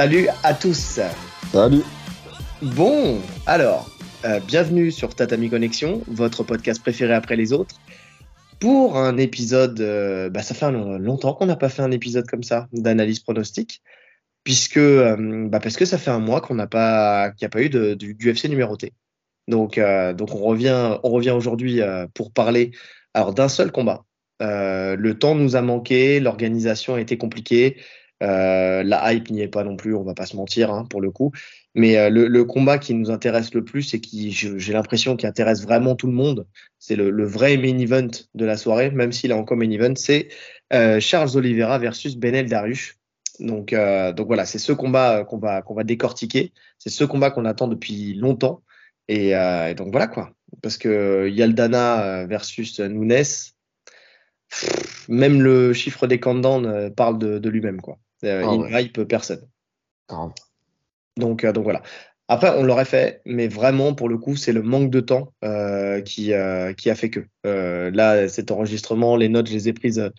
Salut 0.00 0.28
à 0.44 0.54
tous. 0.54 0.98
Salut. 1.52 1.82
Bon, 2.62 3.18
alors, 3.44 3.90
euh, 4.24 4.40
bienvenue 4.40 4.90
sur 4.90 5.14
Tatami 5.14 5.50
Connexion, 5.50 6.00
votre 6.06 6.42
podcast 6.42 6.80
préféré 6.80 7.12
après 7.12 7.36
les 7.36 7.52
autres. 7.52 7.74
Pour 8.60 8.96
un 8.96 9.18
épisode, 9.18 9.78
euh, 9.82 10.30
bah, 10.30 10.40
ça 10.40 10.54
fait 10.54 10.72
longtemps 10.72 11.34
qu'on 11.34 11.44
n'a 11.44 11.56
pas 11.56 11.68
fait 11.68 11.82
un 11.82 11.90
épisode 11.90 12.26
comme 12.26 12.42
ça 12.42 12.66
d'analyse 12.72 13.20
pronostique, 13.20 13.82
puisque 14.42 14.78
euh, 14.78 15.46
bah, 15.50 15.60
parce 15.60 15.76
que 15.76 15.84
ça 15.84 15.98
fait 15.98 16.10
un 16.10 16.18
mois 16.18 16.40
qu'on 16.40 16.54
n'a 16.54 16.66
pas, 16.66 17.32
qu'il 17.32 17.44
n'y 17.44 17.48
a 17.48 17.50
pas 17.50 17.60
eu 17.60 17.68
de, 17.68 17.92
du, 17.92 18.16
UFC 18.24 18.48
numéroté. 18.48 18.94
Donc, 19.48 19.78
donc 20.16 20.34
on 20.34 20.38
revient, 20.38 20.96
on 21.02 21.10
revient 21.10 21.32
aujourd'hui 21.32 21.80
pour 22.14 22.32
parler 22.32 22.70
alors 23.12 23.34
d'un 23.34 23.50
seul 23.50 23.70
combat. 23.70 24.06
le 24.40 25.12
temps 25.12 25.34
nous 25.34 25.56
a 25.56 25.60
manqué, 25.60 26.20
l'organisation 26.20 26.94
a 26.94 27.02
été 27.02 27.18
compliquée. 27.18 27.76
Euh, 28.22 28.82
la 28.82 29.12
hype 29.12 29.30
n'y 29.30 29.40
est 29.40 29.48
pas 29.48 29.64
non 29.64 29.76
plus, 29.76 29.94
on 29.94 30.02
va 30.02 30.14
pas 30.14 30.26
se 30.26 30.36
mentir 30.36 30.70
hein, 30.72 30.84
pour 30.84 31.00
le 31.00 31.10
coup. 31.10 31.32
Mais 31.74 31.96
euh, 31.96 32.10
le, 32.10 32.44
combat 32.44 32.78
qui 32.78 32.94
nous 32.94 33.10
intéresse 33.10 33.54
le 33.54 33.64
plus 33.64 33.94
et 33.94 34.00
qui, 34.00 34.30
j'ai 34.32 34.72
l'impression, 34.72 35.16
qui 35.16 35.26
intéresse 35.26 35.62
vraiment 35.62 35.94
tout 35.94 36.06
le 36.06 36.12
monde, 36.12 36.46
c'est 36.78 36.96
le, 36.96 37.24
vrai 37.24 37.56
main 37.56 37.78
event 37.78 38.10
de 38.34 38.44
la 38.44 38.56
soirée, 38.56 38.90
même 38.90 39.12
s'il 39.12 39.30
est 39.30 39.34
encore 39.34 39.56
main 39.56 39.70
event, 39.70 39.94
c'est 39.96 40.28
euh, 40.72 41.00
Charles 41.00 41.36
Oliveira 41.36 41.78
versus 41.78 42.16
Benel 42.16 42.48
Darius. 42.48 42.96
Donc, 43.38 43.72
voilà, 43.72 44.44
c'est 44.44 44.58
ce 44.58 44.72
combat 44.72 45.24
qu'on 45.24 45.38
va, 45.38 45.84
décortiquer. 45.84 46.52
C'est 46.78 46.90
ce 46.90 47.04
combat 47.04 47.30
qu'on 47.30 47.46
attend 47.46 47.68
depuis 47.68 48.12
longtemps. 48.14 48.62
Et, 49.08 49.32
donc 49.76 49.90
voilà 49.92 50.08
quoi. 50.08 50.30
Parce 50.62 50.76
que 50.76 51.26
Yaldana 51.26 52.26
versus 52.26 52.80
Nunes, 52.80 53.24
même 55.08 55.40
le 55.40 55.72
chiffre 55.72 56.06
des 56.06 56.20
countdowns 56.20 56.90
parle 56.94 57.18
de 57.18 57.48
lui-même 57.48 57.80
quoi. 57.80 57.98
Euh, 58.24 58.66
ah 58.70 58.80
il 58.80 58.86
hype 58.86 59.02
personne. 59.04 59.46
Donc, 61.16 61.44
euh, 61.44 61.52
donc 61.52 61.64
voilà. 61.64 61.82
Après, 62.28 62.50
on 62.56 62.62
l'aurait 62.62 62.84
fait, 62.84 63.22
mais 63.24 63.48
vraiment, 63.48 63.94
pour 63.94 64.08
le 64.08 64.16
coup, 64.16 64.36
c'est 64.36 64.52
le 64.52 64.62
manque 64.62 64.90
de 64.90 65.00
temps 65.00 65.32
euh, 65.44 66.00
qui, 66.00 66.32
qui 66.76 66.90
a 66.90 66.94
fait 66.94 67.10
que. 67.10 67.20
là, 67.44 68.28
cet 68.28 68.50
enregistrement, 68.50 69.16
les 69.16 69.28
notes, 69.28 69.48
je 69.48 69.54
les 69.54 69.68
ai 69.68 69.72
prises 69.72 70.10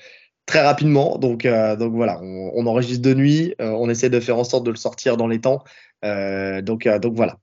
très 0.46 0.62
rapidement. 0.62 1.18
Donc, 1.18 1.48
donc 1.48 1.94
voilà, 1.94 2.20
on, 2.22 2.66
enregistre 2.66 3.02
de 3.02 3.14
nuit, 3.14 3.56
on 3.60 3.90
essaie 3.90 4.10
de 4.10 4.20
faire 4.20 4.38
en 4.38 4.44
sorte 4.44 4.66
de 4.66 4.72
le 4.72 4.76
sortir 4.76 5.16
dans 5.16 5.28
les 5.28 5.40
temps. 5.40 5.64
donc, 6.04 6.88
donc 6.88 7.16
voilà. 7.16 7.38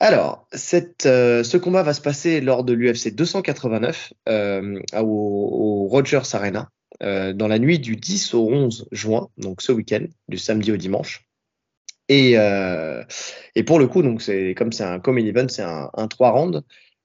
Alors, 0.00 0.48
cette, 0.52 1.04
ce 1.04 1.56
combat 1.56 1.84
va 1.84 1.94
se 1.94 2.00
passer 2.00 2.40
lors 2.40 2.64
de 2.64 2.72
l'UFC 2.72 3.14
289 3.14 4.14
au, 4.26 5.04
au, 5.04 5.86
Rogers 5.86 6.34
Arena. 6.34 6.70
Euh, 7.02 7.32
dans 7.34 7.48
la 7.48 7.58
nuit 7.58 7.78
du 7.78 7.96
10 7.96 8.34
au 8.34 8.48
11 8.48 8.88
juin, 8.90 9.28
donc 9.36 9.60
ce 9.60 9.72
week-end, 9.72 10.04
du 10.28 10.38
samedi 10.38 10.72
au 10.72 10.76
dimanche. 10.76 11.28
Et, 12.08 12.38
euh, 12.38 13.02
et 13.54 13.64
pour 13.64 13.78
le 13.78 13.86
coup, 13.86 14.02
donc 14.02 14.22
c'est 14.22 14.54
comme 14.54 14.72
c'est 14.72 14.84
un 14.84 15.00
common 15.00 15.24
event, 15.24 15.48
c'est 15.48 15.62
un, 15.62 15.90
un 15.94 16.08
3 16.08 16.30
rounds, 16.30 16.62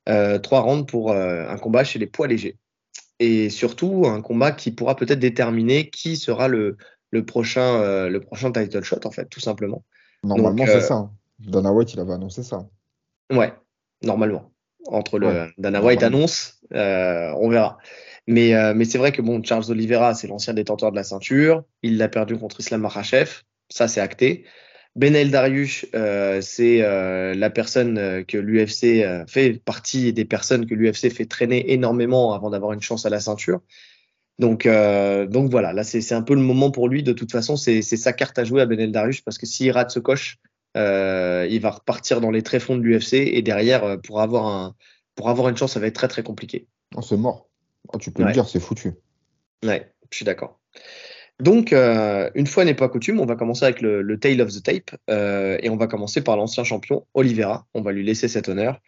euh, 0.07 0.39
3 0.39 0.61
rounds 0.61 0.85
pour 0.85 1.11
euh, 1.11 1.47
un 1.47 1.57
combat 1.57 1.83
chez 1.83 1.99
les 1.99 2.07
poids 2.07 2.27
légers. 2.27 2.57
Et 3.19 3.49
surtout 3.49 4.05
un 4.07 4.21
combat 4.21 4.51
qui 4.51 4.71
pourra 4.71 4.95
peut-être 4.95 5.19
déterminer 5.19 5.89
qui 5.89 6.15
sera 6.15 6.47
le, 6.47 6.77
le 7.11 7.25
prochain 7.25 7.81
euh, 7.81 8.09
le 8.09 8.19
prochain 8.19 8.51
title 8.51 8.83
shot 8.83 9.05
en 9.05 9.11
fait, 9.11 9.25
tout 9.25 9.39
simplement. 9.39 9.83
Normalement 10.23 10.65
c'est 10.65 10.81
ça. 10.81 10.95
Hein. 10.95 11.11
Dana 11.39 11.71
White 11.71 11.93
il 11.93 11.99
avait 11.99 12.13
annoncé 12.13 12.43
ça. 12.43 12.67
Ouais, 13.31 13.53
normalement. 14.03 14.51
Entre 14.87 15.19
le 15.19 15.51
Dana 15.57 15.81
White 15.83 16.01
annonce, 16.03 16.59
on 16.71 17.49
verra. 17.49 17.77
Mais, 18.27 18.53
euh, 18.53 18.73
mais 18.75 18.85
c'est 18.85 18.97
vrai 18.97 19.11
que 19.11 19.21
bon, 19.21 19.43
Charles 19.43 19.69
Oliveira, 19.69 20.13
c'est 20.13 20.27
l'ancien 20.27 20.53
détenteur 20.53 20.91
de 20.91 20.95
la 20.95 21.03
ceinture. 21.03 21.63
Il 21.81 21.97
l'a 21.97 22.07
perdu 22.07 22.37
contre 22.37 22.59
Islam 22.59 22.81
Makhachev. 22.81 23.41
Ça, 23.69 23.87
c'est 23.87 24.01
acté. 24.01 24.45
Benel 24.95 25.31
Dariush, 25.31 25.85
euh, 25.95 26.41
c'est 26.41 26.81
euh, 26.81 27.33
la 27.33 27.49
personne 27.49 28.25
que 28.25 28.37
l'UFC 28.37 29.05
fait 29.27 29.61
partie 29.63 30.11
des 30.11 30.25
personnes 30.25 30.65
que 30.65 30.75
l'UFC 30.75 31.09
fait 31.09 31.25
traîner 31.25 31.71
énormément 31.71 32.33
avant 32.33 32.49
d'avoir 32.49 32.73
une 32.73 32.81
chance 32.81 33.05
à 33.05 33.09
la 33.09 33.21
ceinture. 33.21 33.61
Donc, 34.37 34.67
donc 34.67 35.51
voilà, 35.51 35.71
là 35.71 35.83
c'est 35.83 36.13
un 36.13 36.23
peu 36.23 36.33
le 36.33 36.41
moment 36.41 36.71
pour 36.71 36.89
lui. 36.89 37.03
De 37.03 37.13
toute 37.13 37.31
façon, 37.31 37.55
c'est 37.55 37.81
sa 37.81 38.11
carte 38.11 38.37
à 38.39 38.43
jouer 38.43 38.61
à 38.61 38.65
Benel 38.65 38.91
Dariush 38.91 39.23
parce 39.23 39.37
que 39.37 39.45
s'il 39.45 39.71
rate 39.71 39.91
ce 39.91 39.99
coche, 39.99 40.39
il 40.75 41.59
va 41.61 41.69
repartir 41.69 42.19
dans 42.19 42.31
les 42.31 42.41
tréfonds 42.41 42.75
de 42.75 42.81
l'UFC 42.81 43.13
et 43.13 43.41
derrière, 43.41 44.01
pour 44.01 44.19
avoir, 44.19 44.47
un, 44.47 44.75
pour 45.15 45.29
avoir 45.29 45.47
une 45.47 45.55
chance, 45.55 45.73
ça 45.73 45.79
va 45.79 45.87
être 45.87 45.95
très 45.95 46.09
très 46.09 46.23
compliqué. 46.23 46.67
Oh, 46.97 47.01
c'est 47.01 47.17
mort. 47.17 47.50
Oh, 47.93 47.97
tu 47.97 48.11
peux 48.11 48.23
le 48.23 48.31
dire, 48.31 48.47
c'est 48.47 48.59
foutu. 48.59 48.93
Ouais, 49.63 49.91
je 50.09 50.17
suis 50.17 50.25
d'accord. 50.25 50.59
Donc, 51.41 51.73
euh, 51.73 52.29
une 52.35 52.45
fois 52.45 52.65
n'est 52.65 52.75
pas 52.75 52.87
coutume, 52.87 53.19
on 53.19 53.25
va 53.25 53.35
commencer 53.35 53.65
avec 53.65 53.81
le, 53.81 54.03
le 54.03 54.19
Tale 54.19 54.41
of 54.41 54.51
the 54.53 54.61
Tape 54.61 54.91
euh, 55.09 55.57
et 55.61 55.69
on 55.69 55.75
va 55.75 55.87
commencer 55.87 56.21
par 56.21 56.37
l'ancien 56.37 56.63
champion 56.63 57.07
Oliveira. 57.15 57.65
On 57.73 57.81
va 57.81 57.91
lui 57.91 58.03
laisser 58.03 58.27
cet 58.27 58.47
honneur. 58.47 58.79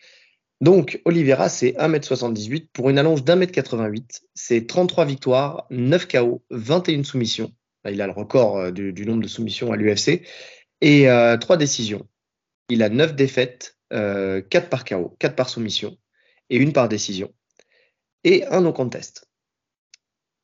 Donc, 0.61 1.01
Oliveira, 1.05 1.49
c'est 1.49 1.71
1m78 1.71 2.67
pour 2.71 2.91
une 2.91 2.99
allonge 2.99 3.23
d'1m88. 3.23 4.21
C'est 4.35 4.67
33 4.67 5.05
victoires, 5.05 5.65
9 5.71 6.07
KO, 6.07 6.43
21 6.51 7.03
soumissions. 7.03 7.51
Il 7.89 8.01
a 8.01 8.05
le 8.05 8.13
record 8.13 8.57
euh, 8.57 8.71
du, 8.71 8.93
du 8.93 9.05
nombre 9.07 9.23
de 9.23 9.27
soumissions 9.27 9.71
à 9.71 9.75
l'UFC 9.75 10.21
et 10.81 11.07
3 11.39 11.57
décisions. 11.57 12.05
Il 12.69 12.83
a 12.83 12.89
9 12.89 13.15
défaites, 13.15 13.77
4 13.89 14.69
par 14.69 14.83
KO, 14.83 15.15
4 15.17 15.35
par 15.35 15.49
soumission 15.49 15.97
et 16.49 16.57
une 16.57 16.73
par 16.73 16.89
décision 16.89 17.31
et 18.23 18.45
un 18.47 18.61
no 18.61 18.73
contest. 18.73 19.27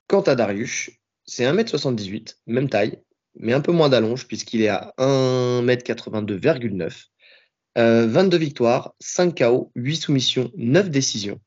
Quant 0.07 0.21
à 0.21 0.35
Darius, 0.35 0.91
c'est 1.25 1.45
1m78, 1.45 2.37
même 2.47 2.69
taille, 2.69 2.99
mais 3.35 3.53
un 3.53 3.61
peu 3.61 3.71
moins 3.71 3.89
d'allonge 3.89 4.27
puisqu'il 4.27 4.61
est 4.61 4.69
à 4.69 4.93
1m82,9. 4.97 7.09
22 7.75 8.35
euh, 8.35 8.39
victoires, 8.39 8.95
5 8.99 9.37
KO, 9.37 9.71
8 9.75 9.95
soumissions, 9.95 10.51
9 10.57 10.89
décisions. 10.89 11.39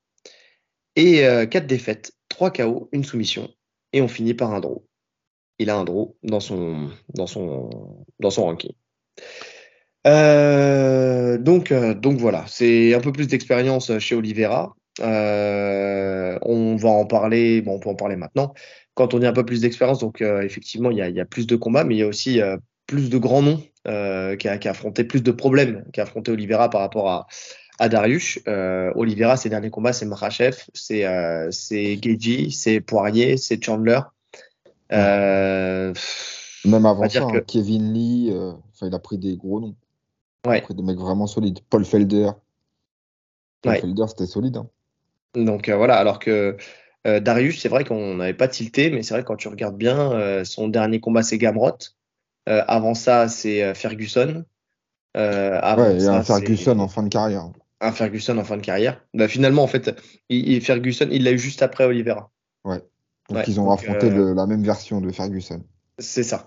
Et 0.96 1.22
4 1.22 1.56
euh, 1.56 1.66
défaites, 1.66 2.12
3 2.28 2.52
KO, 2.52 2.88
1 2.94 3.02
soumission. 3.02 3.50
Et 3.92 4.00
on 4.00 4.08
finit 4.08 4.34
par 4.34 4.54
un 4.54 4.60
draw. 4.60 4.86
Il 5.58 5.70
a 5.70 5.76
un 5.76 5.84
draw 5.84 6.16
dans 6.22 6.40
son, 6.40 6.90
dans 7.14 7.26
son, 7.26 8.04
dans 8.20 8.30
son 8.30 8.44
ranking. 8.44 8.72
Euh, 10.06 11.38
donc, 11.38 11.72
donc 11.72 12.18
voilà, 12.18 12.44
c'est 12.48 12.94
un 12.94 13.00
peu 13.00 13.12
plus 13.12 13.28
d'expérience 13.28 13.96
chez 13.98 14.14
Oliveira. 14.14 14.74
On 16.42 16.76
va 16.76 16.88
en 16.88 17.06
parler, 17.06 17.62
bon, 17.62 17.74
on 17.74 17.78
peut 17.78 17.90
en 17.90 17.94
parler 17.94 18.16
maintenant. 18.16 18.54
Quand 18.94 19.14
on 19.14 19.22
a 19.22 19.28
un 19.28 19.32
peu 19.32 19.44
plus 19.44 19.60
d'expérience, 19.60 19.98
donc 20.00 20.20
euh, 20.20 20.42
effectivement, 20.42 20.90
il 20.90 20.98
y, 20.98 21.02
a, 21.02 21.08
y, 21.08 21.20
a, 21.20 21.24
plus 21.24 21.46
de 21.46 21.56
combats, 21.56 21.84
mais 21.84 21.94
il 21.94 21.98
y 21.98 22.02
a 22.02 22.06
aussi 22.06 22.40
euh, 22.40 22.56
plus 22.86 23.10
de 23.10 23.18
grands 23.18 23.42
noms 23.42 23.62
qui, 23.84 23.90
a, 23.90 24.58
qui, 24.58 24.68
a, 24.68 24.70
affronté 24.70 25.04
plus 25.04 25.22
de 25.22 25.32
problèmes 25.32 25.84
qu'a 25.92 26.02
affronté 26.02 26.30
Oliveira 26.30 26.70
par 26.70 26.82
rapport 26.82 27.10
à, 27.10 27.26
à 27.78 27.88
Darius. 27.88 28.38
Oliveira, 28.46 29.36
ses 29.36 29.48
derniers 29.48 29.70
combats, 29.70 29.92
c'est 29.92 30.06
Marachev, 30.06 30.56
c'est 30.74 31.98
Geji, 32.02 32.52
c'est 32.52 32.80
Poirier, 32.80 33.36
c'est 33.36 33.62
Chandler. 33.62 34.00
Même 34.90 35.94
avant 36.86 37.08
ça, 37.08 37.24
hein, 37.24 37.40
Kevin 37.46 37.92
Lee, 37.92 38.32
il 38.82 38.94
a 38.94 38.98
pris 38.98 39.18
des 39.18 39.36
gros 39.36 39.60
noms. 39.60 39.74
Ouais. 40.46 40.58
Il 40.58 40.62
a 40.62 40.62
pris 40.62 40.74
des 40.74 40.82
mecs 40.82 40.98
vraiment 40.98 41.26
solides. 41.26 41.60
Paul 41.70 41.84
Felder. 41.84 42.30
Paul 43.62 43.76
Felder, 43.76 44.04
c'était 44.08 44.26
solide. 44.26 44.56
Hein. 44.56 44.68
Donc 45.34 45.68
euh, 45.68 45.76
voilà, 45.76 45.96
alors 45.96 46.18
que 46.18 46.56
euh, 47.06 47.20
Darius, 47.20 47.60
c'est 47.60 47.68
vrai 47.68 47.84
qu'on 47.84 48.14
n'avait 48.14 48.34
pas 48.34 48.48
tilté, 48.48 48.90
mais 48.90 49.02
c'est 49.02 49.14
vrai 49.14 49.22
que 49.22 49.28
quand 49.28 49.36
tu 49.36 49.48
regardes 49.48 49.76
bien, 49.76 50.12
euh, 50.12 50.44
son 50.44 50.68
dernier 50.68 51.00
combat 51.00 51.22
c'est 51.22 51.38
Gamrot. 51.38 51.78
avant 52.46 52.94
ça, 52.94 53.28
c'est 53.28 53.74
Ferguson. 53.74 54.44
ouais, 55.16 55.96
il 55.96 56.02
y 56.02 56.06
a 56.06 56.14
un 56.14 56.22
Ferguson 56.22 56.78
en 56.78 56.88
fin 56.88 57.02
de 57.02 57.08
carrière. 57.08 57.50
Un 57.80 57.92
Ferguson 57.92 58.38
en 58.38 58.44
fin 58.44 58.56
de 58.56 58.62
carrière. 58.62 59.04
Bah, 59.12 59.26
finalement, 59.26 59.64
en 59.64 59.66
fait, 59.66 59.90
il, 60.28 60.60
Ferguson, 60.60 61.08
il 61.10 61.24
l'a 61.24 61.32
eu 61.32 61.38
juste 61.38 61.62
après 61.62 61.84
Oliveira. 61.84 62.30
Ouais. 62.64 62.80
Donc 63.28 63.48
ils 63.48 63.58
ont 63.58 63.70
affronté 63.70 64.10
la 64.10 64.46
même 64.46 64.62
version 64.62 65.00
de 65.00 65.10
Ferguson. 65.10 65.62
C'est 65.98 66.22
ça. 66.22 66.46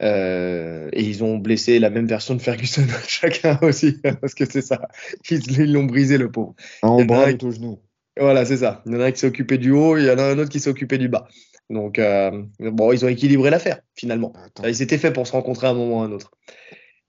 et 0.00 1.02
ils 1.02 1.24
ont 1.24 1.38
blessé 1.38 1.80
la 1.80 1.90
même 1.90 2.06
version 2.06 2.34
de 2.34 2.40
Ferguson 2.40 2.86
chacun 3.08 3.58
aussi, 3.62 3.98
parce 4.20 4.34
que 4.34 4.44
c'est 4.44 4.62
ça. 4.62 4.88
Ils 5.28 5.72
l'ont 5.72 5.84
brisé 5.84 6.18
le 6.18 6.30
pauvre. 6.30 6.54
En 6.82 7.04
bras 7.04 7.30
et 7.30 7.38
au 7.42 7.50
genou. 7.50 7.80
Voilà, 8.18 8.44
c'est 8.44 8.58
ça. 8.58 8.82
Il 8.86 8.92
y 8.92 8.96
en 8.96 9.00
a 9.00 9.06
un 9.06 9.12
qui 9.12 9.20
s'est 9.20 9.26
occupé 9.26 9.58
du 9.58 9.70
haut, 9.70 9.96
il 9.96 10.04
y 10.04 10.10
en 10.10 10.18
a 10.18 10.24
un 10.24 10.38
autre 10.38 10.50
qui 10.50 10.60
s'est 10.60 10.70
occupé 10.70 10.98
du 10.98 11.08
bas. 11.08 11.28
Donc, 11.70 11.98
euh, 11.98 12.30
bon, 12.60 12.92
ils 12.92 13.04
ont 13.04 13.08
équilibré 13.08 13.50
l'affaire, 13.50 13.80
finalement. 13.94 14.32
Ils 14.64 14.76
s'étaient 14.76 14.98
fait 14.98 15.12
pour 15.12 15.26
se 15.26 15.32
rencontrer 15.32 15.66
à 15.66 15.70
un 15.70 15.74
moment 15.74 16.00
ou 16.00 16.02
à 16.02 16.04
un 16.04 16.12
autre. 16.12 16.30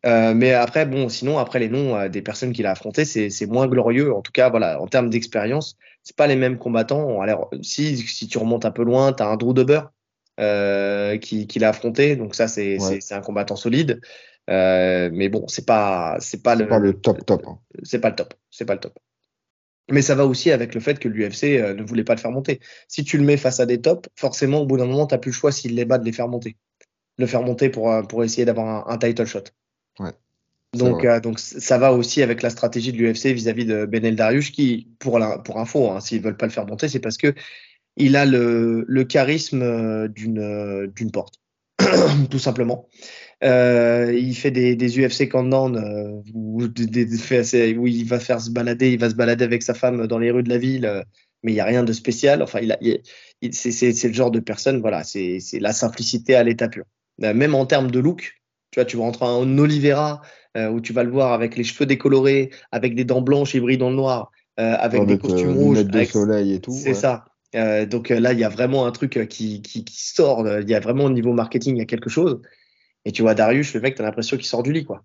Euh, 0.06 0.34
mais 0.34 0.54
après, 0.54 0.86
bon, 0.86 1.10
sinon, 1.10 1.38
après 1.38 1.60
les 1.60 1.70
noms 1.70 1.96
euh, 1.96 2.10
des 2.10 2.22
personnes 2.22 2.54
qu'il 2.54 2.66
a 2.66 2.72
affrontées, 2.72 3.06
c'est 3.06 3.46
moins 3.48 3.68
glorieux. 3.68 4.14
En 4.14 4.22
tout 4.22 4.32
cas, 4.32 4.50
voilà, 4.50 4.82
en 4.82 4.88
termes 4.88 5.10
d'expérience, 5.10 5.78
c'est 6.04 6.16
pas 6.16 6.28
les 6.28 6.36
mêmes 6.36 6.58
combattants. 6.58 7.22
Alors, 7.22 7.50
si, 7.62 7.98
si 7.98 8.28
tu 8.28 8.38
remontes 8.38 8.66
un 8.66 8.72
peu 8.72 8.84
loin, 8.84 9.14
tu 9.14 9.24
as 9.24 9.28
un 9.28 9.38
Drew 9.38 9.54
Dober 9.54 9.82
euh, 10.40 11.18
qui, 11.18 11.48
qui 11.48 11.60
l'a 11.60 11.70
affronté. 11.70 12.16
Donc 12.16 12.36
ça, 12.36 12.48
c'est 12.48 12.78
un 13.12 13.22
combattant 13.22 13.56
solide. 13.56 14.02
mais 14.48 15.30
bon, 15.30 15.48
c'est 15.48 15.66
pas, 15.66 16.18
c'est 16.20 16.44
pas, 16.44 16.56
le, 16.56 16.68
pas 16.68 16.80
le 16.80 16.94
top 16.94 17.26
top. 17.26 17.44
Hein. 17.48 17.60
C'est 17.84 18.00
pas 18.00 18.10
le 18.10 18.16
top. 18.16 18.34
C'est 18.50 18.66
pas 18.66 18.74
le 18.74 18.80
top. 18.80 18.98
Mais 19.92 20.02
ça 20.02 20.16
va 20.16 20.26
aussi 20.26 20.52
avec 20.52 20.74
le 20.74 20.80
fait 20.80 20.98
que 21.00 21.10
l'UFC 21.10 21.60
euh, 21.60 21.74
ne 21.74 21.84
voulait 21.84 22.04
pas 22.04 22.16
le 22.16 22.20
faire 22.20 22.32
monter. 22.32 22.60
Si 22.88 23.04
tu 23.04 23.18
le 23.18 23.24
mets 23.24 23.38
face 23.38 23.60
à 23.60 23.66
des 23.66 23.82
tops, 23.82 24.10
forcément, 24.16 24.60
au 24.62 24.66
bout 24.66 24.78
d'un 24.78 24.86
moment, 24.86 25.08
tu 25.08 25.14
n'as 25.14 25.20
plus 25.20 25.32
le 25.32 25.36
choix 25.36 25.52
s'il 25.52 25.76
les 25.76 25.86
bat 25.86 25.98
de 25.98 26.06
les 26.06 26.14
faire 26.14 26.28
monter. 26.28 26.56
le 27.18 27.28
faire 27.28 27.44
monter 27.44 27.70
pour, 27.70 27.92
pour 28.08 28.24
essayer 28.24 28.46
d'avoir 28.46 28.90
un, 28.90 28.98
title 28.98 29.26
shot. 29.26 29.44
Donc, 30.74 31.06
donc 31.22 31.38
ça 31.38 31.78
va 31.78 31.94
aussi 31.94 32.24
avec 32.24 32.42
la 32.42 32.50
stratégie 32.50 32.92
de 32.92 32.98
l'UFC 32.98 33.28
vis-à-vis 33.28 33.66
de 33.66 33.86
Benel 33.86 34.16
Darius 34.16 34.50
qui, 34.50 34.88
pour, 34.98 35.20
la, 35.20 35.38
pour 35.38 35.60
info, 35.60 35.92
hein, 35.92 36.00
s'ils 36.00 36.22
veulent 36.22 36.38
pas 36.38 36.48
le 36.48 36.52
faire 36.52 36.66
monter, 36.66 36.88
c'est 36.88 37.00
parce 37.00 37.18
que 37.18 37.36
il 37.96 38.16
a 38.16 38.26
le, 38.26 38.84
le 38.88 39.04
charisme 39.04 40.08
d'une 40.08 40.88
d'une 40.96 41.12
porte, 41.12 41.36
tout 42.32 42.40
simplement. 42.40 42.88
Euh, 43.44 44.14
il 44.18 44.36
fait 44.36 44.52
des, 44.52 44.76
des 44.76 45.00
UFC 45.00 45.28
countdown 45.28 45.76
euh, 45.76 46.22
où, 46.34 46.62
il 46.62 48.06
va 48.06 48.20
faire 48.20 48.40
se 48.40 48.50
balader, 48.50 48.92
il 48.92 49.00
va 49.00 49.10
se 49.10 49.16
balader 49.16 49.44
avec 49.44 49.64
sa 49.64 49.74
femme 49.74 50.08
dans 50.08 50.18
les 50.18 50.32
rues 50.32 50.44
de 50.44 50.50
la 50.50 50.58
ville, 50.58 50.86
euh, 50.86 51.02
mais 51.44 51.52
il 51.52 51.56
n'y 51.56 51.62
a 51.62 51.66
rien 51.66 51.84
de 51.84 51.92
spécial. 51.92 52.42
Enfin, 52.42 52.60
il, 52.62 53.02
il 53.42 53.54
c'est 53.54 54.04
le 54.04 54.14
genre 54.14 54.32
de 54.32 54.40
personne, 54.40 54.80
voilà, 54.80 55.04
c'est 55.04 55.42
la 55.60 55.74
simplicité 55.74 56.36
à 56.36 56.44
l'état 56.44 56.70
pur. 56.70 56.86
Euh, 57.22 57.34
même 57.34 57.54
en 57.54 57.66
termes 57.66 57.92
de 57.92 58.00
look, 58.00 58.34
tu 58.72 58.80
vois, 58.80 58.86
tu 58.86 58.96
vas 58.96 59.04
rentrer 59.04 59.26
en 59.26 59.58
Oliveira 59.58 60.22
où 60.56 60.82
tu 60.82 60.94
vas 60.94 61.04
le 61.04 61.10
voir 61.10 61.34
avec 61.34 61.58
les 61.58 61.64
cheveux 61.64 61.88
décolorés, 61.88 62.52
avec 62.72 62.94
des 62.94 63.06
dents 63.06 63.22
blanches 63.22 63.56
et 63.56 63.60
brillent 63.60 63.80
dans 63.80 63.90
le 63.90 63.96
noir, 63.96 64.32
avec, 64.58 65.04
des 65.08 65.18
costumes 65.18 65.58
rouges, 65.58 65.80
avec 65.80 66.12
soleil 66.12 66.54
et 66.54 66.60
tout. 66.60 66.72
C'est 66.72 66.94
ça. 66.94 67.26
donc 67.90 68.10
là, 68.10 68.34
il 68.34 68.40
y 68.40 68.44
a 68.44 68.50
vraiment 68.50 68.86
un 68.86 68.92
truc 68.92 69.28
qui, 69.30 69.64
qui, 69.64 69.84
qui 69.84 70.06
sort. 70.06 70.48
Il 70.62 70.70
y 70.70 70.76
a 70.76 70.80
vraiment 70.80 71.06
au 71.06 71.10
niveau 71.10 71.34
marketing, 71.34 71.76
il 71.76 71.80
y 71.80 71.82
a 71.82 71.86
quelque 71.86 72.10
chose. 72.10 72.40
Et 73.06 73.12
tu 73.12 73.22
vois 73.22 73.36
Darius, 73.36 73.74
le 73.74 73.82
mec, 73.82 73.96
t'as 73.96 74.04
l'impression 74.04 74.38
qu'il 74.38 74.46
sort 74.46 74.64
du 74.64 74.72
lit, 74.72 74.86
quoi. 74.86 75.04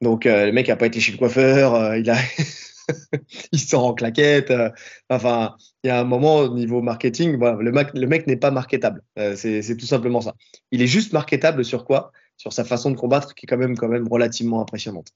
Donc 0.00 0.26
euh, 0.26 0.46
le 0.46 0.52
mec 0.52 0.68
a 0.68 0.76
pas 0.76 0.86
été 0.86 1.00
chez 1.00 1.12
le 1.12 1.18
coiffeur, 1.18 1.74
euh, 1.74 1.98
il 1.98 2.08
a, 2.10 2.16
il 3.52 3.58
sort 3.60 3.84
en 3.84 3.94
claquette. 3.94 4.50
Euh, 4.50 4.70
enfin, 5.10 5.56
il 5.82 5.88
y 5.88 5.90
a 5.90 6.00
un 6.00 6.04
moment 6.04 6.36
au 6.38 6.54
niveau 6.54 6.82
marketing, 6.82 7.38
le, 7.38 7.72
mec, 7.72 7.90
le 7.94 8.06
mec 8.06 8.26
n'est 8.26 8.36
pas 8.36 8.50
marketable. 8.50 9.02
c'est 9.36 9.76
tout 9.76 9.86
simplement 9.86 10.20
ça. 10.20 10.34
Il 10.70 10.82
est 10.82 10.86
juste 10.86 11.12
marketable 11.12 11.64
sur 11.64 11.84
quoi? 11.84 12.12
Sur 12.36 12.52
sa 12.52 12.64
façon 12.64 12.90
de 12.90 12.96
combattre, 12.96 13.34
qui 13.34 13.46
est 13.46 13.48
quand 13.48 13.58
même, 13.58 13.76
quand 13.76 13.88
même 13.88 14.08
relativement 14.08 14.60
impressionnante. 14.60 15.08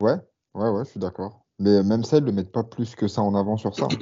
Ouais, 0.00 0.14
ouais, 0.54 0.68
ouais, 0.70 0.84
je 0.84 0.90
suis 0.90 1.00
d'accord. 1.00 1.44
Mais 1.58 1.82
même 1.82 2.04
ça, 2.04 2.18
ils 2.18 2.22
ne 2.22 2.26
le 2.26 2.32
mettent 2.32 2.52
pas 2.52 2.62
plus 2.62 2.94
que 2.94 3.08
ça 3.08 3.22
en 3.22 3.34
avant 3.34 3.56
sur 3.56 3.74
ça. 3.74 3.88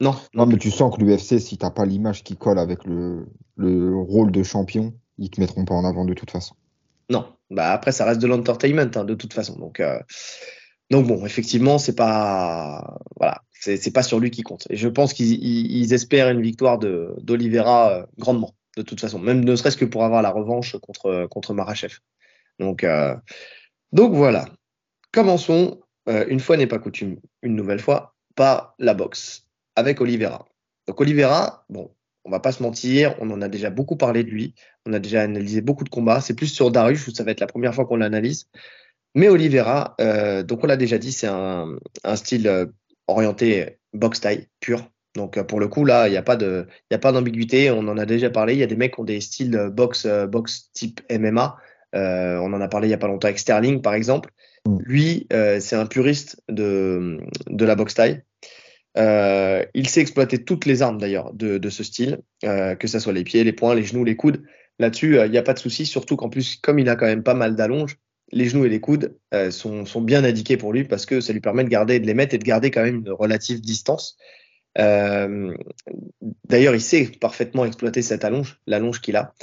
Non. 0.00 0.16
Non, 0.34 0.46
mais 0.46 0.56
tu 0.56 0.72
sens 0.72 0.96
que 0.96 1.00
l'UFC, 1.00 1.38
si 1.38 1.56
t'as 1.56 1.70
pas 1.70 1.86
l'image 1.86 2.24
qui 2.24 2.36
colle 2.36 2.58
avec 2.58 2.84
le, 2.84 3.28
le 3.56 3.96
rôle 3.96 4.32
de 4.32 4.42
champion, 4.42 4.92
ils 5.22 5.30
te 5.30 5.40
mettront 5.40 5.64
pas 5.64 5.74
en 5.74 5.84
avant 5.84 6.04
de 6.04 6.14
toute 6.14 6.30
façon. 6.30 6.54
Non, 7.08 7.32
bah 7.50 7.72
après 7.72 7.92
ça 7.92 8.04
reste 8.04 8.20
de 8.20 8.26
l'entertainment 8.26 8.90
hein, 8.94 9.04
de 9.04 9.14
toute 9.14 9.32
façon. 9.32 9.58
Donc, 9.58 9.80
euh, 9.80 9.98
donc 10.90 11.06
bon, 11.06 11.24
effectivement, 11.24 11.78
c'est 11.78 11.94
pas 11.94 12.98
voilà, 13.16 13.42
c'est 13.52 13.92
pas 13.92 14.02
sur 14.02 14.18
lui 14.18 14.30
qui 14.30 14.42
compte. 14.42 14.66
Et 14.68 14.76
je 14.76 14.88
pense 14.88 15.12
qu'ils 15.14 15.92
espèrent 15.92 16.28
une 16.28 16.42
victoire 16.42 16.78
de 16.78 17.14
d'Olivera 17.22 17.92
euh, 17.92 18.06
grandement 18.18 18.54
de 18.76 18.82
toute 18.82 19.00
façon, 19.00 19.18
même 19.18 19.44
ne 19.44 19.54
serait-ce 19.54 19.76
que 19.76 19.84
pour 19.84 20.04
avoir 20.04 20.22
la 20.22 20.30
revanche 20.30 20.76
contre 20.78 21.26
contre 21.30 21.54
Marachev. 21.54 21.98
Donc 22.58 22.84
euh, 22.84 23.14
donc 23.92 24.14
voilà. 24.14 24.46
Commençons 25.12 25.80
une 26.06 26.40
fois 26.40 26.56
n'est 26.56 26.66
pas 26.66 26.80
coutume, 26.80 27.20
une 27.42 27.54
nouvelle 27.54 27.78
fois 27.78 28.16
par 28.34 28.74
la 28.80 28.92
boxe 28.92 29.46
avec 29.76 30.00
Olivera. 30.00 30.46
Donc 30.88 31.00
Olivera, 31.00 31.64
bon, 31.68 31.92
on 32.24 32.30
va 32.30 32.40
pas 32.40 32.52
se 32.52 32.62
mentir, 32.62 33.14
on 33.20 33.30
en 33.30 33.42
a 33.42 33.48
déjà 33.48 33.70
beaucoup 33.70 33.96
parlé 33.96 34.24
de 34.24 34.30
lui, 34.30 34.54
on 34.86 34.92
a 34.92 34.98
déjà 34.98 35.22
analysé 35.22 35.60
beaucoup 35.60 35.84
de 35.84 35.88
combats. 35.88 36.20
C'est 36.20 36.34
plus 36.34 36.46
sur 36.46 36.70
Darius 36.70 37.06
où 37.06 37.14
ça 37.14 37.24
va 37.24 37.32
être 37.32 37.40
la 37.40 37.46
première 37.46 37.74
fois 37.74 37.84
qu'on 37.84 37.96
l'analyse. 37.96 38.48
Mais 39.14 39.28
Oliveira, 39.28 39.94
euh, 40.00 40.42
donc 40.42 40.64
on 40.64 40.66
l'a 40.66 40.76
déjà 40.76 40.98
dit, 40.98 41.12
c'est 41.12 41.26
un, 41.26 41.76
style 42.14 42.48
euh, 42.48 42.66
orienté 43.08 43.78
box 43.92 44.18
style 44.18 44.46
pur. 44.60 44.88
Donc 45.14 45.36
euh, 45.36 45.44
pour 45.44 45.60
le 45.60 45.68
coup 45.68 45.84
là, 45.84 46.08
il 46.08 46.12
n'y 46.12 46.16
a 46.16 46.22
pas 46.22 46.36
de, 46.36 46.66
il 46.90 46.94
a 46.94 46.98
pas 46.98 47.12
d'ambiguïté. 47.12 47.70
On 47.70 47.80
en 47.88 47.98
a 47.98 48.06
déjà 48.06 48.30
parlé. 48.30 48.54
Il 48.54 48.60
y 48.60 48.62
a 48.62 48.66
des 48.66 48.76
mecs 48.76 48.94
qui 48.94 49.00
ont 49.00 49.04
des 49.04 49.20
styles 49.20 49.70
box 49.72 50.06
box 50.06 50.70
type 50.72 51.00
MMA. 51.10 51.56
on 51.92 52.52
en 52.52 52.60
a 52.60 52.68
parlé 52.68 52.88
il 52.88 52.90
y 52.90 52.94
a 52.94 52.98
pas 52.98 53.08
longtemps 53.08 53.28
avec 53.28 53.38
Sterling 53.38 53.82
par 53.82 53.94
exemple. 53.94 54.30
Mm. 54.66 54.78
Lui, 54.80 55.26
c'est 55.30 55.76
un 55.76 55.86
puriste 55.86 56.40
de 56.48 57.18
de 57.48 57.64
la 57.66 57.74
box 57.74 57.92
style. 57.92 58.24
Euh, 58.98 59.64
il 59.74 59.88
sait 59.88 60.00
exploiter 60.00 60.44
toutes 60.44 60.66
les 60.66 60.82
armes 60.82 60.98
d'ailleurs 60.98 61.32
de, 61.32 61.70
ce 61.70 61.82
style, 61.82 62.20
euh, 62.44 62.74
que 62.74 62.88
ce 62.88 62.98
soit 62.98 63.12
les 63.12 63.24
pieds, 63.24 63.44
les 63.44 63.52
poings, 63.52 63.74
les 63.74 63.84
genoux, 63.84 64.04
les 64.04 64.16
coudes. 64.16 64.44
Là-dessus, 64.78 65.18
euh, 65.18 65.26
il 65.26 65.32
n'y 65.32 65.38
a 65.38 65.42
pas 65.42 65.54
de 65.54 65.58
souci, 65.58 65.86
surtout 65.86 66.16
qu'en 66.16 66.28
plus, 66.28 66.56
comme 66.56 66.78
il 66.78 66.88
a 66.88 66.96
quand 66.96 67.06
même 67.06 67.22
pas 67.22 67.34
mal 67.34 67.56
d'allonges, 67.56 67.98
les 68.32 68.46
genoux 68.46 68.64
et 68.64 68.70
les 68.70 68.80
coudes 68.80 69.18
sont, 69.50 69.84
bien 70.00 70.24
indiqués 70.24 70.56
pour 70.56 70.72
lui 70.72 70.84
parce 70.84 71.04
que 71.04 71.20
ça 71.20 71.34
lui 71.34 71.40
permet 71.40 71.64
de 71.64 71.68
garder, 71.68 72.00
de 72.00 72.06
les 72.06 72.14
mettre 72.14 72.34
et 72.34 72.38
de 72.38 72.44
garder 72.44 72.70
quand 72.70 72.82
même 72.82 73.00
une 73.00 73.10
relative 73.10 73.60
distance. 73.60 74.16
D'ailleurs, 74.74 75.54
il 76.74 76.80
sait 76.80 77.10
parfaitement 77.20 77.66
exploiter 77.66 78.00
cette 78.00 78.24
allonge, 78.24 78.58
l'allonge 78.66 79.02
qu'il 79.02 79.16
a. 79.16 79.34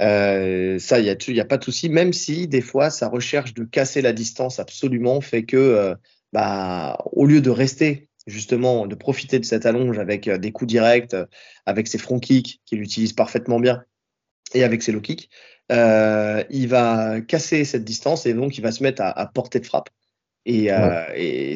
ça, 0.00 0.98
il 1.00 1.04
n'y 1.04 1.40
a, 1.40 1.42
a, 1.42 1.44
pas 1.44 1.58
de 1.58 1.64
souci, 1.64 1.90
même 1.90 2.14
si 2.14 2.48
des 2.48 2.62
fois, 2.62 2.88
sa 2.88 3.08
recherche 3.08 3.52
de 3.52 3.64
casser 3.64 4.00
la 4.00 4.14
distance 4.14 4.58
absolument 4.58 5.20
fait 5.20 5.44
que, 5.44 5.94
bah, 6.32 6.96
au 7.12 7.26
lieu 7.26 7.42
de 7.42 7.50
rester 7.50 8.08
justement 8.26 8.86
de 8.86 8.94
profiter 8.94 9.38
de 9.38 9.44
cette 9.44 9.66
allonge 9.66 9.98
avec 9.98 10.28
euh, 10.28 10.38
des 10.38 10.52
coups 10.52 10.68
directs, 10.68 11.14
euh, 11.14 11.26
avec 11.66 11.88
ses 11.88 11.98
front 11.98 12.18
kicks 12.18 12.60
qu'il 12.64 12.80
utilise 12.80 13.12
parfaitement 13.12 13.60
bien 13.60 13.84
et 14.54 14.64
avec 14.64 14.82
ses 14.82 14.92
low 14.92 15.00
kicks, 15.00 15.30
euh, 15.72 16.42
il 16.50 16.68
va 16.68 17.20
casser 17.20 17.64
cette 17.64 17.84
distance 17.84 18.26
et 18.26 18.34
donc 18.34 18.56
il 18.58 18.60
va 18.60 18.72
se 18.72 18.82
mettre 18.82 19.02
à, 19.02 19.26
portée 19.26 19.60
de 19.60 19.66
frappe. 19.66 19.90
Et, 20.46 20.68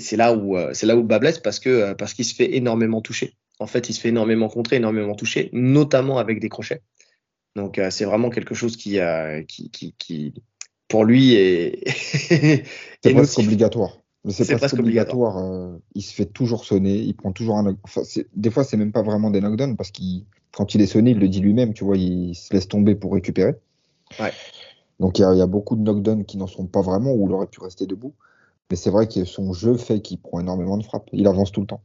c'est 0.00 0.16
là 0.16 0.32
où 0.32 0.56
c'est 0.72 0.86
là 0.86 0.96
où 0.96 1.02
bas 1.02 1.18
blesse 1.18 1.38
parce 1.38 1.60
que 1.60 1.92
parce 1.92 2.14
qu'il 2.14 2.24
se 2.24 2.34
fait 2.34 2.56
énormément 2.56 3.02
toucher. 3.02 3.34
En 3.58 3.66
fait, 3.66 3.90
il 3.90 3.92
se 3.92 4.00
fait 4.00 4.08
énormément 4.08 4.48
contrer, 4.48 4.76
énormément 4.76 5.14
toucher, 5.14 5.50
notamment 5.52 6.18
avec 6.18 6.40
des 6.40 6.48
crochets. 6.48 6.80
Donc 7.54 7.78
c'est 7.90 8.06
vraiment 8.06 8.30
quelque 8.30 8.54
chose 8.54 8.78
qui, 8.78 8.98
qui, 9.46 9.70
qui, 9.70 9.94
qui 9.98 10.34
pour 10.88 11.04
lui 11.04 11.34
est, 11.34 11.86
est 13.04 13.38
obligatoire. 13.38 13.98
Mais 14.24 14.32
c'est 14.32 14.56
presque, 14.56 14.78
obligatoire. 14.78 15.38
Euh, 15.38 15.78
il 15.94 16.02
se 16.02 16.12
fait 16.12 16.26
toujours 16.26 16.64
sonner. 16.64 16.96
Il 16.96 17.14
prend 17.14 17.32
toujours 17.32 17.56
un. 17.56 17.76
Enfin, 17.84 18.02
des 18.34 18.50
fois, 18.50 18.64
c'est 18.64 18.76
même 18.76 18.92
pas 18.92 19.02
vraiment 19.02 19.30
des 19.30 19.40
knockdowns 19.40 19.76
parce 19.76 19.90
qu'il, 19.90 20.24
quand 20.52 20.74
il 20.74 20.80
est 20.80 20.86
sonné, 20.86 21.12
il 21.12 21.18
le 21.18 21.28
dit 21.28 21.40
lui-même. 21.40 21.72
Tu 21.72 21.84
vois, 21.84 21.96
il 21.96 22.34
se 22.34 22.52
laisse 22.52 22.68
tomber 22.68 22.94
pour 22.94 23.12
récupérer. 23.12 23.54
Ouais. 24.18 24.32
Donc 25.00 25.18
il 25.18 25.22
y, 25.22 25.24
a, 25.24 25.46
beaucoup 25.46 25.76
de 25.76 25.82
knockdowns 25.82 26.24
qui 26.24 26.38
n'en 26.38 26.48
sont 26.48 26.66
pas 26.66 26.82
vraiment 26.82 27.12
où 27.12 27.28
il 27.28 27.32
aurait 27.32 27.46
pu 27.46 27.60
rester 27.60 27.86
debout. 27.86 28.14
Mais 28.70 28.76
c'est 28.76 28.90
vrai 28.90 29.06
que 29.06 29.24
son 29.24 29.52
jeu 29.52 29.76
fait 29.76 30.00
qu'il 30.00 30.18
prend 30.18 30.40
énormément 30.40 30.76
de 30.76 30.82
frappes. 30.82 31.08
Il 31.12 31.26
avance 31.28 31.52
tout 31.52 31.60
le 31.60 31.66
temps. 31.66 31.82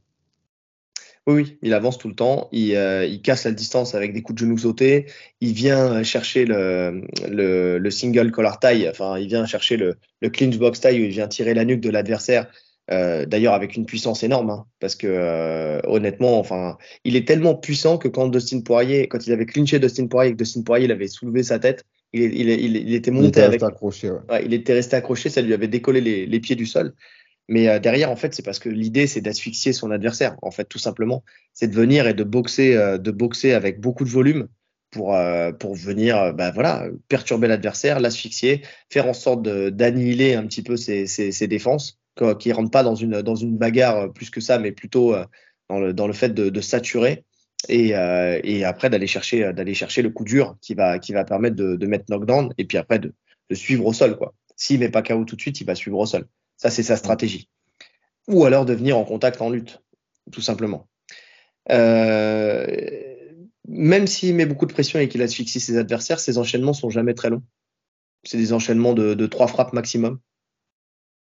Oui, 1.26 1.58
il 1.62 1.74
avance 1.74 1.98
tout 1.98 2.10
le 2.10 2.16
temps. 2.16 2.50
Euh, 2.54 3.08
il, 3.10 3.22
casse 3.22 3.46
la 3.46 3.52
distance 3.52 3.96
avec 3.96 4.14
des 4.14 4.22
coups 4.22 4.42
de 4.42 4.46
genoux 4.46 4.58
sautés. 4.58 5.06
Il 5.40 5.54
vient 5.54 6.04
chercher 6.04 6.46
le, 6.46 7.02
le, 7.30 7.90
single 7.92 8.32
collar 8.32 8.60
tie. 8.60 8.90
Enfin, 8.90 9.18
il 9.18 9.28
vient 9.28 9.46
chercher 9.46 9.78
le, 9.78 9.96
le 10.22 10.30
clinch 10.30 10.58
box 10.58 10.82
tie 10.82 10.90
où 10.90 11.04
il 11.04 11.10
vient 11.10 11.30
tirer 11.30 11.54
la 11.54 11.64
nuque 11.64 11.80
de 11.80 11.90
l'adversaire. 11.90 12.48
Euh, 12.92 13.26
d'ailleurs, 13.26 13.54
avec 13.54 13.78
une 13.78 13.86
puissance 13.86 14.24
énorme, 14.24 14.50
hein, 14.50 14.66
parce 14.82 14.96
que 14.96 15.08
euh, 15.08 15.80
honnêtement, 15.86 16.38
enfin, 16.38 16.78
il 17.06 17.16
est 17.16 17.26
tellement 17.26 17.56
puissant 17.56 17.98
que 17.98 18.10
quand 18.10 18.28
Dustin 18.28 18.60
Poirier, 18.60 19.08
quand 19.08 19.26
il 19.26 19.32
avait 19.32 19.46
clinché 19.46 19.80
Dustin 19.80 20.08
Poirier, 20.08 20.34
que 20.34 20.38
Dustin 20.38 20.64
Poirier 20.64 20.86
il 20.86 20.92
avait 20.92 21.08
soulevé 21.08 21.44
sa 21.44 21.60
tête, 21.60 21.86
il, 22.12 22.22
il, 22.36 22.50
il, 22.50 22.94
était 22.94 23.10
monté 23.10 23.26
il 23.26 23.30
était 23.30 23.48
Resté 23.48 23.66
accroché, 23.66 24.12
ouais. 24.12 24.46
il 24.46 24.54
était 24.54 24.74
resté 24.74 24.98
accroché, 24.98 25.30
ça 25.30 25.42
lui 25.42 25.54
avait 25.54 25.70
décollé 25.70 26.02
les, 26.02 26.26
les 26.26 26.40
pieds 26.42 26.58
du 26.58 26.66
sol. 26.66 26.94
Mais 27.50 27.68
euh, 27.68 27.80
derrière, 27.80 28.10
en 28.10 28.16
fait, 28.16 28.34
c'est 28.34 28.44
parce 28.44 28.60
que 28.60 28.70
l'idée, 28.70 29.08
c'est 29.08 29.22
d'asphyxier 29.22 29.74
son 29.74 29.92
adversaire, 29.92 30.38
en 30.42 30.52
fait, 30.52 30.66
tout 30.66 30.80
simplement. 30.80 31.24
C'est 31.54 31.68
de 31.68 31.76
venir 31.76 32.08
et 32.08 32.14
de 32.14 32.24
boxer, 32.24 32.76
euh, 32.76 32.98
de 32.98 33.12
boxer 33.12 33.54
avec 33.54 33.80
beaucoup 33.80 34.06
de 34.06 34.10
volume 34.10 34.48
pour, 34.92 35.16
euh, 35.16 35.52
pour 35.52 35.76
venir 35.76 36.34
bah, 36.34 36.52
voilà, 36.52 36.88
perturber 37.08 37.48
l'adversaire, 37.48 38.00
l'asphyxier, 38.00 38.62
faire 38.92 39.08
en 39.08 39.14
sorte 39.14 39.44
d'annihiler 39.44 40.36
un 40.36 40.46
petit 40.46 40.62
peu 40.64 40.78
ses, 40.78 41.08
ses, 41.08 41.32
ses 41.32 41.48
défenses, 41.48 42.00
qui 42.40 42.50
ne 42.50 42.54
rentrent 42.54 42.72
pas 42.72 42.84
dans 42.84 42.96
une, 42.96 43.22
dans 43.24 43.36
une 43.36 43.58
bagarre 43.58 44.14
plus 44.14 44.30
que 44.30 44.40
ça, 44.40 44.60
mais 44.60 44.72
plutôt 44.72 45.16
dans, 45.68 45.80
le, 45.80 45.94
dans 45.94 46.06
le 46.06 46.14
fait 46.14 46.30
de, 46.30 46.50
de 46.50 46.62
saturer. 46.62 47.26
Et, 47.70 47.94
et 48.44 48.66
après 48.66 48.90
d'aller 48.90 49.08
chercher 49.08 49.54
d'aller 49.54 49.74
chercher 49.74 50.02
le 50.02 50.10
coup 50.10 50.26
dur 50.26 50.58
qui 50.60 50.74
va 50.74 51.00
qui 51.00 51.14
va 51.14 51.24
permettre 51.24 51.56
de, 51.56 51.78
de 51.78 51.88
mettre 51.88 52.04
knockdown 52.10 52.54
et 52.58 52.66
puis 52.66 52.78
après 52.78 53.00
de, 53.00 53.14
de 53.50 53.56
suivre 53.56 53.86
au 53.86 53.94
sol 53.94 54.18
quoi. 54.18 54.34
S'il 54.58 54.80
met 54.80 54.90
pas 54.90 55.02
KO 55.02 55.24
tout 55.26 55.36
de 55.36 55.42
suite, 55.42 55.62
il 55.62 55.66
va 55.66 55.74
suivre 55.74 55.98
au 55.98 56.06
sol. 56.06 56.28
Ça, 56.64 56.70
c'est 56.70 56.84
sa 56.84 56.96
stratégie. 56.96 57.50
Ou 58.30 58.46
alors 58.46 58.64
de 58.64 58.74
venir 58.74 58.98
en 58.98 59.04
contact 59.04 59.42
en 59.42 59.50
lutte, 59.50 59.82
tout 60.32 60.40
simplement. 60.40 60.88
Euh, 61.72 62.66
même 63.68 64.08
s'il 64.08 64.34
met 64.34 64.46
beaucoup 64.46 64.66
de 64.66 64.72
pression 64.72 64.98
et 65.02 65.10
qu'il 65.10 65.22
asphyxie 65.22 65.60
ses 65.60 65.78
adversaires, 65.78 66.22
ses 66.22 66.38
enchaînements 66.38 66.72
sont 66.72 66.90
jamais 66.90 67.16
très 67.16 67.30
longs. 67.30 67.44
C'est 68.24 68.38
des 68.38 68.54
enchaînements 68.54 68.94
de, 68.94 69.26
trois 69.26 69.48
frappes 69.48 69.74
maximum. 69.74 70.20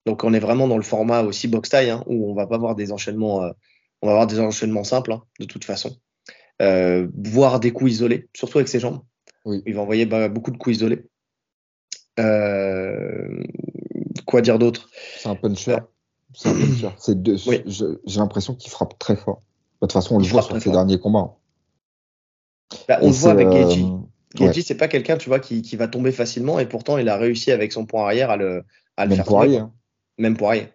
Donc 0.05 0.25
on 0.25 0.34
est 0.34 0.39
vraiment 0.39 0.67
dans 0.67 0.75
le 0.75 0.84
format 0.84 1.22
aussi 1.22 1.48
box 1.48 1.69
taille, 1.69 1.89
hein, 1.89 2.03
où 2.05 2.29
on 2.29 2.34
va 2.34 2.46
pas 2.46 2.55
avoir 2.55 2.75
des 2.75 2.91
enchaînements, 2.91 3.41
euh, 3.41 3.51
on 4.01 4.08
va 4.08 4.12
avoir 4.12 4.27
des 4.27 4.41
enchaînements 4.41 4.84
simples 4.84 5.13
hein, 5.13 5.24
de 5.39 5.46
toute 5.46 5.63
façon. 5.63 5.96
Euh, 6.62 7.08
voir 7.15 7.62
des 7.62 7.72
coups 7.72 7.91
isolés, 7.91 8.27
surtout 8.36 8.58
avec 8.58 8.67
ses 8.67 8.81
jambes. 8.81 9.00
Il 9.46 9.74
va 9.74 9.84
envoyer 9.84 10.05
beaucoup 10.05 10.51
de 10.51 10.58
coups 10.58 10.75
isolés. 10.75 11.05
Euh, 12.19 13.41
quoi 14.26 14.42
dire 14.42 14.60
d'autre 14.60 14.90
C'est 15.18 15.30
un 15.30 15.36
puncher. 15.36 15.78
C'est 16.34 16.50
un 16.50 16.54
puncher. 16.54 16.90
J'ai 18.06 18.20
l'impression 18.20 18.56
qu'il 18.56 18.72
frappe 18.72 18.98
très 19.00 19.16
fort. 19.16 19.42
De 19.82 19.88
toute 19.88 19.94
façon, 19.94 20.16
on 20.16 20.20
le 20.20 20.26
voit 20.26 20.42
sur 20.42 20.62
ses 20.62 20.72
derniers 20.72 21.00
combats. 21.00 21.36
Bah, 22.88 23.00
on 23.02 23.08
le 23.08 23.14
voit 23.14 23.32
avec 23.32 23.50
Gaethje. 23.50 23.80
Geji, 24.36 24.62
c'est 24.62 24.76
pas 24.76 24.88
quelqu'un, 24.88 25.18
tu 25.18 25.30
vois, 25.30 25.40
qui, 25.40 25.62
qui, 25.62 25.76
va 25.76 25.88
tomber 25.88 26.12
facilement 26.12 26.60
et 26.60 26.68
pourtant 26.68 26.98
il 27.00 27.10
a 27.10 27.18
réussi 27.18 27.52
avec 27.52 27.72
son 27.72 27.86
point 27.86 28.04
arrière 28.04 28.30
à 28.30 28.38
le, 28.38 28.64
à 28.96 29.06
le 29.06 29.10
Même 29.10 29.16
faire 29.18 29.26
pour 29.26 29.42
tomber, 29.42 29.58
quoi. 29.58 29.74
Même 30.20 30.38
pour 30.38 30.50
arrière. 30.50 30.70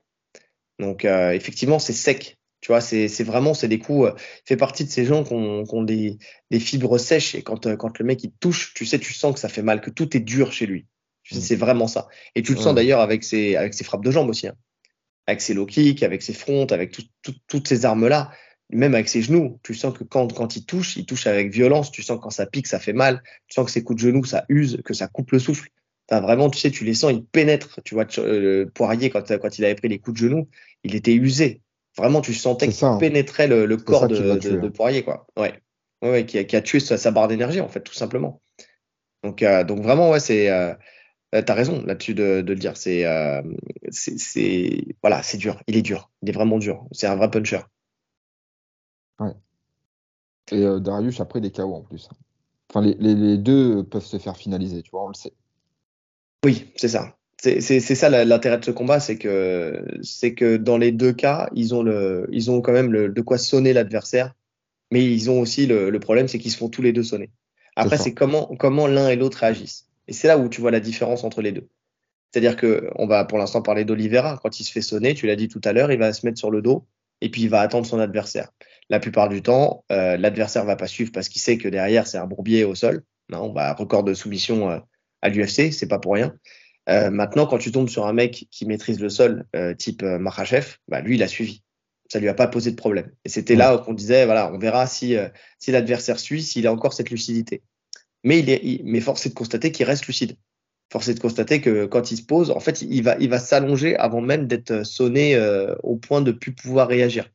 Donc 0.81 1.05
euh, 1.05 1.31
effectivement, 1.31 1.79
c'est 1.79 1.93
sec. 1.93 2.39
Tu 2.61 2.73
vois, 2.73 2.81
c'est 2.81 3.23
vraiment, 3.23 3.53
c'est 3.53 3.69
des 3.69 3.79
coups. 3.79 4.07
euh, 4.09 4.13
il 4.17 4.49
fait 4.49 4.57
partie 4.57 4.85
de 4.85 4.91
ces 4.91 5.05
gens 5.05 5.23
qui 5.23 5.35
ont, 5.35 5.83
des, 5.83 6.19
des 6.51 6.59
fibres 6.59 6.97
sèches 6.97 7.35
et 7.35 7.43
quand, 7.43 7.67
euh, 7.67 7.77
quand 7.77 7.99
le 7.99 8.07
mec 8.07 8.25
il 8.25 8.33
touche, 8.33 8.73
tu 8.73 8.87
sais, 8.87 8.99
tu 8.99 9.13
sens 9.13 9.35
que 9.35 9.41
ça 9.41 9.51
fait 9.51 9.63
mal, 9.63 9.83
que 9.83 9.91
tout 9.91 10.17
est 10.17 10.21
dur 10.21 10.51
chez 10.51 10.65
lui. 10.65 10.87
Tu 11.25 11.35
sais, 11.35 11.41
Mm. 11.41 11.43
c'est 11.43 11.57
vraiment 11.57 11.87
ça. 11.89 12.07
Et 12.37 12.43
tu 12.43 12.55
le 12.55 12.61
sens 12.61 12.75
d'ailleurs 12.75 13.01
avec 13.01 13.25
ses, 13.25 13.57
avec 13.57 13.75
ses 13.75 13.83
frappes 13.83 14.05
de 14.05 14.11
jambes 14.13 14.29
aussi. 14.29 14.47
hein. 14.47 14.55
Avec 15.27 15.41
ses 15.41 15.55
low 15.55 15.67
kicks, 15.67 16.03
avec 16.03 16.23
ses 16.23 16.35
fronts, 16.35 16.67
avec 16.71 16.93
tout- 16.93 17.03
tout- 17.23 17.35
toutes 17.49 17.67
ces 17.67 17.85
armes-là. 17.87 18.31
Même 18.71 18.95
avec 18.95 19.09
ses 19.09 19.23
genoux, 19.23 19.59
tu 19.63 19.75
sens 19.75 19.97
que 19.97 20.05
quand, 20.05 20.33
quand 20.33 20.57
il 20.57 20.65
touche, 20.65 20.97
il 20.97 21.07
touche 21.07 21.27
avec 21.27 21.51
violence. 21.53 21.91
Tu 21.91 22.03
sens 22.03 22.19
que 22.19 22.23
quand 22.23 22.31
ça 22.31 22.47
pique, 22.47 22.67
ça 22.67 22.79
fait 22.79 22.93
mal. 22.93 23.23
Tu 23.49 23.55
sens 23.55 23.65
que 23.67 23.71
ses 23.73 23.83
coups 23.83 24.03
de 24.03 24.07
genoux, 24.09 24.25
ça 24.25 24.45
use, 24.49 24.81
que 24.85 24.95
ça 24.95 25.07
coupe 25.09 25.33
le 25.33 25.39
souffle. 25.39 25.69
T'as 26.07 26.21
vraiment, 26.21 26.51
tu 26.51 26.59
sais, 26.59 26.71
tu 26.71 26.85
les 26.85 26.95
sens, 26.95 27.13
ils 27.13 27.25
pénètrent. 27.25 27.81
Tu 27.85 27.95
vois, 27.95 28.07
euh, 28.19 28.67
Poirier, 28.75 29.09
quand, 29.11 29.27
quand 29.39 29.59
il 29.59 29.65
avait 29.65 29.75
pris 29.75 29.89
les 29.89 29.99
coups 29.99 30.21
de 30.21 30.27
genoux, 30.29 30.49
il 30.83 30.95
était 30.95 31.15
usé. 31.15 31.63
Vraiment, 31.97 32.21
tu 32.21 32.35
sentais 32.35 32.69
qu'il 32.69 32.85
hein. 32.85 32.99
pénétrait 32.99 33.47
le, 33.49 33.65
le 33.67 33.77
corps 33.77 34.09
de 34.09 34.33
hein. 34.33 34.71
Poirier, 34.71 35.03
quoi. 35.05 35.27
Ouais. 35.39 35.55
Ouais, 36.03 36.11
ouais, 36.11 36.27
qui, 36.27 36.39
a, 36.39 36.45
qui 36.45 36.57
a 36.57 36.61
tué 36.61 36.81
sa, 36.81 36.99
sa 36.99 37.11
barre 37.11 37.29
d'énergie, 37.29 37.61
en 37.61 37.69
fait, 37.69 37.81
tout 37.81 37.95
simplement. 37.95 38.43
Donc, 39.23 39.43
euh, 39.43 39.65
donc 39.65 39.81
vraiment, 39.83 40.11
ouais, 40.11 40.21
c'est. 40.21 40.51
Euh, 40.51 40.75
euh, 41.35 41.43
T'as 41.43 41.55
raison 41.55 41.83
là-dessus 41.85 42.15
de, 42.15 42.41
de 42.43 42.53
le 42.53 42.59
dire. 42.59 42.77
C'est, 42.77 43.05
euh, 43.07 43.43
c'est, 43.91 44.19
c'est- 44.19 44.85
voilà, 45.03 45.23
c'est 45.23 45.39
dur. 45.39 45.61
Il 45.67 45.77
est 45.77 45.83
dur. 45.83 46.11
Il 46.23 46.29
est 46.29 46.33
vraiment 46.33 46.59
dur. 46.59 46.87
C'est 46.93 47.07
un 47.07 47.17
vrai 47.17 47.31
puncher. 47.31 47.61
Et 50.53 50.63
euh, 50.63 50.79
Darius, 50.79 51.21
après, 51.21 51.39
il 51.39 51.47
est 51.47 51.55
KO 51.57 51.75
en 51.75 51.83
plus. 51.83 52.09
hein. 52.11 52.17
Enfin, 52.71 52.85
les, 52.85 52.95
les- 52.99 53.15
les 53.15 53.39
deux 53.39 53.83
peuvent 53.85 54.05
se 54.05 54.19
faire 54.19 54.37
finaliser, 54.37 54.83
tu 54.83 54.91
vois, 54.91 55.05
on 55.05 55.09
le 55.09 55.15
sait. 55.15 55.33
Oui, 56.45 56.73
c'est 56.77 56.89
ça. 56.89 57.17
C'est 57.39 57.61
ça 57.81 58.09
l'intérêt 58.25 58.59
de 58.59 58.65
ce 58.65 58.71
combat, 58.71 59.01
c'est 59.01 59.19
que 59.19 59.85
c'est 60.03 60.35
que 60.35 60.57
dans 60.57 60.79
les 60.79 60.93
deux 60.93 61.13
cas, 61.13 61.51
ils 61.55 61.75
ont 61.75 61.83
le, 61.83 62.27
ils 62.33 62.51
ont 62.51 62.63
quand 62.63 62.73
même 62.73 62.91
le, 62.91 63.11
de 63.11 63.21
quoi 63.21 63.37
sonner 63.37 63.75
l'adversaire, 63.75 64.35
mais 64.91 65.05
ils 65.05 65.31
ont 65.31 65.41
aussi 65.41 65.67
le, 65.67 65.91
le 65.91 66.01
problème, 66.01 66.27
c'est 66.27 66.39
qu'ils 66.39 66.53
se 66.53 66.57
font 66.57 66.71
tous 66.71 66.81
les 66.81 66.93
deux 66.95 67.03
sonner. 67.03 67.29
Après, 67.77 67.97
c'est 68.05 68.15
comment 68.15 68.47
comment 68.57 68.87
l'un 68.87 69.09
et 69.11 69.17
l'autre 69.17 69.39
réagissent. 69.39 69.89
Et 70.09 70.13
c'est 70.13 70.29
là 70.29 70.39
où 70.39 70.49
tu 70.49 70.61
vois 70.61 70.71
la 70.71 70.81
différence 70.81 71.25
entre 71.25 71.43
les 71.43 71.53
deux. 71.53 71.69
C'est-à-dire 72.33 72.57
que 72.57 72.91
on 72.97 73.07
va 73.07 73.25
pour 73.25 73.39
l'instant 73.39 73.63
parler 73.63 73.85
d'Olivera. 73.85 74.41
Quand 74.43 74.59
il 74.59 74.65
se 74.65 74.73
fait 74.73 74.83
sonner, 74.83 75.15
tu 75.15 75.27
l'as 75.27 75.37
dit 75.37 75.49
tout 75.49 75.61
à 75.63 75.73
l'heure, 75.73 75.93
il 75.93 75.99
va 75.99 76.13
se 76.13 76.27
mettre 76.27 76.39
sur 76.39 76.51
le 76.51 76.63
dos 76.63 76.85
et 77.21 77.31
puis 77.31 77.43
il 77.43 77.49
va 77.49 77.61
attendre 77.61 77.87
son 77.87 78.01
adversaire. 78.01 78.51
La 78.91 78.99
plupart 78.99 79.29
du 79.29 79.41
temps, 79.41 79.85
euh, 79.93 80.17
l'adversaire 80.17 80.65
va 80.65 80.75
pas 80.75 80.89
suivre 80.89 81.13
parce 81.13 81.29
qu'il 81.29 81.41
sait 81.41 81.59
que 81.59 81.69
derrière 81.69 82.07
c'est 82.07 82.19
un 82.19 82.27
bourbier 82.27 82.65
au 82.65 82.75
sol. 82.75 83.05
Non, 83.31 83.45
on 83.45 83.53
va 83.53 83.73
record 83.73 84.03
de 84.03 84.15
soumission 84.15 84.71
euh, 84.71 84.79
à 85.23 85.29
l'UFC, 85.29 85.73
c'est 85.73 85.87
pas 85.87 86.01
pour 86.01 86.15
rien. 86.15 86.35
Euh, 86.91 87.11
maintenant, 87.11 87.47
quand 87.47 87.59
tu 87.59 87.73
tombes 87.73 87.89
sur 87.89 88.07
un 88.07 88.13
mec 88.13 88.47
qui 88.51 88.67
maîtrise 88.67 89.01
le 89.01 89.09
sol, 89.09 89.47
type 89.79 90.03
Makhachev, 90.03 90.77
bah, 90.89 91.01
lui, 91.01 91.15
il 91.15 91.23
a 91.23 91.29
suivi. 91.29 91.63
Ça 92.13 92.19
lui 92.19 92.29
a 92.29 92.35
pas 92.35 92.49
posé 92.49 92.73
de 92.73 92.77
problème. 92.77 93.11
Et 93.25 93.31
c'était 93.31 93.55
là 93.55 93.79
qu'on 93.79 93.95
disait, 93.95 94.27
voilà, 94.27 94.53
on 94.53 94.59
verra 94.59 94.87
si, 94.87 95.17
si 95.59 95.71
l'adversaire 95.71 96.19
suit, 96.19 96.43
s'il 96.43 96.67
a 96.67 96.73
encore 96.73 96.93
cette 96.93 97.11
lucidité. 97.11 97.63
Mais, 98.25 98.41
il 98.41 98.51
est, 98.51 98.61
il- 98.65 98.83
mais 98.85 99.01
force 99.01 99.25
est 99.27 99.31
de 99.31 99.35
constater 99.35 99.71
qu'il 99.71 99.87
reste 99.87 100.07
lucide. 100.07 100.37
Force 100.93 101.09
est 101.09 101.15
de 101.15 101.21
constater 101.21 101.61
que 101.61 101.87
quand 101.87 102.11
il 102.11 102.17
se 102.17 102.23
pose, 102.23 102.51
en 102.51 102.61
fait, 102.61 102.83
il 102.83 103.03
va, 103.03 103.17
il 103.21 103.29
va 103.29 103.39
s'allonger 103.39 103.97
avant 103.97 104.21
même 104.21 104.47
d'être 104.47 104.85
sonné 104.85 105.35
euh, 105.37 105.75
au 105.83 105.97
point 105.97 106.21
de 106.21 106.33
plus 106.33 106.53
pouvoir 106.55 106.89
réagir. 106.89 107.31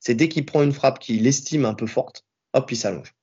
C'est 0.00 0.14
dès 0.14 0.28
qu'il 0.28 0.46
prend 0.46 0.62
une 0.62 0.72
frappe 0.72 0.98
qu'il 0.98 1.26
estime 1.26 1.64
un 1.64 1.74
peu 1.74 1.86
forte, 1.86 2.24
hop, 2.54 2.70
il 2.70 2.76
s'allonge. 2.76 3.14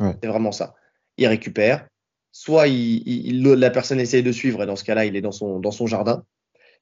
Ouais. 0.00 0.14
C'est 0.22 0.28
vraiment 0.28 0.52
ça. 0.52 0.74
Il 1.16 1.26
récupère. 1.26 1.86
Soit 2.32 2.68
il, 2.68 3.02
il- 3.08 3.26
il- 3.26 3.42
la 3.42 3.70
personne 3.70 4.00
essaye 4.00 4.22
de 4.22 4.32
suivre 4.32 4.62
et 4.62 4.66
dans 4.66 4.76
ce 4.76 4.84
cas-là, 4.84 5.06
il 5.06 5.16
est 5.16 5.22
dans 5.22 5.32
son, 5.32 5.58
dans 5.60 5.70
son 5.70 5.86
jardin. 5.86 6.24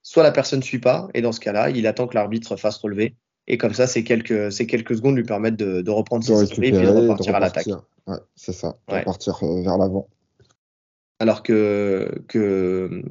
Soit 0.03 0.23
la 0.25 0.33
personne 0.33 0.59
ne 0.59 0.65
suit 0.65 0.81
pas 0.81 1.09
et 1.15 1.23
dans 1.23 1.33
ce 1.33 1.41
cas-là, 1.41 1.71
il 1.71 1.87
attend 1.87 2.07
que 2.09 2.15
l'arbitre 2.15 2.57
fasse 2.57 2.77
relever. 2.77 3.15
Et 3.47 3.59
comme 3.59 3.75
ça, 3.75 3.87
ces 3.87 4.05
quelques, 4.05 4.51
ces 4.53 4.67
quelques 4.67 4.97
secondes 4.97 5.17
lui 5.17 5.25
permettent 5.25 5.57
de, 5.57 5.83
de 5.83 5.91
reprendre 5.91 6.25
ses 6.25 6.43
esprits 6.43 6.69
et 6.69 6.73
puis 6.73 6.81
de 6.81 6.87
récupérer, 6.87 6.95
de 7.07 7.11
repartir 7.11 7.35
à 7.35 7.41
l'attaque. 7.41 7.67
repartir. 7.67 7.87
Ouais, 8.07 8.19
c'est 8.37 8.53
ça, 8.53 8.79
de 8.89 8.95
Ouais. 8.95 9.01
repartir 9.01 9.39
euh, 9.43 9.63
vers 9.63 9.77
l'avant. 9.79 10.09
Alors 11.21 11.43
que, 11.43 12.11
que, 12.29 13.03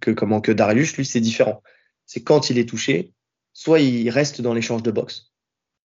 que, 0.00 0.10
comment, 0.10 0.40
que 0.40 0.52
Darius, 0.52 0.96
lui, 0.96 1.04
c'est 1.04 1.20
différent. 1.20 1.62
C'est 2.06 2.22
quand 2.22 2.50
il 2.50 2.58
est 2.58 2.68
touché, 2.68 3.12
soit 3.52 3.80
il 3.80 4.08
reste 4.10 4.40
dans 4.40 4.54
l'échange 4.54 4.82
de 4.82 4.90
boxe. 4.90 5.32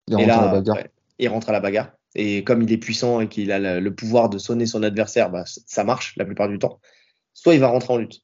Il 0.08 0.14
Et 0.14 0.16
rentre 0.16 0.28
à 0.28 0.40
là, 0.40 0.46
la 0.46 0.52
bagarre. 0.52 0.76
ouais, 0.76 0.90
il 1.18 1.28
rentre 1.28 1.48
à 1.48 1.52
la 1.52 1.60
bagarre. 1.60 1.92
Et 2.14 2.42
comme 2.44 2.62
il 2.62 2.72
est 2.72 2.78
puissant 2.78 3.20
et 3.20 3.28
qu'il 3.28 3.52
a 3.52 3.80
le, 3.80 3.94
pouvoir 3.94 4.28
de 4.28 4.38
sonner 4.38 4.66
son 4.66 4.82
adversaire, 4.82 5.30
bah, 5.30 5.44
ça 5.46 5.84
marche 5.84 6.14
la 6.16 6.24
plupart 6.24 6.48
du 6.48 6.58
temps. 6.58 6.80
Soit 7.34 7.54
il 7.54 7.60
va 7.60 7.68
rentrer 7.68 7.92
en 7.94 7.98
lutte. 7.98 8.22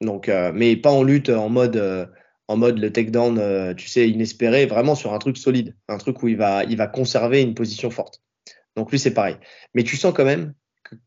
Donc, 0.00 0.28
euh, 0.28 0.50
mais 0.54 0.76
pas 0.76 0.90
en 0.90 1.02
lutte 1.02 1.30
en 1.30 1.48
mode, 1.48 1.76
euh, 1.76 2.06
en 2.50 2.56
mode 2.56 2.80
le 2.80 2.92
takedown, 2.92 3.38
euh, 3.38 3.74
tu 3.74 3.86
sais, 3.86 4.10
inespéré, 4.10 4.66
vraiment 4.66 4.96
sur 4.96 5.14
un 5.14 5.18
truc 5.20 5.38
solide, 5.38 5.76
un 5.86 5.98
truc 5.98 6.20
où 6.20 6.26
il 6.26 6.36
va, 6.36 6.64
il 6.64 6.76
va 6.76 6.88
conserver 6.88 7.42
une 7.42 7.54
position 7.54 7.90
forte. 7.90 8.22
Donc 8.74 8.90
lui, 8.90 8.98
c'est 8.98 9.14
pareil. 9.14 9.36
Mais 9.72 9.84
tu 9.84 9.96
sens 9.96 10.12
quand 10.12 10.24
même, 10.24 10.52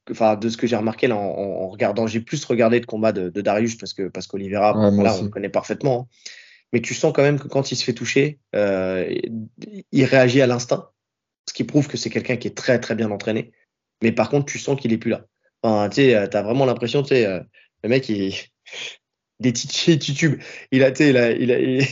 enfin, 0.09 0.37
de 0.37 0.47
ce 0.47 0.55
que 0.55 0.67
j'ai 0.67 0.77
remarqué 0.77 1.07
là, 1.07 1.17
en, 1.17 1.67
regardant, 1.67 2.07
j'ai 2.07 2.21
plus 2.21 2.45
regardé 2.45 2.79
le 2.79 2.85
combat 2.85 3.11
de, 3.11 3.27
de 3.27 3.41
Darius 3.41 3.75
parce 3.75 3.93
que 3.93 4.07
parce 4.07 4.25
qu'Olivera, 4.25 4.71
Ouais, 4.71 4.95
voilà, 4.95 5.17
on 5.17 5.23
le 5.23 5.29
connaît 5.29 5.49
parfaitement. 5.49 6.07
hein. 6.09 6.15
Mais 6.71 6.79
tu 6.79 6.93
sens 6.93 7.11
quand 7.13 7.23
même 7.23 7.37
que 7.37 7.49
quand 7.49 7.73
il 7.73 7.75
se 7.75 7.83
fait 7.83 7.93
toucher, 7.93 8.39
euh, 8.55 9.13
il 9.91 10.05
réagit 10.05 10.41
à 10.41 10.47
l'instinct, 10.47 10.91
ce 11.49 11.53
qui 11.53 11.65
prouve 11.65 11.89
que 11.89 11.97
c'est 11.97 12.09
quelqu'un 12.09 12.37
qui 12.37 12.47
est 12.47 12.55
très 12.55 12.79
très 12.79 12.95
bien 12.95 13.11
entraîné. 13.11 13.51
Mais 14.01 14.13
par 14.13 14.29
contre, 14.29 14.45
tu 14.45 14.59
sens 14.59 14.79
qu'il 14.79 14.93
est 14.93 14.97
plus 14.97 15.11
là. 15.11 15.25
Enfin, 15.61 15.89
tu 15.89 15.95
sais, 15.95 16.15
euh, 16.15 16.25
t'as 16.25 16.41
vraiment 16.41 16.65
l'impression, 16.65 17.03
tu 17.03 17.09
sais, 17.09 17.25
euh, 17.25 17.41
le 17.83 17.89
mec, 17.89 18.07
il 18.07 18.33
des 19.43 19.51
petits 19.51 19.99
titubes. 19.99 20.39
Il 20.71 20.83
a, 20.83 20.89
il 20.99 21.17
a, 21.17 21.31
il 21.31 21.51
a, 21.51 21.59
il, 21.61 21.85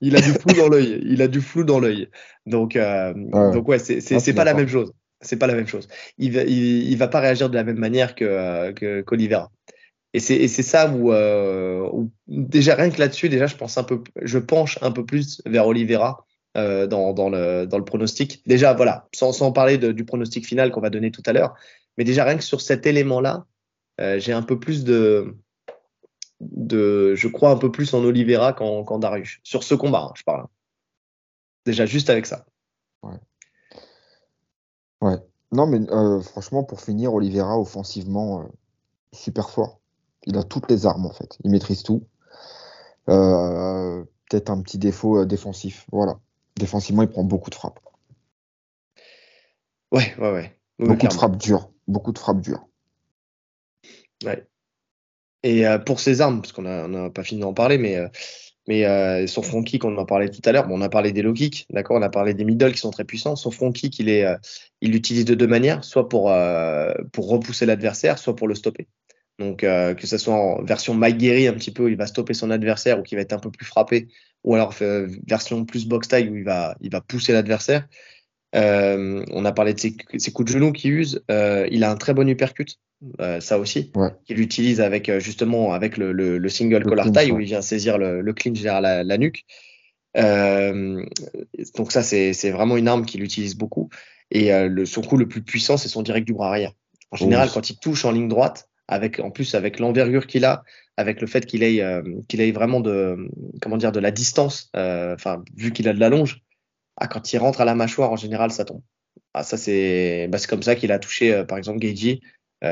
il 0.00 0.16
a 0.16 0.20
du 0.20 0.32
flou 0.32 0.52
dans 0.54 0.68
l'œil. 0.68 1.00
Il 1.04 1.22
a 1.22 1.28
du 1.28 1.40
flou 1.40 1.64
dans 1.64 1.78
l'œil. 1.78 2.08
Donc, 2.46 2.74
euh, 2.76 3.12
Ouais. 3.14 3.52
donc 3.52 3.68
ouais, 3.68 3.78
c'est 3.78 4.00
c'est 4.00 4.16
Ah, 4.16 4.20
c'est 4.20 4.34
pas 4.34 4.44
la 4.44 4.54
même 4.54 4.68
chose. 4.68 4.92
C'est 5.20 5.36
pas 5.36 5.46
la 5.46 5.54
même 5.54 5.68
chose. 5.68 5.86
Il 6.18 6.32
va, 6.32 6.42
il, 6.42 6.90
il 6.90 6.96
va 6.96 7.06
pas 7.06 7.20
réagir 7.20 7.48
de 7.48 7.54
la 7.54 7.62
même 7.62 7.78
manière 7.78 8.14
que 8.16 8.72
que 8.72 9.02
qu'Olivera. 9.02 9.50
Et 10.14 10.20
c'est 10.20 10.34
et 10.36 10.48
c'est 10.48 10.64
ça 10.64 10.90
où, 10.90 11.12
euh, 11.12 11.88
où 11.92 12.10
déjà 12.26 12.74
rien 12.74 12.90
que 12.90 12.98
là-dessus, 12.98 13.28
déjà 13.28 13.46
je 13.46 13.56
pense 13.56 13.78
un 13.78 13.84
peu, 13.84 14.02
je 14.20 14.38
penche 14.38 14.78
un 14.82 14.90
peu 14.90 15.06
plus 15.06 15.40
vers 15.46 15.66
Olivera 15.66 16.26
euh, 16.58 16.86
dans, 16.86 17.12
dans 17.14 17.30
le 17.30 17.66
dans 17.66 17.78
le 17.78 17.84
pronostic. 17.84 18.42
Déjà 18.46 18.74
voilà, 18.74 19.08
sans 19.14 19.32
sans 19.32 19.52
parler 19.52 19.78
de- 19.78 19.92
du 19.92 20.04
pronostic 20.04 20.44
final 20.46 20.70
qu'on 20.70 20.80
va 20.82 20.90
donner 20.90 21.10
tout 21.12 21.22
à 21.26 21.32
l'heure, 21.32 21.54
mais 21.96 22.04
déjà 22.04 22.24
rien 22.24 22.36
que 22.36 22.44
sur 22.44 22.60
cet 22.60 22.84
élément-là, 22.86 23.46
euh, 24.00 24.18
j'ai 24.18 24.32
un 24.32 24.42
peu 24.42 24.58
plus 24.58 24.84
de 24.84 25.34
de, 26.42 27.14
je 27.14 27.28
crois 27.28 27.50
un 27.50 27.56
peu 27.56 27.70
plus 27.70 27.94
en 27.94 28.04
Olivera 28.04 28.52
qu'en 28.52 28.98
Darius 28.98 29.38
sur 29.42 29.62
ce 29.62 29.74
combat, 29.74 30.08
hein, 30.10 30.12
je 30.16 30.24
parle. 30.24 30.46
Déjà 31.64 31.86
juste 31.86 32.10
avec 32.10 32.26
ça. 32.26 32.44
Ouais. 35.00 35.18
Non, 35.52 35.66
mais 35.66 35.80
euh, 35.90 36.20
franchement, 36.20 36.64
pour 36.64 36.80
finir, 36.80 37.12
Oliveira, 37.12 37.58
offensivement, 37.58 38.42
euh, 38.42 38.46
super 39.12 39.50
fort. 39.50 39.80
Il 40.24 40.38
a 40.38 40.44
toutes 40.44 40.70
les 40.70 40.86
armes, 40.86 41.04
en 41.04 41.12
fait. 41.12 41.36
Il 41.44 41.50
maîtrise 41.50 41.82
tout. 41.82 42.06
Euh, 43.08 44.04
Peut-être 44.30 44.48
un 44.48 44.62
petit 44.62 44.78
défaut 44.78 45.26
défensif. 45.26 45.86
Voilà. 45.92 46.18
Défensivement, 46.56 47.02
il 47.02 47.08
prend 47.08 47.24
beaucoup 47.24 47.50
de 47.50 47.54
frappes. 47.54 47.80
Ouais, 49.90 50.14
ouais, 50.18 50.32
ouais. 50.32 50.58
Oui, 50.78 50.88
beaucoup 50.88 51.06
de 51.06 51.12
frappes 51.12 51.36
dures. 51.36 51.70
Beaucoup 51.86 52.12
de 52.12 52.18
frappes 52.18 52.40
dures. 52.40 52.66
Ouais. 54.24 54.48
Et 55.42 55.66
euh, 55.66 55.78
pour 55.78 56.00
ses 56.00 56.20
armes, 56.20 56.40
parce 56.40 56.52
qu'on 56.52 56.62
n'a 56.62 57.10
pas 57.10 57.24
fini 57.24 57.40
d'en 57.40 57.52
parler, 57.52 57.78
mais, 57.78 57.96
euh, 57.96 58.08
mais 58.68 58.86
euh, 58.86 59.26
son 59.26 59.42
front 59.42 59.62
kick, 59.62 59.84
on 59.84 59.96
en 59.96 60.04
parlait 60.04 60.28
tout 60.28 60.40
à 60.44 60.52
l'heure. 60.52 60.68
Bon, 60.68 60.78
on 60.78 60.82
a 60.82 60.88
parlé 60.88 61.12
des 61.12 61.22
low 61.22 61.32
kicks, 61.32 61.66
d'accord 61.70 61.96
On 61.96 62.02
a 62.02 62.08
parlé 62.08 62.32
des 62.34 62.44
middle 62.44 62.72
qui 62.72 62.78
sont 62.78 62.90
très 62.90 63.04
puissants. 63.04 63.34
Son 63.34 63.50
front 63.50 63.72
kick, 63.72 63.98
il 63.98 64.08
est, 64.08 64.24
euh, 64.24 64.36
il 64.80 64.92
l'utilise 64.92 65.24
de 65.24 65.34
deux 65.34 65.48
manières, 65.48 65.84
soit 65.84 66.08
pour, 66.08 66.30
euh, 66.30 66.92
pour 67.12 67.28
repousser 67.28 67.66
l'adversaire, 67.66 68.18
soit 68.18 68.36
pour 68.36 68.46
le 68.46 68.54
stopper. 68.54 68.86
Donc, 69.38 69.64
euh, 69.64 69.94
que 69.94 70.06
ce 70.06 70.18
soit 70.18 70.34
en 70.34 70.62
version 70.62 70.94
Mike 70.94 71.18
Guerry, 71.18 71.48
un 71.48 71.54
petit 71.54 71.72
peu, 71.72 71.84
où 71.84 71.88
il 71.88 71.96
va 71.96 72.06
stopper 72.06 72.34
son 72.34 72.50
adversaire 72.50 73.00
ou 73.00 73.02
qui 73.02 73.16
va 73.16 73.22
être 73.22 73.32
un 73.32 73.38
peu 73.38 73.50
plus 73.50 73.66
frappé, 73.66 74.08
ou 74.44 74.54
alors 74.54 74.74
version 75.26 75.64
plus 75.64 75.86
box 75.86 76.06
style 76.06 76.30
où 76.30 76.36
il 76.36 76.44
va, 76.44 76.76
il 76.80 76.90
va 76.90 77.00
pousser 77.00 77.32
l'adversaire. 77.32 77.88
On 78.54 79.44
a 79.44 79.52
parlé 79.52 79.74
de 79.74 79.80
ses, 79.80 79.96
coups 80.32 80.52
de 80.52 80.52
genoux 80.52 80.72
qui 80.72 80.88
usent. 80.88 81.24
Euh, 81.30 81.66
il 81.72 81.82
a 81.82 81.90
un 81.90 81.96
très 81.96 82.14
bon 82.14 82.28
uppercut, 82.28 82.78
euh, 83.20 83.40
ça 83.40 83.58
aussi, 83.58 83.90
Ouais. 83.96 84.10
qu'il 84.24 84.40
utilise 84.40 84.80
avec 84.80 85.08
euh, 85.08 85.20
justement 85.20 85.72
avec 85.72 85.96
le, 85.96 86.12
le, 86.12 86.38
le 86.38 86.48
single 86.48 86.78
Le 86.78 86.88
collar 86.88 87.10
clinch, 87.10 87.26
tie 87.26 87.32
où 87.32 87.40
il 87.40 87.46
vient 87.46 87.62
saisir 87.62 87.98
le, 87.98 88.22
clinch 88.32 88.60
derrière 88.60 88.80
la, 88.80 89.02
la 89.02 89.18
nuque. 89.18 89.44
Euh, 90.16 91.04
donc 91.76 91.90
ça, 91.92 92.02
c'est 92.02 92.50
vraiment 92.50 92.76
une 92.76 92.88
arme 92.88 93.04
qu'il 93.04 93.22
utilise 93.22 93.56
beaucoup. 93.56 93.88
Et 94.30 94.52
euh, 94.52 94.68
le, 94.68 94.86
son 94.86 95.02
coup 95.02 95.16
le 95.16 95.26
plus 95.26 95.42
puissant, 95.42 95.76
c'est 95.76 95.88
son 95.88 96.02
direct 96.02 96.26
du 96.26 96.32
bras 96.32 96.48
arrière. 96.48 96.72
En 97.10 97.16
général, 97.16 97.50
quand 97.52 97.68
il 97.68 97.78
touche 97.78 98.04
en 98.04 98.12
ligne 98.12 98.28
droite, 98.28 98.68
avec 98.88 99.20
en 99.20 99.30
plus 99.30 99.54
avec 99.54 99.78
l'envergure 99.78 100.26
qu'il 100.26 100.44
a, 100.44 100.64
avec 100.96 101.20
le 101.20 101.26
fait 101.26 101.44
qu'il 101.44 101.62
ait 101.62 101.82
qu'il 102.28 102.40
ait 102.40 102.52
vraiment 102.52 102.80
de 102.80 103.28
comment 103.60 103.76
dire 103.76 103.92
de 103.92 104.00
la 104.00 104.10
distance, 104.10 104.70
enfin 104.74 105.44
vu 105.54 105.72
qu'il 105.72 105.88
a 105.88 105.92
de 105.92 106.00
la 106.00 106.08
longe, 106.08 106.40
ah, 106.96 107.08
quand 107.08 107.32
il 107.32 107.38
rentre 107.38 107.60
à 107.60 107.66
la 107.66 107.74
mâchoire, 107.74 108.10
en 108.12 108.16
général, 108.16 108.50
ça 108.50 108.64
tombe. 108.64 108.80
Ah, 109.34 109.42
ça 109.42 109.58
c'est 109.58 110.26
bah, 110.30 110.38
comme 110.48 110.62
ça 110.62 110.74
qu'il 110.74 110.90
a 110.90 110.98
touché 110.98 111.44
par 111.46 111.58
exemple 111.58 111.80
Geiji 111.80 112.22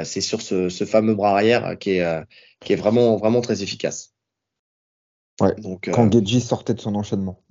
c'est 0.04 0.20
sur 0.20 0.40
ce, 0.42 0.68
fameux 0.84 1.14
bras 1.14 1.32
arrière 1.32 1.78
qui 1.78 1.90
est, 1.92 2.24
qui 2.60 2.72
est 2.72 2.76
vraiment, 2.76 3.16
vraiment 3.16 3.40
très 3.40 3.62
efficace. 3.62 4.14
Ouais. 5.40 5.54
Donc, 5.56 5.90
quand 5.92 6.12
Gedji 6.12 6.40
sortait 6.40 6.74
de 6.74 6.80
son 6.80 6.94
enchaînement. 6.94 7.42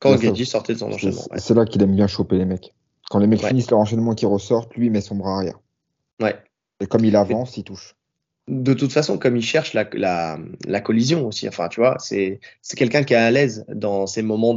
Quand 0.00 0.18
Gedji 0.18 0.46
sortait 0.46 0.74
de 0.74 0.78
son 0.78 0.92
enchaînement. 0.92 1.24
C'est 1.36 1.54
là 1.54 1.64
qu'il 1.64 1.82
aime 1.82 1.94
bien 1.94 2.06
choper 2.06 2.38
les 2.38 2.44
mecs. 2.44 2.74
Quand 3.10 3.18
les 3.18 3.26
mecs 3.26 3.44
finissent 3.44 3.70
leur 3.70 3.80
enchaînement 3.80 4.14
qui 4.14 4.26
ressortent, 4.26 4.74
lui 4.74 4.86
il 4.86 4.92
met 4.92 5.00
son 5.00 5.14
bras 5.16 5.36
arrière. 5.36 5.60
Ouais. 6.20 6.36
Et 6.80 6.86
comme 6.86 7.04
il 7.04 7.16
avance, 7.16 7.56
il 7.56 7.64
touche. 7.64 7.94
De 8.48 8.74
toute 8.74 8.92
façon, 8.92 9.16
comme 9.16 9.36
il 9.36 9.42
cherche 9.42 9.72
la, 9.72 9.88
la, 9.92 10.38
la 10.66 10.80
collision 10.80 11.26
aussi, 11.26 11.48
enfin, 11.48 11.68
tu 11.68 11.80
vois, 11.80 11.96
c'est 11.98 12.40
quelqu'un 12.76 13.02
qui 13.04 13.14
est 13.14 13.16
à 13.16 13.30
l'aise 13.30 13.64
dans 13.68 14.06
ces 14.06 14.22
moments 14.22 14.54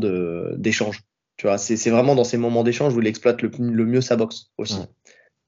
d'échange. 0.57 1.03
Tu 1.37 1.45
vois, 1.45 1.57
c'est 1.57 1.89
vraiment 1.89 2.15
dans 2.15 2.23
ces 2.23 2.37
moments 2.37 2.63
d'échange 2.63 2.95
où 2.95 3.01
il 3.01 3.07
exploite 3.07 3.41
le, 3.41 3.51
le 3.59 3.85
mieux 3.85 4.01
sa 4.01 4.15
boxe 4.15 4.51
aussi. 4.57 4.79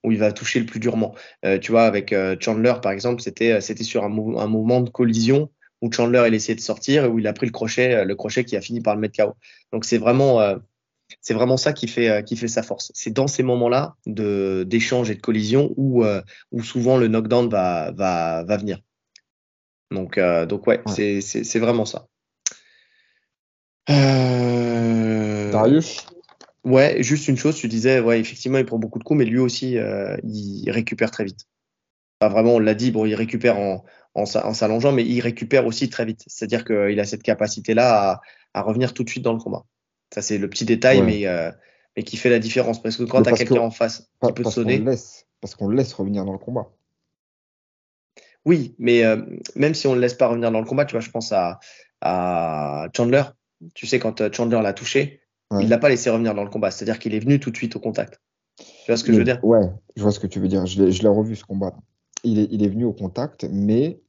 Où 0.03 0.11
il 0.11 0.17
va 0.17 0.31
toucher 0.31 0.59
le 0.59 0.65
plus 0.65 0.79
durement. 0.79 1.13
Euh, 1.45 1.59
tu 1.59 1.71
vois, 1.71 1.83
avec 1.83 2.13
euh, 2.13 2.35
Chandler, 2.39 2.73
par 2.81 2.91
exemple, 2.91 3.21
c'était 3.21 3.59
sur 3.59 4.03
un, 4.03 4.11
un 4.37 4.47
moment 4.47 4.79
de 4.81 4.89
collision 4.89 5.49
où 5.81 5.91
Chandler 5.91 6.23
il 6.27 6.33
essayé 6.33 6.55
de 6.55 6.61
sortir 6.61 7.05
et 7.05 7.07
où 7.07 7.19
il 7.19 7.27
a 7.27 7.33
pris 7.33 7.45
le 7.45 7.51
crochet, 7.51 8.03
le 8.05 8.15
crochet 8.15 8.43
qui 8.43 8.57
a 8.57 8.61
fini 8.61 8.81
par 8.81 8.95
le 8.95 9.01
mettre 9.01 9.23
KO. 9.23 9.35
Donc 9.71 9.85
c'est 9.85 9.97
vraiment, 9.97 10.41
euh, 10.41 10.57
c'est 11.21 11.33
vraiment 11.33 11.57
ça 11.57 11.73
qui 11.73 11.87
fait, 11.87 12.09
euh, 12.09 12.21
qui 12.21 12.35
fait 12.35 12.47
sa 12.47 12.63
force. 12.63 12.91
C'est 12.93 13.11
dans 13.11 13.27
ces 13.27 13.43
moments-là 13.43 13.95
de, 14.05 14.65
d'échange 14.67 15.09
et 15.09 15.15
de 15.15 15.21
collision 15.21 15.73
où, 15.77 16.03
euh, 16.03 16.21
où 16.51 16.63
souvent 16.63 16.97
le 16.97 17.07
knockdown 17.07 17.49
va, 17.49 17.91
va, 17.91 18.43
va 18.43 18.57
venir. 18.57 18.79
Donc, 19.91 20.17
euh, 20.17 20.45
donc 20.45 20.67
ouais, 20.67 20.81
C'est, 20.87 21.21
c'est, 21.21 21.43
c'est 21.43 21.59
vraiment 21.59 21.85
ça. 21.85 22.07
Darius? 25.51 26.05
Ouais, 26.65 27.01
juste 27.01 27.27
une 27.27 27.37
chose, 27.37 27.55
tu 27.55 27.67
disais, 27.67 27.99
ouais, 27.99 28.19
effectivement, 28.19 28.57
il 28.57 28.65
prend 28.65 28.77
beaucoup 28.77 28.99
de 28.99 29.03
coups, 29.03 29.17
mais 29.19 29.25
lui 29.25 29.39
aussi, 29.39 29.77
il 30.23 30.71
récupère 30.71 31.11
très 31.11 31.23
vite. 31.23 31.47
vraiment, 32.21 32.55
on 32.55 32.59
l'a 32.59 32.75
dit, 32.75 32.91
bon, 32.91 33.05
il 33.05 33.15
récupère 33.15 33.57
en, 33.57 33.85
en, 34.13 34.23
en 34.23 34.53
s'allongeant, 34.53 34.91
mais 34.91 35.05
il 35.05 35.21
récupère 35.21 35.65
aussi 35.65 35.89
très 35.89 36.05
vite. 36.05 36.23
C'est-à-dire 36.27 36.65
qu'il 36.65 36.99
a 36.99 37.05
cette 37.05 37.23
capacité-là 37.23 38.11
à, 38.11 38.21
à 38.53 38.61
revenir 38.61 38.93
tout 38.93 39.03
de 39.03 39.09
suite 39.09 39.23
dans 39.23 39.33
le 39.33 39.39
combat. 39.39 39.65
Ça, 40.13 40.21
c'est 40.21 40.37
le 40.37 40.49
petit 40.49 40.65
détail, 40.65 41.01
mais, 41.01 41.27
euh, 41.27 41.51
mais 41.95 42.03
qui 42.03 42.17
fait 42.17 42.29
la 42.29 42.39
différence. 42.39 42.81
Parce 42.81 42.97
que 42.97 43.03
quand 43.03 43.21
tu 43.23 43.29
as 43.29 43.33
quelqu'un 43.33 43.61
en 43.61 43.71
face 43.71 44.09
qui 44.23 44.33
peut 44.33 44.43
te 44.43 44.49
sonner. 44.49 44.83
parce 45.41 45.55
qu'on 45.55 45.67
le 45.67 45.77
laisse 45.77 45.93
revenir 45.93 46.25
dans 46.25 46.33
le 46.33 46.39
combat. 46.39 46.69
Oui, 48.45 48.75
mais 48.79 49.03
euh, 49.03 49.21
même 49.55 49.73
si 49.75 49.85
on 49.87 49.91
ne 49.91 49.95
le 49.95 50.01
laisse 50.01 50.13
pas 50.13 50.27
revenir 50.27 50.51
dans 50.51 50.59
le 50.59 50.65
combat, 50.65 50.85
tu 50.85 50.93
vois, 50.93 51.01
je 51.01 51.09
pense 51.11 51.31
à, 51.31 51.59
à 52.01 52.87
Chandler. 52.95 53.23
Tu 53.75 53.85
sais, 53.85 53.99
quand 53.99 54.21
euh, 54.21 54.29
Chandler 54.31 54.61
l'a 54.63 54.73
touché, 54.73 55.18
il 55.51 55.65
ne 55.65 55.69
l'a 55.69 55.77
pas 55.77 55.89
laissé 55.89 56.09
revenir 56.09 56.35
dans 56.35 56.43
le 56.43 56.49
combat. 56.49 56.71
C'est-à-dire 56.71 56.99
qu'il 56.99 57.13
est 57.13 57.19
venu 57.19 57.39
tout 57.39 57.51
de 57.51 57.57
suite 57.57 57.75
au 57.75 57.79
contact. 57.79 58.21
Tu 58.57 58.65
vois 58.87 58.97
ce 58.97 59.03
que 59.03 59.13
je 59.13 59.17
veux 59.17 59.23
dire? 59.23 59.43
Ouais, 59.43 59.67
je 59.95 60.01
vois 60.01 60.11
ce 60.11 60.19
que 60.19 60.27
tu 60.27 60.39
veux 60.39 60.47
dire. 60.47 60.65
Je 60.65 60.83
l'ai 60.83 61.07
revu 61.07 61.35
ce 61.35 61.43
combat. 61.43 61.73
Il 62.23 62.39
est, 62.39 62.47
il 62.51 62.63
est 62.63 62.67
venu 62.67 62.85
au 62.85 62.93
contact, 62.93 63.45
mais 63.49 64.01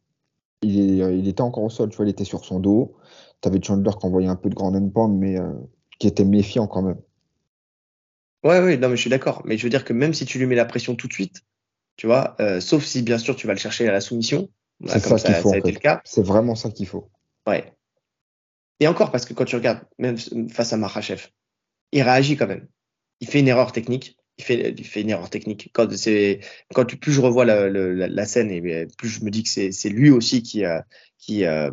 il, 0.63 1.01
est, 1.01 1.19
il 1.19 1.29
était 1.29 1.43
encore 1.43 1.65
au 1.65 1.71
sol. 1.71 1.89
Tu 1.91 1.97
vois, 1.97 2.07
il 2.07 2.11
était 2.11 2.25
sur 2.25 2.45
son 2.45 2.61
dos. 2.61 2.97
Tu 3.41 3.49
avais 3.49 3.63
Chandler 3.63 3.93
qui 3.99 4.07
envoyait 4.07 4.29
un 4.29 4.37
peu 4.37 4.51
de 4.51 4.55
grand 4.55 4.73
pound, 4.91 5.19
mais 5.19 5.37
qui 5.99 6.07
était 6.07 6.25
méfiant 6.25 6.67
quand 6.67 6.83
même. 6.83 7.01
Ouais, 8.43 8.61
ouais, 8.61 8.77
non, 8.77 8.89
mais 8.89 8.97
je 8.97 9.03
suis 9.03 9.11
d'accord. 9.11 9.43
Mais 9.45 9.59
je 9.59 9.63
veux 9.63 9.71
dire 9.71 9.85
que 9.85 9.93
même 9.93 10.15
si 10.15 10.25
tu 10.25 10.39
lui 10.39 10.47
mets 10.47 10.57
la 10.57 10.65
pression 10.65 10.95
tout 10.95 11.07
de 11.07 11.13
suite, 11.13 11.43
tu 11.97 12.07
vois, 12.07 12.37
euh, 12.41 12.61
sauf 12.61 12.85
si 12.85 13.03
bien 13.03 13.19
sûr 13.19 13.37
tu 13.37 13.47
vas 13.47 13.53
le 13.53 13.59
chercher 13.59 13.87
à 13.87 13.93
la 13.93 14.01
soumission, 14.01 14.49
c'est 14.87 14.99
ça, 15.01 15.17
qu'il 15.17 15.35
faut. 15.35 15.53
le 15.53 15.79
cas. 15.79 16.01
C'est 16.05 16.25
vraiment 16.25 16.55
ça 16.55 16.71
qu'il 16.71 16.87
faut. 16.87 17.11
Ouais. 17.47 17.75
Et 18.81 18.89
encore 18.89 19.13
parce 19.13 19.27
que 19.27 19.35
quand 19.35 19.45
tu 19.45 19.57
regardes, 19.57 19.83
même 19.99 20.17
face 20.49 20.73
à 20.73 20.77
Marachev, 20.77 21.29
il 21.93 22.03
réagit 22.03 22.37
quand 22.37 22.47
même. 22.47 22.67
Il 23.21 23.29
fait 23.29 23.41
une 23.41 23.49
erreur 23.49 23.73
technique. 23.73 24.17
Il 24.39 24.45
fait, 24.45 25.01
une 25.03 25.11
erreur 25.11 25.29
technique. 25.29 25.71
Quand, 25.75 25.87
plus 25.87 27.13
je 27.13 27.21
revois 27.21 27.45
la, 27.45 28.25
scène, 28.25 28.51
et 28.51 28.87
plus 28.97 29.09
je 29.09 29.23
me 29.23 29.31
dis 29.31 29.43
que 29.43 29.51
c'est, 29.51 29.89
lui 29.91 30.09
aussi 30.09 30.43
qui, 30.43 30.65
euh, 30.65 30.81
euh, 31.31 31.71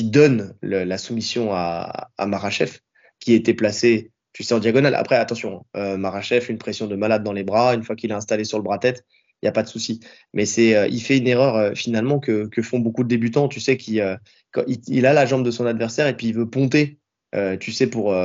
donne 0.00 0.54
la 0.62 0.96
soumission 0.96 1.52
à, 1.52 2.08
à 2.16 2.26
Marachev, 2.26 2.78
qui 3.20 3.34
était 3.34 3.52
placé, 3.52 4.10
tu 4.32 4.54
en 4.54 4.58
diagonale. 4.58 4.94
Après, 4.94 5.16
attention, 5.16 5.66
euh, 5.76 5.96
Marachev, 5.96 6.46
une 6.48 6.58
pression 6.58 6.86
de 6.86 6.96
malade 6.96 7.22
dans 7.24 7.32
les 7.32 7.44
bras, 7.44 7.74
une 7.74 7.82
fois 7.82 7.96
qu'il 7.96 8.10
est 8.10 8.14
installé 8.14 8.44
sur 8.44 8.58
le 8.58 8.62
bras-tête, 8.62 9.04
il 9.42 9.46
n'y 9.46 9.48
a 9.48 9.52
pas 9.52 9.62
de 9.62 9.68
souci. 9.68 10.00
Mais 10.34 10.46
c'est, 10.46 10.76
euh, 10.76 10.88
il 10.88 11.00
fait 11.00 11.18
une 11.18 11.28
erreur 11.28 11.56
euh, 11.56 11.74
finalement 11.74 12.18
que, 12.18 12.46
que, 12.46 12.62
font 12.62 12.80
beaucoup 12.80 13.04
de 13.04 13.08
débutants, 13.08 13.48
tu 13.48 13.60
sais, 13.60 13.76
qui, 13.76 14.00
euh, 14.00 14.16
il, 14.66 14.80
il, 14.88 15.06
a 15.06 15.12
la 15.12 15.26
jambe 15.26 15.44
de 15.44 15.50
son 15.50 15.66
adversaire 15.66 16.08
et 16.08 16.16
puis 16.16 16.28
il 16.28 16.34
veut 16.34 16.48
ponter, 16.48 16.98
tu 17.60 17.72
sais, 17.72 17.86
pour, 17.86 18.16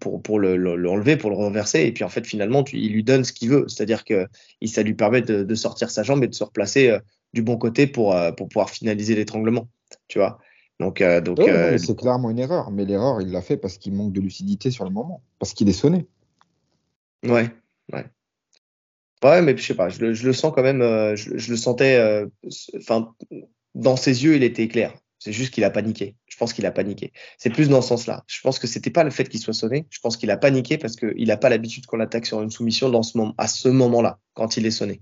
pour, 0.00 0.22
pour 0.22 0.38
le, 0.38 0.56
l'enlever, 0.56 1.16
pour 1.16 1.30
le 1.30 1.36
renverser. 1.36 1.82
Et 1.82 1.92
puis 1.92 2.04
en 2.04 2.08
fait, 2.08 2.26
finalement, 2.26 2.64
tu, 2.64 2.78
il 2.78 2.92
lui 2.92 3.04
donne 3.04 3.22
ce 3.22 3.32
qu'il 3.32 3.50
veut. 3.50 3.66
C'est-à-dire 3.68 4.04
que 4.04 4.26
ça 4.66 4.82
lui 4.82 4.94
permet 4.94 5.20
de, 5.20 5.42
de, 5.42 5.54
sortir 5.54 5.90
sa 5.90 6.02
jambe 6.02 6.24
et 6.24 6.28
de 6.28 6.34
se 6.34 6.42
replacer 6.42 6.96
du 7.34 7.42
bon 7.42 7.58
côté 7.58 7.86
pour, 7.86 8.16
pour 8.36 8.48
pouvoir 8.48 8.70
finaliser 8.70 9.14
l'étranglement, 9.14 9.68
tu 10.08 10.18
vois? 10.18 10.38
Donc, 10.80 11.02
donc 11.02 11.40
c'est 11.78 11.96
clairement 11.96 12.30
une 12.30 12.38
erreur, 12.38 12.70
mais 12.70 12.86
l'erreur, 12.86 13.20
il 13.20 13.30
l'a 13.30 13.42
fait 13.42 13.58
parce 13.58 13.76
qu'il 13.76 13.92
manque 13.92 14.12
de 14.12 14.20
lucidité 14.20 14.70
sur 14.70 14.84
le 14.84 14.90
moment, 14.90 15.22
parce 15.38 15.52
qu'il 15.52 15.68
est 15.68 15.74
sonné. 15.74 16.06
Ouais, 17.24 17.50
ouais. 17.92 18.06
Ouais, 19.30 19.42
mais 19.42 19.56
je 19.56 19.62
sais 19.62 19.74
pas, 19.74 19.88
je 19.88 20.00
le, 20.00 20.14
je 20.14 20.26
le 20.26 20.32
sens 20.32 20.52
quand 20.54 20.62
même, 20.62 20.82
euh, 20.82 21.16
je, 21.16 21.36
je, 21.36 21.50
le 21.50 21.56
sentais, 21.56 22.24
enfin, 22.76 23.12
dans 23.74 23.96
ses 23.96 24.24
yeux, 24.24 24.36
il 24.36 24.42
était 24.42 24.68
clair. 24.68 24.94
C'est 25.18 25.32
juste 25.32 25.52
qu'il 25.52 25.64
a 25.64 25.70
paniqué. 25.70 26.14
Je 26.26 26.36
pense 26.36 26.52
qu'il 26.52 26.66
a 26.66 26.70
paniqué. 26.70 27.12
C'est 27.38 27.50
plus 27.50 27.68
dans 27.68 27.80
ce 27.80 27.88
sens-là. 27.88 28.22
Je 28.26 28.40
pense 28.42 28.58
que 28.58 28.66
c'était 28.66 28.90
pas 28.90 29.02
le 29.02 29.10
fait 29.10 29.28
qu'il 29.28 29.40
soit 29.40 29.54
sonné. 29.54 29.86
Je 29.90 29.98
pense 30.00 30.16
qu'il 30.16 30.30
a 30.30 30.36
paniqué 30.36 30.76
parce 30.76 30.94
qu'il 30.94 31.26
n'a 31.26 31.36
pas 31.36 31.48
l'habitude 31.48 31.86
qu'on 31.86 31.96
l'attaque 31.96 32.26
sur 32.26 32.42
une 32.42 32.50
soumission 32.50 32.90
dans 32.90 33.02
ce 33.02 33.16
moment, 33.16 33.34
à 33.38 33.48
ce 33.48 33.68
moment-là, 33.68 34.18
quand 34.34 34.56
il 34.56 34.66
est 34.66 34.70
sonné. 34.70 35.00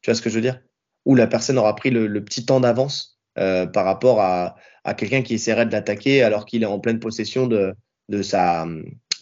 Tu 0.00 0.10
vois 0.10 0.14
ce 0.14 0.22
que 0.22 0.30
je 0.30 0.36
veux 0.36 0.40
dire? 0.40 0.60
Où 1.04 1.14
la 1.14 1.26
personne 1.26 1.58
aura 1.58 1.76
pris 1.76 1.90
le, 1.90 2.06
le 2.06 2.24
petit 2.24 2.46
temps 2.46 2.60
d'avance 2.60 3.20
euh, 3.38 3.66
par 3.66 3.84
rapport 3.84 4.20
à, 4.20 4.56
à 4.84 4.94
quelqu'un 4.94 5.22
qui 5.22 5.34
essaierait 5.34 5.66
de 5.66 5.72
l'attaquer 5.72 6.22
alors 6.22 6.46
qu'il 6.46 6.62
est 6.62 6.66
en 6.66 6.80
pleine 6.80 6.98
possession 6.98 7.46
de, 7.46 7.74
de, 8.08 8.22
sa, 8.22 8.66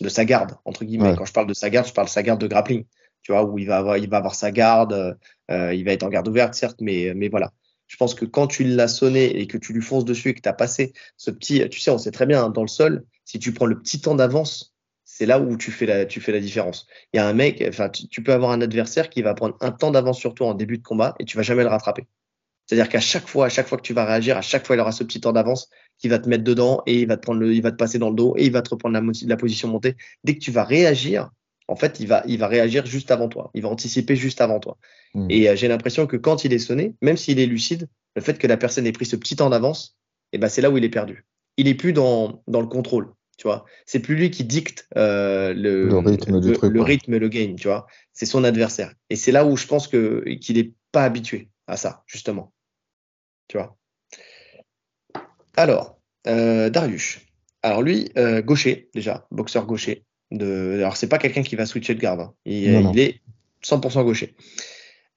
de 0.00 0.08
sa 0.08 0.24
garde, 0.24 0.56
entre 0.64 0.84
guillemets. 0.84 1.14
Quand 1.16 1.24
je 1.24 1.32
parle 1.32 1.48
de 1.48 1.54
sa 1.54 1.68
garde, 1.68 1.88
je 1.88 1.92
parle 1.92 2.06
de 2.06 2.12
sa 2.12 2.22
garde 2.22 2.40
de 2.40 2.46
grappling, 2.46 2.84
où 3.28 3.58
il 3.58 3.66
va 3.66 3.78
avoir, 3.78 4.34
sa 4.34 4.50
garde, 4.50 5.18
euh, 5.50 5.74
il 5.74 5.84
va 5.84 5.92
être 5.92 6.02
en 6.02 6.08
garde 6.08 6.28
ouverte, 6.28 6.54
certes, 6.54 6.80
mais, 6.80 7.28
voilà. 7.28 7.52
Je 7.86 7.96
pense 7.96 8.14
que 8.14 8.26
quand 8.26 8.46
tu 8.46 8.64
l'as 8.64 8.88
sonné 8.88 9.40
et 9.40 9.46
que 9.46 9.56
tu 9.56 9.72
lui 9.72 9.80
fonces 9.80 10.04
dessus 10.04 10.28
et 10.28 10.34
que 10.34 10.42
tu 10.42 10.48
as 10.48 10.52
passé 10.52 10.92
ce 11.16 11.30
petit, 11.30 11.66
tu 11.70 11.80
sais, 11.80 11.90
on 11.90 11.96
sait 11.96 12.10
très 12.10 12.26
bien, 12.26 12.44
hein, 12.44 12.50
dans 12.50 12.60
le 12.60 12.68
sol, 12.68 13.06
si 13.24 13.38
tu 13.38 13.52
prends 13.52 13.64
le 13.64 13.78
petit 13.78 14.00
temps 14.00 14.14
d'avance, 14.14 14.74
c'est 15.04 15.24
là 15.24 15.40
où 15.40 15.56
tu 15.56 15.70
fais 15.72 15.86
la, 15.86 16.04
différence. 16.04 16.86
Il 17.12 17.16
y 17.16 17.20
a 17.20 17.26
un 17.26 17.32
mec, 17.32 17.64
enfin, 17.66 17.88
tu, 17.88 18.22
peux 18.22 18.32
avoir 18.32 18.50
un 18.50 18.60
adversaire 18.60 19.08
qui 19.08 19.22
va 19.22 19.32
prendre 19.32 19.56
un 19.60 19.72
temps 19.72 19.90
d'avance 19.90 20.18
sur 20.18 20.34
toi 20.34 20.48
en 20.48 20.54
début 20.54 20.76
de 20.76 20.82
combat 20.82 21.14
et 21.18 21.24
tu 21.24 21.38
vas 21.38 21.42
jamais 21.42 21.62
le 21.62 21.70
rattraper. 21.70 22.06
C'est-à-dire 22.66 22.90
qu'à 22.90 23.00
chaque 23.00 23.26
fois, 23.26 23.46
à 23.46 23.48
chaque 23.48 23.66
fois 23.66 23.78
que 23.78 23.82
tu 23.82 23.94
vas 23.94 24.04
réagir, 24.04 24.36
à 24.36 24.42
chaque 24.42 24.66
fois, 24.66 24.76
il 24.76 24.80
aura 24.80 24.92
ce 24.92 25.02
petit 25.02 25.20
temps 25.20 25.32
d'avance 25.32 25.70
qui 25.96 26.08
va 26.08 26.18
te 26.18 26.28
mettre 26.28 26.44
dedans 26.44 26.82
et 26.86 27.00
il 27.00 27.06
va 27.06 27.16
te 27.16 27.76
passer 27.76 27.98
dans 27.98 28.10
le 28.10 28.16
dos 28.16 28.34
et 28.36 28.44
il 28.44 28.52
va 28.52 28.60
te 28.60 28.68
reprendre 28.68 29.00
la 29.26 29.36
position 29.38 29.68
montée. 29.68 29.96
Dès 30.24 30.34
que 30.34 30.40
tu 30.40 30.50
vas 30.50 30.64
réagir, 30.64 31.30
en 31.68 31.76
fait, 31.76 32.00
il 32.00 32.08
va, 32.08 32.22
il 32.26 32.38
va 32.38 32.48
réagir 32.48 32.86
juste 32.86 33.10
avant 33.10 33.28
toi. 33.28 33.50
Il 33.54 33.62
va 33.62 33.68
anticiper 33.68 34.16
juste 34.16 34.40
avant 34.40 34.58
toi. 34.58 34.78
Mmh. 35.14 35.26
Et 35.30 35.48
euh, 35.48 35.56
j'ai 35.56 35.68
l'impression 35.68 36.06
que 36.06 36.16
quand 36.16 36.44
il 36.44 36.52
est 36.52 36.58
sonné, 36.58 36.94
même 37.02 37.16
s'il 37.16 37.38
est 37.38 37.46
lucide, 37.46 37.88
le 38.16 38.22
fait 38.22 38.38
que 38.38 38.46
la 38.46 38.56
personne 38.56 38.86
ait 38.86 38.92
pris 38.92 39.06
ce 39.06 39.16
petit 39.16 39.36
temps 39.36 39.50
d'avance, 39.50 39.98
eh 40.32 40.38
ben, 40.38 40.48
c'est 40.48 40.62
là 40.62 40.70
où 40.70 40.78
il 40.78 40.84
est 40.84 40.88
perdu. 40.88 41.26
Il 41.56 41.68
est 41.68 41.74
plus 41.74 41.92
dans, 41.92 42.42
dans 42.48 42.60
le 42.60 42.66
contrôle. 42.66 43.12
Tu 43.36 43.46
vois, 43.46 43.66
c'est 43.86 44.00
plus 44.00 44.16
lui 44.16 44.32
qui 44.32 44.42
dicte 44.42 44.88
euh, 44.96 45.54
le, 45.54 45.88
le, 45.88 45.98
rythme, 45.98 46.40
le, 46.40 46.68
le, 46.68 46.82
rythme, 46.82 47.16
le 47.18 47.28
game. 47.28 47.54
Tu 47.54 47.68
vois, 47.68 47.86
c'est 48.12 48.26
son 48.26 48.42
adversaire. 48.42 48.92
Et 49.10 49.16
c'est 49.16 49.30
là 49.30 49.46
où 49.46 49.56
je 49.56 49.66
pense 49.68 49.86
que 49.86 50.24
qu'il 50.40 50.56
n'est 50.56 50.72
pas 50.90 51.04
habitué 51.04 51.48
à 51.68 51.76
ça, 51.76 52.02
justement. 52.06 52.52
Tu 53.46 53.56
vois. 53.56 53.76
Alors, 55.56 56.00
euh, 56.26 56.68
Darius. 56.68 57.20
Alors 57.62 57.82
lui, 57.82 58.10
euh, 58.16 58.42
gaucher 58.42 58.90
déjà, 58.94 59.26
boxeur 59.30 59.66
gaucher. 59.66 60.04
De... 60.30 60.74
Alors 60.76 60.96
c'est 60.96 61.08
pas 61.08 61.18
quelqu'un 61.18 61.42
qui 61.42 61.56
va 61.56 61.66
switcher 61.66 61.94
de 61.94 62.00
garde. 62.00 62.20
Hein. 62.20 62.34
Il, 62.44 62.98
est 62.98 63.20
100% 63.64 64.04
gaucher. 64.04 64.34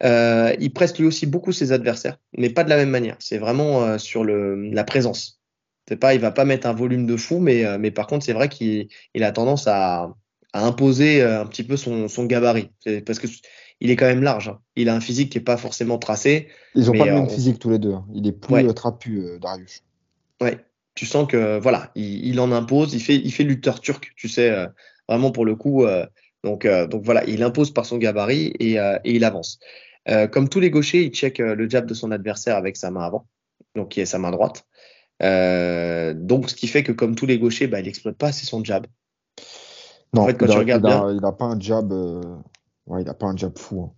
Euh, 0.04 0.56
il 0.60 0.74
presse 0.74 0.97
lui 0.97 1.06
aussi 1.06 1.26
beaucoup 1.26 1.52
ses 1.52 1.71
adversaires, 1.71 2.17
mais 2.38 2.50
pas 2.50 2.63
de 2.63 2.69
la 2.69 2.78
même 2.78 2.89
manière. 2.89 3.17
C'est 3.19 3.38
vraiment 3.38 3.84
euh, 3.84 3.97
sur 3.97 4.24
le, 4.24 4.69
la 4.71 4.84
présence. 4.84 5.39
C'est 5.88 5.97
pas, 5.97 6.13
il 6.13 6.21
va 6.21 6.32
pas 6.32 6.45
mettre 6.45 6.67
un 6.67 6.74
volume 6.74 7.06
de 7.06 7.17
fou, 7.17 7.39
mais, 7.39 7.65
euh, 7.65 7.78
mais 7.78 7.91
par 7.91 8.08
contre 8.08 8.26
c'est 8.26 8.34
vrai 8.34 8.50
qu'il 8.50 8.88
il 9.13 9.24
a 9.24 9.32
tendance 9.32 9.67
à, 9.67 10.13
à 10.54 10.65
imposer 10.65 11.21
un 11.21 11.45
petit 11.45 11.63
peu 11.63 11.78
son, 11.78 12.08
son 12.08 12.26
gabarit. 12.26 12.71
Parce 13.06 13.19
que 13.19 13.28
il 13.80 13.89
est 13.89 13.95
quand 13.95 14.06
même 14.06 14.24
large. 14.24 14.50
Hein. 14.50 14.60
Il 14.76 14.89
a 14.89 14.95
un 14.95 15.00
physique 15.00 15.32
qui 15.32 15.38
n'est 15.38 15.43
pas 15.43 15.58
forcément 15.58 15.97
tracé. 15.97 16.47
Ils 16.76 16.86
n'ont 16.86 16.97
pas 16.97 17.06
le 17.06 17.13
même 17.13 17.30
physique 17.30 17.60
tous 17.60 17.69
les 17.69 17.80
deux. 17.80 17.93
Hein. 17.93 18.06
Il 18.13 18.28
est 18.28 18.32
plus 18.32 18.74
trapu, 18.74 19.24
Darius. 19.41 19.84
Ouais. 20.39 20.60
Tu 20.93 21.06
sens 21.06 21.26
que 21.26 21.58
voilà, 21.58 21.89
il, 21.95 22.39
en 22.39 22.52
impose. 22.52 22.93
Il 22.93 23.00
fait, 23.00 23.15
il 23.15 23.32
fait 23.32 23.43
lutteur 23.43 23.80
turc. 23.80 24.12
Tu 24.17 24.28
sais, 24.28 24.67
vraiment 25.12 25.32
pour 25.32 25.45
le 25.45 25.56
coup. 25.56 25.86
donc, 26.43 26.67
donc 26.67 27.04
voilà, 27.04 27.24
il 27.26 27.43
impose 27.43 27.71
par 27.71 27.86
son 27.86 27.97
gabarit 27.97 28.54
et, 28.60 28.76
et 28.76 29.15
il 29.15 29.24
avance. 29.24 29.60
comme 30.32 30.50
tous 30.50 30.60
les 30.60 30.69
gauchers, 30.69 31.04
il 31.04 31.12
check 31.12 31.39
le 31.39 31.69
jab 31.69 31.86
de 31.86 31.93
son 31.93 32.12
adversaire 32.12 32.56
avec 32.56 32.78
sa 32.78 32.91
main 32.91 33.02
avant, 33.02 33.28
donc 33.76 33.89
qui 33.89 34.02
est 34.02 34.06
sa 34.06 34.17
main 34.19 34.32
droite. 34.32 34.65
donc, 35.19 36.50
ce 36.50 36.56
qui 36.56 36.67
fait 36.67 36.84
que 36.84 36.91
comme 36.91 37.15
tous 37.15 37.26
les 37.26 37.38
gauchers, 37.38 37.67
bah, 37.67 37.80
il 37.80 37.86
n'exploite 37.86 38.17
pas 38.17 38.28
assez 38.28 38.45
son 38.45 38.63
jab. 38.63 38.88
Non, 40.13 40.24
en 40.24 40.26
fait, 40.28 40.34
quand 40.34 40.47
il, 40.47 40.52
tu 40.52 40.58
regardes 40.58 40.86
il, 40.86 40.91
a, 40.91 41.13
il 41.13 41.26
a 41.26 41.32
pas 41.32 41.45
un 41.45 41.60
jab 41.60 41.93
Ouais, 42.88 43.02
il 43.02 43.06
n'a 43.06 43.13
pas 43.13 43.28
un 43.28 43.38
jab 43.38 43.58
fou. 43.58 43.84
Hein. 43.84 43.91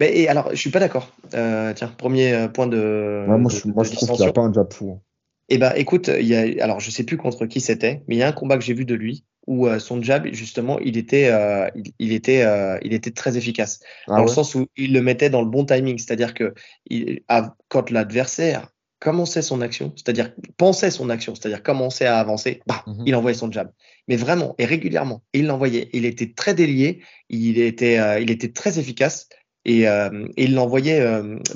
Mais, 0.00 0.16
et 0.16 0.28
alors, 0.28 0.50
je 0.50 0.56
suis 0.56 0.70
pas 0.70 0.80
d'accord. 0.80 1.08
Euh, 1.34 1.72
tiens, 1.74 1.88
premier 1.88 2.48
point 2.52 2.66
de. 2.66 3.24
moi, 3.26 3.50
je, 3.50 3.68
moi, 3.68 3.84
je 3.84 3.92
trouve 3.92 4.12
qu'il 4.12 4.26
a 4.26 4.32
pas 4.32 4.42
un 4.42 4.52
jab 4.52 4.72
fou. 4.72 5.00
Eh 5.48 5.58
ben, 5.58 5.72
écoute, 5.76 6.08
il 6.08 6.26
y 6.26 6.34
a, 6.34 6.64
alors 6.64 6.80
je 6.80 6.90
sais 6.90 7.04
plus 7.04 7.18
contre 7.18 7.44
qui 7.46 7.60
c'était, 7.60 8.02
mais 8.08 8.14
il 8.14 8.18
y 8.18 8.22
a 8.22 8.28
un 8.28 8.32
combat 8.32 8.56
que 8.56 8.64
j'ai 8.64 8.72
vu 8.72 8.86
de 8.86 8.94
lui 8.94 9.24
où 9.46 9.66
euh, 9.66 9.78
son 9.78 10.02
jab, 10.02 10.26
justement, 10.32 10.78
il 10.80 10.96
était, 10.96 11.28
euh, 11.28 11.68
il, 11.98 12.12
était, 12.12 12.42
euh, 12.42 12.78
il 12.82 12.92
était 12.94 13.10
très 13.10 13.36
efficace. 13.36 13.80
Ah 14.06 14.16
dans 14.16 14.22
le 14.22 14.28
sens 14.28 14.54
où 14.54 14.66
il 14.76 14.92
le 14.92 15.02
mettait 15.02 15.30
dans 15.30 15.42
le 15.42 15.48
bon 15.48 15.64
timing. 15.64 15.98
C'est-à-dire 15.98 16.34
que 16.34 16.54
il, 16.86 17.20
quand 17.68 17.90
l'adversaire 17.90 18.68
commençait 19.00 19.42
son 19.42 19.60
action, 19.60 19.92
c'est-à-dire 19.96 20.32
pensait 20.56 20.90
son 20.90 21.10
action, 21.10 21.34
c'est-à-dire 21.34 21.62
commençait 21.62 22.06
à 22.06 22.18
avancer, 22.18 22.62
bah, 22.66 22.82
mhm. 22.86 23.02
il 23.06 23.14
envoyait 23.14 23.36
son 23.36 23.52
jab. 23.52 23.70
Mais 24.08 24.16
vraiment 24.16 24.54
et 24.58 24.64
régulièrement, 24.64 25.22
il 25.34 25.46
l'envoyait. 25.46 25.90
Il 25.92 26.06
était 26.06 26.32
très 26.32 26.54
délié, 26.54 27.02
il 27.28 27.58
était, 27.58 28.22
il 28.22 28.30
était 28.30 28.52
très 28.52 28.78
efficace 28.78 29.28
et, 29.66 29.82
et 29.82 30.08
il 30.36 30.54
l'envoyait 30.54 31.04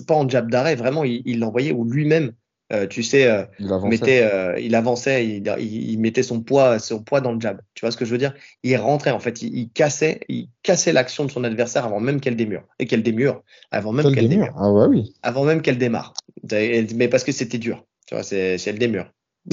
pas 0.06 0.14
en 0.14 0.28
jab 0.28 0.50
d'arrêt, 0.50 0.76
vraiment, 0.76 1.04
il 1.04 1.38
l'envoyait 1.38 1.72
où 1.72 1.84
lui-même 1.84 2.32
euh, 2.70 2.86
tu 2.86 3.02
sais, 3.02 3.26
euh, 3.26 3.44
il, 3.58 3.72
avançait. 3.72 3.88
Mettait, 3.88 4.22
euh, 4.22 4.60
il 4.60 4.74
avançait, 4.74 5.26
il, 5.26 5.98
mettait 5.98 6.22
son 6.22 6.42
poids, 6.42 6.78
son 6.78 7.02
poids 7.02 7.22
dans 7.22 7.32
le 7.32 7.40
jab. 7.40 7.60
Tu 7.74 7.80
vois 7.80 7.90
ce 7.90 7.96
que 7.96 8.04
je 8.04 8.10
veux 8.10 8.18
dire? 8.18 8.34
Il 8.62 8.76
rentrait 8.76 9.10
en 9.10 9.20
fait, 9.20 9.40
il, 9.40 9.70
cassait, 9.70 10.20
il 10.28 10.50
cassait 10.62 10.92
l'action 10.92 11.24
de 11.24 11.30
son 11.30 11.44
adversaire 11.44 11.86
avant 11.86 12.00
même 12.00 12.20
qu'elle 12.20 12.36
démure 12.36 12.64
et 12.78 12.86
qu'elle 12.86 13.02
démure, 13.02 13.42
avant 13.70 13.92
même 13.92 14.12
qu'elle 14.14 14.28
démure. 14.28 14.52
Ah 14.58 14.70
ouais, 14.70 14.86
oui. 14.86 15.14
Avant 15.22 15.44
même 15.44 15.62
qu'elle 15.62 15.78
démarre. 15.78 16.12
Mais 16.50 17.08
parce 17.08 17.24
que 17.24 17.32
c'était 17.32 17.58
dur. 17.58 17.86
Tu 18.06 18.14
vois, 18.14 18.22
c'est 18.22 18.58
elle 18.66 18.78
démure. 18.78 19.10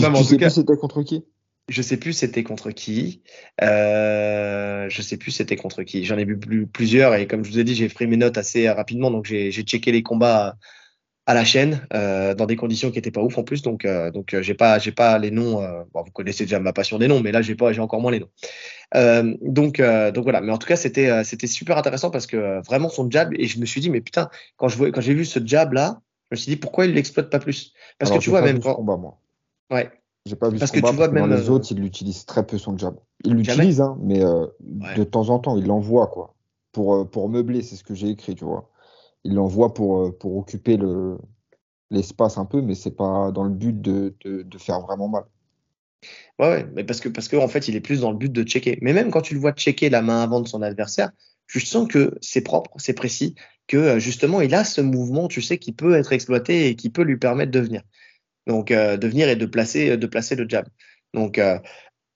non, 0.00 0.10
mais 0.10 0.22
sais 0.22 0.36
plus 0.36 0.50
c'était 0.50 0.76
contre 0.76 1.02
qui? 1.02 1.24
Je 1.68 1.82
sais 1.82 1.98
plus 1.98 2.14
c'était 2.14 2.42
contre 2.42 2.70
qui. 2.70 3.22
Euh, 3.62 4.86
je 4.88 5.02
sais 5.02 5.18
plus 5.18 5.32
c'était 5.32 5.56
contre 5.56 5.82
qui. 5.82 6.04
J'en 6.06 6.16
ai 6.16 6.24
vu 6.24 6.38
plusieurs 6.66 7.14
et 7.14 7.26
comme 7.26 7.44
je 7.44 7.50
vous 7.50 7.58
ai 7.58 7.64
dit, 7.64 7.74
j'ai 7.74 7.90
pris 7.90 8.06
mes 8.06 8.16
notes 8.16 8.38
assez 8.38 8.70
rapidement, 8.70 9.10
donc 9.10 9.26
j'ai 9.26 9.52
checké 9.52 9.92
les 9.92 10.02
combats 10.02 10.56
à 11.28 11.34
la 11.34 11.44
chaîne 11.44 11.86
euh, 11.92 12.34
dans 12.34 12.46
des 12.46 12.56
conditions 12.56 12.90
qui 12.90 12.96
n'étaient 12.96 13.10
pas 13.10 13.20
ouf 13.20 13.36
en 13.36 13.42
plus. 13.42 13.60
Donc 13.60 13.84
euh, 13.84 14.10
donc 14.10 14.32
euh, 14.32 14.40
j'ai 14.40 14.54
pas 14.54 14.78
j'ai 14.78 14.92
pas 14.92 15.18
les 15.18 15.30
noms 15.30 15.60
bon, 15.92 16.02
vous 16.02 16.10
connaissez 16.10 16.44
déjà 16.44 16.58
ma 16.58 16.72
passion 16.72 16.96
des 16.96 17.06
noms 17.06 17.20
mais 17.20 17.32
là 17.32 17.42
j'ai 17.42 17.54
pas 17.54 17.70
j'ai 17.70 17.82
encore 17.82 18.00
moins 18.00 18.10
les 18.10 18.20
noms. 18.20 18.30
Donc 19.42 19.78
donc 19.78 20.24
voilà. 20.24 20.40
Mais 20.40 20.50
en 20.50 20.56
tout 20.56 20.66
cas 20.66 20.76
c'était 20.76 21.22
c'était 21.24 21.46
super 21.46 21.76
intéressant 21.76 22.10
parce 22.10 22.26
que 22.26 22.64
vraiment 22.66 22.88
son 22.88 23.10
jab 23.10 23.34
et 23.34 23.46
je 23.46 23.60
me 23.60 23.66
suis 23.66 23.82
dit 23.82 23.90
mais 23.90 24.00
putain 24.00 24.30
quand 24.56 24.68
je 24.68 24.82
quand 24.84 25.02
j'ai 25.02 25.12
vu 25.12 25.26
ce 25.26 25.38
jab 25.44 25.74
là 25.74 26.00
je 26.30 26.36
me 26.36 26.36
suis 26.38 26.50
dit 26.50 26.56
pourquoi 26.56 26.86
il 26.86 26.94
l'exploite 26.94 27.28
pas 27.28 27.38
plus? 27.38 27.74
Parce 27.98 28.10
que 28.10 28.18
tu 28.18 28.30
vois 28.30 28.40
même 28.40 28.58
quand 28.58 28.82
moi. 28.82 29.20
ouais. 29.70 29.90
J'ai 30.24 30.36
pas 30.36 30.48
vu 30.48 30.58
parce 30.58 30.70
que 30.70 30.80
tu 30.80 30.94
vois 30.94 31.08
même 31.08 31.30
les 31.30 31.50
autres 31.50 31.70
il 31.70 31.84
utilise 31.84 32.24
très 32.24 32.46
peu 32.46 32.56
son 32.56 32.76
jab. 32.78 32.96
Il 33.24 33.34
l'utilise 33.34 33.82
hein, 33.82 33.98
mais 34.00 34.20
de 34.20 35.04
temps 35.04 35.28
en 35.28 35.38
temps 35.40 35.58
il 35.58 35.66
l'envoie 35.66 36.06
quoi. 36.06 36.34
Pour 36.72 37.06
pour 37.10 37.28
meubler 37.28 37.60
c'est 37.60 37.76
ce 37.76 37.84
que 37.84 37.94
j'ai 37.94 38.08
écrit 38.08 38.34
tu 38.34 38.46
vois 38.46 38.70
il 39.28 39.34
l'envoie 39.34 39.74
pour, 39.74 40.06
euh, 40.06 40.10
pour 40.18 40.36
occuper 40.38 40.78
le, 40.78 41.18
l'espace 41.90 42.38
un 42.38 42.46
peu, 42.46 42.62
mais 42.62 42.74
c'est 42.74 42.96
pas 42.96 43.30
dans 43.30 43.44
le 43.44 43.50
but 43.50 43.78
de, 43.78 44.14
de, 44.24 44.58
faire 44.58 44.80
vraiment 44.80 45.08
mal. 45.08 45.24
Ouais, 46.38 46.48
ouais, 46.48 46.66
mais 46.74 46.84
parce 46.84 47.00
que 47.00 47.08
parce 47.10 47.28
qu'en 47.28 47.42
en 47.44 47.48
fait, 47.48 47.68
il 47.68 47.76
est 47.76 47.80
plus 47.80 48.00
dans 48.00 48.10
le 48.10 48.16
but 48.16 48.32
de 48.32 48.42
checker. 48.42 48.78
Mais 48.80 48.92
même 48.92 49.10
quand 49.10 49.20
tu 49.20 49.34
le 49.34 49.40
vois 49.40 49.52
checker 49.52 49.90
la 49.90 50.00
main 50.00 50.22
avant 50.22 50.40
de 50.40 50.48
son 50.48 50.62
adversaire, 50.62 51.10
je 51.46 51.58
sens 51.58 51.88
que 51.88 52.16
c'est 52.22 52.40
propre, 52.40 52.70
c'est 52.78 52.94
précis, 52.94 53.34
que 53.66 53.76
euh, 53.76 53.98
justement, 53.98 54.40
il 54.40 54.54
a 54.54 54.64
ce 54.64 54.80
mouvement, 54.80 55.28
tu 55.28 55.42
sais, 55.42 55.58
qui 55.58 55.72
peut 55.72 55.94
être 55.94 56.12
exploité 56.12 56.68
et 56.68 56.76
qui 56.76 56.88
peut 56.88 57.02
lui 57.02 57.18
permettre 57.18 57.50
de 57.50 57.60
venir. 57.60 57.82
Donc, 58.46 58.70
euh, 58.70 58.96
de 58.96 59.08
venir 59.08 59.28
et 59.28 59.36
de 59.36 59.46
placer, 59.46 59.98
de 59.98 60.06
placer 60.06 60.36
le 60.36 60.48
jab. 60.48 60.66
Donc, 61.12 61.38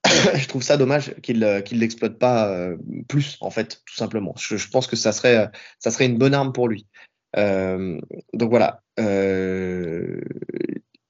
je 0.35 0.47
trouve 0.49 0.63
ça 0.63 0.77
dommage 0.77 1.15
qu'il 1.23 1.43
euh, 1.45 1.61
qu'il 1.61 1.79
l'exploite 1.79 2.19
pas 2.19 2.49
euh, 2.49 2.77
plus 3.09 3.39
en 3.41 3.51
fait 3.51 3.83
tout 3.87 3.95
simplement. 3.95 4.35
Je, 4.39 4.57
je, 4.57 4.69
pense 4.69 4.87
que 4.87 4.97
ça 4.97 5.13
serait 5.13 5.51
ça 5.79 5.91
serait 5.91 6.07
une 6.07 6.19
bonne 6.19 6.35
arme 6.35 6.53
pour 6.53 6.69
lui. 6.69 6.87
Euh, 7.37 8.01
donc 8.35 8.51
voilà. 8.51 8.83
Euh, 9.01 10.21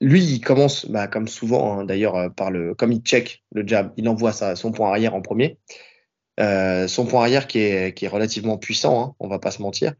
lui, 0.00 0.24
il 0.24 0.40
commence, 0.40 0.86
bah, 0.86 1.06
comme 1.06 1.28
souvent 1.28 1.78
hein, 1.78 1.84
d'ailleurs, 1.84 2.34
par 2.34 2.50
le, 2.50 2.74
comme 2.74 2.92
il 2.92 3.00
check 3.02 3.44
le 3.52 3.66
jab, 3.66 3.92
il 3.96 4.08
envoie 4.08 4.32
sa, 4.32 4.56
son 4.56 4.72
point 4.72 4.88
arrière 4.90 5.14
en 5.14 5.22
premier. 5.22 5.58
Euh, 6.40 6.88
son 6.88 7.06
point 7.06 7.20
arrière 7.20 7.46
qui 7.46 7.58
est, 7.58 7.94
qui 7.96 8.06
est 8.06 8.08
relativement 8.08 8.58
puissant, 8.58 9.02
hein, 9.02 9.14
on 9.20 9.28
va 9.28 9.38
pas 9.38 9.50
se 9.50 9.62
mentir. 9.62 9.94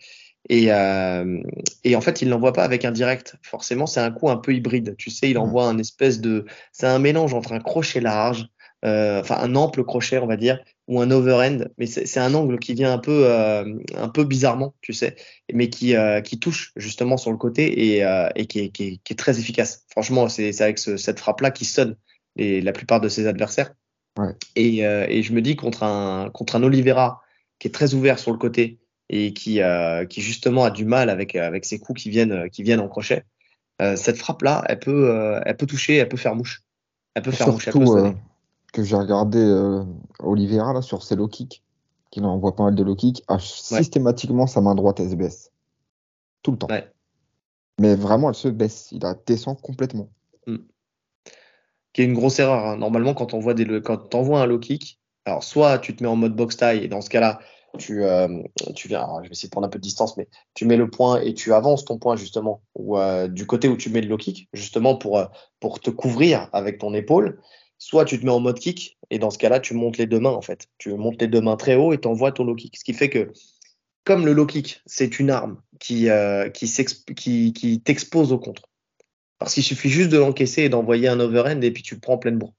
Et, 0.49 0.73
euh, 0.73 1.41
et 1.85 1.95
en 1.95 2.01
fait, 2.01 2.23
il 2.23 2.29
l'envoie 2.29 2.53
pas 2.53 2.65
avec 2.65 2.85
un 2.85 2.91
direct. 2.91 3.37
Forcément, 3.43 3.87
c'est 3.87 4.01
un 4.01 4.11
coup 4.11 4.29
un 4.31 4.39
peu 4.39 4.55
hybride. 4.55 4.97
Tu 4.99 5.11
sais, 5.11 5.31
il 5.31 5.39
envoie 5.39 5.67
un 5.67 5.79
espèce 5.79 6.21
de, 6.21 6.47
c'est 6.73 6.87
un 6.87 6.99
mélange 6.99 7.35
entre 7.35 7.53
un 7.53 7.61
crochet 7.61 8.01
large, 8.01 8.49
euh, 8.85 9.21
enfin 9.21 9.37
un 9.39 9.55
ample 9.55 9.85
crochet, 9.85 10.19
on 10.19 10.27
va 10.27 10.37
dire, 10.37 10.59
ou 10.89 11.01
un 11.01 11.11
overhand, 11.13 11.69
mais 11.79 11.87
c'est 11.87 12.19
un 12.19 12.35
angle 12.35 12.59
qui 12.59 12.75
vient 12.75 12.93
un 12.93 12.99
peu, 12.99 13.27
euh, 13.27 13.79
un 13.97 14.09
peu 14.09 14.25
bizarrement, 14.25 14.75
tu 14.81 14.93
sais, 14.93 15.15
mais 15.53 15.69
qui, 15.71 15.95
euh, 15.95 16.21
qui 16.21 16.41
touche 16.41 16.73
justement 16.75 17.17
sur 17.17 17.31
le 17.31 17.37
côté 17.37 17.95
et, 17.95 18.05
et 18.35 18.47
qui, 18.47 18.59
est, 18.59 18.71
qui, 18.71 18.85
est, 18.85 18.97
qui, 19.05 19.13
est, 19.13 19.17
très 19.17 19.39
efficace. 19.39 19.85
Franchement, 19.89 20.29
c'est 20.29 20.61
avec 20.61 20.81
ce, 20.81 20.97
cette 20.97 21.21
frappe-là 21.21 21.53
qui 21.53 21.65
sonne 21.65 21.97
les, 22.35 22.61
la 22.61 22.73
plupart 22.73 23.01
de 23.01 23.09
ses 23.09 23.29
adversaires. 23.29 23.73
Ouais. 24.19 24.35
Et, 24.57 24.79
et, 24.81 25.23
je 25.23 25.33
me 25.33 25.41
dis 25.41 25.55
contre 25.55 25.85
un, 25.85 26.29
contre 26.31 26.57
un 26.57 26.63
Oliveira 26.65 27.23
qui 27.61 27.69
est 27.69 27.73
très 27.73 27.95
ouvert 27.95 28.19
sur 28.19 28.33
le 28.33 28.39
côté 28.39 28.81
et 29.09 29.33
qui, 29.33 29.61
qui 30.09 30.21
justement 30.21 30.65
a 30.65 30.71
du 30.71 30.85
mal 30.85 31.09
avec, 31.09 31.37
avec 31.37 31.65
ses 31.67 31.79
coups 31.79 32.03
qui 32.03 32.11
viennent, 32.11 32.51
qui 32.51 32.65
viennent 32.65 32.81
en 32.81 32.89
crochet, 32.89 33.23
cette 33.95 34.19
frappe-là, 34.19 34.65
elle 34.69 34.81
peut, 34.81 35.41
elle 35.47 35.57
peut 35.57 35.67
toucher, 35.67 35.97
elle 35.97 36.09
peut 36.09 36.17
faire 36.17 36.35
mouche. 36.35 36.63
Elle 37.15 37.23
peut 37.23 37.31
faire 37.31 37.53
mouche, 37.53 37.69
elle 37.69 37.75
peut 37.75 37.87
sonner 37.87 38.15
que 38.73 38.83
j'ai 38.83 38.97
regardé 38.97 39.39
euh, 39.39 39.85
Oliveira 40.19 40.73
là, 40.73 40.83
sur 40.83 41.03
ses 41.03 41.15
low 41.15 41.29
kicks, 41.29 41.63
qu'il 42.11 42.25
envoie 42.25 42.57
pas 42.57 42.65
mal 42.65 42.75
de 42.75 42.83
low 42.83 42.97
kicks, 42.97 43.23
systématiquement 43.39 44.47
sa 44.47 44.61
main 44.61 44.75
droite 44.75 45.01
elle 45.01 45.11
se 45.11 45.15
baisse. 45.15 45.53
Tout 46.43 46.53
le 46.53 46.59
temps. 46.59 46.69
Mais 47.79 47.95
vraiment, 47.95 48.29
elle 48.29 48.35
se 48.35 48.49
baisse. 48.49 48.89
Il 48.93 49.03
la 49.03 49.15
descend 49.27 49.61
complètement. 49.61 50.09
Hmm. 50.47 50.59
Qui 51.93 52.03
est 52.03 52.05
une 52.05 52.15
grosse 52.15 52.39
erreur. 52.39 52.67
Hein. 52.67 52.77
Normalement, 52.77 53.15
quand 53.15 53.35
on 53.35 53.39
voit 53.39 53.55
des, 53.55 53.81
quand 53.83 54.15
envoies 54.15 54.41
un 54.41 54.47
low 54.47 54.59
kick, 54.59 54.99
alors 55.25 55.45
soit 55.45 55.79
tu 55.79 55.95
te 55.95 56.03
mets 56.03 56.09
en 56.09 56.17
mode 56.17 56.35
box 56.35 56.57
tie 56.57 56.79
et 56.83 56.89
dans 56.89 57.01
ce 57.01 57.11
cas-là, 57.11 57.39
tu, 57.79 58.05
euh, 58.05 58.43
tu 58.75 58.89
viens, 58.89 59.07
je 59.23 59.29
vais 59.29 59.33
essayer 59.33 59.49
de 59.49 59.53
prendre 59.53 59.67
un 59.67 59.71
peu 59.71 59.79
de 59.79 59.83
distance, 59.83 60.17
mais 60.17 60.29
tu 60.53 60.67
mets 60.67 60.77
le 60.77 60.91
point 60.91 61.21
et 61.21 61.33
tu 61.33 61.55
avances 61.55 61.87
ton 61.87 61.99
point 61.99 62.17
justement 62.17 62.61
ou 62.75 62.99
euh, 62.99 63.29
du 63.29 63.47
côté 63.47 63.69
où 63.69 63.77
tu 63.77 63.89
mets 63.89 64.03
le 64.03 64.09
low 64.09 64.19
kick, 64.19 64.49
justement 64.53 64.97
pour, 64.97 65.23
pour 65.59 65.81
te 65.81 65.89
couvrir 65.89 66.51
avec 66.53 66.79
ton 66.79 66.93
épaule 66.93 67.41
soit 67.83 68.05
tu 68.05 68.21
te 68.21 68.25
mets 68.25 68.31
en 68.31 68.39
mode 68.39 68.61
kick, 68.61 68.97
et 69.11 69.19
dans 69.19 69.31
ce 69.31 69.39
cas-là, 69.39 69.59
tu 69.59 69.75
montes 69.75 69.99
les 69.99 70.07
deux 70.07 70.21
mains, 70.21 70.31
en 70.31 70.41
fait. 70.41 70.69
Tu 70.79 70.95
montes 70.95 71.21
les 71.21 71.27
deux 71.27 71.41
mains 71.41 71.57
très 71.57 71.75
haut 71.75 71.93
et 71.93 72.01
tu 72.01 72.07
envoies 72.07 72.31
ton 72.31 72.45
low 72.45 72.55
kick. 72.55 72.77
Ce 72.79 72.85
qui 72.85 72.95
fait 72.95 73.11
que, 73.11 73.33
comme 74.05 74.25
le 74.25 74.33
low 74.33 74.47
kick, 74.47 74.83
c'est 74.87 75.19
une 75.19 75.31
arme 75.31 75.61
qui, 75.81 76.09
euh, 76.09 76.49
qui, 76.49 77.83
t'expose 77.85 78.33
au 78.33 78.39
contre. 78.39 78.63
Parce 79.41 79.55
qu'il 79.55 79.65
suffit 79.65 79.89
juste 79.89 80.11
de 80.11 80.19
l'encaisser 80.19 80.63
et 80.63 80.69
d'envoyer 80.69 81.09
un 81.09 81.19
overhand 81.19 81.61
et 81.61 81.73
puis 81.73 81.83
tu 81.83 81.99
prends 81.99 82.19
pleine 82.19 82.39
bourre 82.39 82.55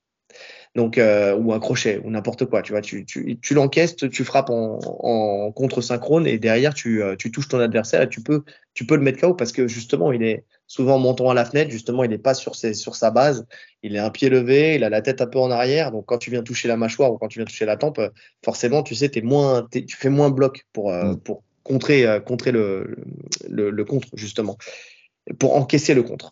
donc 0.76 0.98
euh, 0.98 1.36
ou 1.36 1.54
un 1.54 1.60
crochet 1.60 2.02
ou 2.04 2.10
n'importe 2.10 2.46
quoi 2.46 2.64
tu 2.64 2.72
vois 2.72 2.82
tu, 2.82 3.06
tu, 3.06 3.38
tu 3.40 3.54
l'encaisses 3.54 3.96
tu 3.96 4.24
frappes 4.24 4.50
en, 4.50 4.80
en 4.82 5.52
contre 5.52 5.82
synchrone 5.82 6.26
et 6.26 6.40
derrière 6.40 6.74
tu, 6.74 7.04
euh, 7.04 7.16
tu 7.16 7.32
touches 7.32 7.48
ton 7.48 7.60
adversaire 7.60 8.02
et 8.02 8.10
tu 8.10 8.22
peux 8.22 8.44
tu 8.74 8.86
peux 8.86 8.96
le 8.96 9.02
mettre 9.02 9.22
KO 9.22 9.36
parce 9.36 9.52
que 9.52 9.68
justement 9.68 10.12
il 10.12 10.24
est 10.24 10.46
souvent 10.66 10.98
montant 10.98 11.30
à 11.30 11.36
la 11.36 11.46
fenêtre 11.46 11.70
justement 11.70 12.04
il 12.04 12.10
n'est 12.10 12.18
pas 12.18 12.34
sur 12.34 12.56
ses, 12.56 12.74
sur 12.74 12.96
sa 12.96 13.12
base 13.12 13.46
il 13.84 13.96
est 13.96 14.00
un 14.00 14.10
pied 14.10 14.30
levé 14.30 14.76
il 14.76 14.84
a 14.84 14.90
la 14.90 15.04
tête 15.04 15.22
un 15.22 15.28
peu 15.28 15.38
en 15.38 15.52
arrière 15.52 15.92
donc 15.92 16.06
quand 16.08 16.18
tu 16.18 16.32
viens 16.32 16.42
toucher 16.42 16.68
la 16.68 16.78
mâchoire 16.78 17.14
ou 17.14 17.18
quand 17.20 17.28
tu 17.28 17.38
viens 17.38 17.46
toucher 17.46 17.66
la 17.66 17.78
tempe 17.78 18.02
forcément 18.44 18.82
tu 18.82 18.96
sais 18.96 19.12
es 19.14 19.22
moins 19.22 19.68
tu 19.72 19.96
fais 19.96 20.10
moins 20.10 20.32
bloc 20.32 20.66
pour 20.74 20.92
euh, 20.92 21.14
mm. 21.14 21.20
pour 21.20 21.44
contrer 21.62 22.06
contrer 22.26 22.52
le, 22.52 22.98
le, 23.48 23.70
le 23.70 23.86
contre 23.86 24.08
justement 24.16 24.58
pour 25.40 25.56
encaisser 25.56 25.94
le 25.94 26.04
contre 26.04 26.32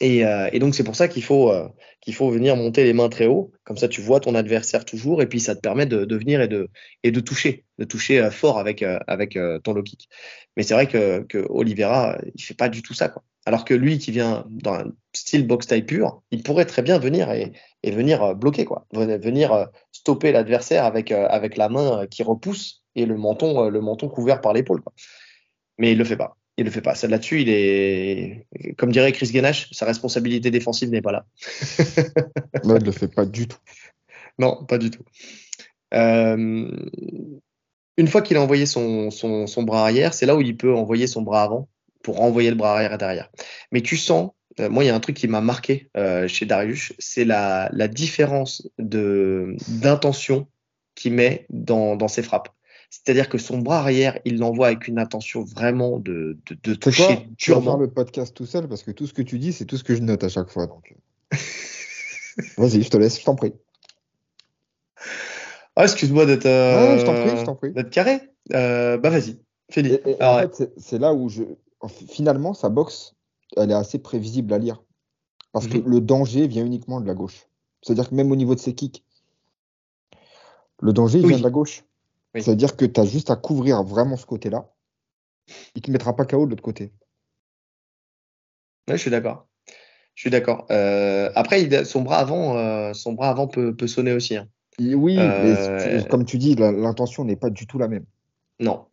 et, 0.00 0.24
euh, 0.26 0.48
et, 0.52 0.58
donc 0.58 0.74
c'est 0.74 0.82
pour 0.82 0.96
ça 0.96 1.06
qu'il 1.06 1.22
faut 1.22 1.52
euh, 1.52 1.68
qu'il 2.00 2.14
faut 2.14 2.28
venir 2.30 2.56
monter 2.56 2.82
les 2.82 2.92
mains 2.92 3.08
très 3.08 3.26
haut, 3.26 3.52
comme 3.62 3.76
ça 3.76 3.86
tu 3.86 4.00
vois 4.00 4.18
ton 4.18 4.34
adversaire 4.34 4.84
toujours, 4.84 5.22
et 5.22 5.28
puis 5.28 5.38
ça 5.38 5.54
te 5.54 5.60
permet 5.60 5.86
de, 5.86 6.04
de 6.04 6.16
venir 6.16 6.40
et 6.40 6.48
de 6.48 6.68
et 7.04 7.12
de 7.12 7.20
toucher, 7.20 7.64
de 7.78 7.84
toucher 7.84 8.18
euh, 8.18 8.30
fort 8.32 8.58
avec 8.58 8.82
avec 9.06 9.38
ton 9.62 9.72
low 9.72 9.82
kick. 9.84 10.08
Mais 10.56 10.64
c'est 10.64 10.74
vrai 10.74 10.88
que, 10.88 11.20
que 11.22 11.46
Oliveira 11.48 12.18
il 12.34 12.42
fait 12.42 12.54
pas 12.54 12.68
du 12.68 12.82
tout 12.82 12.94
ça 12.94 13.08
quoi. 13.08 13.22
Alors 13.46 13.64
que 13.64 13.74
lui 13.74 13.98
qui 13.98 14.10
vient 14.10 14.44
dans 14.48 14.74
un 14.74 14.92
style 15.14 15.46
box 15.46 15.66
type 15.68 15.86
pur, 15.86 16.22
il 16.30 16.42
pourrait 16.42 16.64
très 16.64 16.82
bien 16.82 16.98
venir 16.98 17.30
et, 17.30 17.52
et 17.82 17.90
venir 17.90 18.34
bloquer 18.34 18.64
quoi, 18.64 18.86
venir 18.92 19.68
stopper 19.92 20.32
l'adversaire 20.32 20.84
avec 20.84 21.12
avec 21.12 21.56
la 21.56 21.68
main 21.68 22.06
qui 22.08 22.22
repousse 22.24 22.82
et 22.96 23.06
le 23.06 23.16
menton 23.16 23.68
le 23.68 23.80
menton 23.80 24.08
couvert 24.08 24.40
par 24.40 24.54
l'épaule. 24.54 24.82
Mais 25.78 25.92
il 25.92 25.98
le 25.98 26.04
fait 26.04 26.16
pas 26.16 26.36
il 26.56 26.64
le 26.64 26.70
fait 26.70 26.80
pas. 26.80 26.94
Là-dessus, 27.08 27.42
il 27.42 27.48
est, 27.48 28.46
comme 28.76 28.92
dirait 28.92 29.12
Chris 29.12 29.30
Ganesh, 29.32 29.68
sa 29.72 29.86
responsabilité 29.86 30.50
défensive 30.50 30.90
n'est 30.90 31.02
pas 31.02 31.12
là. 31.12 31.26
non, 32.64 32.76
il 32.76 32.84
le 32.84 32.92
fait 32.92 33.08
pas 33.08 33.26
du 33.26 33.48
tout. 33.48 33.58
Non, 34.38 34.64
pas 34.64 34.78
du 34.78 34.90
tout. 34.90 35.02
Euh, 35.94 36.70
une 37.96 38.08
fois 38.08 38.22
qu'il 38.22 38.36
a 38.36 38.42
envoyé 38.42 38.66
son, 38.66 39.10
son, 39.10 39.62
bras 39.62 39.82
arrière, 39.82 40.14
c'est 40.14 40.26
là 40.26 40.36
où 40.36 40.40
il 40.40 40.56
peut 40.56 40.74
envoyer 40.74 41.06
son 41.06 41.22
bras 41.22 41.42
avant 41.42 41.68
pour 42.02 42.16
renvoyer 42.16 42.50
le 42.50 42.56
bras 42.56 42.74
arrière 42.74 42.92
et 42.92 42.98
derrière. 42.98 43.30
Mais 43.72 43.80
tu 43.80 43.96
sens, 43.96 44.30
euh, 44.60 44.68
moi, 44.68 44.84
il 44.84 44.88
y 44.88 44.90
a 44.90 44.94
un 44.94 45.00
truc 45.00 45.16
qui 45.16 45.28
m'a 45.28 45.40
marqué 45.40 45.90
euh, 45.96 46.28
chez 46.28 46.46
Darius, 46.46 46.92
c'est 46.98 47.24
la, 47.24 47.68
la 47.72 47.88
différence 47.88 48.68
de 48.78 49.56
d'intention 49.68 50.48
qu'il 50.94 51.14
met 51.14 51.46
dans, 51.50 51.96
dans 51.96 52.08
ses 52.08 52.22
frappes. 52.22 52.50
C'est-à-dire 52.90 53.28
que 53.28 53.38
son 53.38 53.58
bras 53.58 53.78
arrière, 53.80 54.18
il 54.24 54.38
l'envoie 54.38 54.68
avec 54.68 54.88
une 54.88 54.98
intention 54.98 55.42
vraiment 55.42 55.98
de, 55.98 56.38
de, 56.46 56.56
de 56.62 56.74
toucher 56.74 57.28
Tu 57.36 57.52
vas 57.52 57.60
faire 57.60 57.76
le 57.76 57.90
podcast 57.90 58.34
tout 58.34 58.46
seul 58.46 58.68
parce 58.68 58.82
que 58.82 58.90
tout 58.90 59.06
ce 59.06 59.12
que 59.12 59.22
tu 59.22 59.38
dis, 59.38 59.52
c'est 59.52 59.64
tout 59.64 59.76
ce 59.76 59.84
que 59.84 59.94
je 59.94 60.02
note 60.02 60.24
à 60.24 60.28
chaque 60.28 60.50
fois. 60.50 60.66
Donc... 60.66 60.94
Vas-y, 62.56 62.82
je 62.82 62.90
te 62.90 62.96
laisse, 62.96 63.20
je 63.20 63.24
t'en 63.24 63.36
prie. 63.36 63.52
Ah, 65.76 65.84
excuse-moi 65.84 66.26
d'être 66.26 66.46
euh, 66.46 67.82
carré. 67.90 68.20
Euh, 68.52 68.98
bah 68.98 69.10
vas-y, 69.10 69.38
fais 69.70 70.02
En 70.22 70.40
fait, 70.40 70.72
c'est 70.76 70.98
là 70.98 71.14
où 71.14 71.28
je 71.28 71.42
finalement 72.08 72.54
sa 72.54 72.68
boxe, 72.68 73.14
elle 73.56 73.70
est 73.70 73.74
assez 73.74 73.98
prévisible 73.98 74.52
à 74.52 74.58
lire 74.58 74.82
parce 75.52 75.66
que 75.66 75.78
mhm. 75.78 75.88
le 75.88 76.00
danger 76.00 76.46
vient 76.46 76.64
uniquement 76.64 77.00
de 77.00 77.06
la 77.06 77.14
gauche. 77.14 77.48
C'est-à-dire 77.82 78.08
que 78.08 78.14
même 78.14 78.30
au 78.32 78.36
niveau 78.36 78.54
de 78.54 78.60
ses 78.60 78.74
kicks, 78.74 79.04
le 80.80 80.92
danger 80.92 81.20
vient 81.20 81.38
de 81.38 81.42
la 81.42 81.50
gauche. 81.50 81.84
C'est-à-dire 82.34 82.76
que 82.76 82.84
tu 82.84 83.00
as 83.00 83.04
juste 83.04 83.30
à 83.30 83.36
couvrir 83.36 83.82
vraiment 83.82 84.16
ce 84.16 84.26
côté-là. 84.26 84.68
Il 85.74 85.78
ne 85.78 85.82
te 85.82 85.90
mettra 85.90 86.16
pas 86.16 86.24
KO 86.24 86.46
de 86.46 86.50
l'autre 86.50 86.62
côté. 86.62 86.92
Oui, 88.88 88.96
je 88.96 89.00
suis 89.00 89.10
d'accord. 89.10 89.46
Je 90.14 90.22
suis 90.22 90.30
d'accord. 90.30 90.66
Euh, 90.70 91.30
après, 91.34 91.84
son 91.84 92.02
bras 92.02 92.18
avant, 92.18 92.56
euh, 92.56 92.92
son 92.92 93.12
bras 93.12 93.30
avant 93.30 93.46
peut, 93.46 93.74
sonner 93.86 94.12
aussi. 94.12 94.36
Hein. 94.36 94.48
Oui, 94.78 95.16
mais 95.16 95.22
euh, 95.22 96.02
comme 96.04 96.24
tu 96.24 96.38
dis, 96.38 96.54
l'intention 96.54 97.24
n'est 97.24 97.36
pas 97.36 97.50
du 97.50 97.66
tout 97.66 97.78
la 97.78 97.88
même. 97.88 98.04
Non. 98.60 98.86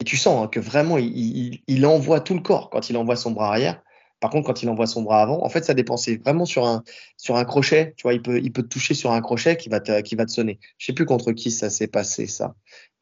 Et 0.00 0.04
tu 0.04 0.16
sens 0.16 0.44
hein, 0.44 0.48
que 0.48 0.60
vraiment, 0.60 0.98
il, 0.98 1.86
envoie 1.86 2.20
tout 2.20 2.34
le 2.34 2.40
corps 2.40 2.70
quand 2.70 2.90
il 2.90 2.96
envoie 2.96 3.16
son 3.16 3.30
bras 3.30 3.48
arrière. 3.48 3.82
Par 4.20 4.30
contre, 4.30 4.46
quand 4.46 4.62
il 4.62 4.68
envoie 4.68 4.86
son 4.86 5.02
bras 5.02 5.22
avant, 5.22 5.44
en 5.44 5.48
fait, 5.48 5.64
ça 5.64 5.74
dépend. 5.74 5.96
C'est 5.96 6.16
vraiment 6.16 6.44
sur 6.44 6.66
un, 6.66 6.82
sur 7.16 7.36
un 7.36 7.44
crochet. 7.44 7.94
Tu 7.96 8.02
vois, 8.02 8.14
il 8.14 8.22
peut, 8.22 8.40
il 8.42 8.52
peut 8.52 8.62
te 8.62 8.68
toucher 8.68 8.94
sur 8.94 9.12
un 9.12 9.20
crochet 9.20 9.56
qui 9.56 9.68
va 9.68 9.80
te, 9.80 10.00
qui 10.00 10.14
va 10.14 10.24
te 10.24 10.30
sonner. 10.30 10.58
Je 10.78 10.86
sais 10.86 10.92
plus 10.92 11.04
contre 11.04 11.32
qui 11.32 11.50
ça 11.50 11.70
s'est 11.70 11.86
passé, 11.86 12.26
ça. 12.26 12.54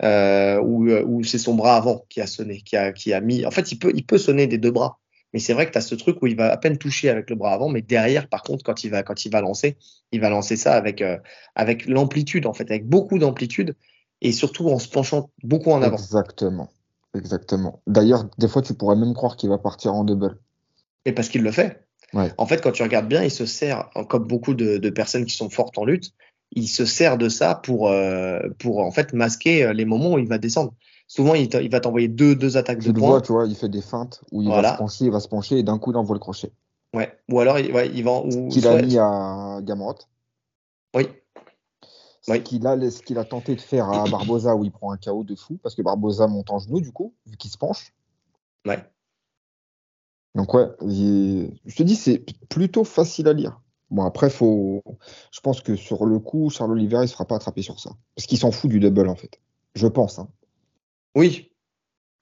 Euh, 0.03 0.61
ou, 0.61 0.91
ou 0.91 1.23
c'est 1.23 1.39
son 1.39 1.55
bras 1.55 1.77
avant 1.77 2.05
qui 2.09 2.21
a 2.21 2.27
sonné, 2.27 2.63
qui 2.63 2.77
a, 2.77 2.93
qui 2.93 3.13
a 3.13 3.21
mis. 3.21 3.47
En 3.47 3.51
fait, 3.51 3.71
il 3.73 3.79
peut, 3.79 3.93
il 3.95 4.05
peut 4.05 4.19
sonner 4.19 4.47
des 4.47 4.59
deux 4.59 4.73
bras. 4.73 4.99
Mais 5.33 5.41
c'est 5.41 5.53
vrai 5.53 5.67
que 5.67 5.73
tu 5.73 5.79
as 5.79 5.81
ce 5.81 5.97
truc 5.97 6.23
où 6.23 6.29
il 6.29 6.37
va 6.37 6.53
à 6.53 6.57
peine 6.57 6.79
toucher 6.79 7.09
avec 7.09 7.29
le 7.29 7.35
bras 7.35 7.53
avant, 7.53 7.69
mais 7.69 7.83
derrière, 7.83 8.29
par 8.29 8.45
contre, 8.45 8.63
quand 8.63 8.85
il 8.85 8.91
va, 8.91 9.03
quand 9.03 9.25
il 9.25 9.33
va 9.33 9.41
lancer, 9.41 9.77
il 10.13 10.21
va 10.21 10.31
lancer 10.31 10.55
ça 10.55 10.75
avec, 10.75 11.03
euh, 11.03 11.19
avec 11.57 11.87
l'amplitude, 11.87 12.47
en 12.47 12.53
fait, 12.53 12.71
avec 12.71 12.89
beaucoup 12.89 13.19
d'amplitude 13.19 13.75
et 14.21 14.31
surtout 14.31 14.69
en 14.69 14.79
se 14.79 14.89
penchant 14.89 15.31
beaucoup 15.43 15.73
en 15.73 15.83
avant. 15.83 15.97
Exactement. 15.97 16.69
Exactement. 17.15 17.81
D'ailleurs, 17.87 18.27
des 18.39 18.49
fois, 18.49 18.63
tu 18.63 18.75
pourrais 18.75 18.97
même 18.97 19.15
croire 19.15 19.37
qu'il 19.37 19.49
va 19.49 19.59
partir 19.59 19.95
en 19.95 20.05
double. 20.05 20.39
Et 21.05 21.13
parce 21.13 21.29
qu'il 21.29 21.43
le 21.43 21.53
fait. 21.53 21.87
En 22.39 22.47
fait, 22.47 22.63
quand 22.63 22.73
tu 22.73 22.83
regardes 22.83 23.09
bien, 23.09 23.25
il 23.25 23.31
se 23.31 23.47
sert, 23.47 23.91
comme 24.09 24.27
beaucoup 24.27 24.55
de, 24.55 24.91
personnes 24.91 25.25
qui 25.25 25.35
sont 25.35 25.51
fortes 25.51 25.79
en 25.79 25.85
lutte, 25.85 26.13
il 26.53 26.69
se 26.69 26.85
sert 26.85 27.19
de 27.19 27.29
ça 27.29 27.57
pour, 27.57 27.89
euh, 27.89 28.39
pour 28.61 28.79
en 28.81 28.93
fait 28.93 29.13
masquer 29.13 29.65
euh, 29.65 29.73
les 29.73 29.85
moments 29.85 30.13
où 30.13 30.19
il 30.19 30.29
va 30.29 30.39
descendre. 30.39 30.73
Souvent, 31.09 31.35
il, 31.35 31.49
va 31.71 31.81
t'envoyer 31.81 32.07
deux, 32.07 32.37
deux 32.37 32.57
attaques 32.57 32.79
de 32.79 32.93
le 32.93 32.99
vois, 33.01 33.21
tu 33.21 33.33
vois, 33.33 33.47
il 33.47 33.57
fait 33.57 33.69
des 33.69 33.83
feintes 33.83 34.23
où 34.31 34.41
il 34.41 34.49
va 34.49 34.73
se 34.73 34.79
pencher, 34.79 35.05
il 35.07 35.11
va 35.11 35.21
se 35.21 35.29
pencher 35.29 35.59
et 35.59 35.63
d'un 35.65 35.79
coup, 35.79 35.91
il 35.91 35.97
envoie 35.97 36.15
le 36.15 36.21
crochet. 36.21 36.53
Ouais. 36.95 37.13
Ou 37.29 37.41
alors, 37.41 37.59
il, 37.59 37.73
ouais, 37.73 37.91
il 37.93 38.05
va. 38.05 38.23
Qu'il 38.51 38.67
a 38.69 38.81
mis 38.81 38.97
à 38.99 39.59
Gamrot. 39.63 39.97
Oui. 40.95 41.09
Ce 42.23 42.33
qu'il 42.39 42.67
a, 42.67 42.77
qu'il 43.05 43.19
a 43.19 43.25
tenté 43.25 43.55
de 43.55 43.61
faire 43.61 43.91
à 43.91 44.09
Barbosa 44.09 44.55
où 44.55 44.65
il 44.65 44.71
prend 44.71 44.93
un 44.93 44.97
KO 44.97 45.25
de 45.25 45.35
fou 45.35 45.59
parce 45.63 45.75
que 45.75 45.83
Barbosa 45.83 46.27
monte 46.27 46.51
en 46.51 46.59
genou 46.59 46.81
du 46.81 46.91
coup 46.91 47.13
vu 47.27 47.37
qu'il 47.37 47.51
se 47.51 47.59
penche. 47.59 47.93
Ouais. 48.65 48.83
Donc 50.35 50.53
ouais, 50.55 50.67
je 50.81 51.75
te 51.77 51.83
dis, 51.83 51.95
c'est 51.95 52.25
plutôt 52.49 52.85
facile 52.85 53.29
à 53.29 53.33
lire. 53.33 53.61
Bon, 53.91 54.05
après, 54.05 54.31
faut... 54.31 54.83
je 55.31 55.41
pense 55.41 55.61
que 55.61 55.77
sur 55.77 56.07
le 56.07 56.19
coup, 56.19 56.51
Charles 56.51 56.73
Oliver, 56.73 56.97
il 56.97 57.03
ne 57.03 57.07
se 57.07 57.13
fera 57.13 57.27
pas 57.27 57.37
attraper 57.37 57.63
sur 57.63 57.79
ça. 57.79 57.91
Parce 58.17 58.27
qu'il 58.27 58.39
s'en 58.39 58.51
fout 58.51 58.71
du 58.71 58.81
double, 58.81 59.09
en 59.09 59.15
fait. 59.15 59.39
Je 59.75 59.87
pense. 59.87 60.19
Hein. 60.19 60.29
Oui. 61.15 61.51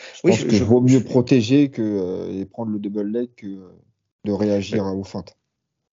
Je 0.00 0.20
oui, 0.24 0.32
pense 0.32 0.44
qu'il 0.44 0.62
vaut 0.64 0.80
mieux 0.80 1.02
protéger 1.02 1.70
que, 1.70 1.80
euh, 1.80 2.40
et 2.40 2.44
prendre 2.44 2.72
le 2.72 2.78
double 2.78 3.02
leg 3.02 3.30
que 3.36 3.46
euh, 3.46 3.68
de 4.24 4.32
réagir 4.32 4.84
aux 4.84 5.04
feintes. 5.04 5.36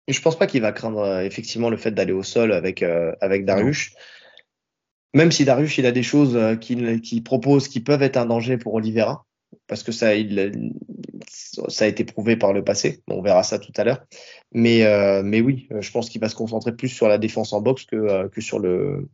Je 0.09 0.21
pense 0.21 0.37
pas 0.37 0.47
qu'il 0.47 0.61
va 0.61 0.73
craindre 0.73 0.99
euh, 0.99 1.23
effectivement 1.23 1.71
le 1.71 1.77
fait 1.77 1.93
d'aller 1.93 2.13
au 2.13 2.25
sol 2.25 2.53
avec, 2.53 2.83
avec 2.83 3.45
Darius. 3.45 3.95
Même 5.15 5.31
si 5.31 5.45
Darius, 5.45 5.79
il 5.79 5.87
a 5.87 5.93
des 5.93 6.03
choses 6.03 6.39
qu'il 6.61 7.23
propose 7.23 7.69
qui 7.69 7.81
peuvent 7.81 8.03
être 8.03 8.17
un 8.17 8.27
danger 8.27 8.59
pour 8.59 8.75
Oliveira 8.75 9.25
parce 9.67 9.83
que 9.83 9.93
ça, 9.93 10.09
a 10.09 11.87
été 11.87 12.05
prouvé 12.05 12.37
par 12.37 12.53
le 12.53 12.65
passé. 12.65 13.03
On 13.09 13.23
verra 13.23 13.43
ça 13.43 13.59
tout 13.59 13.73
à 13.77 13.85
l'heure. 13.85 14.05
Mais, 14.53 14.85
euh, 14.85 15.23
oui, 15.23 15.69
je 15.81 15.91
pense 15.91 16.11
qu'il 16.11 16.21
va 16.21 16.29
se 16.29 16.35
concentrer 16.35 16.75
plus 16.75 16.89
sur 16.89 17.09
la 17.09 17.19
défense 17.19 17.53
en 17.53 17.61
boxe 17.61 17.85
que, 17.85 17.97
euh, 17.97 18.29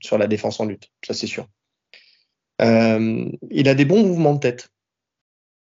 sur, 0.01 0.19
la 0.19 0.27
défense 0.27 0.61
en 0.61 0.67
lutte. 0.67 0.91
Ça, 1.07 1.15
c'est 1.15 1.27
sûr. 1.27 1.47
Euh, 2.61 3.31
il 3.51 3.69
a 3.69 3.75
des 3.75 3.85
bons 3.85 4.03
mouvements 4.05 4.35
de 4.35 4.41
tête. 4.41 4.71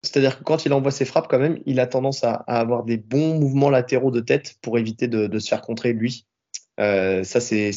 C'est-à-dire 0.03 0.39
que 0.39 0.45
quand 0.45 0.67
il 0.67 0.73
envoie 0.73 0.91
ses 0.91 1.07
frappes, 1.07 1.29
quand 1.29 1.39
même, 1.39 1.61
il 1.67 1.81
a 1.81 1.87
tendance 1.87 2.25
à, 2.25 2.33
avoir 2.33 2.85
des 2.85 2.99
bons 2.99 3.39
mouvements 3.39 3.71
latéraux 3.71 4.11
de 4.11 4.21
tête 4.21 4.57
pour 4.61 4.79
éviter 4.79 5.09
de, 5.09 5.39
se 5.39 5.49
faire 5.49 5.63
contrer 5.63 5.93
lui. 5.93 6.27
ça, 6.79 7.41
c'est 7.41 7.71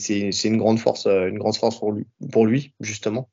une 0.44 0.58
grande 0.58 0.80
force, 0.80 1.08
une 1.08 1.40
grande 1.40 1.56
force 1.56 1.80
pour 1.80 2.46
lui 2.46 2.74
justement. 2.82 3.30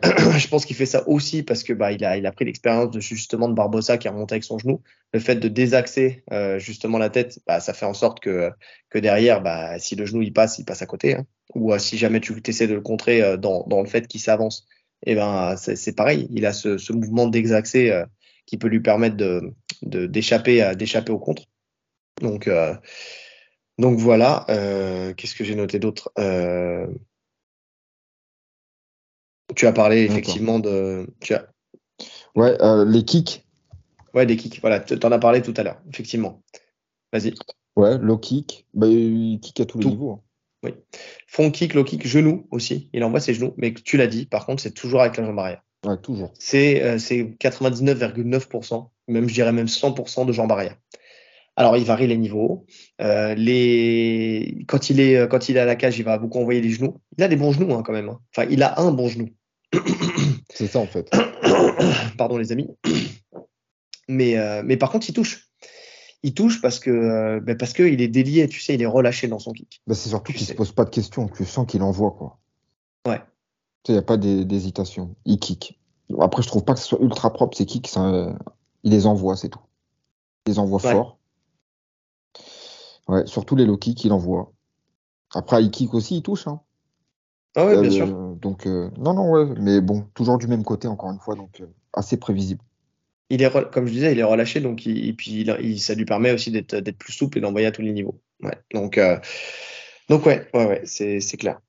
je 0.38 0.46
pense 0.46 0.64
qu'il 0.64 0.76
fait 0.76 0.86
ça 0.86 1.08
aussi 1.08 1.42
parce 1.42 1.64
que 1.64 1.72
bah, 1.72 1.90
il, 1.90 2.04
a, 2.04 2.16
il 2.16 2.24
a 2.26 2.30
pris 2.30 2.44
l'expérience 2.44 2.90
de 2.90 3.00
justement 3.00 3.48
de 3.48 3.54
Barbosa 3.54 3.98
qui 3.98 4.06
a 4.06 4.12
remonté 4.12 4.34
avec 4.34 4.44
son 4.44 4.58
genou. 4.58 4.80
Le 5.12 5.18
fait 5.18 5.36
de 5.36 5.48
désaxer 5.48 6.22
euh, 6.32 6.60
justement 6.60 6.98
la 6.98 7.10
tête, 7.10 7.40
bah, 7.46 7.58
ça 7.58 7.74
fait 7.74 7.86
en 7.86 7.94
sorte 7.94 8.20
que, 8.20 8.50
que 8.90 8.98
derrière, 8.98 9.42
bah, 9.42 9.78
si 9.80 9.96
le 9.96 10.06
genou 10.06 10.22
il 10.22 10.32
passe, 10.32 10.58
il 10.58 10.64
passe 10.64 10.82
à 10.82 10.86
côté. 10.86 11.16
Hein. 11.16 11.26
Ou 11.54 11.72
euh, 11.72 11.78
si 11.78 11.98
jamais 11.98 12.20
tu 12.20 12.40
essaies 12.46 12.68
de 12.68 12.74
le 12.74 12.80
contrer 12.80 13.22
euh, 13.22 13.36
dans, 13.36 13.64
dans, 13.66 13.82
le 13.82 13.88
fait 13.88 14.06
qu'il 14.06 14.20
s'avance, 14.20 14.66
eh 15.04 15.14
ben 15.14 15.56
c'est 15.56 15.96
pareil. 15.96 16.28
Il 16.30 16.46
a 16.46 16.52
ce, 16.52 16.78
ce 16.78 16.92
mouvement 16.92 17.26
d'exaxer 17.26 17.90
euh, 17.90 18.04
qui 18.46 18.56
peut 18.58 18.68
lui 18.68 18.80
permettre 18.80 19.16
de 19.16 19.54
d'échapper 19.82 20.74
d'échapper 20.74 21.12
au 21.12 21.20
contre. 21.20 21.44
Donc 22.20 22.50
donc 23.78 23.98
voilà. 23.98 24.44
Qu'est-ce 25.16 25.36
que 25.36 25.44
j'ai 25.44 25.54
noté 25.54 25.78
d'autre? 25.78 26.10
Tu 29.54 29.66
as 29.66 29.72
parlé 29.72 30.02
effectivement 30.02 30.58
de. 30.58 31.06
Tu 31.20 31.34
as... 31.34 31.46
Ouais, 32.34 32.56
euh, 32.62 32.84
les 32.84 33.04
kicks. 33.04 33.44
Ouais, 34.14 34.26
des 34.26 34.36
kicks. 34.36 34.60
Voilà, 34.60 34.80
tu 34.80 34.94
en 34.94 35.12
as 35.12 35.18
parlé 35.18 35.42
tout 35.42 35.54
à 35.56 35.62
l'heure, 35.62 35.80
effectivement. 35.92 36.42
Vas-y. 37.12 37.34
Ouais, 37.76 37.98
low 37.98 38.18
kick. 38.18 38.66
Bah, 38.74 38.86
il 38.86 39.38
kick 39.40 39.60
à 39.60 39.64
tous 39.64 39.78
les 39.78 39.86
niveaux. 39.86 40.12
Hein. 40.12 40.20
Oui. 40.64 40.74
Front 41.26 41.50
kick, 41.50 41.74
low 41.74 41.84
kick, 41.84 42.06
genou 42.06 42.46
aussi. 42.50 42.90
Il 42.92 43.04
envoie 43.04 43.20
ses 43.20 43.34
genoux. 43.34 43.54
Mais 43.56 43.72
tu 43.72 43.96
l'as 43.96 44.06
dit, 44.06 44.26
par 44.26 44.46
contre, 44.46 44.62
c'est 44.62 44.72
toujours 44.72 45.00
avec 45.00 45.16
la 45.16 45.24
jambe 45.24 45.38
arrière. 45.38 45.62
Ouais, 45.86 45.96
toujours. 45.96 46.32
C'est 46.38 46.82
euh, 46.82 46.96
99,9%, 46.96 48.88
même 49.06 49.28
je 49.28 49.34
dirais 49.34 49.52
même 49.52 49.66
100% 49.66 50.26
de 50.26 50.32
jambe 50.32 50.50
arrière. 50.50 50.76
Alors, 51.54 51.76
il 51.76 51.84
varie 51.84 52.06
les 52.06 52.16
niveaux. 52.16 52.66
Euh, 53.00 53.34
les... 53.34 54.64
Quand, 54.68 54.90
il 54.90 55.00
est, 55.00 55.28
quand 55.28 55.48
il 55.48 55.56
est 55.56 55.60
à 55.60 55.64
la 55.64 55.76
cage, 55.76 55.98
il 55.98 56.04
va 56.04 56.18
beaucoup 56.18 56.38
envoyer 56.38 56.60
les 56.60 56.70
genoux. 56.70 57.00
Il 57.16 57.24
a 57.24 57.28
des 57.28 57.36
bons 57.36 57.52
genoux 57.52 57.74
hein, 57.74 57.82
quand 57.84 57.92
même. 57.92 58.08
Hein. 58.08 58.20
Enfin, 58.32 58.48
il 58.48 58.62
a 58.62 58.80
un 58.80 58.92
bon 58.92 59.08
genou. 59.08 59.28
C'est 60.58 60.66
ça 60.66 60.80
en 60.80 60.86
fait. 60.86 61.08
Pardon 62.18 62.36
les 62.36 62.50
amis. 62.50 62.68
Mais, 64.08 64.36
euh, 64.36 64.62
mais 64.64 64.76
par 64.76 64.90
contre, 64.90 65.08
il 65.08 65.12
touche. 65.12 65.52
Il 66.24 66.34
touche 66.34 66.60
parce 66.60 66.80
que 66.80 66.90
euh, 66.90 67.40
ben 67.40 67.56
parce 67.56 67.72
qu'il 67.72 68.00
est 68.00 68.08
délié, 68.08 68.48
tu 68.48 68.60
sais, 68.60 68.74
il 68.74 68.82
est 68.82 68.86
relâché 68.86 69.28
dans 69.28 69.38
son 69.38 69.52
kick. 69.52 69.80
Ben 69.86 69.94
c'est 69.94 70.08
surtout 70.08 70.32
qu'il 70.32 70.44
se 70.44 70.54
pose 70.54 70.72
pas 70.72 70.84
de 70.84 70.90
questions, 70.90 71.28
tu 71.28 71.44
sens 71.44 71.64
qu'il 71.64 71.80
envoie 71.82 72.10
quoi. 72.10 72.40
Ouais. 73.06 73.20
Il 73.86 73.92
n'y 73.92 73.98
a 73.98 74.02
pas 74.02 74.16
d'hésitation. 74.16 75.14
Il 75.24 75.38
kick. 75.38 75.78
Après, 76.18 76.42
je 76.42 76.48
trouve 76.48 76.64
pas 76.64 76.74
que 76.74 76.80
ce 76.80 76.88
soit 76.88 76.98
ultra 77.00 77.32
propre 77.32 77.56
ces 77.56 77.64
kicks. 77.64 77.94
il 78.82 78.90
les 78.90 79.06
envoie, 79.06 79.36
c'est 79.36 79.50
tout. 79.50 79.60
Il 80.46 80.54
les 80.54 80.58
envoie 80.58 80.80
fort. 80.80 81.18
Ouais, 83.06 83.24
surtout 83.26 83.54
les 83.54 83.64
low 83.64 83.76
kicks, 83.76 84.04
il 84.04 84.12
envoie. 84.12 84.52
Après, 85.32 85.62
il 85.62 85.70
kick 85.70 85.94
aussi, 85.94 86.16
il 86.16 86.22
touche. 86.22 86.48
Hein. 86.48 86.60
Ah 87.58 87.66
ouais, 87.66 87.80
bien 87.80 87.90
sûr. 87.90 88.06
Euh, 88.06 88.34
donc, 88.36 88.66
euh, 88.66 88.88
non, 88.98 89.14
non, 89.14 89.30
ouais, 89.32 89.44
mais 89.58 89.80
bon, 89.80 90.06
toujours 90.14 90.38
du 90.38 90.46
même 90.46 90.62
côté, 90.62 90.86
encore 90.86 91.10
une 91.10 91.18
fois, 91.18 91.34
donc 91.34 91.60
euh, 91.60 91.66
assez 91.92 92.16
prévisible. 92.16 92.62
Il 93.30 93.42
est, 93.42 93.70
comme 93.72 93.88
je 93.88 93.92
disais, 93.92 94.12
il 94.12 94.18
est 94.20 94.24
relâché, 94.24 94.60
donc 94.60 94.86
et 94.86 95.12
puis 95.12 95.44
il, 95.60 95.80
ça 95.80 95.94
lui 95.94 96.04
permet 96.04 96.30
aussi 96.30 96.52
d'être 96.52 96.96
plus 96.96 97.12
souple 97.12 97.38
et 97.38 97.40
d'envoyer 97.40 97.66
à 97.66 97.72
tous 97.72 97.82
les 97.82 97.92
niveaux. 97.92 98.20
Ouais, 98.42 98.56
donc, 98.72 98.98
donc 100.08 100.24
ouais, 100.24 100.48
ouais, 100.54 100.66
ouais 100.66 100.82
c'est 100.84 101.36
clair. 101.36 101.60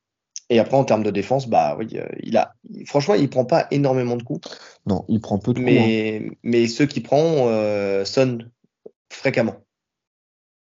Et 0.51 0.59
après, 0.59 0.77
en 0.77 0.85
termes 0.85 1.03
de 1.03 1.11
défense, 1.11 1.49
bah 1.49 1.75
oui, 1.77 1.97
il 2.21 2.37
a, 2.37 2.55
franchement, 2.85 3.15
il 3.15 3.29
prend 3.29 3.43
pas 3.43 3.67
énormément 3.71 4.15
de 4.15 4.23
coups. 4.23 4.47
Non, 4.85 5.03
il 5.09 5.19
prend 5.19 5.37
peu 5.37 5.53
de 5.53 5.59
coups. 5.59 5.65
Mais, 5.65 6.23
hein. 6.23 6.33
mais 6.43 6.67
ceux 6.67 6.85
qui 6.85 7.01
prend 7.01 7.49
sonnent 8.05 8.49
fréquemment. 9.11 9.57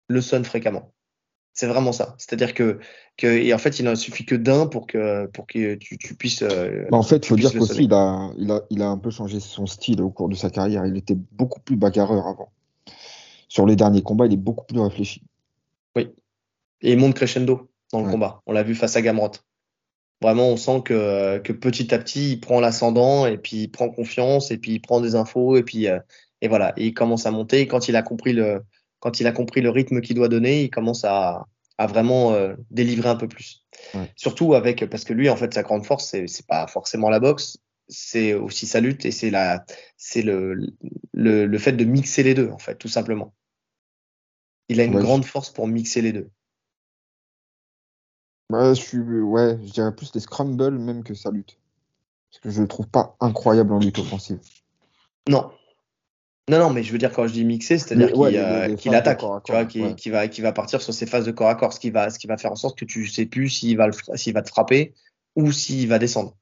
Le 0.08 0.22
sonnent 0.22 0.46
fréquemment. 0.46 0.92
C'est 1.54 1.68
vraiment 1.68 1.92
ça. 1.92 2.16
C'est-à-dire 2.18 2.54
que, 2.54 2.80
que, 3.18 3.28
et 3.28 3.54
en 3.54 3.58
fait, 3.58 3.80
il 3.80 3.86
ne 3.86 3.96
suffit 3.96 4.26
que 4.26 4.36
d'un 4.36 4.68
pour 4.68 4.88
que, 4.88 5.26
pour 5.28 5.46
que 5.46 5.76
tu, 5.76 5.98
tu 5.98 6.16
puisses. 6.16 6.42
Euh, 6.42 6.86
bah, 6.90 6.98
en 6.98 7.04
fait, 7.04 7.18
il 7.18 7.26
faut 7.26 7.36
dire 7.36 7.52
qu'aussi, 7.52 7.84
il 7.84 7.94
a, 7.94 8.32
il, 8.38 8.52
a, 8.52 8.62
il 8.70 8.82
a 8.82 8.88
un 8.88 8.98
peu 8.98 9.10
changé 9.10 9.40
son 9.40 9.66
style 9.66 10.02
au 10.02 10.10
cours 10.10 10.30
de 10.30 10.36
sa 10.36 10.50
carrière. 10.50 10.86
Il 10.86 10.96
était 10.96 11.18
beaucoup 11.34 11.60
plus 11.60 11.76
bagarreur 11.76 12.28
avant. 12.28 12.52
Sur 13.48 13.66
les 13.66 13.76
derniers 13.76 14.04
combats, 14.04 14.28
il 14.28 14.34
est 14.34 14.38
beaucoup 14.38 14.66
plus 14.66 14.80
réfléchi. 14.80 15.24
Oui. 15.96 16.10
Et 16.82 16.94
il 16.94 16.98
monte 16.98 17.16
crescendo 17.16 17.70
dans 17.92 18.02
le 18.02 18.10
combat. 18.10 18.42
On 18.46 18.54
l'a 18.54 18.64
vu 18.64 18.76
face 18.76 18.96
à 18.96 19.02
Gamrot. 19.02 19.32
Vraiment, 20.22 20.50
on 20.50 20.58
sent 20.58 20.82
que, 20.86 21.40
que 21.40 21.54
petit 21.54 21.94
à 21.94 21.98
petit, 21.98 22.34
il 22.34 22.40
prend 22.40 22.60
l'ascendant 22.60 23.26
et 23.26 23.38
puis 23.38 23.64
il 23.64 23.68
prend 23.70 23.90
confiance 23.90 24.52
et 24.52 24.58
puis 24.58 24.74
il 24.74 24.80
prend 24.80 25.00
des 25.00 25.16
infos 25.16 25.56
et 25.56 25.64
puis 25.64 25.88
euh, 25.88 26.00
et 26.42 26.48
voilà, 26.48 26.74
il 26.78 26.94
commence 26.94 27.26
à 27.26 27.32
monter. 27.32 27.68
quand 27.68 27.88
il 27.88 27.96
a 27.96 28.02
compris 28.02 28.34
le 28.34 28.62
quand 29.00 29.20
il 29.20 29.28
a 29.28 29.32
compris 29.32 29.62
le 29.62 29.70
rythme 29.70 30.02
qu'il 30.02 30.16
doit 30.16 30.30
donner, 30.30 30.64
il 30.64 30.70
commence 30.70 31.04
à, 31.06 31.48
à 31.78 31.88
vraiment 31.88 32.34
euh, 32.34 32.56
délivrer 32.72 33.10
un 33.10 33.16
peu 33.16 33.28
plus. 33.28 33.66
Surtout 34.16 34.54
avec 34.56 34.86
parce 34.90 35.06
que 35.06 35.14
lui, 35.14 35.30
en 35.30 35.38
fait, 35.38 35.54
sa 35.54 35.64
grande 35.64 35.86
force, 35.86 36.06
c'est 36.06 36.48
pas 36.48 36.68
forcément 36.68 37.10
la 37.10 37.20
boxe, 37.20 37.58
c'est 37.88 38.34
aussi 38.34 38.68
sa 38.68 38.82
lutte 38.82 39.06
et 39.06 39.12
c'est 39.12 39.32
la 39.32 39.66
c'est 39.98 40.22
le, 40.22 40.56
le, 41.14 41.46
le 41.46 41.58
fait 41.58 41.74
de 41.74 41.86
mixer 41.86 42.24
les 42.24 42.34
deux 42.34 42.50
en 42.50 42.60
fait, 42.60 42.76
tout 42.76 42.90
simplement. 42.90 43.34
Il 44.68 44.80
a 44.80 44.84
une 44.84 45.00
grande 45.00 45.26
force 45.26 45.50
pour 45.50 45.68
mixer 45.68 46.02
les 46.02 46.14
deux. 46.14 46.30
Bah, 48.50 48.74
je 48.74 48.82
suis, 48.82 48.98
ouais, 48.98 49.58
je 49.64 49.72
dirais 49.72 49.96
plus 49.96 50.12
des 50.12 50.20
scrambles 50.20 50.78
même 50.78 51.04
que 51.04 51.14
sa 51.14 51.32
lutte. 51.32 51.58
Parce 52.30 52.42
que 52.42 52.50
je 52.52 52.62
le 52.62 52.68
trouve 52.68 52.88
pas 52.88 53.16
incroyable 53.20 53.74
en 53.74 53.80
lutte 53.80 54.00
offensive. 54.00 54.40
Non. 55.28 55.52
Non, 56.50 56.58
non, 56.58 56.70
mais 56.72 56.82
je 56.82 56.92
veux 56.92 56.98
dire, 56.98 57.12
quand 57.12 57.28
je 57.28 57.34
dis 57.34 57.46
mixer, 57.46 57.78
c'est-à-dire 57.78 58.12
qu'il 58.76 58.96
attaque, 58.96 59.22
tu 59.46 59.52
vois, 59.52 59.66
qui, 59.66 60.10
va, 60.10 60.28
qui 60.28 60.42
va 60.42 60.52
partir 60.52 60.82
sur 60.82 60.96
ses 60.96 61.06
phases 61.06 61.26
de 61.26 61.32
corps 61.32 61.50
à 61.50 61.54
corps, 61.54 61.74
ce 61.74 61.80
qui 61.80 61.92
va, 61.92 62.10
ce 62.10 62.18
qui 62.18 62.26
va 62.26 62.38
faire 62.38 62.52
en 62.52 62.56
sorte 62.56 62.78
que 62.78 62.86
tu 62.86 63.06
sais 63.06 63.28
plus 63.28 63.50
s'il 63.50 63.78
va, 63.78 63.90
s'il 64.16 64.34
va 64.34 64.42
te 64.42 64.50
frapper 64.50 64.96
ou 65.36 65.52
s'il 65.52 65.88
va 65.88 66.00
descendre. 66.00 66.36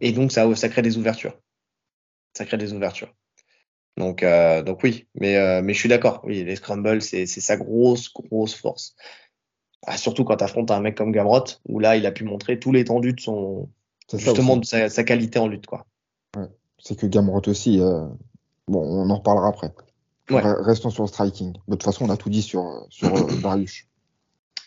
Et 0.00 0.12
donc, 0.12 0.32
ça, 0.32 0.52
ça 0.54 0.70
crée 0.70 0.80
des 0.80 0.96
ouvertures. 0.96 1.38
Ça 2.32 2.46
crée 2.46 2.56
des 2.56 2.72
ouvertures. 2.72 3.14
Donc, 3.98 4.22
euh, 4.22 4.62
donc 4.62 4.82
oui, 4.82 5.06
mais, 5.14 5.36
euh, 5.36 5.60
mais 5.62 5.74
je 5.74 5.80
suis 5.80 5.88
d'accord. 5.88 6.22
Oui, 6.24 6.44
les 6.44 6.56
scrambles, 6.56 7.02
c'est 7.02 7.26
sa 7.26 7.58
grosse, 7.58 8.10
grosse 8.10 8.54
force. 8.54 8.94
Ah, 9.86 9.98
surtout 9.98 10.24
quand 10.24 10.36
tu 10.36 10.44
affrontes 10.44 10.70
un 10.70 10.80
mec 10.80 10.96
comme 10.96 11.12
Gamrot, 11.12 11.44
où 11.68 11.78
là, 11.78 11.96
il 11.96 12.06
a 12.06 12.12
pu 12.12 12.24
montrer 12.24 12.58
tout 12.58 12.72
l'étendue 12.72 13.12
de 13.12 13.20
son, 13.20 13.68
justement, 14.14 14.56
de 14.56 14.64
sa, 14.64 15.04
qualité 15.04 15.38
en 15.38 15.46
lutte, 15.48 15.66
quoi. 15.66 15.86
C'est 16.78 16.96
que 16.96 17.06
Gamrot 17.06 17.42
aussi, 17.48 17.80
euh, 17.80 18.06
bon, 18.68 18.80
on 18.80 19.10
en 19.10 19.16
reparlera 19.16 19.48
après. 19.48 19.72
Restons 20.28 20.90
sur 20.90 21.02
le 21.02 21.08
striking. 21.08 21.52
De 21.52 21.74
toute 21.74 21.82
façon, 21.82 22.06
on 22.06 22.10
a 22.10 22.16
tout 22.16 22.30
dit 22.30 22.42
sur, 22.42 22.86
sur 22.90 23.14
euh, 23.14 23.40
Darius. 23.42 23.86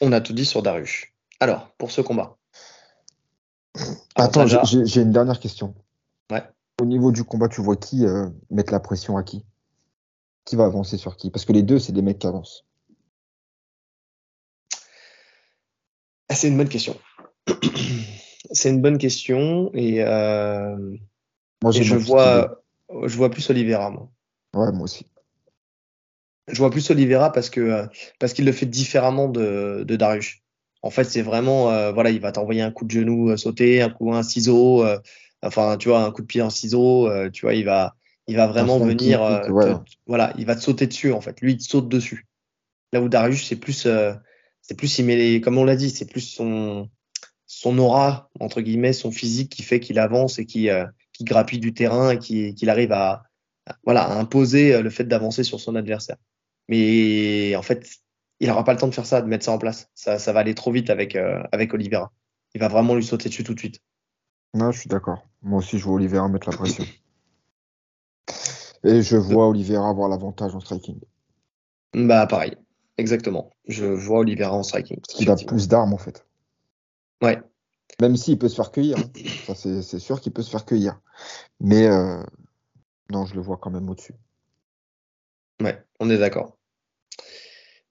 On 0.01 0.11
a 0.11 0.21
tout 0.21 0.33
dit 0.33 0.45
sur 0.45 0.61
Darius. 0.61 1.05
Alors, 1.39 1.69
pour 1.77 1.91
ce 1.91 2.01
combat. 2.01 2.37
Attends, 4.15 4.45
j'ai 4.47 5.01
une 5.01 5.11
dernière 5.11 5.39
question. 5.39 5.73
Ouais. 6.31 6.43
Au 6.81 6.85
niveau 6.85 7.11
du 7.11 7.23
combat, 7.23 7.47
tu 7.47 7.61
vois 7.61 7.75
qui 7.75 8.05
euh, 8.05 8.27
mettre 8.49 8.73
la 8.73 8.79
pression 8.79 9.17
à 9.17 9.23
qui? 9.23 9.45
Qui 10.43 10.55
va 10.55 10.65
avancer 10.65 10.97
sur 10.97 11.17
qui? 11.17 11.31
Parce 11.31 11.45
que 11.45 11.53
les 11.53 11.63
deux, 11.63 11.79
c'est 11.79 11.93
des 11.93 12.01
mecs 12.01 12.19
qui 12.19 12.27
avancent. 12.27 12.65
Ah, 16.29 16.35
c'est 16.35 16.47
une 16.47 16.57
bonne 16.57 16.69
question. 16.69 16.97
c'est 18.51 18.69
une 18.69 18.81
bonne 18.81 18.97
question 18.97 19.71
et, 19.73 20.03
euh, 20.03 20.97
moi, 21.63 21.71
je 21.71 21.95
vois, 21.95 22.61
je 23.03 23.17
vois 23.17 23.29
plus 23.29 23.49
Oliveira 23.49 23.89
moi. 23.89 24.09
Ouais, 24.53 24.71
moi 24.71 24.83
aussi. 24.83 25.05
Je 26.47 26.57
vois 26.57 26.69
plus 26.69 26.89
Oliveira 26.91 27.31
parce 27.31 27.49
que 27.49 27.61
euh, 27.61 27.85
parce 28.19 28.33
qu'il 28.33 28.45
le 28.45 28.51
fait 28.51 28.65
différemment 28.65 29.27
de, 29.27 29.83
de 29.85 29.95
Darius. 29.95 30.37
En 30.81 30.91
fait, 30.91 31.05
c'est 31.05 31.23
vraiment 31.23 31.71
euh, 31.71 31.91
voilà, 31.91 32.11
il 32.11 32.19
va 32.19 32.31
t'envoyer 32.31 32.61
un 32.61 32.71
coup 32.71 32.85
de 32.85 32.91
genou 32.91 33.35
sauté, 33.37 33.81
un 33.81 33.89
coup 33.89 34.13
un 34.13 34.23
ciseau, 34.23 34.85
enfin 35.41 35.77
tu 35.77 35.89
vois 35.89 36.03
un 36.03 36.11
coup 36.11 36.21
de 36.21 36.27
pied 36.27 36.41
en 36.41 36.51
ciseau, 36.51 37.09
tu 37.31 37.45
vois, 37.45 37.55
il 37.55 37.65
va 37.65 37.95
il 38.27 38.35
va 38.35 38.47
vraiment 38.47 38.79
venir 38.79 39.19
voilà, 40.05 40.33
il 40.37 40.45
va 40.45 40.55
te 40.55 40.61
sauter 40.61 40.85
dessus 40.87 41.11
en 41.11 41.21
fait. 41.21 41.41
Lui, 41.41 41.53
il 41.53 41.57
te 41.57 41.63
saute 41.63 41.89
dessus. 41.89 42.27
Là 42.93 43.01
où 43.01 43.09
Darius, 43.09 43.47
c'est 43.47 43.55
plus 43.55 43.87
c'est 44.67 44.75
plus, 44.75 44.97
il 44.97 45.05
met 45.05 45.41
comme 45.41 45.59
on 45.59 45.63
l'a 45.63 45.75
dit, 45.75 45.91
c'est 45.91 46.09
plus 46.09 46.21
son, 46.21 46.89
son 47.45 47.77
aura, 47.77 48.31
entre 48.39 48.61
guillemets, 48.61 48.93
son 48.93 49.11
physique 49.11 49.51
qui 49.51 49.61
fait 49.61 49.79
qu'il 49.79 49.99
avance 49.99 50.39
et 50.39 50.47
qui, 50.47 50.71
euh, 50.71 50.85
qui 51.15 51.23
grappille 51.23 51.59
du 51.59 51.73
terrain 51.73 52.11
et 52.11 52.19
qu'il 52.19 52.69
arrive 52.69 52.91
à, 52.91 53.23
voilà, 53.83 54.03
à 54.03 54.19
imposer 54.19 54.75
euh, 54.75 54.81
le 54.81 54.89
fait 54.89 55.05
d'avancer 55.05 55.43
sur 55.43 55.59
son 55.59 55.75
adversaire. 55.75 56.17
Mais 56.67 57.55
en 57.55 57.61
fait, 57.61 57.87
il 58.39 58.49
n'aura 58.49 58.63
pas 58.63 58.73
le 58.73 58.79
temps 58.79 58.87
de 58.87 58.93
faire 58.93 59.05
ça, 59.05 59.21
de 59.21 59.27
mettre 59.27 59.45
ça 59.45 59.51
en 59.51 59.57
place. 59.57 59.89
Ça, 59.93 60.19
ça 60.19 60.33
va 60.33 60.41
aller 60.41 60.55
trop 60.55 60.71
vite 60.71 60.89
avec, 60.89 61.15
euh, 61.15 61.41
avec 61.51 61.73
Oliveira. 61.73 62.11
Il 62.53 62.59
va 62.59 62.67
vraiment 62.67 62.95
lui 62.95 63.03
sauter 63.03 63.29
dessus 63.29 63.43
tout 63.43 63.53
de 63.53 63.59
suite. 63.59 63.79
Non, 64.53 64.71
je 64.71 64.79
suis 64.79 64.89
d'accord. 64.89 65.27
Moi 65.41 65.59
aussi, 65.59 65.77
je 65.77 65.85
vois 65.85 65.95
Oliveira 65.95 66.27
mettre 66.27 66.49
la 66.49 66.57
pression. 66.57 66.85
Et 68.83 69.01
je 69.01 69.17
vois 69.17 69.47
Oliveira 69.47 69.89
avoir 69.89 70.09
l'avantage 70.09 70.53
en 70.53 70.59
striking. 70.59 70.99
Bah, 71.93 72.27
pareil. 72.27 72.57
Exactement. 72.97 73.51
Je 73.67 73.85
vois 73.85 74.19
Oliveira 74.19 74.53
en 74.53 74.63
striking. 74.63 74.99
Parce 75.01 75.13
qu'il 75.13 75.29
a 75.29 75.35
plus 75.35 75.67
d'armes 75.67 75.93
en 75.93 75.97
fait. 75.97 76.25
Ouais. 77.21 77.41
Même 78.01 78.17
s'il 78.17 78.37
peut 78.37 78.49
se 78.49 78.55
faire 78.55 78.71
cueillir. 78.71 78.97
Hein. 78.97 79.53
c'est 79.55 79.99
sûr 79.99 80.19
qu'il 80.19 80.33
peut 80.33 80.41
se 80.41 80.49
faire 80.49 80.65
cueillir. 80.65 80.99
Mais 81.59 81.87
euh, 81.87 82.21
non, 83.11 83.25
je 83.25 83.35
le 83.35 83.41
vois 83.41 83.57
quand 83.57 83.71
même 83.71 83.89
au-dessus. 83.89 84.15
Ouais, 85.61 85.81
on 85.99 86.09
est 86.09 86.17
d'accord. 86.17 86.57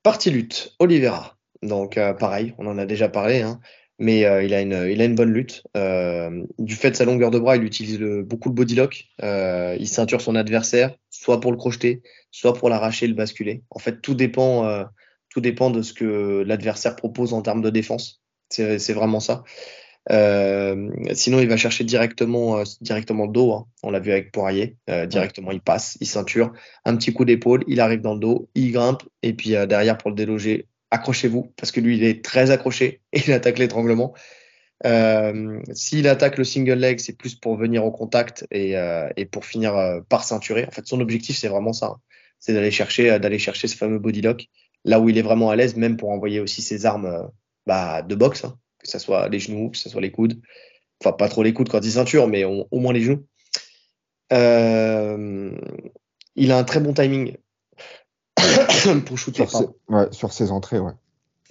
Partie 0.03 0.31
lutte, 0.31 0.75
Oliveira. 0.79 1.38
Donc 1.62 1.97
euh, 1.97 2.12
pareil, 2.12 2.55
on 2.59 2.67
en 2.67 2.77
a 2.77 2.85
déjà 2.85 3.09
parlé, 3.09 3.40
hein, 3.40 3.59
mais 3.99 4.27
euh, 4.27 4.43
il, 4.43 4.53
a 4.53 4.61
une, 4.61 4.87
il 4.90 5.01
a 5.01 5.07
une 5.07 5.14
bonne 5.14 5.33
lutte. 5.33 5.62
du 5.75 6.75
fait 6.75 6.90
de 6.90 6.97
sa 6.97 7.07
longueur 7.07 7.31
de 7.31 7.38
bras, 7.38 7.57
il 7.57 7.64
utilise 7.64 7.99
beaucoup 7.99 8.51
le 8.51 8.55
body 8.55 8.75
lock. 8.75 9.07
il 9.23 9.88
ceinture 9.88 10.21
son 10.21 10.35
adversaire, 10.35 10.95
soit 11.09 11.40
pour 11.40 11.53
le 11.53 11.57
crocheter, 11.57 12.03
soit 12.31 12.53
pour 12.53 12.69
l'arracher, 12.69 13.07
le 13.07 13.14
basculer. 13.14 13.62
En 13.71 13.79
fait, 13.79 14.03
tout 14.03 14.14
dépend, 14.14 14.85
tout 15.31 15.40
dépend 15.40 15.71
de 15.71 15.81
ce 15.81 15.95
que 15.95 16.45
l'adversaire 16.47 16.97
propose 16.97 17.33
en 17.33 17.40
termes 17.40 17.62
de 17.62 17.71
défense. 17.71 18.21
C'est 18.51 18.93
vraiment 18.93 19.21
ça. 19.21 19.43
Euh, 20.12 20.90
sinon, 21.14 21.40
il 21.40 21.49
va 21.49 21.57
chercher 21.57 21.85
directement, 21.85 22.59
euh, 22.59 22.64
directement 22.81 23.27
le 23.27 23.33
dos. 23.33 23.53
Hein. 23.53 23.67
On 23.83 23.90
l'a 23.90 24.01
vu 24.01 24.12
avec 24.12 24.33
Poirier. 24.33 24.77
directement, 25.09 25.51
il 25.51 25.61
passe, 25.61 25.97
il 26.01 26.07
ceinture, 26.07 26.53
un 26.85 26.97
petit 26.97 27.12
coup 27.12 27.25
d'épaule, 27.25 27.64
il 27.69 27.81
arrive 27.81 28.01
dans 28.01 28.14
le 28.14 28.21
dos, 28.21 28.49
il 28.55 28.73
grimpe, 28.73 29.03
et 29.23 29.33
puis 29.33 29.51
derrière 29.51 29.99
pour 29.99 30.11
le 30.11 30.17
déloger, 30.17 30.69
accrochez-vous, 30.90 31.53
parce 31.57 31.73
que 31.73 31.81
lui, 31.81 31.97
il 31.97 32.05
est 32.05 32.25
très 32.25 32.51
accroché 32.51 33.01
et 33.12 33.21
il 33.27 33.33
attaque 33.33 33.59
l'étranglement. 33.59 34.14
Euh, 34.87 35.61
S'il 35.73 36.09
attaque 36.09 36.38
le 36.38 36.45
single 36.45 36.75
leg, 36.75 36.99
c'est 36.99 37.17
plus 37.17 37.35
pour 37.35 37.57
venir 37.57 37.85
au 37.85 37.90
contact 37.90 38.47
et, 38.51 38.77
euh, 38.77 39.09
et 39.17 39.25
pour 39.25 39.45
finir 39.45 39.77
euh, 39.77 40.01
par 40.09 40.25
ceinturer. 40.25 40.67
En 40.67 40.71
fait, 40.71 40.87
son 40.87 41.01
objectif, 41.01 41.37
c'est 41.37 41.49
vraiment 41.49 41.73
ça. 41.73 41.87
Hein. 41.87 42.01
C'est 42.38 42.53
d'aller 42.53 42.71
chercher, 42.71 43.11
euh, 43.11 43.19
d'aller 43.19 43.38
chercher 43.38 43.69
ce 43.69 43.77
fameux 43.77 43.99
body 43.99 44.21
lock, 44.21 44.47
là 44.85 45.01
où 45.01 45.09
il 45.09 45.17
est 45.17 45.23
vraiment 45.23 45.51
à 45.51 45.57
l'aise, 45.57 45.77
même 45.77 45.97
pour 45.97 46.11
envoyer 46.11 46.40
aussi 46.40 46.61
ses 46.61 46.87
armes 46.87 47.31
bah, 47.67 48.03
de 48.03 48.14
boxe, 48.14 48.45
hein, 48.45 48.59
que 48.85 48.90
ce 48.90 49.01
soit 49.01 49.29
les 49.29 49.40
genoux, 49.40 49.70
que 49.70 49.79
ce 49.79 49.88
soit 49.88 50.01
les 50.01 50.12
coudes. 50.12 50.40
Enfin, 51.01 51.11
pas 51.12 51.29
trop 51.29 51.42
les 51.42 51.53
coudes 51.53 51.68
quand 51.68 51.85
il 51.85 51.90
ceinture, 51.90 52.29
mais 52.29 52.44
au, 52.44 52.68
moins 52.73 52.92
les 52.92 53.03
genoux. 53.03 53.27
il 54.31 54.37
a 56.53 56.59
un 56.59 56.64
très 56.64 56.81
bon 56.81 56.94
timing 56.94 57.37
pour 59.07 59.18
shooter. 59.18 59.49
Sur 59.49 59.75
ouais, 59.88 60.07
sur 60.12 60.33
ses 60.33 60.53
entrées, 60.53 60.79
ouais 60.79 60.92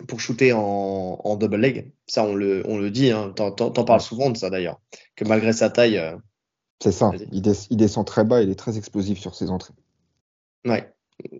pour 0.07 0.19
shooter 0.19 0.53
en, 0.53 1.19
en, 1.23 1.35
double 1.35 1.57
leg. 1.57 1.91
Ça, 2.07 2.23
on 2.23 2.35
le, 2.35 2.63
on 2.67 2.77
le 2.77 2.89
dit, 2.89 3.11
hein. 3.11 3.33
t'en, 3.35 3.51
parles 3.51 4.01
souvent 4.01 4.29
de 4.29 4.37
ça 4.37 4.49
d'ailleurs, 4.49 4.79
que 5.15 5.25
malgré 5.25 5.53
sa 5.53 5.69
taille. 5.69 5.97
Euh, 5.97 6.15
c'est 6.81 6.91
ça, 6.91 7.11
il, 7.31 7.43
il, 7.69 7.77
descend 7.77 8.05
très 8.05 8.23
bas, 8.23 8.41
il 8.41 8.49
est 8.49 8.55
très 8.55 8.77
explosif 8.77 9.19
sur 9.19 9.35
ses 9.35 9.49
entrées. 9.49 9.73
Ouais, 10.65 10.91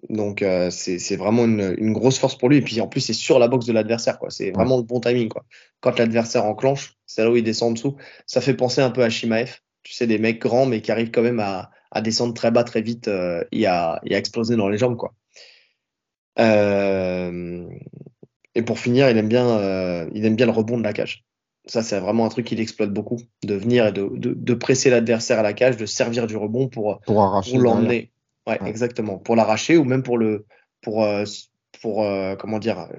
donc 0.10 0.42
euh, 0.42 0.70
c'est, 0.70 1.16
vraiment 1.16 1.46
une, 1.46 1.76
une, 1.78 1.94
grosse 1.94 2.18
force 2.18 2.38
pour 2.38 2.50
lui. 2.50 2.58
Et 2.58 2.62
puis 2.62 2.80
en 2.82 2.88
plus, 2.88 3.02
c'est 3.02 3.14
sur 3.14 3.40
la 3.40 3.48
boxe 3.48 3.66
de 3.66 3.74
l'adversaire, 3.74 4.20
quoi. 4.20 4.30
C'est 4.30 4.52
vraiment 4.52 4.78
le 4.78 4.84
bon 4.84 5.00
timing, 5.00 5.30
quoi. 5.30 5.46
Quand 5.82 5.98
l'adversaire 5.98 6.46
enclenche, 6.46 6.96
c'est 7.06 7.24
là 7.24 7.32
où 7.32 7.36
il 7.36 7.44
descend 7.44 7.70
en 7.70 7.74
dessous. 7.74 7.96
Ça 8.26 8.42
fait 8.42 8.54
penser 8.54 8.82
un 8.82 8.90
peu 8.90 9.04
à 9.04 9.10
Shimaev. 9.10 9.58
Tu 9.84 9.94
sais, 9.94 10.08
des 10.08 10.18
mecs 10.18 10.40
grands, 10.40 10.66
mais 10.66 10.82
qui 10.82 10.92
arrivent 10.92 11.12
quand 11.12 11.22
même 11.22 11.40
à, 11.40 11.72
à 11.92 12.02
descendre 12.02 12.34
très 12.34 12.52
bas 12.52 12.64
très 12.64 12.82
vite 12.82 13.08
euh, 13.08 13.44
et, 13.52 13.66
à, 13.66 14.00
et 14.06 14.16
à 14.16 14.18
exploser 14.18 14.56
dans 14.56 14.70
les 14.70 14.78
jambes, 14.78 14.98
quoi. 14.98 15.14
Euh, 16.40 17.68
et 18.56 18.62
pour 18.62 18.80
finir, 18.80 19.10
il 19.10 19.18
aime 19.18 19.28
bien, 19.28 20.08
il 20.14 20.26
aime 20.26 20.36
bien 20.36 20.46
le 20.46 20.52
rebond 20.52 20.78
de 20.78 20.84
la 20.84 20.94
cage. 20.94 21.26
Ça, 21.66 21.82
c'est 21.82 22.00
vraiment 22.00 22.26
un 22.26 22.30
truc 22.30 22.46
qu'il 22.46 22.60
exploite 22.60 22.92
beaucoup, 22.92 23.20
de 23.44 23.56
venir 23.56 23.88
et 23.88 23.92
de, 23.92 24.10
de, 24.14 24.34
de 24.34 24.54
presser 24.54 24.90
l'adversaire 24.90 25.40
à 25.40 25.44
la 25.44 25.54
cage, 25.54 25.78
de 25.78 25.86
servir 25.86 26.28
du 26.28 26.38
rebond 26.38 26.68
pour, 26.68 27.00
l'emmener. 27.58 28.13
Ouais, 28.48 28.60
exactement. 28.66 29.18
Pour 29.18 29.36
l'arracher 29.36 29.78
ou 29.78 29.86
même 29.86 30.04
pour 30.04 30.18
le, 30.18 30.46
pour, 30.82 31.04
euh, 31.04 31.24
pour 31.82 32.04
euh, 32.04 32.36
comment 32.36 32.60
dire, 32.60 32.90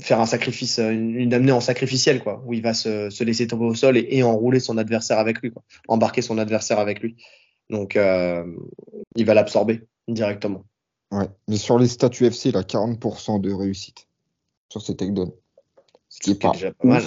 faire 0.00 0.20
un 0.20 0.26
sacrifice, 0.26 0.78
une, 0.78 1.16
une, 1.16 1.34
amenée 1.34 1.52
en 1.52 1.60
sacrificiel, 1.60 2.22
quoi, 2.22 2.42
où 2.44 2.52
il 2.52 2.62
va 2.62 2.74
se, 2.74 3.10
se 3.10 3.24
laisser 3.24 3.46
tomber 3.46 3.64
au 3.64 3.74
sol 3.74 3.96
et, 3.96 4.06
et, 4.10 4.22
enrouler 4.22 4.60
son 4.60 4.78
adversaire 4.78 5.18
avec 5.18 5.40
lui, 5.40 5.50
quoi, 5.50 5.62
embarquer 5.88 6.22
son 6.22 6.38
adversaire 6.38 6.78
avec 6.78 7.00
lui. 7.00 7.16
Donc, 7.70 7.94
il 7.94 9.24
va 9.24 9.34
l'absorber 9.34 9.86
directement. 10.08 10.64
Ouais, 11.12 11.28
mais 11.48 11.56
sur 11.56 11.78
les 11.78 11.88
statuts 11.88 12.26
FC, 12.26 12.50
il 12.50 12.56
a 12.56 12.62
40% 12.62 13.40
de 13.40 13.52
réussite 13.52 14.06
sur 14.68 14.80
ces 14.80 14.96
takedowns. 14.96 15.32
Ce 16.08 16.20
qui 16.20 16.32
est 16.32 16.40
pas, 16.40 16.52
déjà 16.52 16.72
pas 16.72 16.88
mal. 16.88 17.02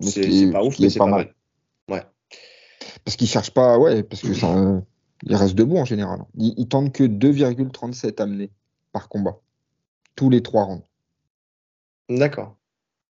C'est 0.00 0.50
pas 0.50 0.62
ouf, 0.62 0.78
mais 0.78 0.90
c'est 0.90 0.98
pas, 0.98 1.06
mal. 1.06 1.34
Ouais. 1.88 2.02
Parce 3.04 3.16
qu'il 3.16 3.28
cherche 3.28 3.50
pas, 3.50 3.78
ouais, 3.78 4.02
parce 4.02 4.22
que 4.22 4.34
ça, 4.34 4.82
il 5.22 5.36
reste 5.36 5.54
debout 5.54 5.78
en 5.78 5.84
général. 5.84 6.24
Il, 6.36 6.54
il 6.56 6.68
tente 6.68 6.92
que 6.92 7.04
2,37 7.04 8.20
amenés 8.20 8.50
par 8.92 9.08
combat. 9.08 9.38
Tous 10.16 10.30
les 10.30 10.42
trois 10.42 10.64
rounds. 10.64 10.84
D'accord. 12.08 12.56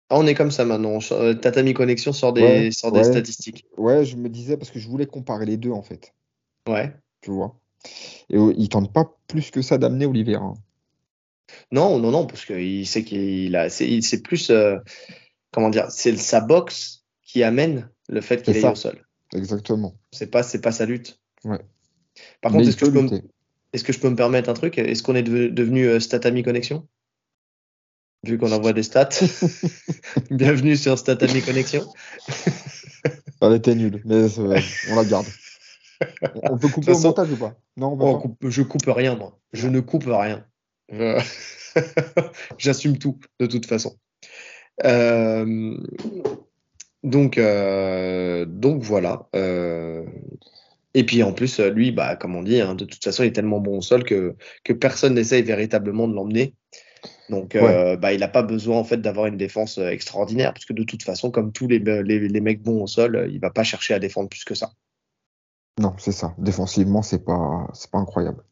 Ah, 0.10 0.20
on 0.20 0.28
est 0.28 0.36
comme 0.36 0.52
ça 0.52 0.66
maintenant. 0.66 1.00
Euh, 1.12 1.34
Tatami 1.34 1.74
Connexion 1.74 2.14
sort 2.14 2.34
des, 2.34 2.72
sort 2.72 2.92
des 2.92 3.04
statistiques. 3.04 3.66
Ouais, 3.78 4.06
je 4.06 4.16
me 4.16 4.30
disais 4.30 4.58
parce 4.58 4.70
que 4.70 4.80
je 4.80 4.88
voulais 4.88 5.06
comparer 5.06 5.46
les 5.46 5.58
deux 5.58 5.72
en 5.72 5.82
fait. 5.82 6.14
Ouais. 6.68 6.94
Tu 7.22 7.32
vois. 7.32 7.60
Et 8.30 8.38
euh, 8.38 8.54
il 8.58 8.70
tente 8.70 8.94
pas 8.94 9.18
plus 9.28 9.50
que 9.50 9.62
ça 9.62 9.78
d'amener 9.78 10.06
Olivier. 10.06 10.36
Hein. 10.36 10.54
Non, 11.72 12.00
non, 12.00 12.12
non, 12.12 12.28
parce 12.28 12.46
qu'il 12.46 12.86
sait 12.86 13.04
qu'il 13.04 13.56
a. 13.56 13.70
C'est 13.70 14.22
plus. 14.22 14.50
Euh, 14.50 14.78
comment 15.52 15.70
dire 15.70 15.90
C'est 15.90 16.16
sa 16.18 16.42
boxe 16.42 17.06
qui 17.24 17.44
amène 17.44 17.90
le 18.08 18.22
fait 18.22 18.44
qu'il 18.44 18.56
est 18.56 18.64
au 18.66 18.76
sol. 18.76 19.06
Exactement. 19.34 19.96
C'est 20.12 20.30
pas, 20.30 20.44
pas 20.62 20.72
sa 20.72 20.86
lutte. 20.86 21.20
Ouais. 21.44 21.60
Par 22.42 22.52
contre, 22.52 22.68
est-ce 22.68 22.78
que, 22.78 22.86
je 23.94 24.00
peux 24.00 24.10
me 24.10 24.16
permettre 24.16 24.50
un 24.50 24.54
truc? 24.54 24.78
Est-ce 24.78 25.02
qu'on 25.04 25.16
est 25.16 25.24
devenu 25.24 26.00
Statami 26.00 26.44
Connexion? 26.44 26.88
Vu 28.24 28.38
qu'on 28.38 28.52
envoie 28.52 28.74
des 28.74 28.84
stats. 28.84 29.10
Bienvenue 30.32 30.78
sur 30.78 30.98
Statami 30.98 31.42
Connexion. 31.42 31.86
Elle 33.42 33.54
était 33.54 33.76
nulle, 33.76 34.02
mais 34.06 34.28
on 34.38 34.96
la 34.96 35.06
garde. 35.06 35.26
On 36.44 36.58
peut 36.58 36.68
couper 36.68 36.92
au 36.92 37.00
montage 37.00 37.32
ou 37.32 37.38
pas? 37.38 37.56
Non, 37.78 37.98
on 37.98 38.20
Coupe, 38.20 38.50
je 38.50 38.62
coupe 38.62 38.88
rien, 38.88 39.16
moi. 39.16 39.40
Je 39.54 39.70
ne 39.70 39.80
coupe 39.80 40.06
rien. 40.08 40.46
J'assume 42.58 42.98
tout, 42.98 43.20
de 43.40 43.46
toute 43.46 43.66
façon. 43.66 43.96
Euh, 44.84 45.78
donc, 47.04 47.38
euh, 47.38 48.46
donc 48.46 48.82
voilà. 48.82 49.30
Euh, 50.96 51.00
et 51.00 51.04
puis 51.06 51.24
en 51.24 51.34
plus, 51.34 51.60
lui, 51.60 51.92
bah, 51.92 52.16
comme 52.16 52.36
on 52.36 52.44
dit, 52.44 52.62
hein, 52.62 52.76
de 52.76 52.86
toute 52.86 53.04
façon, 53.04 53.24
il 53.24 53.28
est 53.28 53.34
tellement 53.34 53.60
bon 53.60 53.78
au 53.78 53.82
sol 53.82 54.04
que, 54.04 54.36
que 54.64 54.74
personne 54.74 55.16
n'essaye 55.16 55.44
véritablement 55.44 56.08
de 56.08 56.14
l'emmener. 56.14 56.56
Donc, 57.30 57.56
euh, 57.56 57.98
bah, 57.98 58.14
il 58.14 58.20
n'a 58.20 58.28
pas 58.28 58.44
besoin 58.44 58.78
en 58.78 58.84
fait 58.84 58.98
d'avoir 58.98 59.26
une 59.26 59.38
défense 59.38 59.78
euh, 59.78 59.90
extraordinaire, 59.90 60.54
parce 60.54 60.66
que 60.66 60.74
de 60.74 60.84
toute 60.84 61.04
façon, 61.04 61.32
comme 61.32 61.52
tous 61.52 61.68
les, 61.68 61.80
les, 61.80 62.42
mecs 62.42 62.62
bons 62.62 62.84
au 62.84 62.88
sol, 62.88 63.30
il 63.32 63.40
va 63.40 63.50
pas 63.50 63.64
chercher 63.64 63.94
à 63.94 64.00
défendre 64.00 64.30
plus 64.30 64.44
que 64.44 64.56
ça. 64.56 64.72
Non, 65.80 65.96
c'est 65.98 66.12
ça. 66.12 66.36
Défensivement, 66.38 67.02
c'est 67.02 67.24
pas, 67.24 67.68
c'est 67.74 67.90
pas 67.90 67.98
incroyable. 67.98 68.44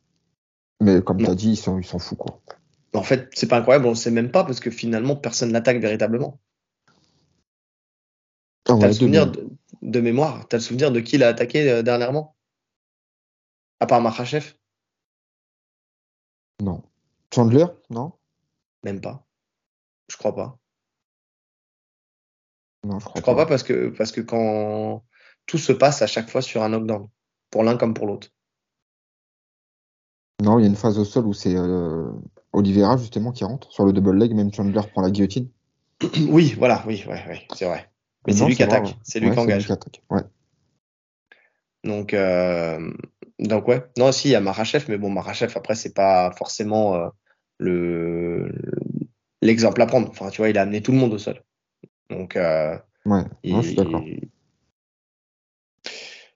Mais 0.82 1.02
comme 1.02 1.18
tu 1.18 1.30
as 1.30 1.36
dit, 1.36 1.52
ils 1.52 1.56
s'en 1.58 1.78
ils 1.78 1.86
foutent 1.86 2.18
quoi. 2.18 2.42
En 2.94 3.04
fait, 3.04 3.30
c'est 3.34 3.48
pas 3.48 3.58
incroyable, 3.58 3.86
on 3.86 3.92
ne 3.92 3.96
sait 3.96 4.12
même 4.12 4.32
pas 4.32 4.44
parce 4.44 4.60
que 4.60 4.70
finalement, 4.70 5.16
personne 5.16 5.54
l'attaque 5.54 5.80
véritablement. 5.80 6.40
Ah 8.68 8.76
t'as 8.80 8.88
le 8.88 8.94
souvenir 8.94 9.32
de, 9.32 9.48
de, 9.82 10.02
mémoire 10.02 10.48
T'as 10.48 10.58
le 10.58 10.62
souvenir 10.62 10.92
de 10.92 11.00
qui 11.00 11.18
l'a 11.18 11.30
attaqué 11.30 11.70
euh, 11.70 11.82
dernièrement? 11.82 12.36
À 13.80 13.88
part 13.88 14.02
Makhachev? 14.02 14.54
Non. 16.62 16.84
Chandler? 17.34 17.66
Non 17.90 18.14
même 18.84 19.02
pas. 19.02 19.26
Je 20.10 20.18
crois 20.18 20.36
pas. 20.36 20.58
Non, 22.84 23.00
je 23.00 23.06
crois, 23.06 23.14
je 23.18 23.22
crois 23.22 23.36
pas. 23.36 23.46
parce 23.46 23.64
que 23.64 23.90
parce 23.90 24.12
que 24.12 24.22
quand 24.22 25.04
tout 25.46 25.58
se 25.58 25.72
passe 25.72 26.02
à 26.02 26.08
chaque 26.08 26.30
fois 26.30 26.42
sur 26.42 26.64
un 26.64 26.70
knockdown, 26.70 27.08
pour 27.50 27.64
l'un 27.64 27.78
comme 27.78 27.94
pour 27.94 28.08
l'autre. 28.08 28.30
Non, 30.42 30.58
il 30.58 30.64
y 30.64 30.66
a 30.66 30.70
une 30.70 30.76
phase 30.76 30.98
au 30.98 31.06
sol 31.06 31.28
où 31.28 31.34
c'est 31.34 31.56
euh, 31.56 32.12
Oliveira 32.54 32.98
justement 32.98 33.32
qui 33.32 33.44
rentre 33.44 33.72
sur 33.72 33.86
le 33.86 33.94
double 33.94 34.18
leg, 34.18 34.34
même 34.34 34.52
Chandler 34.52 34.82
prend 34.92 35.02
la 35.02 35.12
guillotine. 35.12 35.50
oui, 36.30 36.56
voilà, 36.58 36.84
oui, 36.88 37.04
ouais, 37.08 37.46
c'est 37.54 37.66
vrai. 37.66 37.91
Mais 38.28 38.34
c'est 38.34 38.46
lui 38.46 38.56
qui 38.56 38.64
attaque, 38.64 38.96
c'est 39.04 39.20
lui 39.20 39.32
qui 39.32 39.40
engage. 39.40 39.70
ouais. 40.10 40.22
Donc, 41.84 42.14
euh, 42.14 42.94
donc 43.40 43.68
ouais. 43.68 43.84
Non, 43.98 44.12
si 44.12 44.30
il 44.30 44.32
y 44.32 44.36
a 44.36 44.42
Marachev, 44.42 44.86
mais 44.88 44.98
bon, 44.98 45.10
Marachev 45.10 45.52
après 45.56 45.76
c'est 45.76 45.94
pas 45.94 46.32
forcément 46.34 46.96
euh, 46.96 47.10
le 47.58 48.52
l'exemple 49.42 49.82
à 49.82 49.88
prendre. 49.88 50.10
Enfin, 50.10 50.30
tu 50.30 50.42
vois, 50.42 50.50
il 50.50 50.58
a 50.58 50.62
amené 50.62 50.82
tout 50.82 50.92
le 50.92 50.98
monde 51.00 51.14
au 51.14 51.18
sol. 51.18 51.42
Donc, 52.10 52.36
euh, 52.36 52.78
ouais, 53.06 53.24
je 53.44 53.62
suis 53.62 53.76
d'accord. 53.76 54.04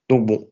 Donc 0.09 0.25
bon, 0.25 0.49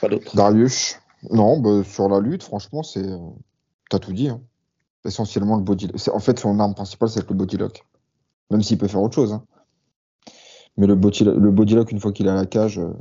pas 0.00 0.08
d'autre? 0.08 0.34
Darius, 0.36 0.98
non, 1.30 1.58
bah, 1.60 1.82
sur 1.84 2.08
la 2.08 2.20
lutte, 2.20 2.42
franchement, 2.42 2.82
c'est, 2.82 3.06
t'as 3.90 3.98
tout 3.98 4.12
dit. 4.12 4.28
Hein. 4.28 4.40
Essentiellement 5.04 5.56
le 5.56 5.62
body. 5.62 5.90
En 6.12 6.20
fait, 6.20 6.38
son 6.38 6.58
arme 6.60 6.74
principale, 6.74 7.10
c'est 7.10 7.28
le 7.28 7.34
body 7.34 7.58
lock. 7.58 7.84
Même 8.50 8.62
s'il 8.62 8.78
peut 8.78 8.88
faire 8.88 9.02
autre 9.02 9.14
chose. 9.14 9.32
Hein. 9.32 9.44
Mais 10.76 10.86
le 10.86 10.94
body, 10.94 11.24
le 11.24 11.50
body 11.50 11.74
lock, 11.74 11.92
une 11.92 12.00
fois 12.00 12.12
qu'il 12.12 12.26
est 12.26 12.30
à 12.30 12.34
la 12.34 12.46
cage, 12.46 12.78
euh, 12.78 12.92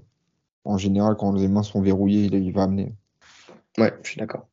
en 0.64 0.78
général, 0.78 1.16
quand 1.18 1.32
les 1.34 1.48
mains 1.48 1.64
sont 1.64 1.82
verrouillées, 1.82 2.26
il, 2.26 2.34
il 2.36 2.54
va 2.54 2.64
amener. 2.64 2.94
Ouais, 3.78 3.94
je 4.04 4.10
suis 4.10 4.20
d'accord. 4.20 4.48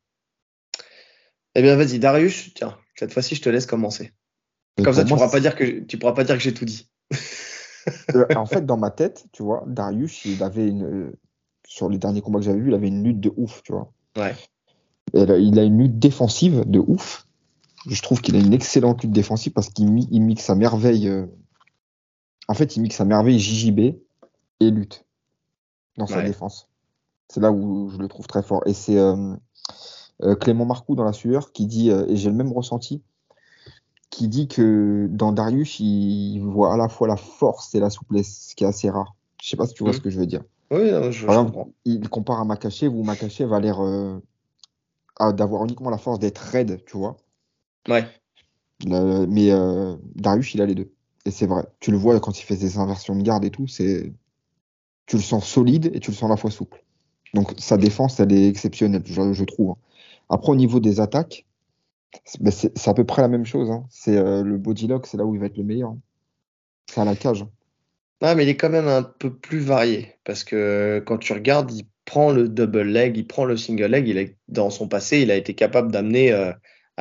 Eh 1.55 1.61
bien, 1.61 1.75
vas-y, 1.75 1.99
Darius, 1.99 2.53
tiens, 2.53 2.77
cette 2.95 3.13
fois-ci, 3.13 3.35
je 3.35 3.41
te 3.41 3.49
laisse 3.49 3.65
commencer. 3.65 4.11
Comme 4.83 4.93
ça, 4.93 5.03
tu 5.03 5.11
ne 5.11 5.17
pourras, 5.17 5.29
pas 5.29 5.39
dire 5.39 5.55
que, 5.55 5.81
tu 5.81 5.97
pourras 5.97 6.13
pas 6.13 6.23
dire 6.23 6.35
que 6.35 6.41
j'ai 6.41 6.53
tout 6.53 6.65
dit. 6.65 6.89
Euh, 8.13 8.27
en 8.35 8.45
fait, 8.45 8.63
dans 8.63 8.77
ma 8.77 8.91
tête, 8.91 9.25
tu 9.31 9.41
vois, 9.41 9.63
Darius, 9.65 10.25
il 10.25 10.43
avait 10.43 10.67
une. 10.67 11.13
Sur 11.65 11.89
les 11.89 11.97
derniers 11.97 12.21
combats 12.21 12.37
que 12.37 12.45
j'avais 12.45 12.59
vus, 12.59 12.69
il 12.69 12.75
avait 12.75 12.89
une 12.89 13.03
lutte 13.03 13.19
de 13.19 13.33
ouf, 13.35 13.63
tu 13.63 13.71
vois. 13.71 13.91
Ouais. 14.15 14.35
il 15.15 15.57
a 15.57 15.63
une 15.63 15.79
lutte 15.79 15.97
défensive 15.97 16.63
de 16.67 16.77
ouf. 16.77 17.25
Je 17.87 18.01
trouve 18.01 18.21
qu'il 18.21 18.35
a 18.35 18.39
une 18.39 18.53
excellente 18.53 19.03
lutte 19.03 19.11
défensive 19.11 19.53
parce 19.53 19.69
qu'il 19.69 19.91
mixe 19.91 20.49
à 20.49 20.55
merveille. 20.55 21.07
Euh, 21.07 21.25
en 22.47 22.53
fait, 22.53 22.75
il 22.75 22.81
mixe 22.81 22.99
à 23.01 23.05
merveille 23.05 23.39
JJB 23.39 23.79
et 24.59 24.71
lutte 24.71 25.05
dans 25.97 26.07
sa 26.07 26.21
défense. 26.21 26.69
C'est 27.27 27.39
là 27.39 27.51
où 27.51 27.89
je 27.89 27.97
le 27.97 28.07
trouve 28.07 28.27
très 28.27 28.43
fort. 28.43 28.61
Et 28.67 28.73
c'est. 28.73 28.97
Euh, 28.97 29.35
euh, 30.23 30.35
Clément 30.35 30.65
Marcoux 30.65 30.93
dans 30.95 31.03
La 31.03 31.13
Sueur 31.13 31.51
qui 31.51 31.65
dit, 31.65 31.89
et 31.89 32.15
j'ai 32.15 32.29
le 32.29 32.35
même 32.35 32.51
ressenti, 32.51 33.01
qui 34.11 34.27
dit 34.27 34.47
que 34.47 35.07
dans 35.09 35.31
Darius, 35.31 35.79
il 35.79 36.41
voit 36.41 36.75
à 36.75 36.77
la 36.77 36.89
fois 36.89 37.07
la 37.07 37.15
force 37.15 37.73
et 37.73 37.79
la 37.79 37.89
souplesse, 37.89 38.49
ce 38.49 38.55
qui 38.55 38.63
est 38.63 38.67
assez 38.67 38.91
rare. 38.91 39.15
Je 39.41 39.49
sais 39.49 39.57
pas 39.57 39.65
si 39.65 39.73
tu 39.73 39.81
vois 39.81 39.93
mmh. 39.93 39.95
ce 39.95 39.99
que 39.99 40.09
je 40.11 40.19
veux 40.19 40.27
dire. 40.27 40.43
Oui, 40.69 40.89
je, 41.09 41.25
Par 41.25 41.39
exemple, 41.39 41.71
il 41.85 42.07
compare 42.07 42.39
à 42.39 42.45
Makachev 42.45 42.93
où 42.93 43.01
Makachev 43.01 43.51
a 43.51 43.59
l'air 43.59 43.79
d'avoir 45.33 45.63
uniquement 45.63 45.89
la 45.89 45.97
force 45.97 46.19
d'être 46.19 46.37
raide, 46.37 46.83
tu 46.85 46.97
vois. 46.97 47.17
Ouais. 47.87 48.05
mais 48.85 49.49
Darius, 50.15 50.53
il 50.53 50.61
a 50.61 50.65
les 50.65 50.75
deux. 50.75 50.91
Et 51.25 51.31
c'est 51.31 51.45
vrai. 51.45 51.63
Tu 51.79 51.91
le 51.91 51.97
vois 51.97 52.19
quand 52.19 52.39
il 52.39 52.43
fait 52.43 52.55
ses 52.55 52.77
inversions 52.77 53.15
de 53.15 53.21
garde 53.21 53.45
et 53.45 53.51
tout, 53.51 53.67
c'est 53.67 54.11
tu 55.05 55.17
le 55.17 55.21
sens 55.21 55.45
solide 55.45 55.91
et 55.93 55.99
tu 55.99 56.11
le 56.11 56.15
sens 56.15 56.29
à 56.29 56.33
la 56.33 56.37
fois 56.37 56.51
souple. 56.51 56.83
Donc 57.33 57.53
sa 57.57 57.77
défense, 57.77 58.19
elle 58.19 58.31
est 58.31 58.47
exceptionnelle, 58.47 59.03
je, 59.05 59.43
trouve. 59.43 59.71
Hein. 59.71 59.77
Après, 60.29 60.51
au 60.51 60.55
niveau 60.55 60.79
des 60.79 60.99
attaques, 60.99 61.45
ben, 62.39 62.51
c'est 62.51 62.87
à 62.87 62.93
peu 62.93 63.03
près 63.03 63.21
la 63.21 63.27
même 63.27 63.45
chose. 63.45 63.69
Hein. 63.69 63.85
C'est 63.89 64.17
euh, 64.17 64.43
le 64.43 64.57
body 64.57 64.87
lock, 64.87 65.05
c'est 65.07 65.17
là 65.17 65.25
où 65.25 65.33
il 65.33 65.39
va 65.39 65.47
être 65.47 65.57
le 65.57 65.63
meilleur. 65.63 65.95
C'est 66.87 67.01
à 67.01 67.05
la 67.05 67.15
cage. 67.15 67.45
Non, 68.21 68.35
mais 68.35 68.43
il 68.43 68.49
est 68.49 68.57
quand 68.57 68.69
même 68.69 68.87
un 68.87 69.03
peu 69.03 69.33
plus 69.33 69.59
varié 69.59 70.15
parce 70.23 70.43
que 70.43 71.01
quand 71.05 71.17
tu 71.17 71.33
regardes, 71.33 71.71
il 71.71 71.85
prend 72.05 72.31
le 72.31 72.49
double 72.49 72.83
leg, 72.83 73.17
il 73.17 73.27
prend 73.27 73.45
le 73.45 73.57
single 73.57 73.85
leg. 73.85 74.07
Il 74.07 74.17
est, 74.17 74.37
dans 74.47 74.69
son 74.69 74.87
passé, 74.87 75.21
il 75.21 75.31
a 75.31 75.35
été 75.35 75.53
capable 75.55 75.91
d'amener 75.91 76.31
euh, 76.31 76.51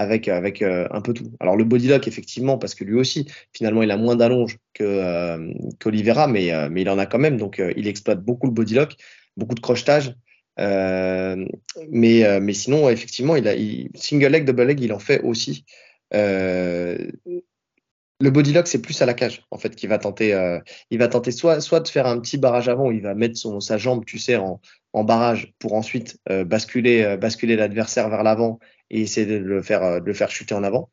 avec, 0.01 0.29
avec 0.29 0.63
euh, 0.63 0.87
un 0.91 1.01
peu 1.01 1.13
tout. 1.15 1.33
Alors 1.41 1.57
le 1.57 1.65
body 1.65 1.89
lock, 1.89 2.09
effectivement, 2.09 2.59
parce 2.59 2.75
que 2.75 2.85
lui 2.85 2.95
aussi, 2.95 3.27
finalement, 3.53 3.83
il 3.83 3.91
a 3.91 3.97
moins 3.97 4.17
d'allonge 4.17 4.59
que 4.75 5.53
qu'Olivera, 5.79 6.27
mais, 6.27 6.53
mais 6.71 6.83
il 6.83 6.89
en 6.89 6.99
a 6.99 7.07
quand 7.07 7.19
même. 7.19 7.37
Donc 7.37 7.63
il 7.77 7.87
exploite 7.87 8.23
beaucoup 8.23 8.47
le 8.47 8.53
body 8.53 8.75
lock, 8.75 8.97
beaucoup 9.37 9.55
de 9.55 9.61
crochetage. 9.61 10.15
Euh, 10.59 11.47
mais, 11.91 12.25
euh, 12.25 12.41
mais 12.41 12.53
sinon, 12.53 12.89
effectivement, 12.89 13.37
il 13.37 13.49
a 13.49 13.55
single 13.95 14.29
leg, 14.29 14.45
double 14.45 14.65
leg, 14.65 14.81
il 14.81 14.93
en 14.93 14.99
fait 14.99 15.21
aussi. 15.23 15.65
Euh, 16.13 17.11
le 18.23 18.31
body 18.31 18.53
lock, 18.53 18.67
c'est 18.67 18.83
plus 18.83 19.01
à 19.01 19.07
la 19.07 19.15
cage, 19.15 19.43
en 19.51 19.59
fait, 19.59 19.75
qu'il 19.75 19.89
va 19.89 19.99
tenter. 19.99 20.37
il 20.91 20.99
va 20.99 21.09
tenter 21.09 21.31
soit, 21.31 21.61
soit 21.63 21.81
de 21.81 21.89
faire 21.89 22.07
un 22.07 22.21
petit 22.21 22.37
barrage 22.37 22.69
avant, 22.69 22.91
il 22.91 23.01
va 23.01 23.15
mettre 23.15 23.39
son, 23.39 23.61
sa 23.61 23.79
jambe, 23.79 24.05
tu 24.05 24.19
sais, 24.19 24.37
en, 24.37 24.61
en 24.93 25.05
barrage 25.05 25.55
pour 25.59 25.73
ensuite 25.73 26.19
basculer, 26.29 27.17
basculer 27.17 27.57
l'adversaire 27.57 28.11
vers 28.11 28.23
l'avant 28.23 28.59
et 28.91 29.03
essayer 29.03 29.27
de 29.27 29.37
le 29.37 29.63
faire, 29.63 30.01
de 30.01 30.07
le 30.07 30.15
faire 30.15 30.31
chuter 30.31 30.55
en 30.55 30.63
avant. 30.65 30.91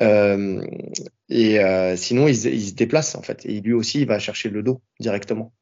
et 0.00 1.94
sinon, 1.96 2.28
il, 2.28 2.46
il, 2.46 2.68
se 2.68 2.74
déplace 2.74 3.14
en 3.14 3.22
fait. 3.22 3.44
Et 3.46 3.60
lui 3.60 3.72
aussi, 3.72 4.02
il 4.02 4.06
va 4.06 4.18
chercher 4.18 4.48
le 4.50 4.62
dos 4.62 4.80
directement. 5.00 5.52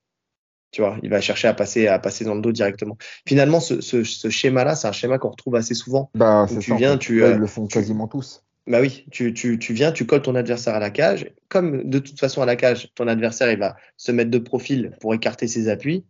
Tu 0.72 0.80
vois, 0.80 0.98
il 1.02 1.10
va 1.10 1.20
chercher 1.20 1.48
à 1.48 1.54
passer, 1.54 1.86
à 1.86 1.98
passer 1.98 2.24
dans 2.24 2.34
le 2.34 2.40
dos 2.40 2.50
directement. 2.50 2.96
Finalement, 3.28 3.60
ce, 3.60 3.82
ce, 3.82 4.04
ce 4.04 4.30
schéma-là, 4.30 4.74
c'est 4.74 4.88
un 4.88 4.92
schéma 4.92 5.18
qu'on 5.18 5.28
retrouve 5.28 5.54
assez 5.54 5.74
souvent. 5.74 6.10
Bah, 6.14 6.46
c'est 6.48 6.60
tu 6.60 6.74
viens, 6.74 6.96
tu, 6.96 7.22
euh, 7.22 7.32
ils 7.32 7.38
le 7.38 7.46
font 7.46 7.66
quasiment 7.66 8.08
tous. 8.08 8.42
Bah 8.66 8.80
oui, 8.80 9.04
tu, 9.10 9.34
tu, 9.34 9.58
tu, 9.58 9.74
viens, 9.74 9.92
tu 9.92 10.06
colles 10.06 10.22
ton 10.22 10.34
adversaire 10.34 10.74
à 10.74 10.78
la 10.78 10.90
cage. 10.90 11.30
Comme 11.50 11.90
de 11.90 11.98
toute 11.98 12.18
façon 12.18 12.40
à 12.40 12.46
la 12.46 12.56
cage, 12.56 12.90
ton 12.94 13.06
adversaire 13.06 13.52
il 13.52 13.58
va 13.58 13.76
se 13.98 14.12
mettre 14.12 14.30
de 14.30 14.38
profil 14.38 14.92
pour 15.00 15.12
écarter 15.12 15.46
ses 15.46 15.68
appuis. 15.68 16.06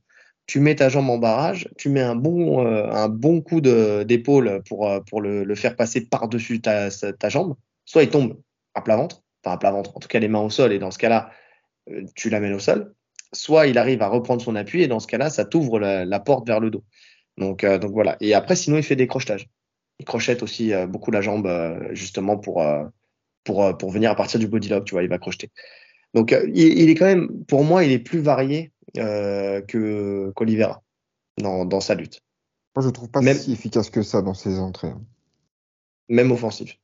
Tu 0.47 0.61
mets 0.61 0.75
ta 0.75 0.89
jambe 0.89 1.09
en 1.09 1.19
barrage, 1.19 1.69
tu 1.79 1.89
mets 1.89 2.01
un 2.01 2.17
bon, 2.17 2.67
euh, 2.67 2.91
un 2.91 3.09
bon 3.09 3.41
coup 3.41 3.61
d'épaule 3.61 4.63
pour, 4.69 4.89
euh, 4.89 5.01
pour 5.01 5.21
le, 5.21 5.55
faire 5.55 5.77
passer 5.77 6.07
par-dessus 6.07 6.61
ta, 6.61 6.91
jambe. 7.29 7.57
Soit 7.85 8.03
il 8.03 8.11
tombe 8.11 8.41
à 8.75 8.83
plat 8.83 8.97
ventre, 8.97 9.23
enfin 9.45 9.55
à 9.55 9.59
plat 9.59 9.71
ventre, 9.71 9.97
en 9.97 10.01
tout 10.01 10.09
cas 10.09 10.19
les 10.19 10.29
mains 10.29 10.41
au 10.41 10.51
sol, 10.51 10.73
et 10.73 10.79
dans 10.79 10.91
ce 10.91 10.99
cas-là, 10.99 11.31
tu 12.15 12.31
l'amènes 12.31 12.55
au 12.55 12.59
sol 12.59 12.93
soit 13.33 13.67
il 13.67 13.79
arrive 13.79 14.03
à 14.03 14.09
reprendre 14.09 14.43
son 14.43 14.55
appui 14.55 14.83
et 14.83 14.89
dans 14.89 15.01
ce 15.01 15.07
cas-là, 15.07 15.31
ça 15.31 15.45
t'ouvre 15.45 15.79
la, 15.81 16.21
porte 16.21 16.47
vers 16.47 16.61
le 16.61 16.71
dos. 16.71 16.85
Donc, 17.39 17.65
euh, 17.65 17.79
donc 17.79 17.93
voilà. 17.93 18.17
Et 18.21 18.35
après, 18.35 18.57
sinon, 18.57 18.77
il 18.77 18.83
fait 18.83 18.97
des 18.97 19.07
crochetages. 19.07 19.49
Il 19.99 20.05
crochette 20.05 20.43
aussi 20.43 20.73
euh, 20.73 20.87
beaucoup 20.87 21.11
la 21.11 21.21
jambe 21.21 21.47
euh, 21.47 21.95
justement 21.95 22.37
pour, 22.37 22.65
pour, 23.45 23.77
pour 23.77 23.91
venir 23.91 24.11
à 24.11 24.15
partir 24.15 24.39
du 24.39 24.47
body 24.47 24.69
lock, 24.69 24.85
tu 24.85 24.95
vois, 24.95 25.03
il 25.03 25.09
va 25.09 25.19
crocheter. 25.19 25.51
Donc, 26.15 26.37
il, 26.55 26.91
est 26.91 26.95
quand 26.95 27.07
même, 27.07 27.45
pour 27.45 27.65
moi, 27.65 27.85
il 27.85 27.93
est 27.93 27.99
plus 27.99 28.21
varié 28.21 28.72
que 28.95 30.33
qu'Olivera 30.35 30.83
dans, 31.39 31.65
dans 31.65 31.81
sa 31.81 31.95
lutte. 31.95 32.21
Moi, 32.75 32.85
je 32.85 32.91
trouve 32.91 33.11
pas 33.11 33.23
si 33.35 33.53
efficace 33.53 33.91
que 33.91 34.03
ça 34.03 34.23
dans 34.23 34.35
ses 34.35 34.59
entrées. 34.59 34.89
Hein. 34.89 35.03
Même 36.09 36.33
offensif. 36.33 36.79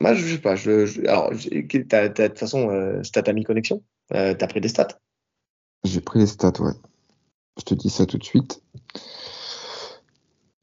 Moi, 0.00 0.14
je 0.14 0.34
sais 0.34 0.40
pas. 0.40 0.56
Je, 0.56 1.00
alors, 1.08 1.30
de 1.30 2.26
toute 2.26 2.38
façon, 2.38 2.70
euh, 2.70 3.02
stat 3.02 3.22
à 3.26 3.32
mi-connexion. 3.32 3.82
Euh, 4.12 4.34
t'as 4.34 4.46
pris 4.46 4.60
des 4.60 4.68
stats? 4.68 5.00
J'ai 5.84 6.00
pris 6.00 6.18
les 6.18 6.26
stats, 6.26 6.60
ouais. 6.60 6.74
Je 7.58 7.64
te 7.64 7.74
dis 7.74 7.88
ça 7.88 8.04
tout 8.04 8.18
de 8.18 8.24
suite. 8.24 8.62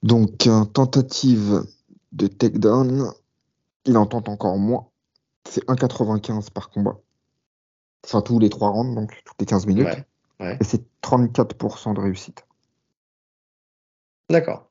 Donc, 0.04 0.50
tentative 0.74 1.64
de 2.12 2.28
takedown, 2.28 3.12
il 3.86 3.98
en 3.98 4.06
tente 4.06 4.30
encore 4.30 4.58
moins. 4.58 4.90
C'est 5.50 5.66
1,95 5.68 6.52
par 6.52 6.70
combat. 6.70 7.00
Enfin, 8.06 8.22
tous 8.22 8.40
les 8.40 8.50
trois 8.50 8.70
rounds, 8.70 8.96
donc 8.96 9.12
toutes 9.26 9.40
les 9.40 9.46
15 9.46 9.66
minutes. 9.66 9.88
Et 10.40 10.64
c'est 10.64 10.84
34% 11.02 11.94
de 11.94 12.00
réussite. 12.02 12.46
D'accord. 14.30 14.70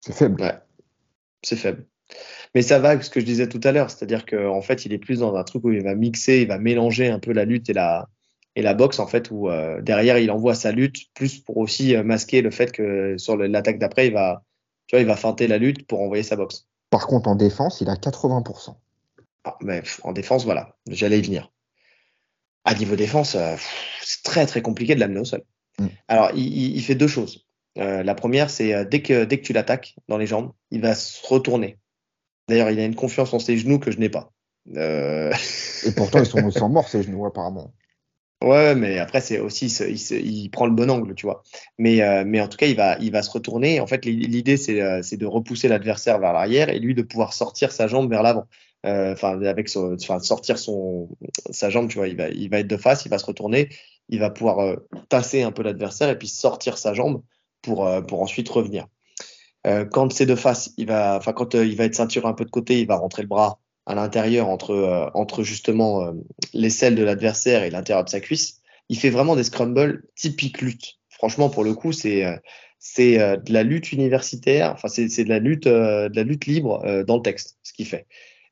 C'est 0.00 0.14
faible. 0.14 0.42
Ouais. 0.42 0.58
C'est 1.42 1.56
faible. 1.56 1.86
Mais 2.54 2.62
ça 2.62 2.78
va 2.78 2.90
avec 2.90 3.04
ce 3.04 3.10
que 3.10 3.20
je 3.20 3.24
disais 3.24 3.48
tout 3.48 3.60
à 3.64 3.72
l'heure, 3.72 3.90
c'est-à-dire 3.90 4.26
qu'en 4.26 4.60
fait, 4.60 4.84
il 4.84 4.92
est 4.92 4.98
plus 4.98 5.20
dans 5.20 5.34
un 5.34 5.44
truc 5.44 5.64
où 5.64 5.72
il 5.72 5.82
va 5.82 5.94
mixer, 5.94 6.42
il 6.42 6.48
va 6.48 6.58
mélanger 6.58 7.08
un 7.08 7.18
peu 7.18 7.32
la 7.32 7.44
lutte 7.44 7.68
et 7.70 7.72
la, 7.72 8.08
et 8.56 8.62
la 8.62 8.74
boxe, 8.74 8.98
en 8.98 9.06
fait, 9.06 9.30
où 9.30 9.48
euh, 9.48 9.80
derrière, 9.80 10.18
il 10.18 10.30
envoie 10.30 10.54
sa 10.54 10.72
lutte, 10.72 10.96
plus 11.14 11.38
pour 11.38 11.56
aussi 11.58 11.96
euh, 11.96 12.02
masquer 12.02 12.42
le 12.42 12.50
fait 12.50 12.70
que 12.72 13.16
sur 13.18 13.36
l'attaque 13.36 13.78
d'après, 13.78 14.08
il 14.08 14.12
va, 14.12 14.42
tu 14.86 14.96
vois, 14.96 15.00
il 15.00 15.06
va 15.06 15.16
feinter 15.16 15.46
la 15.46 15.58
lutte 15.58 15.86
pour 15.86 16.00
envoyer 16.00 16.22
sa 16.22 16.36
boxe. 16.36 16.68
Par 16.90 17.06
contre, 17.06 17.28
en 17.28 17.34
défense, 17.34 17.80
il 17.80 17.88
a 17.88 17.94
80%. 17.94 18.76
Ah, 19.44 19.56
mais 19.60 19.82
en 20.02 20.12
défense, 20.12 20.44
voilà, 20.44 20.76
j'allais 20.88 21.18
y 21.18 21.22
venir. 21.22 21.52
À 22.64 22.74
niveau 22.74 22.96
défense, 22.96 23.34
euh, 23.34 23.56
c'est 24.00 24.22
très 24.22 24.46
très 24.46 24.62
compliqué 24.62 24.94
de 24.94 25.00
l'amener 25.00 25.20
au 25.20 25.24
sol. 25.24 25.42
Mm. 25.78 25.86
Alors, 26.08 26.30
il, 26.34 26.76
il, 26.76 26.82
fait 26.82 26.94
deux 26.94 27.08
choses. 27.08 27.46
la 27.76 28.14
première, 28.14 28.48
c'est 28.48 28.86
dès 28.86 29.02
que, 29.02 29.24
dès 29.24 29.38
que 29.38 29.44
tu 29.44 29.52
l'attaques 29.52 29.96
dans 30.08 30.16
les 30.16 30.26
jambes, 30.26 30.52
il 30.70 30.80
va 30.80 30.94
se 30.94 31.26
retourner 31.26 31.78
D'ailleurs, 32.48 32.70
il 32.70 32.78
a 32.78 32.84
une 32.84 32.94
confiance 32.94 33.32
en 33.32 33.38
ses 33.38 33.56
genoux 33.56 33.78
que 33.78 33.90
je 33.90 33.98
n'ai 33.98 34.08
pas. 34.08 34.32
Euh... 34.76 35.32
Et 35.86 35.92
pourtant, 35.92 36.20
ils 36.20 36.26
sont, 36.26 36.68
morts, 36.68 36.88
ces 36.88 37.02
genoux, 37.02 37.24
apparemment. 37.26 37.72
Ouais, 38.42 38.74
mais 38.74 38.98
après, 38.98 39.20
c'est 39.20 39.38
aussi, 39.38 39.66
il, 39.66 40.26
il, 40.26 40.50
prend 40.50 40.66
le 40.66 40.72
bon 40.72 40.90
angle, 40.90 41.14
tu 41.14 41.24
vois. 41.24 41.42
Mais, 41.78 42.02
euh, 42.02 42.24
mais 42.26 42.40
en 42.40 42.48
tout 42.48 42.58
cas, 42.58 42.66
il 42.66 42.76
va, 42.76 42.98
il 43.00 43.10
va 43.10 43.22
se 43.22 43.30
retourner. 43.30 43.80
En 43.80 43.86
fait, 43.86 44.04
l'idée, 44.04 44.56
euh, 44.80 45.00
c'est 45.02 45.16
de 45.16 45.26
repousser 45.26 45.68
l'adversaire 45.68 46.18
vers 46.18 46.34
l'arrière 46.34 46.68
et 46.68 46.78
lui 46.78 46.94
de 46.94 47.02
pouvoir 47.02 47.32
sortir 47.32 47.72
sa 47.72 47.86
jambe 47.86 48.10
vers 48.10 48.22
l'avant. 48.22 48.46
Euh, 48.84 49.12
enfin, 49.12 49.40
avec 49.42 49.68
son, 49.68 49.96
sortir 49.98 50.58
son, 50.58 51.08
sa 51.50 51.70
jambe, 51.70 51.88
tu 51.88 51.98
vois, 51.98 52.08
il 52.08 52.16
va, 52.16 52.28
il 52.28 52.50
va 52.50 52.60
être 52.60 52.68
de 52.68 52.76
face, 52.76 53.04
il 53.06 53.08
va 53.08 53.18
se 53.18 53.26
retourner, 53.26 53.70
il 54.08 54.20
va 54.20 54.30
pouvoir 54.30 54.76
tasser 55.08 55.42
un 55.42 55.52
peu 55.52 55.62
l'adversaire 55.62 56.10
et 56.10 56.18
puis 56.18 56.28
sortir 56.28 56.76
sa 56.76 56.92
jambe 56.92 57.22
pour, 57.62 57.88
pour 58.06 58.20
ensuite 58.20 58.48
revenir. 58.48 58.86
Euh, 59.66 59.84
quand 59.84 60.12
c'est 60.12 60.26
de 60.26 60.34
face, 60.34 60.72
il 60.76 60.86
va, 60.86 61.16
enfin 61.16 61.32
quand 61.32 61.54
euh, 61.54 61.64
il 61.64 61.76
va 61.76 61.84
être 61.84 61.94
ceinture 61.94 62.26
un 62.26 62.34
peu 62.34 62.44
de 62.44 62.50
côté, 62.50 62.80
il 62.80 62.86
va 62.86 62.96
rentrer 62.96 63.22
le 63.22 63.28
bras 63.28 63.60
à 63.86 63.94
l'intérieur 63.94 64.48
entre 64.48 64.72
euh, 64.72 65.06
entre 65.14 65.42
justement 65.42 66.12
les 66.52 66.70
selles 66.70 66.94
de 66.94 67.02
l'adversaire 67.02 67.62
et 67.62 67.70
l'intérieur 67.70 68.04
de 68.04 68.10
sa 68.10 68.20
cuisse. 68.20 68.60
Il 68.88 68.98
fait 68.98 69.10
vraiment 69.10 69.36
des 69.36 69.44
scrambles 69.44 70.04
typiques 70.14 70.60
lutte. 70.60 70.98
Franchement, 71.08 71.48
pour 71.48 71.64
le 71.64 71.74
coup, 71.74 71.92
c'est 71.92 72.24
c'est 72.78 73.16
de 73.16 73.52
la 73.52 73.62
lutte 73.62 73.92
universitaire. 73.92 74.72
Enfin, 74.74 74.88
c'est 74.88 75.08
c'est 75.08 75.24
de 75.24 75.30
la 75.30 75.38
lutte 75.38 75.64
de 75.66 76.14
la 76.14 76.22
lutte 76.22 76.46
libre 76.46 77.02
dans 77.06 77.16
le 77.16 77.22
texte, 77.22 77.58
ce 77.62 77.72
qu'il 77.72 77.86
fait. 77.86 78.06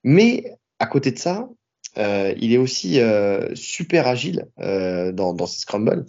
Mais 0.05 0.57
à 0.79 0.87
côté 0.87 1.13
de 1.13 1.19
ça, 1.19 1.49
il 1.97 2.53
est 2.53 2.59
aussi 2.59 3.01
super 3.55 4.07
agile 4.07 4.47
dans 4.59 5.35
dans 5.35 5.47
ses 5.47 5.61
scrambles 5.61 6.07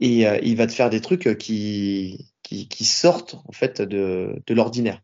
et 0.00 0.24
il 0.42 0.56
va 0.56 0.66
te 0.66 0.72
faire 0.72 0.90
des 0.90 1.00
trucs 1.00 1.36
qui 1.36 2.84
sortent 2.84 3.36
en 3.46 3.52
fait 3.52 3.82
de, 3.82 4.42
l'ordinaire. 4.48 5.00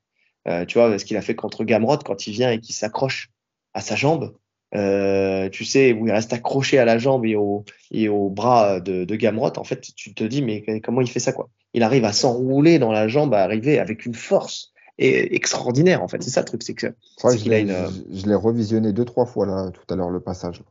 Euh, 0.49 0.65
tu 0.65 0.79
vois, 0.79 0.99
ce 0.99 1.05
qu'il 1.05 1.17
a 1.17 1.23
fait 1.23 1.35
contre 1.35 1.65
Gamrot 1.65 1.99
quand 1.99 2.27
il 2.27 2.33
vient 2.33 2.51
et 2.51 2.61
qu'il 2.61 2.75
s'accroche 2.75 3.31
à 3.75 3.81
sa 3.81 3.97
jambe. 3.97 4.37
Euh, 4.75 5.49
tu 5.49 5.65
sais, 5.65 5.93
où 5.93 6.07
il 6.07 6.13
reste 6.13 6.33
accroché 6.33 6.79
à 6.79 6.85
la 6.85 6.99
jambe 6.99 7.25
et 7.25 7.37
au, 7.37 8.31
bras 8.31 8.81
de, 8.81 9.05
de 9.05 9.59
en 9.59 9.65
fait, 9.65 9.95
tu 9.97 10.15
te 10.15 10.25
dis, 10.25 10.43
mais 10.43 10.65
comment 10.81 11.01
il 11.01 11.09
fait 11.09 11.21
ça, 11.21 11.33
quoi? 11.33 11.49
Il 11.73 11.83
arrive 11.83 12.05
à 12.05 12.13
s'enrouler 12.13 12.79
dans 12.79 12.93
la 12.93 13.09
jambe, 13.09 13.35
à 13.35 13.43
arriver 13.43 13.79
avec 13.79 14.07
une 14.07 14.15
force 14.15 14.73
et 14.99 15.35
extraordinaire, 15.35 16.03
en 16.03 16.09
fait. 16.09 16.23
C'est 16.23 16.31
ça 16.31 16.41
le 16.41 16.47
truc, 16.47 16.63
c'est 16.63 16.75
que. 16.75 16.95
je 17.23 18.27
l'ai 18.27 18.35
revisionné 18.35 18.93
deux, 18.93 19.05
trois 19.05 19.27
fois, 19.27 19.47
là, 19.47 19.71
tout 19.71 19.93
à 19.93 19.97
l'heure, 19.97 20.11
le 20.11 20.21
passage. 20.21 20.63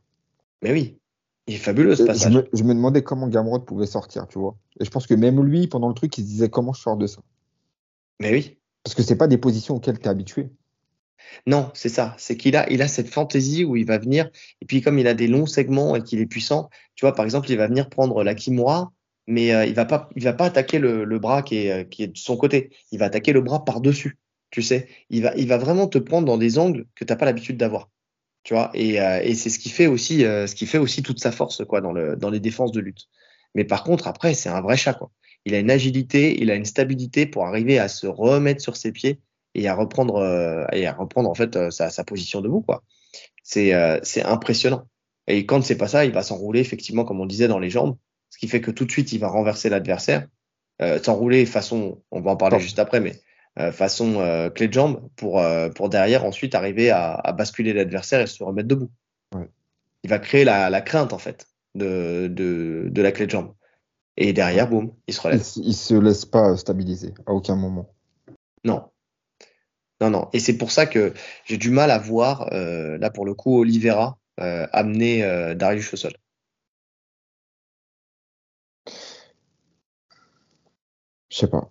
Mais 0.62 0.72
oui, 0.72 0.98
il 1.46 1.54
est 1.54 1.58
fabuleux 1.58 1.94
ce 1.94 2.02
passage. 2.02 2.32
Je 2.52 2.64
me, 2.64 2.74
demandais 2.74 3.02
comment 3.02 3.28
Gamrot 3.28 3.60
pouvait 3.60 3.86
sortir, 3.86 4.26
tu 4.26 4.38
vois. 4.38 4.56
Et 4.80 4.84
je 4.84 4.90
pense 4.90 5.06
que 5.06 5.14
même 5.14 5.42
lui, 5.42 5.68
pendant 5.68 5.88
le 5.88 5.94
truc, 5.94 6.16
il 6.18 6.24
se 6.24 6.28
disait 6.28 6.48
comment 6.48 6.72
je 6.72 6.80
sors 6.80 6.96
de 6.96 7.06
ça? 7.06 7.20
Mais 8.20 8.32
oui. 8.32 8.58
Parce 8.82 8.94
que 8.94 9.02
c'est 9.02 9.16
pas 9.16 9.28
des 9.28 9.38
positions 9.38 9.76
auxquelles 9.76 9.98
tu 9.98 10.06
es 10.06 10.08
habitué. 10.08 10.48
Non, 11.46 11.70
c'est 11.74 11.88
ça. 11.88 12.14
C'est 12.18 12.36
qu'il 12.36 12.56
a, 12.56 12.70
il 12.70 12.82
a 12.82 12.88
cette 12.88 13.08
fantaisie 13.08 13.64
où 13.64 13.76
il 13.76 13.86
va 13.86 13.98
venir. 13.98 14.30
Et 14.60 14.66
puis, 14.66 14.80
comme 14.80 14.98
il 14.98 15.06
a 15.06 15.14
des 15.14 15.26
longs 15.26 15.46
segments 15.46 15.96
et 15.96 16.02
qu'il 16.02 16.20
est 16.20 16.26
puissant, 16.26 16.70
tu 16.94 17.04
vois, 17.04 17.14
par 17.14 17.24
exemple, 17.24 17.50
il 17.50 17.56
va 17.56 17.66
venir 17.66 17.88
prendre 17.88 18.22
la 18.22 18.34
Kimura, 18.34 18.92
mais 19.26 19.52
euh, 19.54 19.66
il 19.66 19.74
va 19.74 19.84
pas, 19.84 20.08
il 20.16 20.24
va 20.24 20.32
pas 20.32 20.46
attaquer 20.46 20.78
le, 20.78 21.04
le 21.04 21.18
bras 21.18 21.42
qui 21.42 21.58
est, 21.58 21.72
euh, 21.72 21.84
qui 21.84 22.02
est 22.02 22.08
de 22.08 22.18
son 22.18 22.36
côté. 22.36 22.70
Il 22.92 22.98
va 22.98 23.06
attaquer 23.06 23.32
le 23.32 23.40
bras 23.40 23.64
par-dessus. 23.64 24.18
Tu 24.50 24.62
sais, 24.62 24.88
il 25.10 25.22
va, 25.22 25.34
il 25.36 25.48
va 25.48 25.58
vraiment 25.58 25.88
te 25.88 25.98
prendre 25.98 26.26
dans 26.26 26.38
des 26.38 26.58
angles 26.58 26.86
que 26.94 27.04
tu 27.04 27.12
n'as 27.12 27.16
pas 27.16 27.26
l'habitude 27.26 27.56
d'avoir 27.56 27.90
tu 28.46 28.54
vois. 28.54 28.70
Et, 28.74 29.00
euh, 29.00 29.20
et 29.24 29.34
c'est 29.34 29.50
ce 29.50 29.58
qui 29.58 29.70
fait 29.70 29.88
aussi 29.88 30.24
euh, 30.24 30.46
ce 30.46 30.54
qui 30.54 30.66
fait 30.66 30.78
aussi 30.78 31.02
toute 31.02 31.18
sa 31.18 31.32
force 31.32 31.64
quoi 31.64 31.80
dans 31.80 31.92
le 31.92 32.14
dans 32.14 32.30
les 32.30 32.38
défenses 32.38 32.70
de 32.70 32.78
lutte. 32.80 33.08
Mais 33.56 33.64
par 33.64 33.82
contre 33.82 34.06
après 34.06 34.34
c'est 34.34 34.48
un 34.48 34.60
vrai 34.60 34.76
chat 34.76 34.94
quoi. 34.94 35.10
Il 35.44 35.54
a 35.54 35.58
une 35.58 35.70
agilité 35.70 36.40
il 36.40 36.50
a 36.52 36.54
une 36.54 36.64
stabilité 36.64 37.26
pour 37.26 37.44
arriver 37.44 37.80
à 37.80 37.88
se 37.88 38.06
remettre 38.06 38.62
sur 38.62 38.76
ses 38.76 38.92
pieds 38.92 39.20
et 39.56 39.66
à 39.66 39.74
reprendre 39.74 40.16
euh, 40.18 40.64
et 40.72 40.86
à 40.86 40.92
reprendre 40.92 41.28
en 41.28 41.34
fait 41.34 41.70
sa, 41.72 41.90
sa 41.90 42.04
position 42.04 42.40
debout 42.40 42.62
quoi. 42.62 42.84
C'est 43.42 43.72
c'est 44.04 44.22
impressionnant. 44.22 44.86
Et 45.26 45.44
quand 45.44 45.64
c'est 45.64 45.76
pas 45.76 45.88
ça 45.88 46.04
il 46.04 46.12
va 46.12 46.22
s'enrouler 46.22 46.60
effectivement 46.60 47.04
comme 47.04 47.20
on 47.20 47.26
disait 47.26 47.48
dans 47.48 47.58
les 47.58 47.70
jambes 47.70 47.96
ce 48.30 48.38
qui 48.38 48.48
fait 48.48 48.60
que 48.60 48.70
tout 48.70 48.84
de 48.84 48.90
suite 48.90 49.12
il 49.12 49.18
va 49.18 49.28
renverser 49.28 49.68
l'adversaire 49.68 50.26
s'enrouler 51.02 51.46
façon 51.46 52.02
on 52.10 52.20
va 52.20 52.32
en 52.32 52.36
parler 52.36 52.60
juste 52.60 52.78
après 52.78 53.00
mais 53.00 53.14
euh, 53.58 53.72
façon 53.72 54.16
euh, 54.20 54.50
clé 54.50 54.68
de 54.68 54.74
jambe 54.74 55.08
pour, 55.16 55.40
euh, 55.40 55.70
pour 55.70 55.88
derrière 55.88 56.26
ensuite 56.26 56.54
arriver 56.54 56.90
à, 56.90 57.14
à 57.14 57.32
basculer 57.32 57.72
l'adversaire 57.72 58.20
et 58.20 58.26
se 58.26 58.44
remettre 58.44 58.68
debout. 58.68 58.90
Ouais. 59.34 59.48
Il 60.04 60.10
va 60.10 60.18
créer 60.18 60.44
la, 60.44 60.68
la 60.68 60.82
crainte 60.82 61.14
en 61.14 61.18
fait 61.18 61.46
de, 61.74 62.28
de, 62.30 62.88
de, 62.90 63.02
la 63.02 63.12
clé 63.12 63.24
de 63.24 63.30
jambe. 63.30 63.54
Et 64.18 64.34
derrière, 64.34 64.68
boum, 64.68 64.92
il 65.06 65.14
se 65.14 65.20
relève. 65.22 65.42
Il, 65.56 65.68
il, 65.68 65.74
se 65.74 65.94
laisse 65.94 66.26
pas 66.26 66.54
stabiliser 66.58 67.14
à 67.26 67.32
aucun 67.32 67.56
moment. 67.56 67.88
Non. 68.62 68.90
Non, 70.02 70.10
non. 70.10 70.28
Et 70.34 70.38
c'est 70.38 70.58
pour 70.58 70.70
ça 70.70 70.84
que 70.84 71.14
j'ai 71.46 71.56
du 71.56 71.70
mal 71.70 71.90
à 71.90 71.98
voir, 71.98 72.52
euh, 72.52 72.98
là 72.98 73.08
pour 73.08 73.24
le 73.24 73.32
coup, 73.32 73.58
Oliveira 73.58 74.18
euh, 74.38 74.66
amener 74.72 75.24
euh, 75.24 75.54
Darius 75.54 75.94
au 75.94 75.96
sol. 75.96 76.12
Je 81.30 81.38
sais 81.38 81.48
pas. 81.48 81.70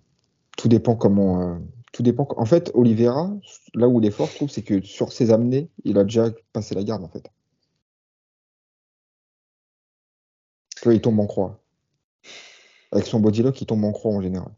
Tout 0.56 0.68
dépend 0.68 0.96
comment, 0.96 1.60
tout 1.92 2.02
dépend. 2.02 2.28
En 2.36 2.46
fait, 2.46 2.70
Oliveira, 2.74 3.30
là 3.74 3.88
où 3.88 4.00
il 4.00 4.06
est 4.06 4.10
fort, 4.10 4.28
je 4.28 4.36
trouve, 4.36 4.50
c'est 4.50 4.62
que 4.62 4.82
sur 4.82 5.12
ses 5.12 5.30
amenés, 5.30 5.70
il 5.84 5.98
a 5.98 6.04
déjà 6.04 6.30
passé 6.52 6.74
la 6.74 6.84
garde, 6.84 7.04
en 7.04 7.08
fait. 7.08 7.30
il 10.92 11.00
tombe 11.00 11.20
en 11.20 11.26
croix. 11.26 11.60
Avec 12.92 13.06
son 13.06 13.20
body 13.20 13.42
lock, 13.42 13.60
il 13.60 13.66
tombe 13.66 13.84
en 13.84 13.92
croix 13.92 14.12
en 14.12 14.22
général. 14.22 14.52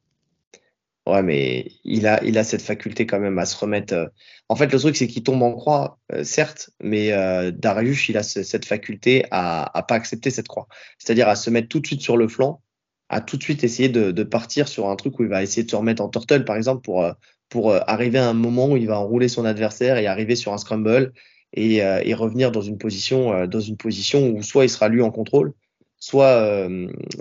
Ouais, 1.07 1.23
mais 1.23 1.73
il 1.85 2.07
a, 2.07 2.23
il 2.23 2.37
a 2.37 2.45
cette 2.45 2.61
faculté 2.61 3.07
quand 3.07 3.19
même 3.19 3.39
à 3.39 3.47
se 3.47 3.57
remettre. 3.57 3.95
Euh. 3.95 4.07
En 4.51 4.57
fait, 4.57 4.71
le 4.71 4.79
truc, 4.79 4.95
c'est 4.97 5.07
qu'il 5.07 5.23
tombe 5.23 5.43
en 5.43 5.55
croix, 5.55 5.99
euh, 6.13 6.23
certes, 6.23 6.71
mais 6.83 7.13
euh, 7.13 7.51
Darius, 7.51 8.11
il 8.11 8.19
a 8.19 8.23
cette 8.23 8.67
faculté 8.67 9.25
à, 9.31 9.77
à 9.77 9.83
pas 9.83 9.95
accepter 9.95 10.31
cette 10.31 10.49
croix. 10.49 10.69
C'est-à-dire 10.99 11.29
à 11.29 11.37
se 11.37 11.49
mettre 11.49 11.69
tout 11.69 11.81
de 11.81 11.87
suite 11.87 12.03
sur 12.03 12.19
le 12.19 12.29
flanc 12.29 12.61
à 13.09 13.21
tout 13.21 13.37
de 13.37 13.43
suite 13.43 13.65
essayer 13.65 13.89
de, 13.89 14.11
de, 14.11 14.23
partir 14.23 14.69
sur 14.69 14.89
un 14.89 14.97
truc 14.97 15.19
où 15.19 15.23
il 15.23 15.29
va 15.29 15.43
essayer 15.43 15.63
de 15.65 15.71
se 15.71 15.77
remettre 15.77 16.03
en 16.03 16.09
turtle, 16.09 16.45
par 16.45 16.57
exemple, 16.57 16.83
pour, 16.83 17.03
euh, 17.03 17.13
pour 17.49 17.71
euh, 17.71 17.81
arriver 17.87 18.19
à 18.19 18.29
un 18.29 18.35
moment 18.35 18.69
où 18.71 18.77
il 18.77 18.87
va 18.87 18.99
enrouler 18.99 19.29
son 19.29 19.45
adversaire 19.45 19.97
et 19.97 20.07
arriver 20.07 20.37
sur 20.37 20.53
un 20.53 20.59
scramble 20.59 21.13
et, 21.55 21.83
euh, 21.83 22.03
et 22.05 22.15
revenir 22.15 22.53
dans 22.53 22.61
une 22.61 22.77
position 22.77 23.47
dans 23.47 23.61
une 23.61 23.77
position 23.79 24.29
où 24.29 24.43
soit 24.43 24.65
il 24.65 24.69
sera 24.69 24.89
lui 24.89 25.01
en 25.01 25.11
contrôle, 25.11 25.55
soit 25.99 26.69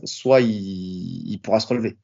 soit 0.03 0.41
il, 0.41 1.31
il, 1.31 1.39
pourra 1.39 1.61
se 1.61 1.67
relever. 1.67 1.97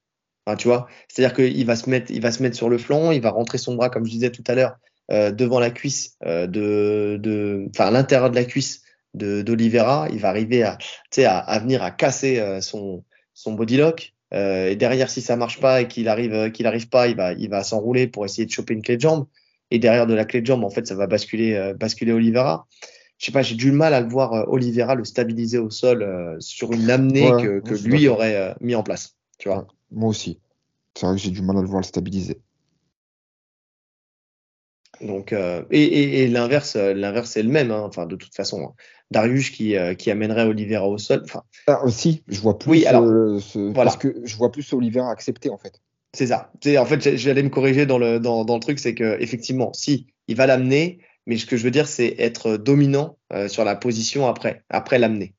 Enfin, 0.45 0.55
tu 0.55 0.67
vois, 0.69 0.87
c'est-à-dire 1.09 1.35
qu'il 1.35 1.65
va 1.65 1.75
se 1.75 1.89
mettre 1.89 2.11
il 2.11 2.21
va 2.21 2.31
se 2.31 2.41
mettre 2.41 2.55
sur 2.55 2.69
le 2.69 2.77
flanc, 2.77 3.11
il 3.11 3.21
va 3.21 3.31
rentrer 3.31 3.57
son 3.57 3.75
bras 3.75 3.89
comme 3.89 4.05
je 4.05 4.11
disais 4.11 4.31
tout 4.31 4.43
à 4.47 4.55
l'heure 4.55 4.77
devant 5.09 5.59
la 5.59 5.69
cuisse 5.69 6.17
de 6.25 7.19
de 7.21 7.67
enfin 7.71 7.91
l'intérieur 7.91 8.29
de 8.29 8.35
la 8.35 8.45
cuisse 8.45 8.83
de 9.13 9.41
d'Olivera, 9.41 10.07
il 10.11 10.19
va 10.19 10.29
arriver 10.29 10.63
à, 10.63 10.77
à, 11.17 11.39
à 11.39 11.59
venir 11.59 11.83
à 11.83 11.91
casser 11.91 12.41
son, 12.61 13.03
son 13.33 13.53
body 13.53 13.77
lock. 13.77 14.13
et 14.31 14.75
derrière, 14.75 15.09
si 15.09 15.21
ça 15.21 15.35
marche 15.35 15.59
pas 15.59 15.81
et 15.81 15.87
qu'il 15.87 16.07
arrive, 16.07 16.51
qu'il 16.51 16.67
arrive 16.67 16.89
pas, 16.89 17.07
il 17.07 17.15
va, 17.15 17.33
il 17.33 17.49
va 17.49 17.63
s'enrouler 17.63 18.07
pour 18.07 18.25
essayer 18.25 18.45
de 18.45 18.51
choper 18.51 18.73
une 18.73 18.81
clé 18.81 18.95
de 18.97 19.01
jambe. 19.01 19.27
Et 19.71 19.79
derrière 19.79 20.07
de 20.07 20.13
la 20.13 20.25
clé 20.25 20.41
de 20.41 20.45
jambe, 20.45 20.63
en 20.63 20.69
fait, 20.69 20.85
ça 20.87 20.95
va 20.95 21.07
basculer, 21.07 21.73
basculer 21.79 22.11
Oliveira. 22.11 22.67
Je 23.17 23.25
sais 23.25 23.31
pas, 23.31 23.41
j'ai 23.41 23.55
du 23.55 23.71
mal 23.71 23.93
à 23.93 24.01
le 24.01 24.09
voir 24.09 24.47
Oliveira 24.51 24.95
le 24.95 25.05
stabiliser 25.05 25.57
au 25.57 25.69
sol 25.69 26.37
sur 26.39 26.71
une 26.73 26.89
amenée 26.89 27.31
que, 27.41 27.59
que 27.59 27.75
lui 27.87 28.07
aurait 28.07 28.55
mis 28.59 28.75
en 28.75 28.83
place. 28.83 29.15
Tu 29.39 29.49
vois. 29.49 29.67
moi 29.91 30.09
aussi. 30.09 30.39
C'est 30.95 31.05
vrai 31.05 31.15
que 31.15 31.21
j'ai 31.21 31.31
du 31.31 31.41
mal 31.41 31.57
à 31.57 31.61
le 31.61 31.67
voir 31.67 31.81
le 31.81 31.85
stabiliser. 31.87 32.39
Donc, 35.03 35.33
euh, 35.33 35.63
et, 35.69 36.27
l'inverse, 36.27 36.75
euh, 36.75 36.93
l'inverse 36.93 37.35
est 37.35 37.43
le 37.43 37.49
même. 37.49 37.71
Hein. 37.71 37.83
Enfin, 37.85 38.05
de 38.05 38.15
toute 38.15 38.33
façon, 38.33 38.63
hein. 38.63 38.73
Darius 39.11 39.49
qui, 39.49 39.75
euh, 39.75 39.93
qui 39.93 40.09
amènerait 40.09 40.45
Oliveira 40.45 40.87
au 40.87 40.97
sol. 40.97 41.21
Enfin, 41.25 41.43
ah, 41.67 41.83
aussi, 41.83 42.23
je 42.27 42.39
vois 42.39 42.57
plus. 42.57 42.71
Oui, 42.71 42.85
alors, 42.85 43.05
parce 43.75 43.97
que 43.97 44.15
je 44.23 44.35
vois 44.37 44.51
plus 44.51 44.71
Oliveira 44.73 45.11
accepter 45.11 45.49
en 45.49 45.57
fait. 45.57 45.81
C'est 46.13 46.27
ça. 46.27 46.51
en 46.65 46.85
fait, 46.85 47.15
j'allais 47.17 47.43
me 47.43 47.49
corriger 47.49 47.85
dans 47.85 47.97
le 47.97 48.19
dans, 48.19 48.45
dans 48.45 48.55
le 48.55 48.59
truc, 48.59 48.79
c'est 48.79 48.95
que 48.95 49.17
effectivement, 49.19 49.73
si 49.73 50.07
il 50.27 50.35
va 50.35 50.47
l'amener, 50.47 50.99
mais 51.27 51.37
ce 51.37 51.45
que 51.45 51.57
je 51.57 51.63
veux 51.63 51.71
dire, 51.71 51.87
c'est 51.87 52.15
être 52.17 52.57
dominant 52.57 53.17
sur 53.47 53.65
la 53.65 53.75
position 53.75 54.27
après, 54.27 54.63
après 54.69 54.99
l'amener. 54.99 55.33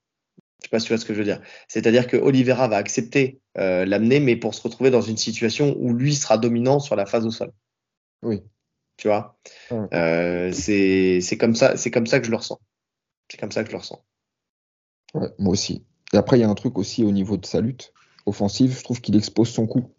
Je 0.61 0.67
sais 0.67 0.71
pas 0.71 0.81
si 0.81 0.87
tu 0.87 0.93
vois 0.93 0.99
ce 0.99 1.05
que 1.05 1.15
je 1.15 1.19
veux 1.19 1.25
dire. 1.25 1.41
C'est-à-dire 1.69 2.09
que 2.09 2.17
Oliveira 2.17 2.67
va 2.67 2.77
accepter 2.77 3.41
l'amener, 3.55 4.19
mais 4.19 4.35
pour 4.35 4.55
se 4.55 4.63
retrouver 4.63 4.91
dans 4.91 5.01
une 5.01 5.17
situation 5.17 5.77
où 5.79 5.95
lui 5.95 6.15
sera 6.15 6.39
dominant 6.39 6.81
sur 6.81 6.97
la 6.97 7.07
phase 7.07 7.25
au 7.25 7.31
sol. 7.31 7.53
Oui. 8.23 8.43
Tu 8.97 9.09
vois 9.09 9.37
euh, 9.93 10.53
C'est 10.53 11.39
comme, 11.39 11.55
ça, 11.55 11.75
comme 11.93 12.07
ça 12.07 12.21
que 12.21 12.27
je 12.27 12.31
le 12.31 12.37
ressens. 12.37 12.61
C'est 13.31 13.39
comme 13.39 13.53
ça 13.53 13.63
que 13.63 13.69
je 13.69 13.73
le 13.73 13.79
ressens. 13.79 14.05
Ouais, 15.15 15.29
moi 15.39 15.53
aussi. 15.53 15.85
Et 16.13 16.17
après, 16.17 16.39
il 16.39 16.41
y 16.41 16.45
a 16.45 16.49
un 16.49 16.55
truc 16.55 16.79
aussi 16.79 17.05
au 17.05 17.11
niveau 17.11 17.37
de 17.37 17.47
sa 17.47 17.61
lutte 17.61 17.93
offensive, 18.27 18.77
je 18.79 18.85
trouve 18.85 19.01
qu'il 19.01 19.17
expose 19.17 19.49
son 19.49 19.67
coup. 19.67 19.91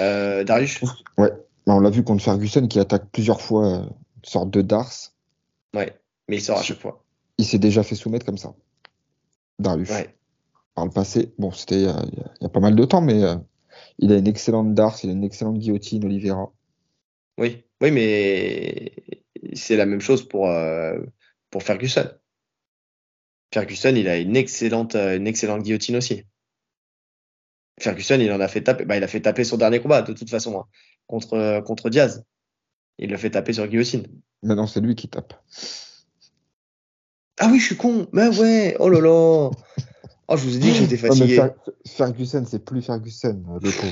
Euh, 0.00 0.44
Darius? 0.44 0.80
Ouais, 1.18 1.30
on 1.66 1.80
l'a 1.80 1.90
vu 1.90 2.02
contre 2.02 2.22
Ferguson 2.22 2.66
qui 2.66 2.80
attaque 2.80 3.10
plusieurs 3.12 3.40
fois 3.40 3.66
euh, 3.66 3.82
une 3.82 4.24
sorte 4.24 4.50
de 4.50 4.62
Dars. 4.62 5.12
Ouais, 5.74 5.96
mais 6.28 6.36
il 6.36 6.42
sort 6.42 6.58
à 6.58 6.62
chaque 6.62 6.80
fois. 6.80 7.04
Il 7.38 7.44
s'est 7.44 7.58
déjà 7.58 7.82
fait 7.82 7.94
soumettre 7.94 8.26
comme 8.26 8.38
ça. 8.38 8.54
Darius. 9.58 9.90
Ouais. 9.90 10.16
Par 10.74 10.86
le 10.86 10.90
passé, 10.90 11.34
bon, 11.38 11.52
c'était 11.52 11.82
il 11.82 12.40
y, 12.40 12.44
a 12.44 12.48
pas 12.48 12.60
mal 12.60 12.74
de 12.74 12.84
temps, 12.84 13.02
mais 13.02 13.22
euh, 13.22 13.36
il 13.98 14.12
a 14.12 14.16
une 14.16 14.28
excellente 14.28 14.74
Dars, 14.74 14.98
il 15.02 15.10
a 15.10 15.12
une 15.12 15.24
excellente 15.24 15.58
guillotine, 15.58 16.04
Oliveira. 16.04 16.52
Oui, 17.38 17.64
oui, 17.80 17.90
mais 17.90 18.92
c'est 19.54 19.76
la 19.76 19.86
même 19.86 20.00
chose 20.00 20.26
pour, 20.26 20.48
euh, 20.48 20.98
pour 21.50 21.62
Ferguson. 21.62 22.08
Ferguson, 23.52 23.94
il 23.94 24.08
a 24.08 24.18
une 24.18 24.36
excellente, 24.36 24.94
euh, 24.94 25.16
une 25.16 25.26
excellente 25.26 25.62
guillotine 25.62 25.96
aussi. 25.96 26.24
Ferguson, 27.80 28.18
il 28.20 28.30
en 28.32 28.40
a 28.40 28.48
fait 28.48 28.62
taper. 28.62 28.84
Bah, 28.84 28.96
il 28.96 29.04
a 29.04 29.08
fait 29.08 29.20
taper 29.20 29.44
son 29.44 29.56
dernier 29.56 29.80
combat, 29.80 30.02
de 30.02 30.12
toute 30.12 30.30
façon, 30.30 30.58
hein, 30.58 30.66
contre, 31.06 31.60
contre 31.64 31.90
Diaz. 31.90 32.24
Il 32.98 33.10
le 33.10 33.16
fait 33.16 33.30
taper 33.30 33.52
sur 33.52 33.66
guillotine. 33.66 34.06
Maintenant, 34.42 34.66
c'est 34.66 34.80
lui 34.80 34.94
qui 34.94 35.08
tape. 35.08 35.34
Ah 37.38 37.48
oui, 37.50 37.58
je 37.58 37.66
suis 37.66 37.76
con. 37.76 38.08
Mais 38.12 38.28
ouais, 38.28 38.76
oh 38.78 38.88
là 38.88 39.00
là. 39.00 39.50
Oh, 40.28 40.36
je 40.36 40.44
vous 40.44 40.56
ai 40.56 40.58
dit 40.58 40.70
que 40.70 40.76
j'étais 40.76 40.96
fatigué. 40.96 41.42
Ferguson, 41.86 42.44
c'est 42.48 42.64
plus 42.64 42.82
Ferguson, 42.82 43.42
le 43.62 43.70
con. 43.70 43.88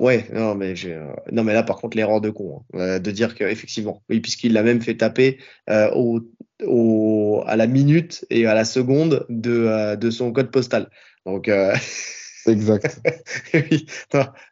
Ouais, 0.00 0.26
non 0.32 0.54
mais 0.54 0.74
euh, 0.86 1.12
non 1.30 1.44
mais 1.44 1.52
là 1.52 1.62
par 1.62 1.76
contre 1.76 1.96
l'erreur 1.96 2.20
de 2.20 2.30
con 2.30 2.62
hein, 2.72 2.78
euh, 2.78 2.98
de 2.98 3.10
dire 3.10 3.34
qu'effectivement 3.34 4.02
oui 4.08 4.20
puisqu'il 4.20 4.52
l'a 4.52 4.62
même 4.62 4.80
fait 4.80 4.96
taper 4.96 5.38
euh, 5.70 5.90
au, 5.94 6.20
au, 6.64 7.44
à 7.46 7.54
la 7.54 7.66
minute 7.66 8.24
et 8.30 8.46
à 8.46 8.54
la 8.54 8.64
seconde 8.64 9.26
de, 9.28 9.94
de 9.94 10.10
son 10.10 10.32
code 10.32 10.50
postal. 10.50 10.90
Donc 11.26 11.50
exact. 12.46 13.00
oui, 13.54 13.86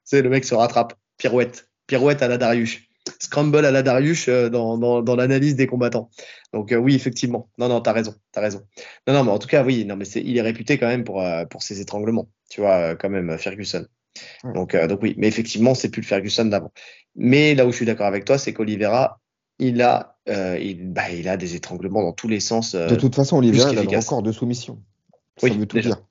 c'est 0.04 0.22
le 0.22 0.28
mec 0.28 0.44
se 0.44 0.54
rattrape 0.54 0.94
pirouette 1.16 1.68
pirouette 1.86 2.22
à 2.22 2.28
la 2.28 2.38
Darius 2.38 2.78
scramble 3.18 3.64
à 3.64 3.70
la 3.70 3.82
Darius 3.82 4.28
euh, 4.28 4.48
dans, 4.48 4.78
dans, 4.78 5.02
dans 5.02 5.16
l'analyse 5.16 5.56
des 5.56 5.66
combattants. 5.66 6.10
Donc 6.52 6.72
euh, 6.72 6.76
oui, 6.76 6.94
effectivement. 6.94 7.48
Non, 7.58 7.68
non, 7.68 7.80
t'as 7.80 7.92
raison, 7.92 8.14
t'as 8.32 8.40
raison. 8.40 8.62
Non, 9.06 9.14
non, 9.14 9.24
mais 9.24 9.30
en 9.30 9.38
tout 9.38 9.48
cas, 9.48 9.64
oui, 9.64 9.84
non, 9.84 9.96
mais 9.96 10.06
il 10.06 10.36
est 10.36 10.42
réputé 10.42 10.78
quand 10.78 10.88
même 10.88 11.04
pour, 11.04 11.22
euh, 11.22 11.44
pour 11.46 11.62
ses 11.62 11.80
étranglements. 11.80 12.28
Tu 12.50 12.60
vois, 12.60 12.94
quand 12.96 13.10
même, 13.10 13.36
Ferguson. 13.38 13.86
Donc, 14.54 14.76
donc 14.76 15.02
oui, 15.02 15.14
mais 15.16 15.26
effectivement, 15.26 15.74
c'est 15.74 15.88
plus 15.88 16.02
le 16.02 16.06
Ferguson 16.06 16.44
d'avant. 16.44 16.72
Mais 17.16 17.54
là 17.54 17.66
où 17.66 17.72
je 17.72 17.76
suis 17.76 17.86
d'accord 17.86 18.06
avec 18.06 18.24
toi, 18.24 18.36
c'est 18.36 18.52
qu'Olivera, 18.52 19.20
il 19.58 19.80
a, 19.80 20.18
il, 20.26 20.92
bah, 20.92 21.10
il 21.10 21.28
a 21.28 21.38
des 21.38 21.54
étranglements 21.54 22.02
dans 22.02 22.12
tous 22.12 22.28
les 22.28 22.40
sens. 22.40 22.74
de 22.74 22.94
toute 22.94 23.14
façon, 23.14 23.38
Olivera, 23.38 23.72
il 23.72 23.78
a 23.78 23.82
le 23.82 23.88
record 23.88 24.22
de 24.22 24.32
soumission. 24.32 24.82
Ça 25.38 25.48
veut 25.48 25.66
tout 25.66 25.80
dire. 25.80 26.02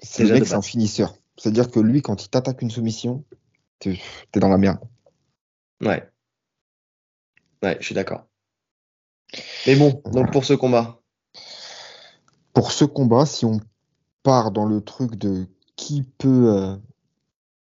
C'est 0.00 0.24
le 0.24 0.34
mec, 0.34 0.46
c'est 0.46 0.54
un 0.54 0.62
finisseur. 0.62 1.16
C'est-à-dire 1.36 1.70
que 1.70 1.80
lui, 1.80 2.02
quand 2.02 2.24
il 2.24 2.28
t'attaque 2.28 2.62
une 2.62 2.70
soumission, 2.70 3.24
t'es, 3.78 4.00
es 4.34 4.40
dans 4.40 4.48
la 4.48 4.58
merde. 4.58 4.78
Ouais. 5.80 6.02
Ouais, 7.64 7.78
je 7.80 7.86
suis 7.86 7.94
d'accord. 7.94 8.26
Mais 9.66 9.74
bon, 9.74 10.02
donc 10.12 10.30
pour 10.30 10.44
ce 10.44 10.52
combat. 10.52 11.00
Pour 12.52 12.72
ce 12.72 12.84
combat, 12.84 13.24
si 13.24 13.46
on 13.46 13.58
part 14.22 14.50
dans 14.50 14.66
le 14.66 14.82
truc 14.82 15.16
de 15.16 15.46
qui 15.76 16.02
peut 16.18 16.54
euh, 16.54 16.76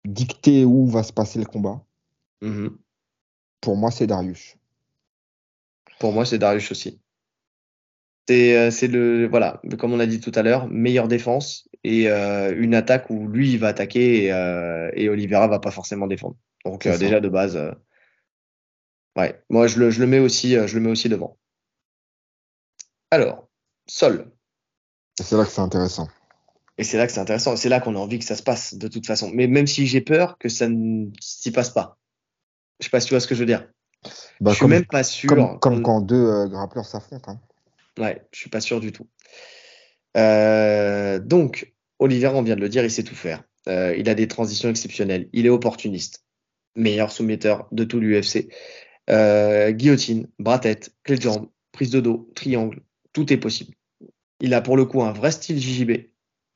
dicter 0.05 0.65
où 0.65 0.87
va 0.87 1.03
se 1.03 1.13
passer 1.13 1.41
le 1.41 1.45
combat, 1.45 1.85
mm-hmm. 2.41 2.71
pour 3.61 3.77
moi, 3.77 3.91
c'est 3.91 4.07
Darius. 4.07 4.57
Pour 5.99 6.13
moi, 6.13 6.25
c'est 6.25 6.39
Darius 6.39 6.71
aussi. 6.71 7.01
C'est 8.29 8.57
euh, 8.57 8.89
le, 8.89 9.27
voilà, 9.27 9.61
comme 9.77 9.93
on 9.93 9.99
a 9.99 10.07
dit 10.07 10.21
tout 10.21 10.33
à 10.37 10.43
l'heure, 10.43 10.69
meilleure 10.69 11.09
défense 11.09 11.69
et 11.83 12.09
euh, 12.09 12.55
une 12.57 12.75
attaque 12.75 13.11
où 13.11 13.27
lui, 13.27 13.51
il 13.53 13.59
va 13.59 13.69
attaquer 13.69 14.27
et, 14.27 15.03
et 15.03 15.09
Oliveira 15.09 15.49
va 15.49 15.59
pas 15.59 15.73
forcément 15.73 16.07
défendre. 16.07 16.37
Donc 16.65 16.87
déjà 16.87 17.21
de 17.21 17.29
base, 17.29 17.59
Ouais, 19.17 19.43
moi 19.51 19.67
je 19.67 19.79
le, 19.79 19.91
je 19.91 20.01
le, 20.01 20.07
mets 20.07 20.19
aussi, 20.19 20.57
euh, 20.57 20.67
je 20.67 20.75
le 20.75 20.81
mets 20.81 20.91
aussi 20.91 21.09
devant. 21.09 21.37
Alors, 23.11 23.49
Sol. 23.87 24.31
C'est 25.21 25.37
là 25.37 25.45
que 25.45 25.51
c'est 25.51 25.61
intéressant. 25.61 26.09
Et 26.79 26.85
c'est 26.85 26.97
là 26.97 27.07
que 27.07 27.13
c'est 27.13 27.21
intéressant. 27.21 27.57
C'est 27.57 27.69
là 27.69 27.81
qu'on 27.81 27.97
a 27.97 27.99
envie 27.99 28.19
que 28.19 28.25
ça 28.25 28.37
se 28.37 28.43
passe 28.43 28.75
de 28.75 28.89
toute 28.89 29.07
façon. 29.07 29.31
Mais 29.35 29.49
même 29.49 29.67
si 29.67 29.87
j'ai 29.87 30.01
peur 30.01 30.39
que 30.39 30.49
ça 30.49 30.69
ne 30.69 31.11
s'y 31.21 31.51
passe 31.51 31.71
pas. 31.71 31.99
Je 32.79 32.85
sais 32.85 32.91
pas 32.91 33.01
si 33.01 33.09
tu 33.09 33.15
vois 33.15 33.21
ce 33.21 33.27
que 33.27 33.35
je 33.35 33.41
veux 33.41 33.47
dire. 33.47 33.69
Bah, 34.41 34.53
je 34.53 34.57
suis 34.57 34.67
même 34.67 34.87
pas 34.87 35.03
sûr. 35.03 35.59
Comme, 35.61 35.83
quand 35.83 36.01
deux 36.01 36.15
euh, 36.15 36.47
grappleurs 36.47 36.87
s'affrontent. 36.87 37.33
Hein. 37.33 37.41
Ouais, 38.01 38.27
je 38.33 38.39
suis 38.39 38.49
pas 38.49 38.61
sûr 38.61 38.81
du 38.81 38.93
tout. 38.93 39.07
Euh, 40.17 41.19
donc, 41.19 41.75
Olivier, 41.99 42.29
on 42.29 42.43
vient 42.43 42.57
de 42.57 42.61
le 42.61 42.69
dire, 42.71 42.85
il 42.85 42.91
sait 42.91 43.03
tout 43.03 43.17
faire. 43.17 43.43
il 43.67 44.09
a 44.09 44.15
des 44.15 44.29
transitions 44.29 44.71
exceptionnelles. 44.71 45.29
Il 45.33 45.45
est 45.45 45.51
opportuniste. 45.51 46.25
Meilleur 46.77 47.11
soumetteur 47.13 47.67
de 47.73 47.85
tout 47.85 48.01
l'UFC. 48.01 48.49
Euh, 49.11 49.73
guillotine, 49.73 50.29
bras-tête, 50.39 50.95
clé 51.03 51.17
de 51.17 51.23
jambe, 51.23 51.49
prise 51.73 51.91
de 51.91 52.01
dos, 52.01 52.31
triangle, 52.35 52.81
tout 53.13 53.33
est 53.33 53.39
possible. 53.39 53.75
Il 54.41 54.55
a 54.55 54.61
pour 54.61 54.77
le 54.77 54.85
coup 54.85 55.03
un 55.03 55.13
vrai 55.13 55.33
style 55.33 55.59
JJB, 55.59 56.11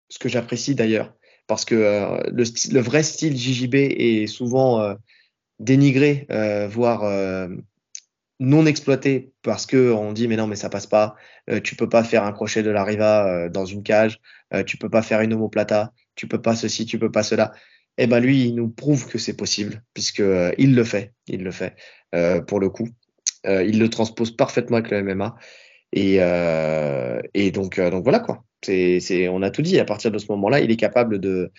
ce 0.09 0.19
que 0.19 0.29
j'apprécie 0.29 0.75
d'ailleurs, 0.75 1.15
parce 1.49 1.65
que 1.65 1.75
euh, 1.75 2.21
le, 2.31 2.81
vrai 2.81 3.03
style 3.03 3.37
JJB 3.37 3.75
est 3.75 4.27
souvent 4.29 4.81
euh, 4.81 4.95
dénigré, 5.59 6.27
voire 6.71 7.49
non 8.41 8.67
exploité, 8.67 9.33
parce 9.43 9.67
que 9.67 9.93
on 9.93 10.13
dit 10.13 10.29
mais 10.29 10.37
non 10.37 10.47
mais 10.47 10.57
ça 10.57 10.69
passe 10.69 10.87
pas, 10.87 11.17
tu 11.63 11.77
peux 11.77 11.89
pas 11.89 12.05
faire 12.05 12.25
un 12.25 12.33
crochet 12.33 12.63
de 12.63 12.71
la 12.71 12.85
riva 12.85 13.49
dans 13.49 13.65
une 13.65 13.83
cage, 13.83 14.21
tu 14.67 14.77
peux 14.77 14.91
pas 14.91 15.03
faire 15.03 15.21
une 15.21 15.33
omoplata, 15.33 15.93
tu 16.15 16.29
peux 16.29 16.43
pas 16.43 16.57
ceci, 16.57 16.87
tu 16.87 16.99
peux 16.99 17.11
pas 17.11 17.23
cela 17.23 17.53
eh 17.97 18.07
ben 18.07 18.21
lui, 18.21 18.47
il 18.49 18.55
nous 18.57 18.69
prouve 18.69 19.07
que 19.09 19.19
c'est 19.19 19.37
possible, 19.37 19.83
puisque 19.95 20.21
euh, 20.21 20.53
il 20.59 20.75
le 20.75 20.85
fait, 20.85 21.15
il 21.29 21.45
le 21.45 21.53
fait 21.53 21.77
euh, 22.15 22.41
pour 22.41 22.59
le 22.61 22.69
coup. 22.69 22.89
Euh, 23.47 23.63
il 23.63 23.79
le 23.79 23.89
transpose 23.89 24.35
parfaitement 24.35 24.79
avec 24.79 24.91
le 24.91 25.03
MMA. 25.03 25.37
Et, 25.93 27.51
donc, 27.53 27.79
voilà 27.79 28.19
quoi. 28.19 28.45
On 28.69 29.43
a 29.43 29.51
tout 29.51 29.63
dit. 29.63 29.79
À 29.79 29.85
partir 29.85 30.11
de 30.11 30.19
ce 30.19 30.27
moment-là, 30.33 30.61
il 30.61 30.71
est 30.71 30.77
capable 30.77 31.21
de, 31.21 31.53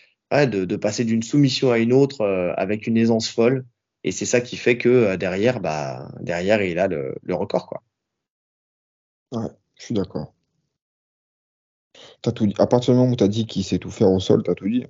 passer 0.81 1.05
d'une 1.05 1.23
soumission 1.23 1.71
à 1.71 1.77
une 1.77 1.93
autre 1.93 2.25
avec 2.57 2.87
une 2.87 2.97
aisance 2.97 3.29
folle. 3.29 3.65
Et 4.03 4.11
c'est 4.11 4.25
ça 4.25 4.41
qui 4.41 4.57
fait 4.57 4.77
que 4.77 5.15
derrière, 5.15 5.59
bah, 5.61 6.11
derrière, 6.19 6.61
il 6.61 6.79
a 6.79 6.87
le, 6.87 7.15
record 7.29 7.67
quoi. 7.67 7.81
Ouais, 9.31 9.49
je 9.77 9.85
suis 9.85 9.95
d'accord. 9.95 10.33
À 12.57 12.67
partir 12.67 12.93
du 12.93 12.99
moment 12.99 13.13
où 13.13 13.15
tu 13.15 13.23
as 13.23 13.27
dit 13.27 13.45
qu'il 13.45 13.63
sait 13.63 13.79
tout 13.79 13.91
faire 13.91 14.09
au 14.09 14.19
sol, 14.19 14.43
tu 14.43 14.51
as 14.51 14.55
tout 14.55 14.67
dit. 14.67 14.85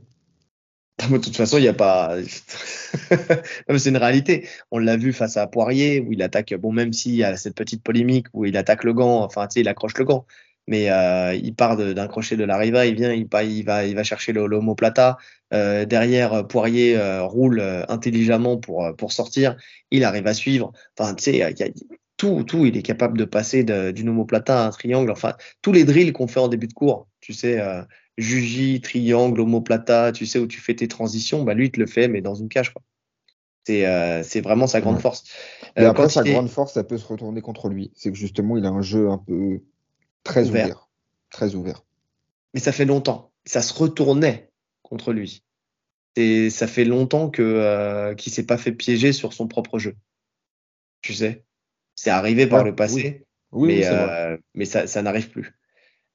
De 1.11 1.17
toute 1.17 1.35
façon, 1.35 1.57
il 1.57 1.61
n'y 1.61 1.67
a 1.67 1.73
pas. 1.73 2.15
c'est 3.77 3.89
une 3.89 3.97
réalité. 3.97 4.47
On 4.71 4.77
l'a 4.77 4.95
vu 4.95 5.11
face 5.11 5.35
à 5.37 5.45
Poirier, 5.47 5.99
où 5.99 6.13
il 6.13 6.21
attaque. 6.21 6.53
Bon, 6.53 6.71
même 6.71 6.93
s'il 6.93 7.15
y 7.15 7.23
a 7.23 7.35
cette 7.35 7.55
petite 7.55 7.83
polémique 7.83 8.27
où 8.33 8.45
il 8.45 8.55
attaque 8.55 8.83
le 8.83 8.93
gant, 8.93 9.23
enfin, 9.23 9.47
tu 9.47 9.55
sais, 9.55 9.61
il 9.61 9.67
accroche 9.67 9.97
le 9.97 10.05
gant. 10.05 10.25
Mais 10.67 10.89
euh, 10.89 11.35
il 11.35 11.53
part 11.53 11.77
d'un 11.77 12.07
crochet 12.07 12.37
de 12.37 12.43
la 12.43 12.57
riva, 12.57 12.85
il 12.87 12.95
vient, 12.95 13.13
il, 13.13 13.63
va, 13.65 14.03
chercher 14.03 14.33
l'homoplata. 14.33 15.17
Euh, 15.53 15.85
derrière, 15.85 16.47
Poirier 16.47 16.97
euh, 16.97 17.23
roule 17.23 17.59
euh, 17.59 17.83
intelligemment 17.87 18.57
pour, 18.57 18.95
pour 18.97 19.11
sortir. 19.11 19.57
Il 19.91 20.03
arrive 20.03 20.25
à 20.27 20.33
suivre. 20.33 20.71
Enfin, 20.97 21.13
tu 21.13 21.23
sais, 21.25 21.53
tout, 22.17 22.43
tout. 22.43 22.65
Il 22.65 22.77
est 22.77 22.81
capable 22.81 23.17
de 23.17 23.25
passer 23.25 23.63
d'une 23.63 24.09
homoplata 24.09 24.63
à 24.63 24.67
un 24.67 24.71
triangle. 24.71 25.11
Enfin, 25.11 25.35
tous 25.61 25.71
les 25.71 25.83
drills 25.83 26.13
qu'on 26.13 26.27
fait 26.27 26.39
en 26.39 26.47
début 26.47 26.67
de 26.67 26.73
cours, 26.73 27.07
tu 27.19 27.33
sais, 27.33 27.61
Juji, 28.17 28.81
triangle, 28.81 29.41
omoplata, 29.41 30.11
tu 30.11 30.25
sais, 30.25 30.39
où 30.39 30.47
tu 30.47 30.59
fais 30.59 30.75
tes 30.75 30.87
transitions, 30.87 31.43
bah 31.43 31.53
lui, 31.53 31.65
il 31.67 31.71
te 31.71 31.79
le 31.79 31.85
fait, 31.85 32.07
mais 32.07 32.21
dans 32.21 32.35
une 32.35 32.49
cage. 32.49 32.73
Quoi. 32.73 32.81
C'est, 33.65 33.85
euh, 33.85 34.23
c'est 34.23 34.41
vraiment 34.41 34.67
sa 34.67 34.79
grande 34.79 34.99
force. 34.99 35.23
Et 35.75 35.83
après, 35.83 36.07
sa 36.07 36.23
grande 36.23 36.49
force, 36.49 36.73
ça 36.73 36.83
peut 36.83 36.97
se 36.97 37.05
retourner 37.05 37.41
contre 37.41 37.67
lui. 37.67 37.91
C'est 37.95 38.11
que 38.11 38.17
justement, 38.17 38.57
il 38.57 38.65
a 38.65 38.69
un 38.69 38.81
jeu 38.81 39.09
un 39.09 39.17
peu 39.17 39.61
très 40.23 40.47
ouvert. 40.47 40.87
Très 41.31 41.55
ouvert. 41.55 41.83
Mais 42.53 42.59
ça 42.59 42.71
fait 42.71 42.85
longtemps. 42.85 43.31
Ça 43.45 43.61
se 43.61 43.73
retournait 43.73 44.49
contre 44.83 45.13
lui. 45.13 45.43
Et 46.15 46.49
ça 46.49 46.67
fait 46.67 46.85
longtemps 46.85 47.29
que 47.29 47.41
euh, 47.41 48.13
qu'il 48.13 48.31
s'est 48.31 48.45
pas 48.45 48.57
fait 48.57 48.71
piéger 48.71 49.11
sur 49.11 49.33
son 49.33 49.47
propre 49.47 49.79
jeu. 49.79 49.95
Tu 51.01 51.13
sais, 51.13 51.43
c'est 51.95 52.09
arrivé 52.09 52.47
par 52.47 52.63
le 52.63 52.75
passé, 52.75 53.25
oui. 53.51 53.67
mais, 53.67 53.87
euh, 53.87 54.37
mais 54.53 54.65
ça, 54.65 54.87
ça 54.87 55.01
n'arrive 55.01 55.29
plus. 55.29 55.53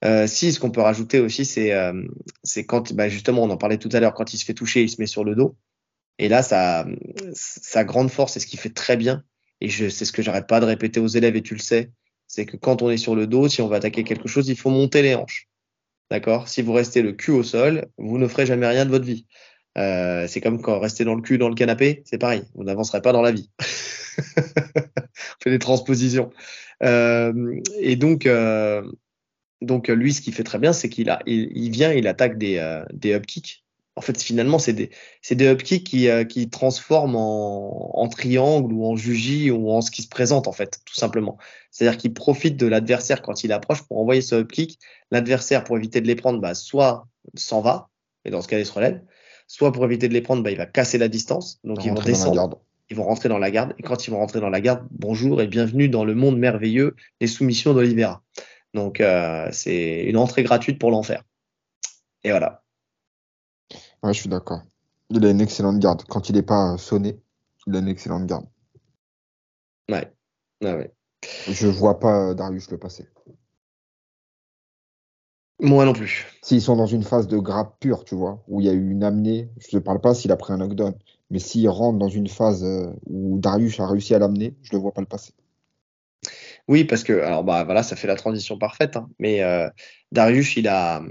Euh, 0.05 0.26
si, 0.26 0.53
ce 0.53 0.61
qu'on 0.61 0.70
peut 0.70 0.80
rajouter 0.80 1.20
aussi, 1.20 1.44
c'est 1.44 1.72
euh, 1.72 2.03
quand, 2.66 2.92
bah, 2.94 3.09
justement, 3.09 3.42
on 3.42 3.51
en 3.51 3.57
parlait 3.57 3.78
tout 3.78 3.90
à 3.92 4.01
l'heure, 4.01 4.14
quand 4.14 4.32
il 4.32 4.38
se 4.38 4.44
fait 4.44 4.55
toucher, 4.55 4.82
il 4.82 4.88
se 4.88 5.01
met 5.01 5.07
sur 5.07 5.24
le 5.24 5.34
dos. 5.34 5.57
Et 6.18 6.28
là, 6.28 6.42
sa, 6.42 6.86
grande 7.84 8.11
force, 8.11 8.34
c'est 8.34 8.40
ce 8.40 8.46
qu'il 8.46 8.59
fait 8.59 8.74
très 8.74 8.96
bien. 8.96 9.24
Et 9.61 9.68
c'est 9.68 10.05
ce 10.05 10.12
que 10.12 10.22
j'arrête 10.22 10.46
pas 10.46 10.61
de 10.61 10.64
répéter 10.66 11.01
aux 11.01 11.07
élèves, 11.07 11.36
et 11.36 11.42
tu 11.42 11.55
le 11.55 11.61
sais, 11.61 11.90
c'est 12.26 12.46
que 12.46 12.57
quand 12.57 12.82
on 12.82 12.90
est 12.90 12.96
sur 12.96 13.14
le 13.14 13.26
dos, 13.26 13.48
si 13.48 13.61
on 13.61 13.68
va 13.68 13.76
attaquer 13.76 14.05
quelque 14.05 14.28
chose, 14.28 14.48
il 14.48 14.57
faut 14.57 14.70
monter 14.70 15.03
les 15.03 15.14
hanches. 15.14 15.48
D'accord? 16.11 16.48
Si 16.48 16.62
vous 16.62 16.72
restez 16.72 17.03
le 17.03 17.12
cul 17.12 17.30
au 17.30 17.42
sol, 17.42 17.86
vous 17.98 18.18
ne 18.18 18.26
ferez 18.26 18.46
jamais 18.46 18.66
rien 18.66 18.84
de 18.84 18.90
votre 18.90 19.05
vie. 19.05 19.26
Euh, 19.78 20.26
c'est 20.26 20.40
comme 20.40 20.61
quand 20.61 20.78
rester 20.80 21.05
dans 21.05 21.14
le 21.14 21.22
cul 21.22 21.38
dans 21.38 21.48
le 21.48 21.55
canapé, 21.55 22.03
c'est 22.05 22.18
pareil, 22.18 22.42
vous 22.55 22.64
n'avancerez 22.64 23.01
pas 23.01 23.12
dans 23.12 23.22
la 23.22 23.32
vie. 23.32 23.51
on 24.36 25.42
fait 25.42 25.51
des 25.51 25.59
transpositions. 25.59 26.30
Euh, 26.82 27.61
et 27.78 27.96
donc, 27.96 28.26
euh, 28.26 28.82
donc 29.61 29.88
lui, 29.88 30.12
ce 30.12 30.20
qu'il 30.20 30.34
fait 30.34 30.44
très 30.44 30.58
bien, 30.58 30.72
c'est 30.72 30.88
qu'il 30.88 31.11
a, 31.11 31.20
il, 31.26 31.70
vient, 31.70 31.92
il 31.92 32.06
attaque 32.06 32.38
des, 32.38 32.56
euh, 32.58 32.84
des 32.92 33.14
up 33.14 33.26
kicks. 33.26 33.64
En 33.96 34.00
fait, 34.00 34.22
finalement, 34.22 34.58
c'est 34.58 34.72
des, 34.72 34.90
c'est 35.20 35.34
des 35.34 35.46
up 35.46 35.62
kicks 35.62 35.84
qui, 35.84 36.08
euh, 36.08 36.24
qui 36.24 36.48
transforment 36.48 37.16
en, 37.16 37.90
en, 37.94 38.08
triangle 38.08 38.72
ou 38.72 38.86
en 38.86 38.96
juji 38.96 39.50
ou 39.50 39.70
en 39.70 39.82
ce 39.82 39.90
qui 39.90 40.02
se 40.02 40.08
présente, 40.08 40.48
en 40.48 40.52
fait, 40.52 40.80
tout 40.86 40.94
simplement. 40.94 41.36
C'est-à-dire 41.70 41.98
qu'il 41.98 42.14
profite 42.14 42.56
de 42.56 42.66
l'adversaire 42.66 43.20
quand 43.20 43.44
il 43.44 43.52
approche 43.52 43.82
pour 43.82 43.98
envoyer 43.98 44.22
ce 44.22 44.36
up 44.36 44.50
kick. 44.50 44.78
L'adversaire, 45.11 45.64
pour 45.64 45.76
éviter 45.76 46.00
de 46.00 46.06
les 46.06 46.14
prendre, 46.14 46.40
bah, 46.40 46.54
soit 46.54 47.06
s'en 47.34 47.61
va, 47.61 47.90
et 48.24 48.30
dans 48.30 48.40
ce 48.40 48.48
cas, 48.48 48.58
il 48.58 48.64
se 48.64 48.72
relève, 48.72 49.02
soit 49.46 49.72
pour 49.72 49.84
éviter 49.84 50.08
de 50.08 50.14
les 50.14 50.22
prendre, 50.22 50.42
bah, 50.42 50.50
il 50.50 50.56
va 50.56 50.66
casser 50.66 50.96
la 50.96 51.08
distance, 51.08 51.58
donc 51.64 51.84
ils 51.84 51.92
vont 51.92 52.00
descendre 52.00 52.61
ils 52.90 52.96
vont 52.96 53.04
rentrer 53.04 53.28
dans 53.28 53.38
la 53.38 53.50
garde. 53.50 53.74
Et 53.78 53.82
quand 53.82 54.06
ils 54.06 54.11
vont 54.11 54.18
rentrer 54.18 54.40
dans 54.40 54.50
la 54.50 54.61
garde, 54.61 54.86
bonjour 54.90 55.40
et 55.40 55.46
bienvenue 55.46 55.88
dans 55.88 56.04
le 56.04 56.14
monde 56.14 56.38
merveilleux 56.38 56.96
des 57.20 57.28
soumissions 57.28 57.72
d'Olivera. 57.72 58.22
Donc, 58.74 59.00
euh, 59.00 59.48
c'est 59.52 60.04
une 60.04 60.16
entrée 60.16 60.42
gratuite 60.42 60.78
pour 60.78 60.90
l'enfer. 60.90 61.24
Et 62.22 62.30
voilà. 62.30 62.62
Ouais, 64.02 64.12
je 64.12 64.20
suis 64.20 64.28
d'accord. 64.28 64.62
Il 65.10 65.24
a 65.24 65.30
une 65.30 65.40
excellente 65.40 65.78
garde. 65.78 66.04
Quand 66.08 66.28
il 66.28 66.36
n'est 66.36 66.42
pas 66.42 66.76
sonné, 66.78 67.20
il 67.66 67.76
a 67.76 67.80
une 67.80 67.88
excellente 67.88 68.26
garde. 68.26 68.46
Ouais. 69.88 70.12
ouais, 70.62 70.74
ouais. 70.74 70.94
Je 71.48 71.66
vois 71.66 71.98
pas 71.98 72.34
Darius 72.34 72.70
le 72.70 72.78
passer. 72.78 73.08
Moi 75.60 75.84
non 75.84 75.92
plus. 75.92 76.26
S'ils 76.42 76.62
sont 76.62 76.76
dans 76.76 76.86
une 76.86 77.02
phase 77.02 77.28
de 77.28 77.36
grappe 77.36 77.78
pure, 77.80 78.04
tu 78.04 78.14
vois, 78.14 78.42
où 78.48 78.60
il 78.60 78.66
y 78.66 78.70
a 78.70 78.72
eu 78.72 78.90
une 78.90 79.04
amenée, 79.04 79.50
je 79.58 79.76
ne 79.76 79.82
parle 79.82 80.00
pas 80.00 80.14
s'il 80.14 80.32
a 80.32 80.36
pris 80.36 80.54
un 80.54 80.56
knockdown, 80.56 80.94
mais 81.28 81.38
s'il 81.38 81.68
rentre 81.68 81.98
dans 81.98 82.08
une 82.08 82.28
phase 82.28 82.64
euh, 82.64 82.90
où 83.06 83.38
Darius 83.38 83.78
a 83.78 83.86
réussi 83.86 84.14
à 84.14 84.18
l'amener, 84.18 84.56
je 84.62 84.72
ne 84.72 84.78
le 84.78 84.82
vois 84.82 84.92
pas 84.92 85.02
le 85.02 85.06
passer. 85.06 85.34
Oui, 86.70 86.84
parce 86.84 87.02
que, 87.02 87.12
alors 87.20 87.42
bah 87.42 87.64
voilà, 87.64 87.82
ça 87.82 87.96
fait 87.96 88.06
la 88.06 88.14
transition 88.14 88.56
parfaite, 88.56 88.96
hein, 88.96 89.10
mais 89.18 89.42
euh, 89.42 89.68
Darius, 90.12 90.56
il 90.56 90.68
a, 90.68 91.02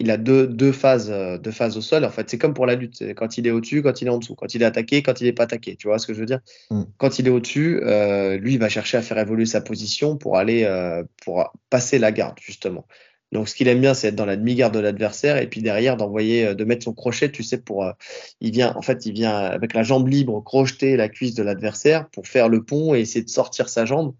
il 0.00 0.10
a 0.10 0.16
deux, 0.16 0.48
deux, 0.48 0.72
phases, 0.72 1.12
euh, 1.12 1.38
deux 1.38 1.52
phases 1.52 1.76
au 1.76 1.80
sol. 1.80 2.04
En 2.04 2.10
fait, 2.10 2.28
c'est 2.28 2.38
comme 2.38 2.54
pour 2.54 2.66
la 2.66 2.74
lutte. 2.74 3.00
Quand 3.14 3.38
il 3.38 3.46
est 3.46 3.52
au-dessus, 3.52 3.82
quand 3.82 4.02
il 4.02 4.08
est 4.08 4.10
en 4.10 4.18
dessous. 4.18 4.34
Quand 4.34 4.52
il 4.52 4.62
est 4.62 4.64
attaqué, 4.64 5.00
quand 5.04 5.20
il 5.20 5.24
n'est 5.24 5.32
pas 5.32 5.44
attaqué. 5.44 5.76
Tu 5.76 5.86
vois 5.86 6.00
ce 6.00 6.08
que 6.08 6.12
je 6.12 6.18
veux 6.18 6.26
dire? 6.26 6.40
Mm. 6.70 6.82
Quand 6.96 7.20
il 7.20 7.28
est 7.28 7.30
au-dessus, 7.30 7.80
euh, 7.84 8.36
lui, 8.36 8.54
il 8.54 8.58
va 8.58 8.68
chercher 8.68 8.96
à 8.96 9.02
faire 9.02 9.18
évoluer 9.18 9.46
sa 9.46 9.60
position 9.60 10.16
pour 10.16 10.38
aller, 10.38 10.64
euh, 10.64 11.04
pour 11.22 11.52
passer 11.70 12.00
la 12.00 12.10
garde, 12.10 12.38
justement. 12.40 12.84
Donc, 13.30 13.48
ce 13.48 13.54
qu'il 13.54 13.68
aime 13.68 13.80
bien, 13.80 13.94
c'est 13.94 14.08
être 14.08 14.16
dans 14.16 14.26
la 14.26 14.36
demi-garde 14.36 14.74
de 14.74 14.80
l'adversaire 14.80 15.36
et 15.36 15.46
puis 15.46 15.62
derrière 15.62 15.96
d'envoyer, 15.96 16.52
de 16.56 16.64
mettre 16.64 16.82
son 16.82 16.94
crochet, 16.94 17.30
tu 17.30 17.44
sais, 17.44 17.58
pour, 17.58 17.84
euh, 17.84 17.92
il 18.40 18.50
vient, 18.50 18.74
en 18.74 18.82
fait, 18.82 19.06
il 19.06 19.12
vient 19.12 19.36
avec 19.36 19.72
la 19.72 19.84
jambe 19.84 20.08
libre 20.08 20.42
crocheter 20.42 20.96
la 20.96 21.08
cuisse 21.08 21.34
de 21.34 21.44
l'adversaire 21.44 22.08
pour 22.08 22.26
faire 22.26 22.48
le 22.48 22.64
pont 22.64 22.92
et 22.92 23.00
essayer 23.00 23.24
de 23.24 23.30
sortir 23.30 23.68
sa 23.68 23.84
jambe. 23.84 24.14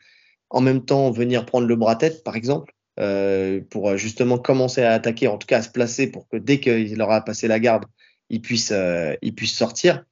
En 0.51 0.61
même 0.61 0.85
temps, 0.85 1.11
venir 1.11 1.47
prendre 1.47 1.67
le 1.67 1.77
bras-tête, 1.77 2.25
par 2.25 2.37
exemple, 2.37 2.75
euh, 2.99 3.61
pour 3.71 3.97
justement 3.97 4.39
commencer 4.39 4.83
à 4.83 4.93
attaquer, 4.93 5.29
en 5.29 5.39
tout 5.39 5.47
cas 5.47 5.59
à 5.59 5.63
se 5.63 5.71
placer 5.71 6.09
pour 6.09 6.29
que 6.29 6.37
dès 6.37 6.61
qu'il 6.61 7.01
aura 7.01 7.25
passé 7.25 7.49
la 7.49 7.61
garde, 7.61 7.85
il 8.29 8.41
puisse, 8.41 8.73
il 9.23 9.35
puisse 9.35 9.55
sortir. 9.57 10.05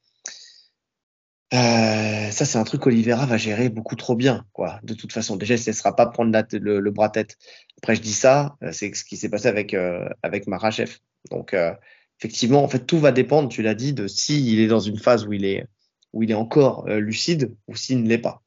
Euh, 1.55 2.30
ça, 2.30 2.45
c'est 2.45 2.59
un 2.59 2.64
truc 2.64 2.82
qu'Olivera 2.82 3.24
va 3.24 3.39
gérer 3.39 3.70
beaucoup 3.70 3.97
trop 3.97 4.14
bien, 4.14 4.45
quoi. 4.53 4.80
De 4.82 4.93
toute 4.95 5.12
façon, 5.12 5.36
déjà, 5.36 5.55
il 5.55 5.64
ne 5.66 5.72
sera 5.72 5.97
pas 5.97 6.07
prendre 6.07 6.30
le, 6.53 6.91
bras-tête. 6.91 7.36
Après, 7.78 7.95
je 7.95 8.03
dis 8.03 8.12
ça, 8.12 8.57
euh, 8.62 8.72
c'est 8.72 8.95
ce 8.95 9.05
qui 9.05 9.16
s'est 9.16 9.30
passé 9.30 9.49
avec, 9.49 9.72
euh, 9.72 10.09
avec 10.22 10.47
Marachev. 10.47 10.99
Donc, 11.30 11.55
euh, 11.55 11.72
effectivement, 12.20 12.62
en 12.62 12.68
fait, 12.68 12.86
tout 12.86 12.99
va 12.99 13.12
dépendre, 13.12 13.49
tu 13.49 13.62
l'as 13.62 13.74
dit, 13.74 13.95
de 13.95 14.07
s'il 14.07 14.61
est 14.61 14.66
dans 14.66 14.80
une 14.80 14.99
phase 14.99 15.26
où 15.26 15.32
il 15.32 15.45
est, 15.47 15.66
où 16.12 16.22
il 16.22 16.30
est 16.30 16.34
encore 16.34 16.89
lucide 16.89 17.55
ou 17.66 17.76
s'il 17.76 18.03
ne 18.03 18.09
l'est 18.09 18.18
pas. 18.18 18.43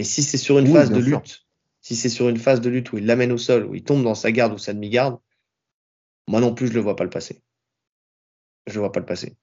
Mais 0.00 0.04
si 0.04 0.22
c'est 0.22 0.38
sur 0.38 0.58
une 0.58 0.66
phase 0.66 0.90
de 0.90 0.98
lutte, 0.98 1.46
si 1.82 1.94
c'est 1.94 2.08
sur 2.08 2.30
une 2.30 2.38
phase 2.38 2.62
de 2.62 2.70
lutte 2.70 2.90
où 2.90 2.96
il 2.96 3.04
l'amène 3.04 3.32
au 3.32 3.36
sol, 3.36 3.66
où 3.66 3.74
il 3.74 3.84
tombe 3.84 4.02
dans 4.02 4.14
sa 4.14 4.32
garde 4.32 4.54
ou 4.54 4.56
sa 4.56 4.72
demi-garde, 4.72 5.18
moi 6.26 6.40
non 6.40 6.54
plus, 6.54 6.68
je 6.68 6.72
le 6.72 6.80
vois 6.80 6.96
pas 6.96 7.04
le 7.04 7.10
passer. 7.10 7.42
Je 8.66 8.72
le 8.72 8.80
vois 8.80 8.92
pas 8.92 9.00
le 9.00 9.04
passer. 9.04 9.36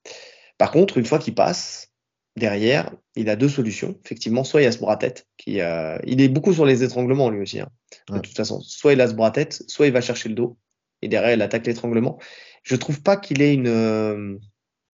Par 0.57 0.71
contre, 0.71 0.97
une 0.97 1.05
fois 1.05 1.19
qu'il 1.19 1.35
passe, 1.35 1.93
derrière, 2.37 2.91
il 3.15 3.29
a 3.29 3.35
deux 3.35 3.49
solutions. 3.49 3.99
Effectivement, 4.03 4.43
soit 4.43 4.63
il 4.63 4.65
a 4.65 4.71
ce 4.71 4.79
bras-tête, 4.79 5.27
qui, 5.37 5.61
euh, 5.61 5.99
il 6.07 6.21
est 6.21 6.27
beaucoup 6.27 6.55
sur 6.55 6.65
les 6.65 6.83
étranglements 6.83 7.29
lui 7.29 7.43
aussi. 7.43 7.59
Hein. 7.59 7.69
De 8.09 8.17
toute 8.17 8.35
façon, 8.35 8.59
soit 8.61 8.93
il 8.93 9.01
a 9.01 9.07
ce 9.07 9.13
bras-tête, 9.13 9.63
soit 9.67 9.85
il 9.85 9.93
va 9.93 10.01
chercher 10.01 10.27
le 10.27 10.33
dos, 10.33 10.57
et 11.03 11.07
derrière, 11.07 11.33
il 11.35 11.41
attaque 11.43 11.67
l'étranglement. 11.67 12.17
Je 12.63 12.75
trouve 12.75 13.03
pas 13.03 13.15
qu'il 13.15 13.43
ait 13.43 13.53
une, 13.53 13.67
euh, 13.67 14.39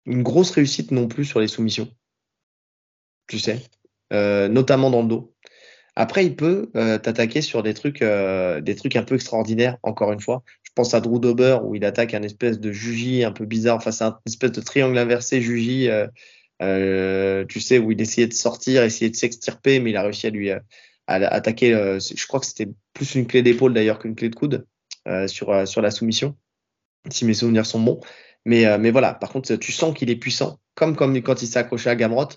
une 0.06 0.22
grosse 0.22 0.52
réussite 0.52 0.92
non 0.92 1.08
plus 1.08 1.24
sur 1.24 1.40
les 1.40 1.48
soumissions. 1.48 1.92
Tu 3.26 3.40
sais, 3.40 3.60
euh, 4.12 4.48
notamment 4.48 4.90
dans 4.90 5.02
le 5.02 5.08
dos. 5.08 5.34
Après, 6.00 6.24
il 6.24 6.36
peut 6.36 6.70
t'attaquer 6.72 7.42
sur 7.42 7.62
des 7.64 7.74
trucs, 7.74 8.02
des 8.02 8.74
trucs 8.76 8.94
un 8.94 9.02
peu 9.02 9.16
extraordinaires, 9.16 9.78
encore 9.82 10.12
une 10.12 10.20
fois. 10.20 10.44
Je 10.62 10.70
pense 10.74 10.94
à 10.94 11.00
Drew 11.00 11.18
Dober, 11.18 11.58
où 11.64 11.74
il 11.74 11.84
attaque 11.84 12.14
un 12.14 12.22
espèce 12.22 12.60
de 12.60 12.70
juji 12.70 13.24
un 13.24 13.32
peu 13.32 13.44
bizarre, 13.46 13.76
enfin, 13.76 13.90
c'est 13.90 14.04
un 14.04 14.18
espèce 14.26 14.52
de 14.52 14.60
triangle 14.60 14.96
inversé 14.96 15.40
juji 15.42 15.88
euh, 16.60 17.44
tu 17.46 17.60
sais, 17.60 17.78
où 17.78 17.92
il 17.92 18.00
essayait 18.00 18.26
de 18.26 18.34
sortir, 18.34 18.82
essayait 18.82 19.10
de 19.10 19.16
s'extirper, 19.16 19.80
mais 19.80 19.90
il 19.90 19.96
a 19.96 20.02
réussi 20.02 20.26
à 20.26 20.30
lui 20.30 20.50
euh, 20.50 20.58
à, 21.06 21.14
attaquer. 21.14 21.74
Euh, 21.74 21.98
je 22.00 22.26
crois 22.26 22.40
que 22.40 22.46
c'était 22.46 22.68
plus 22.92 23.14
une 23.14 23.26
clé 23.26 23.42
d'épaule 23.42 23.74
d'ailleurs 23.74 23.98
qu'une 23.98 24.14
clé 24.14 24.28
de 24.28 24.34
coude 24.34 24.66
sur, 25.26 25.66
sur 25.66 25.80
la 25.80 25.90
soumission, 25.90 26.36
si 27.10 27.24
mes 27.24 27.32
souvenirs 27.32 27.64
sont 27.64 27.80
bons. 27.80 28.00
Mais, 28.44 28.76
mais 28.76 28.90
voilà, 28.90 29.14
par 29.14 29.30
contre, 29.30 29.56
tu 29.56 29.72
sens 29.72 29.96
qu'il 29.96 30.10
est 30.10 30.16
puissant, 30.16 30.60
comme, 30.74 30.96
comme 30.96 31.18
quand 31.22 31.40
il 31.40 31.46
s'est 31.46 31.58
accroché 31.58 31.88
à 31.88 31.96
Gamrot. 31.96 32.28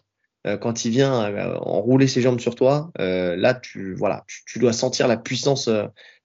Quand 0.60 0.86
il 0.86 0.92
vient 0.92 1.14
enrouler 1.62 2.08
ses 2.08 2.22
jambes 2.22 2.40
sur 2.40 2.56
toi, 2.56 2.92
là, 2.98 3.54
tu, 3.54 3.94
voilà, 3.94 4.26
tu, 4.46 4.60
dois 4.60 4.74
sentir 4.74 5.08
la 5.08 5.18
puissance, 5.18 5.70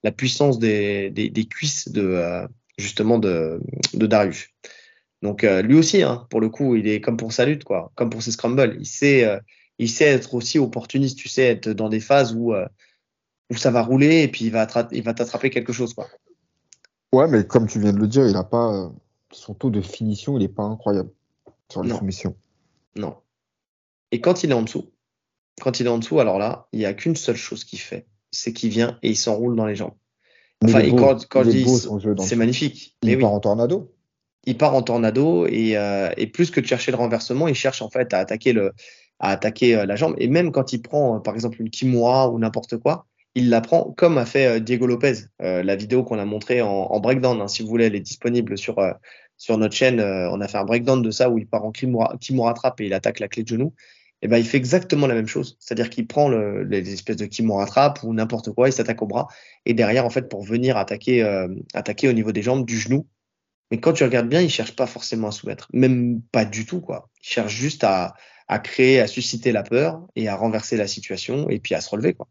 la 0.03 0.11
puissance 0.11 0.59
des, 0.59 1.09
des, 1.11 1.29
des 1.29 1.45
cuisses 1.45 1.89
de, 1.89 2.47
justement 2.77 3.19
de, 3.19 3.59
de 3.93 4.07
Darius. 4.07 4.49
Donc 5.21 5.43
euh, 5.43 5.61
lui 5.61 5.75
aussi, 5.75 6.03
hein, 6.03 6.27
pour 6.29 6.41
le 6.41 6.49
coup, 6.49 6.75
il 6.75 6.87
est 6.87 7.01
comme 7.01 7.17
pour 7.17 7.33
sa 7.33 7.45
lutte, 7.45 7.63
quoi, 7.63 7.91
comme 7.95 8.09
pour 8.09 8.21
ses 8.21 8.31
scrambles. 8.31 8.77
Il 8.79 8.85
sait, 8.85 9.25
euh, 9.25 9.39
il 9.79 9.89
sait 9.89 10.05
être 10.05 10.33
aussi 10.33 10.59
opportuniste, 10.59 11.17
tu 11.17 11.27
sais, 11.27 11.43
être 11.43 11.69
dans 11.69 11.89
des 11.89 11.99
phases 11.99 12.33
où, 12.35 12.53
euh, 12.53 12.67
où 13.49 13.55
ça 13.55 13.71
va 13.71 13.81
rouler 13.81 14.23
et 14.23 14.27
puis 14.27 14.45
il 14.45 14.51
va, 14.51 14.67
il 14.91 15.03
va 15.03 15.13
t'attraper 15.13 15.49
quelque 15.49 15.73
chose, 15.73 15.93
quoi. 15.93 16.07
Ouais, 17.13 17.27
mais 17.27 17.45
comme 17.47 17.67
tu 17.67 17.79
viens 17.79 17.93
de 17.93 17.99
le 17.99 18.07
dire, 18.07 18.27
il 18.27 18.35
a 18.35 18.43
pas 18.43 18.91
son 19.31 19.53
taux 19.53 19.69
de 19.69 19.81
finition, 19.81 20.37
il 20.37 20.41
n'est 20.41 20.49
pas 20.49 20.63
incroyable 20.63 21.09
sur 21.69 21.81
les 21.81 21.91
soumissions. 21.91 22.35
Non. 22.95 23.15
Et 24.11 24.21
quand 24.21 24.43
il 24.43 24.51
est 24.51 24.53
en 24.53 24.61
dessous, 24.61 24.91
quand 25.61 25.79
il 25.79 25.85
est 25.85 25.89
en 25.89 25.97
dessous, 25.97 26.19
alors 26.19 26.39
là, 26.39 26.67
il 26.71 26.79
n'y 26.79 26.85
a 26.85 26.93
qu'une 26.93 27.15
seule 27.15 27.35
chose 27.35 27.63
qu'il 27.63 27.79
fait, 27.79 28.07
c'est 28.31 28.53
qu'il 28.53 28.69
vient 28.69 28.97
et 29.03 29.09
il 29.09 29.17
s'enroule 29.17 29.55
dans 29.55 29.65
les 29.65 29.75
jambes. 29.75 29.95
Enfin, 30.63 30.81
quand, 31.29 31.43
je 31.43 31.49
dis, 31.49 31.65
c'est 32.25 32.35
magnifique. 32.35 32.97
Il 33.03 33.09
mais 33.09 33.17
part 33.17 33.31
en 33.31 33.39
tornado 33.39 33.93
il 34.47 34.57
part 34.57 34.73
en 34.73 34.81
tornado 34.81 35.45
euh, 35.45 36.09
et, 36.17 36.27
plus 36.27 36.51
que 36.51 36.61
de 36.61 36.65
chercher 36.65 36.91
le 36.91 36.97
renversement, 36.97 37.49
il 37.49 37.53
cherche 37.53 37.81
en 37.81 37.89
fait 37.89 38.13
à 38.13 38.19
attaquer 38.19 38.53
le, 38.53 38.71
à 39.19 39.31
attaquer 39.31 39.75
euh, 39.75 39.85
la 39.85 39.97
jambe. 39.97 40.15
Et 40.17 40.29
même 40.29 40.53
quand 40.53 40.71
il 40.71 40.81
prend, 40.81 41.17
euh, 41.17 41.19
par 41.19 41.35
exemple, 41.35 41.61
une 41.61 41.69
Kimura 41.69 42.29
ou 42.29 42.39
n'importe 42.39 42.77
quoi, 42.77 43.05
il 43.35 43.49
la 43.49 43.59
prend 43.59 43.93
comme 43.97 44.17
a 44.17 44.25
fait 44.25 44.61
Diego 44.61 44.87
Lopez. 44.87 45.25
la 45.39 45.75
vidéo 45.75 46.03
qu'on 46.03 46.17
a 46.17 46.25
montrée 46.25 46.61
en, 46.63 46.99
breakdown, 46.99 47.39
hein, 47.39 47.47
si 47.47 47.61
vous 47.61 47.67
voulez, 47.67 47.85
elle 47.85 47.95
est 47.95 47.99
disponible 47.99 48.57
sur, 48.57 48.77
sur 49.37 49.57
notre 49.57 49.75
chaîne. 49.75 50.01
on 50.01 50.41
a 50.41 50.47
fait 50.47 50.57
un 50.57 50.65
breakdown 50.65 51.01
de 51.01 51.11
ça 51.11 51.29
où 51.29 51.37
il 51.37 51.47
part 51.47 51.65
en 51.65 51.71
Kimura, 51.71 52.15
Kimura 52.19 52.53
trap 52.53 52.81
et 52.81 52.85
il 52.87 52.93
attaque 52.93 53.19
la 53.19 53.27
clé 53.27 53.43
de 53.43 53.47
genou. 53.47 53.73
Et 54.23 54.27
ben, 54.27 54.37
il 54.37 54.45
fait 54.45 54.57
exactement 54.57 55.05
la 55.05 55.13
même 55.13 55.27
chose. 55.27 55.57
C'est-à-dire 55.59 55.89
qu'il 55.91 56.07
prend 56.07 56.27
le, 56.27 56.63
les 56.63 56.91
espèces 56.91 57.17
de 57.17 57.25
Kimura 57.25 57.67
trap 57.67 58.01
ou 58.03 58.13
n'importe 58.13 58.51
quoi, 58.51 58.67
il 58.67 58.73
s'attaque 58.73 59.01
au 59.03 59.05
bras. 59.05 59.27
Et 59.65 59.73
derrière, 59.75 60.05
en 60.05 60.09
fait, 60.09 60.27
pour 60.27 60.43
venir 60.43 60.75
attaquer, 60.77 61.21
attaquer 61.73 62.09
au 62.09 62.13
niveau 62.13 62.31
des 62.31 62.41
jambes, 62.41 62.65
du 62.65 62.79
genou, 62.79 63.05
Mais 63.71 63.79
quand 63.79 63.93
tu 63.93 64.03
regardes 64.03 64.29
bien, 64.29 64.41
il 64.41 64.49
cherche 64.49 64.75
pas 64.75 64.87
forcément 64.87 65.27
à 65.27 65.31
soumettre, 65.31 65.67
même 65.73 66.21
pas 66.31 66.45
du 66.45 66.65
tout 66.65 66.81
quoi. 66.81 67.09
Il 67.21 67.27
cherche 67.27 67.53
juste 67.53 67.83
à, 67.83 68.15
à 68.47 68.59
créer, 68.59 68.99
à 68.99 69.07
susciter 69.07 69.51
la 69.51 69.63
peur 69.63 70.05
et 70.15 70.27
à 70.27 70.35
renverser 70.35 70.77
la 70.77 70.87
situation 70.87 71.49
et 71.49 71.59
puis 71.59 71.75
à 71.75 71.81
se 71.81 71.89
relever 71.89 72.13
quoi. 72.13 72.27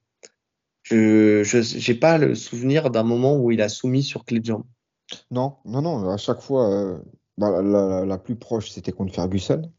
Je 0.83 1.43
je 1.45 1.93
n'ai 1.93 1.99
pas 1.99 2.17
le 2.19 2.35
souvenir 2.35 2.91
d'un 2.91 3.03
moment 3.03 3.37
où 3.37 3.51
il 3.51 3.61
a 3.61 3.69
soumis 3.69 4.03
sur 4.03 4.25
clé 4.25 4.41
de 4.41 4.47
jambe. 4.47 4.65
Non, 5.31 5.57
non, 5.65 5.83
non. 5.83 6.11
À 6.11 6.17
chaque 6.17 6.41
fois, 6.41 6.69
euh, 6.71 6.99
bah, 7.39 7.63
la, 7.63 8.19
plus 8.19 8.37
proche, 8.37 8.71
c'était 8.71 8.93
contre 8.93 9.15
Ferguson, 9.15 9.71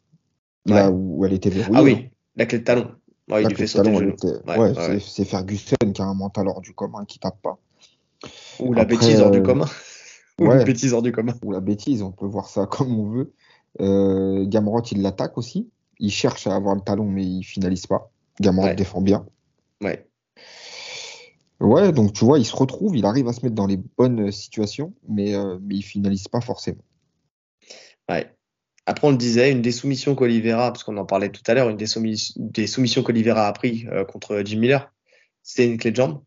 là 0.65 0.91
où 0.91 1.25
elle 1.25 1.33
était 1.33 1.49
verrouillée. 1.49 1.79
Ah 1.79 1.83
oui, 1.83 2.09
la 2.35 2.45
clé 2.45 2.59
de 2.59 2.63
talon. 2.63 2.91
Ouais, 3.29 3.43
il 3.43 3.55
fait 3.55 3.67
sauter 3.67 3.89
le 3.91 4.15
ouais, 4.57 4.99
c'est 5.01 5.25
Ferguson 5.25 5.75
qui 5.93 6.01
a 6.01 6.05
un 6.05 6.13
mental 6.13 6.47
hors 6.47 6.61
du 6.61 6.73
commun 6.73 7.03
qui 7.03 7.19
tape 7.19 7.41
pas. 7.41 7.57
Ou 8.59 8.73
la 8.73 8.85
bêtise 8.85 9.19
hors 9.19 9.31
du 9.31 9.39
euh, 9.39 9.43
commun. 9.43 9.65
Ou 10.39 10.49
la 10.49 10.63
bêtise 10.63 10.93
hors 10.93 11.01
du 11.01 11.11
commun. 11.11 11.33
Ou 11.43 11.51
la 11.51 11.59
bêtise, 11.59 12.01
on 12.03 12.11
peut 12.11 12.25
voir 12.25 12.47
ça 12.47 12.65
comme 12.71 12.97
on 12.97 13.09
veut. 13.09 13.33
Euh, 13.81 14.45
Gamrot, 14.47 14.81
il 14.91 15.01
l'attaque 15.01 15.37
aussi. 15.37 15.69
Il 15.99 16.11
cherche 16.11 16.47
à 16.47 16.55
avoir 16.55 16.75
le 16.75 16.81
talon, 16.81 17.05
mais 17.05 17.25
il 17.25 17.43
finalise 17.43 17.85
pas. 17.85 18.11
Gamrot 18.39 18.73
défend 18.75 19.01
bien. 19.01 19.25
Ouais. 19.81 20.07
Ouais, 21.59 21.91
donc 21.91 22.13
tu 22.13 22.23
vois, 22.23 22.39
il 22.39 22.45
se 22.45 22.55
retrouve, 22.55 22.95
il 22.95 23.05
arrive 23.05 23.27
à 23.27 23.33
se 23.33 23.41
mettre 23.41 23.55
dans 23.55 23.65
les 23.65 23.77
bonnes 23.77 24.31
situations, 24.31 24.93
mais, 25.07 25.35
euh, 25.35 25.57
mais 25.61 25.75
il 25.75 25.81
finalise 25.81 26.27
pas 26.27 26.41
forcément. 26.41 26.83
Ouais. 28.09 28.31
Après, 28.85 29.07
on 29.07 29.11
le 29.11 29.17
disait, 29.17 29.51
une 29.51 29.61
des 29.61 29.71
soumissions 29.71 30.15
qu'Olivera, 30.15 30.71
parce 30.71 30.83
qu'on 30.83 30.97
en 30.97 31.05
parlait 31.05 31.29
tout 31.29 31.41
à 31.47 31.53
l'heure, 31.53 31.69
une 31.69 31.77
des, 31.77 31.87
soumissions 32.67 33.03
qu'Olivera 33.03 33.47
a 33.47 33.53
pris 33.53 33.85
euh, 33.91 34.05
contre 34.05 34.41
Jim 34.45 34.59
Miller, 34.59 34.93
c'est 35.43 35.65
une 35.65 35.77
clé 35.77 35.91
de 35.91 35.95
jambe. 35.97 36.21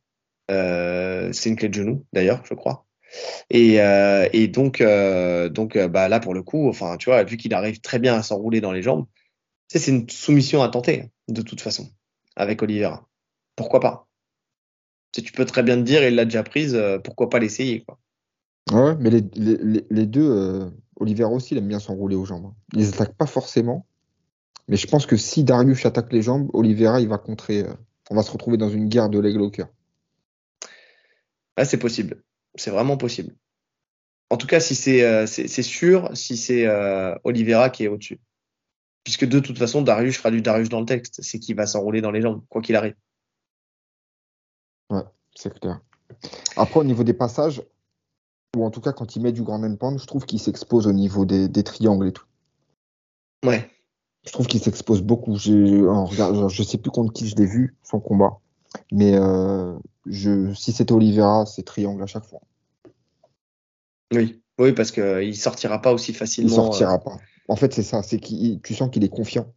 Euh, 0.51 1.33
c'est 1.33 1.49
une 1.49 1.57
clé 1.57 1.69
de 1.69 1.75
genou, 1.75 2.07
d'ailleurs, 2.13 2.43
je 2.45 2.55
crois. 2.55 2.87
Et, 3.51 3.81
euh, 3.81 4.29
donc, 4.49 4.81
euh, 4.81 5.49
donc 5.49 5.79
bah, 5.79 6.09
là, 6.09 6.21
pour 6.21 6.35
le 6.35 6.43
coup, 6.43 6.69
enfin, 6.69 6.97
tu 6.97 7.11
vois, 7.11 7.25
vu 7.25 7.37
qu'il 7.37 7.55
arrive 7.55 7.81
très 7.81 7.99
bien 7.99 8.15
à 8.17 8.23
s'enrouler 8.23 8.61
dans 8.61 8.73
les 8.73 8.83
jambes, 8.83 9.07
c'est 9.69 9.87
une 9.89 10.09
soumission 10.09 10.63
à 10.63 10.69
tenter, 10.69 11.11
de 11.29 11.43
toute 11.43 11.61
façon, 11.61 11.89
avec 12.37 12.63
Olivera. 12.63 13.09
Pourquoi 13.57 13.81
pas? 13.81 14.10
Tu 15.13 15.33
peux 15.33 15.45
très 15.45 15.63
bien 15.63 15.77
te 15.77 15.83
dire, 15.83 16.07
il 16.07 16.15
l'a 16.15 16.25
déjà 16.25 16.43
prise, 16.43 16.75
euh, 16.75 16.99
pourquoi 16.99 17.31
pas 17.31 17.39
l'essayer 17.39 17.83
quoi. 17.83 17.99
Ouais, 18.73 18.95
mais 19.01 19.11
les, 19.11 19.25
les, 19.35 19.85
les 19.91 20.07
deux, 20.07 20.31
euh, 20.31 20.71
Oliver 20.97 21.25
aussi, 21.25 21.55
il 21.55 21.59
aime 21.59 21.67
bien 21.67 21.81
s'enrouler 21.81 22.15
aux 22.15 22.25
jambes. 22.25 22.47
Hein. 22.47 22.55
Ils 22.77 22.89
attaquent 22.89 23.17
pas 23.17 23.27
forcément, 23.27 23.87
mais 24.69 24.77
je 24.77 24.87
pense 24.87 25.07
que 25.07 25.17
si 25.17 25.43
Darius 25.43 25.85
attaque 25.87 26.13
les 26.13 26.23
jambes, 26.23 26.49
Olivera, 26.53 27.01
il 27.01 27.09
va 27.09 27.19
contrer. 27.19 27.63
Euh, 27.63 27.73
on 28.11 28.15
va 28.15 28.23
se 28.23 28.31
retrouver 28.31 28.57
dans 28.57 28.69
une 28.69 28.89
guerre 28.89 29.09
de 29.09 29.19
leg 29.19 29.35
locker. 29.35 29.67
Ah, 31.57 31.65
c'est 31.65 31.79
possible. 31.79 32.23
C'est 32.55 32.71
vraiment 32.71 32.97
possible. 32.97 33.35
En 34.31 34.37
tout 34.37 34.47
cas, 34.47 34.61
si 34.61 34.75
c'est 34.75 35.27
c'est 35.27 35.63
sûr, 35.63 36.11
si 36.15 36.37
c'est 36.37 36.67
Olivera 37.25 37.71
qui 37.71 37.85
est 37.85 37.89
au-dessus. 37.89 38.21
Puisque 39.05 39.27
de 39.27 39.41
toute 39.41 39.59
façon, 39.59 39.83
Darius 39.83 40.17
fera 40.17 40.31
du 40.31 40.43
Darius 40.43 40.69
dans 40.69 40.81
le 40.81 40.87
texte. 40.87 41.21
C'est 41.23 41.39
qu'il 41.39 41.57
va 41.57 41.67
s'enrouler 41.67 42.01
dans 42.01 42.11
les 42.11 42.21
jambes, 42.21 42.43
quoi 42.49 42.63
qu'il 42.63 42.77
arrive. 42.77 42.95
Ouais, 44.91 45.05
c'est 45.35 45.59
clair. 45.59 45.81
Après, 46.57 46.81
au 46.81 46.85
niveau 46.85 47.05
des 47.05 47.15
passages, 47.15 47.63
ou 48.57 48.65
en 48.65 48.71
tout 48.71 48.81
cas 48.81 48.93
quand 48.93 49.17
il 49.17 49.23
met 49.23 49.33
du 49.33 49.43
grand 49.43 49.63
and 49.63 49.99
je 49.99 50.07
trouve 50.07 50.27
qu'il 50.27 50.41
s'expose 50.41 50.87
au 50.87 50.93
niveau 50.93 51.25
des, 51.25 51.63
triangles 51.63 52.09
et 52.09 52.13
tout. 52.13 52.27
Ouais. 53.45 53.71
Je 54.27 54.33
trouve 54.33 54.47
qu'il 54.47 54.61
s'expose 54.61 55.03
beaucoup. 55.03 55.37
Je, 55.37 56.49
je 56.49 56.63
sais 56.63 56.79
plus 56.79 56.91
contre 56.91 57.13
qui 57.13 57.27
je 57.27 57.37
l'ai 57.37 57.47
vu, 57.47 57.77
son 57.83 58.01
combat. 58.01 58.39
Mais 58.93 59.15
euh, 59.15 59.77
je, 60.07 60.53
si 60.55 60.73
c'était 60.73 60.93
Oliveira, 60.93 61.47
c'est 61.47 61.63
triangle 61.63 62.03
à 62.03 62.07
chaque 62.07 62.27
fois. 62.27 62.41
Oui, 64.13 64.43
oui 64.59 64.73
parce 64.73 64.91
qu'il 64.91 65.29
ne 65.29 65.33
sortira 65.33 65.81
pas 65.81 65.93
aussi 65.93 66.13
facilement. 66.13 66.51
Il 66.51 66.55
sortira 66.55 66.95
euh. 66.95 66.99
pas. 66.99 67.17
En 67.49 67.57
fait, 67.57 67.73
c'est 67.73 67.83
ça. 67.83 68.03
C'est 68.03 68.19
qu'il, 68.19 68.61
tu 68.61 68.75
sens 68.75 68.91
qu'il 68.91 69.05
est 69.05 69.09
confiant. 69.09 69.53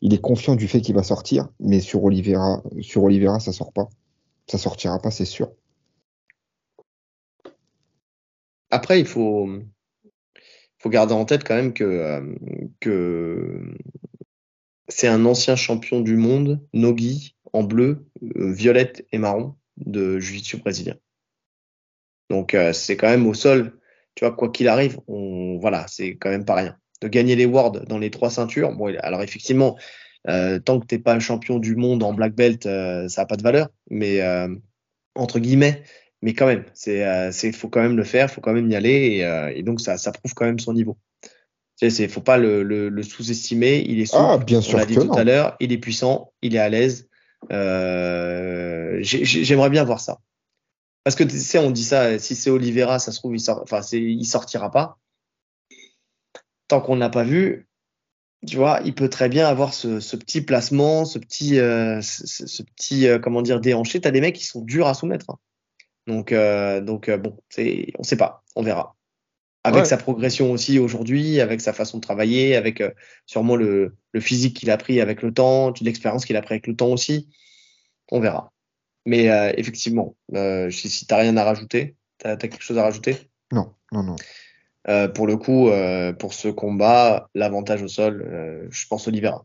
Il 0.00 0.12
est 0.12 0.20
confiant 0.20 0.56
du 0.56 0.68
fait 0.68 0.80
qu'il 0.80 0.94
va 0.94 1.02
sortir, 1.02 1.48
mais 1.60 1.80
sur 1.80 2.04
Oliveira, 2.04 2.62
sur 2.80 3.04
Oliveira, 3.04 3.40
ça 3.40 3.52
sort 3.52 3.72
pas 3.72 3.88
ça 4.50 4.58
sortira 4.58 5.00
pas, 5.00 5.10
c'est 5.10 5.24
sûr. 5.24 5.52
Après, 8.70 9.00
il 9.00 9.06
faut, 9.06 9.48
garder 10.86 11.14
en 11.14 11.24
tête 11.24 11.44
quand 11.44 11.54
même 11.54 11.72
que, 11.72 11.84
euh, 11.84 12.34
que 12.80 13.74
c'est 14.88 15.08
un 15.08 15.24
ancien 15.24 15.56
champion 15.56 16.00
du 16.00 16.16
monde, 16.16 16.66
Nogi, 16.72 17.36
en 17.52 17.62
bleu, 17.62 18.06
euh, 18.22 18.52
violette 18.52 19.06
et 19.12 19.18
marron 19.18 19.54
de 19.76 20.18
jiu-jitsu 20.18 20.58
brésilien. 20.58 20.96
Donc 22.30 22.54
euh, 22.54 22.72
c'est 22.72 22.96
quand 22.96 23.08
même 23.08 23.26
au 23.26 23.34
sol, 23.34 23.78
tu 24.14 24.24
vois, 24.24 24.34
quoi 24.34 24.50
qu'il 24.50 24.68
arrive, 24.68 24.98
on, 25.06 25.58
voilà, 25.58 25.86
c'est 25.88 26.16
quand 26.16 26.30
même 26.30 26.44
pas 26.44 26.56
rien. 26.56 26.78
De 27.00 27.08
gagner 27.08 27.36
les 27.36 27.46
Worlds 27.46 27.84
dans 27.86 27.98
les 27.98 28.10
trois 28.10 28.30
ceintures, 28.30 28.72
bon, 28.74 28.94
alors 28.98 29.22
effectivement, 29.22 29.78
euh, 30.28 30.58
tant 30.58 30.78
que 30.78 30.86
t'es 30.86 30.98
pas 30.98 31.18
champion 31.18 31.58
du 31.58 31.74
monde 31.74 32.02
en 32.02 32.12
black 32.12 32.34
belt, 32.34 32.66
euh, 32.66 33.08
ça 33.08 33.22
a 33.22 33.26
pas 33.26 33.36
de 33.36 33.42
valeur. 33.42 33.68
Mais 33.90 34.20
euh, 34.20 34.54
entre 35.14 35.38
guillemets, 35.38 35.82
mais 36.22 36.34
quand 36.34 36.46
même, 36.46 36.64
c'est, 36.74 37.32
c'est, 37.32 37.52
faut 37.52 37.68
quand 37.68 37.80
même 37.80 37.96
le 37.96 38.04
faire, 38.04 38.30
faut 38.30 38.40
quand 38.40 38.52
même 38.52 38.70
y 38.70 38.76
aller, 38.76 39.24
et, 39.54 39.62
donc 39.62 39.80
ça, 39.80 39.96
ça 39.98 40.10
prouve 40.10 40.34
quand 40.34 40.44
même 40.44 40.58
son 40.58 40.72
niveau. 40.72 40.98
Tu 41.80 41.88
sais, 41.90 42.08
faut 42.08 42.20
pas 42.20 42.38
le, 42.38 42.64
le, 42.64 43.02
sous-estimer. 43.04 43.84
Il 43.86 44.00
est 44.00 44.06
souple, 44.06 44.24
ah, 44.26 44.38
bien 44.38 44.60
sûr 44.60 44.74
on 44.74 44.78
l'a 44.78 44.86
dit 44.86 44.96
tout 44.96 45.12
à 45.12 45.22
l'heure. 45.22 45.56
Il 45.60 45.72
est 45.72 45.78
puissant, 45.78 46.32
il 46.42 46.56
est 46.56 46.58
à 46.58 46.68
l'aise. 46.68 47.08
j'aimerais 49.00 49.70
bien 49.70 49.84
voir 49.84 50.00
ça. 50.00 50.18
Parce 51.04 51.14
que 51.14 51.22
tu 51.22 51.38
sais, 51.38 51.58
on 51.58 51.70
dit 51.70 51.84
ça. 51.84 52.18
Si 52.18 52.34
c'est 52.34 52.50
Oliveira, 52.50 52.98
ça 52.98 53.12
se 53.12 53.18
trouve, 53.18 53.36
il 53.36 53.40
sort, 53.40 53.62
enfin, 53.62 53.80
c'est, 53.80 54.00
il 54.00 54.24
sortira 54.24 54.72
pas. 54.72 54.98
Tant 56.66 56.80
qu'on 56.80 56.96
n'a 56.96 57.10
pas 57.10 57.22
vu, 57.22 57.67
tu 58.46 58.56
vois, 58.56 58.80
il 58.84 58.94
peut 58.94 59.08
très 59.08 59.28
bien 59.28 59.46
avoir 59.48 59.74
ce, 59.74 60.00
ce 60.00 60.16
petit 60.16 60.40
placement, 60.40 61.04
ce 61.04 61.18
petit, 61.18 61.58
euh, 61.58 62.00
ce, 62.00 62.46
ce, 62.46 62.62
petit, 62.62 63.08
euh, 63.08 63.18
comment 63.18 63.42
dire, 63.42 63.60
déhanché. 63.60 64.00
T'as 64.00 64.10
des 64.10 64.20
mecs 64.20 64.36
qui 64.36 64.44
sont 64.44 64.60
durs 64.62 64.86
à 64.86 64.94
soumettre. 64.94 65.30
Hein. 65.30 65.38
Donc, 66.06 66.32
euh, 66.32 66.80
donc 66.80 67.10
bon, 67.10 67.36
c'est, 67.48 67.92
on 67.98 68.02
sait 68.02 68.16
pas, 68.16 68.44
on 68.54 68.62
verra. 68.62 68.94
Avec 69.64 69.84
sa 69.84 69.98
progression 69.98 70.50
aussi 70.52 70.78
aujourd'hui, 70.78 71.40
avec 71.40 71.60
sa 71.60 71.74
façon 71.74 71.98
de 71.98 72.02
travailler, 72.02 72.56
avec 72.56 72.82
sûrement 73.26 73.56
le, 73.56 73.96
le 74.12 74.20
physique 74.20 74.56
qu'il 74.56 74.70
a 74.70 74.78
pris 74.78 74.98
avec 74.98 75.20
le 75.20 75.34
temps, 75.34 75.74
l'expérience 75.82 76.24
qu'il 76.24 76.36
a 76.36 76.42
pris 76.42 76.54
avec 76.54 76.66
le 76.66 76.74
temps 76.74 76.88
aussi, 76.88 77.28
on 78.10 78.20
verra. 78.20 78.52
Mais 79.04 79.24
effectivement, 79.58 80.16
si, 80.70 80.88
si 80.88 81.06
t'as 81.06 81.18
rien 81.18 81.36
à 81.36 81.44
rajouter, 81.44 81.96
t'as 82.16 82.30
as 82.30 82.36
quelque 82.36 82.62
chose 82.62 82.78
à 82.78 82.82
rajouter? 82.82 83.28
Non, 83.52 83.74
non, 83.92 84.04
non. 84.04 84.16
Euh, 84.88 85.06
pour 85.06 85.26
le 85.26 85.36
coup, 85.36 85.68
euh, 85.68 86.14
pour 86.14 86.32
ce 86.32 86.48
combat, 86.48 87.28
l'avantage 87.34 87.82
au 87.82 87.88
sol, 87.88 88.22
euh, 88.22 88.66
je 88.70 88.86
pense 88.86 89.06
Oliveira. 89.06 89.44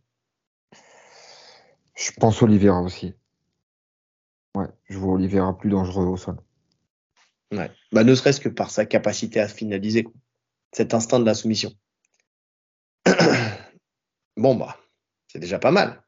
Je 1.95 2.11
pense 2.11 2.41
Oliveira 2.41 2.81
aussi. 2.81 3.13
Ouais, 4.55 4.67
je 4.85 4.97
vois 4.97 5.15
Oliveira 5.15 5.57
plus 5.57 5.69
dangereux 5.69 6.05
au 6.05 6.15
sol. 6.15 6.37
Ouais. 7.51 7.69
Bah, 7.91 8.03
ne 8.05 8.15
serait-ce 8.15 8.39
que 8.39 8.49
par 8.49 8.71
sa 8.71 8.85
capacité 8.85 9.41
à 9.41 9.49
finaliser 9.49 10.07
cet 10.71 10.93
instinct 10.93 11.19
de 11.19 11.25
la 11.25 11.33
soumission. 11.33 11.73
bon, 14.37 14.55
bah, 14.55 14.77
c'est 15.27 15.39
déjà 15.39 15.59
pas 15.59 15.71
mal. 15.71 16.01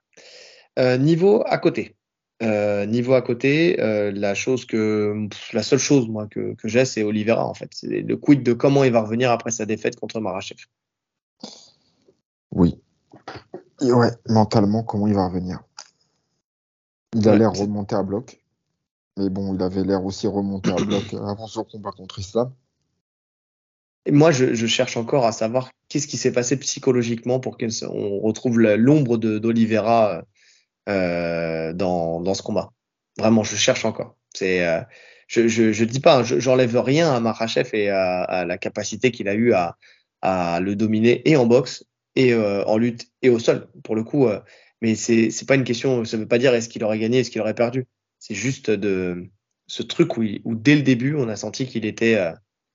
niveau 0.78 1.44
à 1.46 1.58
côté. 1.58 1.95
Euh, 2.44 2.86
niveau 2.86 3.14
à 3.14 3.22
côté, 3.22 3.80
euh, 3.80 4.12
la 4.12 4.36
chose 4.36 4.66
que 4.66 5.28
la 5.54 5.64
seule 5.64 5.80
chose 5.80 6.10
moi 6.10 6.28
que, 6.28 6.54
que 6.56 6.68
j'ai, 6.68 6.84
c'est 6.84 7.02
Oliveira 7.02 7.48
en 7.48 7.54
fait. 7.54 7.70
C'est 7.72 8.02
le 8.02 8.18
quid 8.18 8.44
de 8.44 8.52
comment 8.52 8.84
il 8.84 8.92
va 8.92 9.02
revenir 9.02 9.32
après 9.32 9.52
sa 9.52 9.66
défaite 9.66 9.98
contre 9.98 10.20
Marachev. 10.20 10.60
Oui. 12.52 12.78
ouais, 13.82 14.12
mentalement, 14.28 14.84
comment 14.84 15.08
il 15.08 15.14
va 15.14 15.28
revenir. 15.28 15.62
Il 17.16 17.28
a 17.30 17.38
l'air 17.38 17.54
remonté 17.54 17.96
à 17.96 18.04
bloc. 18.04 18.42
Mais 19.18 19.30
bon, 19.30 19.56
il 19.56 19.62
avait 19.62 19.86
l'air 19.86 20.04
aussi 20.04 20.28
remonté 20.28 20.72
à 20.72 20.76
bloc 20.76 21.14
avant 21.14 21.48
son 21.48 21.64
combat 21.64 21.92
contre 21.92 22.20
Islam. 22.20 22.52
Et 24.06 24.12
moi, 24.12 24.32
je, 24.32 24.54
je, 24.54 24.68
cherche 24.68 24.98
encore 24.98 25.26
à 25.26 25.32
savoir 25.32 25.72
qu'est-ce 25.88 26.08
qui 26.08 26.18
s'est 26.18 26.34
passé 26.34 26.58
psychologiquement 26.60 27.40
pour 27.40 27.58
qu'on 27.58 28.20
retrouve 28.20 28.60
l'ombre 28.60 29.18
d'Olivera 29.18 30.24
euh, 30.90 31.74
dans, 31.74 32.22
dans 32.22 32.34
ce 32.34 32.44
combat. 32.44 32.72
Vraiment, 33.18 33.44
je 33.44 33.56
cherche 33.56 33.86
encore. 33.86 34.18
C'est, 34.34 34.66
euh, 34.68 34.82
je, 35.28 35.48
je, 35.48 35.72
je 35.72 35.86
dis 35.86 36.00
pas, 36.00 36.24
j'enlève 36.24 36.78
rien 36.78 37.14
à 37.14 37.20
Marachev 37.20 37.70
et 37.74 37.90
à, 37.90 38.22
à 38.24 38.46
la 38.46 38.58
capacité 38.58 39.12
qu'il 39.12 39.28
a 39.28 39.34
eu 39.34 39.54
à, 39.54 39.78
à 40.22 40.60
le 40.60 40.76
dominer 40.76 41.22
et 41.30 41.36
en 41.38 41.46
boxe 41.46 41.86
et 42.16 42.34
euh, 42.34 42.64
en 42.66 42.78
lutte 42.78 43.08
et 43.22 43.30
au 43.30 43.40
sol 43.40 43.68
pour 43.84 43.96
le 43.96 44.04
coup. 44.04 44.28
mais 44.82 44.96
c'est 44.96 45.32
c'est 45.32 45.48
pas 45.48 45.56
une 45.56 45.64
question. 45.64 46.06
Ça 46.06 46.18
veut 46.18 46.28
pas 46.28 46.38
dire 46.38 46.54
est-ce 46.54 46.70
qu'il 46.70 46.84
aurait 46.84 47.00
gagné, 47.00 47.20
est-ce 47.20 47.32
qu'il 47.32 47.42
aurait 47.42 47.56
perdu. 47.56 47.86
C'est 48.20 48.36
juste 48.36 48.70
de 48.70 49.30
ce 49.68 49.84
truc 49.84 50.18
où, 50.18 50.24
où 50.44 50.56
dès 50.56 50.76
le 50.76 50.84
début 50.84 51.16
on 51.16 51.28
a 51.30 51.36
senti 51.36 51.66
qu'il 51.68 51.86
était 51.86 52.20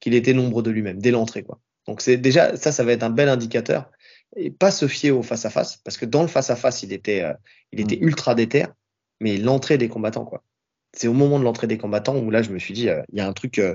qu'il 0.01 0.15
était 0.15 0.33
nombre 0.33 0.63
de 0.63 0.71
lui-même 0.71 0.99
dès 1.01 1.11
l'entrée 1.11 1.43
quoi. 1.43 1.61
Donc 1.87 2.01
c'est 2.01 2.17
déjà 2.17 2.57
ça, 2.57 2.73
ça 2.73 2.85
va 2.85 2.93
être 2.93 3.03
un 3.03 3.11
bel 3.11 3.29
indicateur 3.29 3.91
et 4.37 4.51
pas 4.51 4.70
se 4.70 4.87
fier 4.87 5.11
au 5.11 5.22
face 5.22 5.45
à 5.45 5.51
face 5.51 5.76
parce 5.78 5.97
que 5.97 6.07
dans 6.07 6.22
le 6.22 6.28
face 6.28 6.51
à 6.51 6.57
face 6.57 6.83
il 6.83 6.93
était 6.93 7.22
euh, 7.22 7.35
il 7.72 7.81
était 7.81 7.97
mm. 7.97 8.05
ultra 8.05 8.35
déter 8.35 8.66
mais 9.20 9.37
l'entrée 9.37 9.78
des 9.78 9.89
combattants 9.89 10.24
quoi 10.24 10.43
c'est 10.93 11.09
au 11.09 11.12
moment 11.12 11.39
de 11.39 11.45
l'entrée 11.45 11.66
des 11.66 11.78
combattants 11.78 12.16
où 12.16 12.31
là 12.31 12.43
je 12.43 12.51
me 12.51 12.59
suis 12.59 12.74
dit 12.74 12.89
euh, 12.89 13.03
il 13.12 13.18
y 13.18 13.20
a 13.20 13.26
un 13.26 13.33
truc 13.33 13.59
euh, 13.59 13.74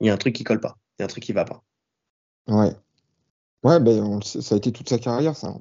il 0.00 0.06
y 0.06 0.10
a 0.10 0.14
un 0.14 0.16
truc 0.16 0.34
qui 0.34 0.44
colle 0.44 0.60
pas 0.60 0.76
il 0.98 1.02
y 1.02 1.04
a 1.04 1.04
un 1.06 1.08
truc 1.08 1.24
qui 1.24 1.32
va 1.32 1.44
pas 1.44 1.62
Ouais. 2.48 2.72
Ouais, 3.62 3.80
ben, 3.80 4.20
ça 4.22 4.54
a 4.54 4.58
été 4.58 4.72
toute 4.72 4.88
sa 4.88 4.98
carrière, 4.98 5.36
ça. 5.36 5.54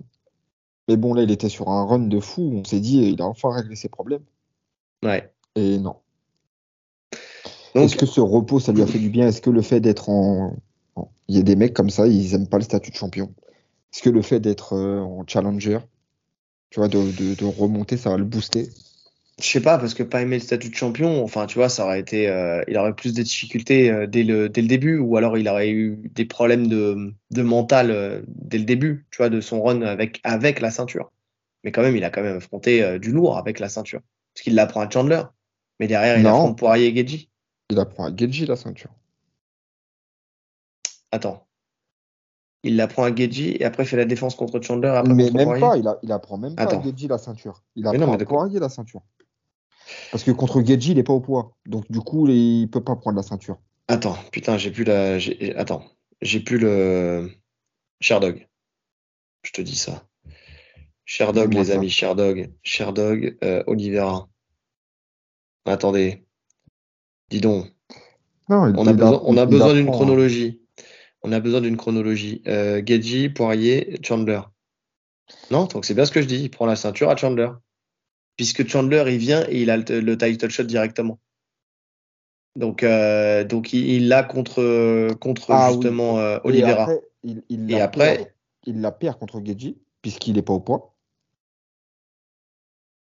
Mais 0.88 0.98
bon, 0.98 1.14
là, 1.14 1.24
il 1.24 1.32
était 1.32 1.50
sur 1.50 1.70
un 1.70 1.86
run 1.86 2.00
de 2.00 2.20
fou. 2.20 2.52
On 2.54 2.64
s'est 2.64 2.80
dit, 2.80 3.00
il 3.00 3.22
a 3.22 3.26
enfin 3.26 3.52
réglé 3.52 3.76
ses 3.76 3.89
problèmes. 3.89 4.24
Ouais. 5.04 5.32
Et 5.56 5.80
non. 5.80 5.96
Est-ce 7.74 7.96
que 7.96 8.06
ce 8.06 8.22
repos, 8.22 8.60
ça 8.60 8.72
lui 8.72 8.82
a 8.82 8.88
fait 8.88 9.00
du 9.00 9.10
bien? 9.10 9.28
Est-ce 9.28 9.41
que 9.41 9.50
le 9.50 9.62
fait 9.62 9.80
d'être 9.80 10.10
en... 10.10 10.56
Il 11.28 11.36
y 11.36 11.39
a 11.39 11.43
des 11.43 11.56
mecs 11.56 11.74
comme 11.74 11.89
ça, 11.89 12.08
ils 12.08 12.36
aiment 12.36 12.48
pas 12.48 12.58
le 12.58 12.64
statut 12.64 12.91
de 12.91 12.96
champion? 12.96 13.34
Est-ce 13.96 14.04
que 14.04 14.10
le 14.10 14.22
fait 14.22 14.41
d'être 14.41 14.74
euh, 14.74 15.00
en 15.00 15.24
challenger, 15.26 15.80
tu 16.70 16.82
vois, 16.82 16.89
de, 16.89 17.46
remonter, 17.46 17.96
ça 17.96 18.10
va 18.10 18.18
le 18.18 18.26
booster 18.26 18.68
Je 19.39 19.48
sais 19.48 19.62
pas, 19.62 19.78
parce 19.78 19.93
que 19.93 20.04
pas 20.04 20.22
aimer 20.22 20.36
le 20.36 20.41
statut 20.41 20.68
de 20.68 20.76
champion, 20.76 21.24
enfin, 21.24 21.46
tu 21.46 21.58
vois, 21.58 21.70
ça 21.70 21.86
aurait 21.86 22.02
été, 22.02 22.28
euh, 22.28 22.62
il 22.68 22.78
aurait 22.78 22.93
plus 22.93 23.14
de 23.14 23.24
difficultés 23.24 23.89
euh, 23.89 24.06
dès, 24.06 24.24
le, 24.24 24.50
dès 24.50 24.62
le 24.62 24.68
début, 24.68 24.98
ou 24.98 25.16
alors 25.16 25.38
il 25.38 25.48
aurait 25.48 25.70
eu 25.70 25.98
des 26.14 26.26
problèmes 26.26 26.68
de, 26.68 27.14
de 27.32 27.41
mental 27.41 28.26
dès 28.28 28.58
le 28.58 28.66
début, 28.66 29.06
tu 29.12 29.18
vois, 29.20 29.30
de 29.30 29.39
son 29.39 29.64
run 29.64 29.82
avec, 29.82 30.20
avec 30.26 30.60
la 30.60 30.72
ceinture. 30.72 31.10
Mais 31.64 31.72
quand 31.72 31.82
même, 31.82 31.96
il 31.96 32.04
a 32.04 32.10
quand 32.10 32.22
même 32.22 32.36
affronté 32.36 33.00
du 33.00 33.14
lourd 33.14 33.38
avec 33.38 33.60
la 33.60 33.70
ceinture. 33.70 34.02
Parce 34.34 34.43
qu'il 34.43 34.56
l'apprend 34.56 34.82
à 34.82 34.89
Chandler. 34.89 35.24
Mais 35.80 35.88
derrière, 35.88 36.20
il 36.20 36.28
affronte 36.28 36.58
Poirier 36.58 36.88
et 36.88 36.96
Geji. 36.96 37.30
Il 37.70 37.80
apprend 37.80 38.12
à 38.12 38.16
Geji 38.16 38.46
la 38.46 38.58
ceinture. 38.58 38.91
Attends. 41.14 41.45
Il 42.66 42.78
l'apprend 42.78 43.03
à 43.03 43.16
Geji 43.16 43.57
et 43.59 43.63
après 43.63 43.84
il 43.84 43.86
fait 43.86 43.95
la 43.95 44.05
défense 44.05 44.34
contre 44.34 44.59
Chandler. 44.59 44.89
Après 44.89 45.13
mais 45.13 45.30
même 45.30 45.59
pas, 45.59 45.78
il, 45.78 45.88
a, 45.88 45.99
il 46.01 46.11
apprend 46.11 46.39
même 46.39 46.55
pas 46.55 46.63
à 46.63 46.82
Geji 46.82 47.07
la 47.07 47.20
ceinture. 47.20 47.61
Il 47.76 47.86
apprend 47.86 48.11
à 48.11 48.18
Poirier 48.18 48.59
la 48.59 48.70
ceinture. 48.70 49.03
Parce 50.11 50.24
que 50.24 50.32
contre 50.32 50.66
Geji, 50.66 50.93
il 50.93 50.97
est 50.97 51.03
pas 51.03 51.13
au 51.13 51.20
poids. 51.20 51.55
Donc 51.68 51.89
du 51.91 51.99
coup, 51.99 52.28
il 52.28 52.68
peut 52.68 52.84
pas 52.84 52.95
prendre 52.95 53.18
la 53.18 53.22
ceinture. 53.22 53.59
Attends, 53.88 54.18
putain, 54.32 54.57
j'ai 54.57 54.72
plus 54.72 54.84
la. 54.84 55.18
Attends, 55.57 55.84
j'ai 56.24 56.39
plus 56.39 56.57
le. 56.57 57.30
Sherdog. 58.01 58.47
Je 59.43 59.51
te 59.51 59.61
dis 59.61 59.76
ça. 59.76 60.03
Sherdog, 61.05 61.53
les 61.53 61.70
amis, 61.70 61.91
Sherdog. 61.91 62.51
Sherdog, 62.63 63.38
euh, 63.43 63.63
Olivera. 63.68 64.28
Attendez. 65.66 66.26
Dis 67.30 67.41
donc. 67.41 67.68
on, 68.49 68.88
a 68.88 68.93
besoin, 68.93 69.22
on 69.24 69.38
a 69.38 69.45
besoin 69.45 69.74
d'une 69.76 69.91
chronologie. 69.91 70.64
On 71.26 71.32
a 71.32 71.40
besoin 71.40 71.60
d'une 71.60 71.76
chronologie. 71.76 72.44
Euh, 72.48 72.84
Poirier, 73.34 74.00
Chandler. 74.04 74.42
Non, 75.50 75.66
donc 75.66 75.84
c'est 75.84 75.96
bien 75.96 76.06
ce 76.06 76.12
que 76.12 76.22
je 76.22 76.28
dis. 76.28 76.44
Il 76.44 76.52
prend 76.52 76.68
la 76.68 76.76
ceinture 76.76 77.10
à 77.10 77.16
Chandler. 77.16 77.50
Puisque 78.38 78.68
Chandler, 78.68 79.06
il 79.08 79.18
vient 79.18 79.44
et 79.50 79.64
il 79.64 79.72
a 79.72 79.78
le, 79.78 80.18
title 80.18 80.52
shot 80.52 80.66
directement. 80.66 81.20
Donc, 82.56 82.84
euh, 82.84 83.44
donc 83.44 83.74
il 83.74 84.08
l'a 84.08 84.22
contre, 84.22 85.14
contre 85.16 85.52
ah 85.52 85.72
justement 85.72 86.20
euh, 86.20 86.38
Oliveira. 86.44 86.90
Et 87.50 87.82
après, 87.82 88.36
il, 88.68 88.82
la 88.82 88.92
perd 88.92 89.18
contre 89.18 89.42
Gedji, 89.44 89.80
puisqu'il 90.04 90.36
n'est 90.36 90.44
pas 90.44 90.54
au 90.54 90.60
poids. 90.60 90.94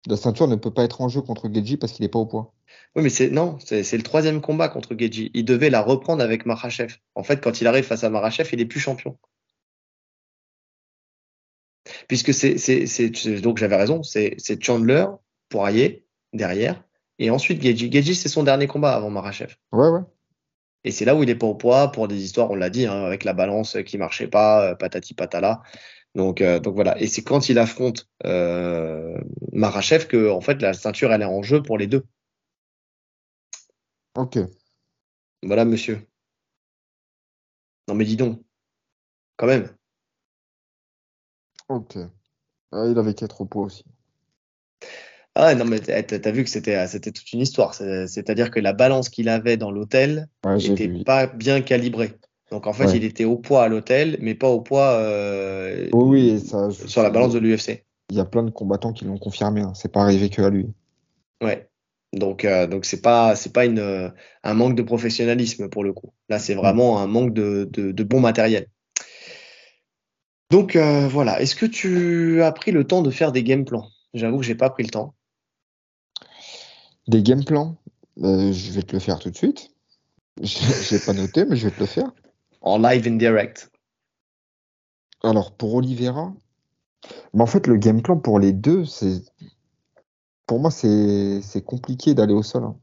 La 0.06 0.18
ceinture 0.18 0.48
ne 0.48 0.56
peut 0.56 0.72
pas 0.72 0.84
être 0.84 1.02
en 1.02 1.10
jeu 1.10 1.22
contre 1.22 1.52
Gedji 1.52 1.78
parce 1.78 1.94
qu'il 1.94 2.04
n'est 2.04 2.10
pas 2.10 2.20
au 2.20 2.28
poids. 2.28 2.54
Oui, 2.96 3.04
mais 3.04 3.10
c'est 3.10 3.30
non, 3.30 3.58
c'est 3.60 3.98
le 3.98 4.04
troisième 4.04 4.42
combat 4.42 4.70
contre 4.70 4.96
Gedji. 4.98 5.32
Il 5.34 5.46
devait 5.46 5.70
la 5.70 5.82
reprendre 5.82 6.24
avec 6.24 6.46
Marachev. 6.46 6.96
En 7.16 7.24
fait, 7.24 7.42
quand 7.42 7.60
il 7.62 7.68
arrive 7.68 7.86
face 7.86 8.04
à 8.04 8.10
Marachev, 8.10 8.50
il 8.54 8.62
est 8.62 8.66
plus 8.66 8.80
champion. 8.80 9.18
Puisque 12.08 12.34
c'est 12.34 12.56
donc 13.42 13.58
j'avais 13.58 13.76
raison, 13.76 14.04
c'est 14.04 14.64
Chandler, 14.64 15.06
Poirier 15.50 16.06
derrière, 16.34 16.84
et 17.20 17.30
ensuite 17.30 17.62
Gedji. 17.62 17.92
Gedji, 17.92 18.16
c'est 18.16 18.30
son 18.30 18.44
dernier 18.44 18.68
combat 18.68 18.94
avant 18.94 19.10
Marachev. 19.10 19.56
Ouais, 19.72 19.90
ouais. 19.90 20.02
Et 20.84 20.92
c'est 20.92 21.06
là 21.06 21.16
où 21.16 21.24
il 21.24 21.30
est 21.30 21.36
pas 21.36 21.48
au 21.48 21.56
poids 21.56 21.92
pour 21.92 22.08
des 22.08 22.24
histoires, 22.24 22.52
on 22.52 22.56
l'a 22.56 22.70
dit, 22.70 22.86
hein, 22.86 23.06
avec 23.06 23.24
la 23.24 23.34
balance 23.34 23.78
qui 23.86 23.98
marchait 23.98 24.28
pas, 24.28 24.72
euh, 24.72 24.76
patati 24.76 25.14
patala. 25.14 25.62
Donc, 26.16 26.42
euh, 26.42 26.60
donc 26.60 26.76
voilà. 26.76 27.00
Et 27.02 27.08
c'est 27.08 27.24
quand 27.24 27.50
il 27.50 27.58
affronte 27.58 28.08
euh, 28.26 29.18
Marachev 29.52 30.08
que 30.08 30.30
en 30.30 30.42
fait 30.42 30.62
la 30.62 30.74
ceinture 30.74 31.12
elle 31.12 31.22
est 31.22 31.26
en 31.26 31.42
jeu 31.42 31.62
pour 31.64 31.78
les 31.78 31.88
deux. 31.88 32.04
Ok. 34.16 34.40
Voilà, 35.44 35.66
monsieur. 35.66 36.08
Non 37.88 37.96
mais 37.96 38.06
dis 38.06 38.16
donc, 38.16 38.42
quand 39.38 39.48
même. 39.48 39.70
Ok. 41.70 41.98
Ah, 42.72 42.86
il 42.88 42.98
avait 42.98 43.14
quatre 43.14 43.44
poids 43.46 43.66
aussi. 43.66 43.84
Ah 45.36 45.56
non 45.56 45.66
mais 45.66 45.80
t'as 45.80 46.32
vu 46.32 46.44
que 46.44 46.50
c'était 46.50 46.86
c'était 46.88 47.12
toute 47.12 47.32
une 47.34 47.42
histoire. 47.42 47.74
C'est-à-dire 47.74 48.52
que 48.52 48.60
la 48.60 48.74
balance 48.74 49.10
qu'il 49.10 49.30
avait 49.30 49.58
dans 49.58 49.72
l'hôtel 49.72 50.28
n'était 50.46 51.04
pas 51.04 51.28
bien 51.28 51.62
calibrée. 51.62 52.14
Donc 52.52 52.68
en 52.68 52.74
fait, 52.74 52.96
il 52.96 53.04
était 53.04 53.26
au 53.26 53.38
poids 53.38 53.64
à 53.64 53.68
l'hôtel, 53.68 54.18
mais 54.22 54.36
pas 54.36 54.50
au 54.50 54.62
poids 54.62 54.92
euh, 54.92 55.90
oui, 55.92 56.40
ça, 56.40 56.70
sur 56.70 57.02
la 57.02 57.10
balance 57.10 57.34
de 57.34 57.40
l'UFC. 57.40 57.84
Il 58.12 58.18
y 58.18 58.20
a 58.20 58.26
plein 58.26 58.44
de 58.44 58.52
combattants 58.52 58.94
qui 58.94 59.06
l'ont 59.06 59.18
confirmé. 59.18 59.62
Hein. 59.62 59.74
C'est 59.74 59.92
pas 59.92 60.04
arrivé 60.04 60.30
que 60.30 60.44
à 60.44 60.52
lui. 60.52 60.68
Ouais. 61.42 61.68
Donc 62.14 62.46
euh, 62.46 62.68
donc 62.68 62.86
c'est 62.86 63.02
pas 63.02 63.36
c'est 63.36 63.52
pas 63.52 63.66
une 63.66 63.80
euh, 63.80 64.10
un 64.44 64.54
manque 64.54 64.76
de 64.76 64.84
professionnalisme 64.84 65.70
pour 65.70 65.84
le 65.84 65.94
coup. 65.94 66.14
Là, 66.30 66.40
c'est 66.40 66.56
vraiment 66.56 67.00
un 67.00 67.08
manque 67.08 67.34
de, 67.34 67.68
de, 67.72 68.04
bon 68.04 68.20
matériel. 68.20 68.68
Donc 70.52 70.76
voilà. 70.76 71.42
Est-ce 71.42 71.56
que 71.56 71.66
tu 71.66 72.44
as 72.44 72.52
pris 72.52 72.72
le 72.72 72.86
temps 72.86 73.02
de 73.02 73.10
faire 73.10 73.32
des 73.32 73.44
game 73.44 73.66
plans? 73.66 73.90
J'avoue 74.14 74.38
que 74.38 74.46
j'ai 74.46 74.56
pas 74.56 74.70
pris 74.70 74.84
le 74.84 74.90
temps. 74.90 75.16
Des 77.08 77.24
game 77.24 77.44
plans? 77.44 77.78
Je 78.18 78.72
vais 78.72 78.84
te 78.84 78.94
le 78.94 79.00
faire 79.00 79.18
tout 79.18 79.32
de 79.32 79.36
suite. 79.36 79.72
J'ai 80.42 81.00
pas 81.00 81.14
noté, 81.14 81.46
mais 81.46 81.56
je 81.56 81.68
vais 81.68 81.76
te 81.76 81.80
le 81.80 81.88
faire 81.88 82.12
en 82.64 82.78
live 82.80 83.08
and 83.08 83.18
direct 83.18 83.70
Alors, 85.22 85.56
pour 85.56 85.76
Oliveira, 85.76 86.34
mais 87.34 87.44
en 87.44 87.46
fait, 87.46 87.68
le 87.68 87.78
game 87.78 88.02
plan 88.02 88.18
pour 88.18 88.40
les 88.40 88.54
deux, 88.54 88.86
c'est. 88.86 89.22
Pour 90.54 90.60
moi, 90.60 90.70
c'est 90.70 91.66
compliqué 91.66 92.14
d'aller 92.14 92.36
au 92.36 92.44
sol. 92.44 92.66
Hein. 92.66 92.76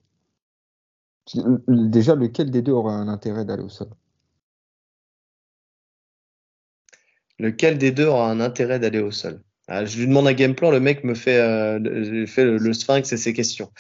Déjà, 1.69 2.17
lequel 2.17 2.51
des 2.51 2.63
deux 2.63 2.73
aurait 2.73 2.95
un 2.95 3.07
intérêt 3.07 3.45
d'aller 3.45 3.63
au 3.63 3.69
sol? 3.69 3.87
Lequel 7.39 7.79
des 7.79 7.93
deux 7.93 8.07
aura 8.07 8.29
un 8.29 8.41
intérêt 8.41 8.81
d'aller 8.81 8.99
au 8.99 9.13
sol? 9.13 9.41
Ah, 9.69 9.85
Je 9.85 10.01
lui 10.01 10.09
demande 10.09 10.27
un 10.27 10.33
game 10.33 10.57
plan, 10.57 10.73
le 10.73 10.81
mec 10.81 11.05
me 11.05 11.15
fait, 11.15 11.39
euh, 11.39 12.27
fait 12.27 12.45
le, 12.45 12.73
sphinx 12.73 13.13
et 13.13 13.17
ses 13.17 13.33
questions. 13.33 13.71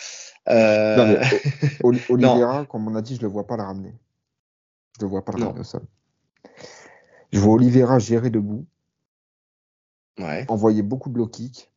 Euh... 0.48 1.20
Oliveira, 1.82 2.66
comme 2.66 2.86
on 2.86 2.94
a 2.94 3.02
dit, 3.02 3.16
je 3.16 3.22
ne 3.22 3.26
le 3.26 3.32
vois 3.32 3.48
pas 3.48 3.56
la 3.56 3.64
ramener. 3.64 3.92
Je 5.00 5.04
ne 5.04 5.10
vois 5.10 5.24
pas 5.24 5.32
le 5.32 5.64
sol. 5.64 5.82
Je 7.32 7.40
vois 7.40 7.54
Oliveira 7.54 7.98
gérer 7.98 8.30
debout. 8.30 8.66
Ouais. 10.16 10.44
Envoyer 10.46 10.82
beaucoup 10.82 11.10
de 11.10 11.18
low 11.18 11.26
kick. 11.26 11.72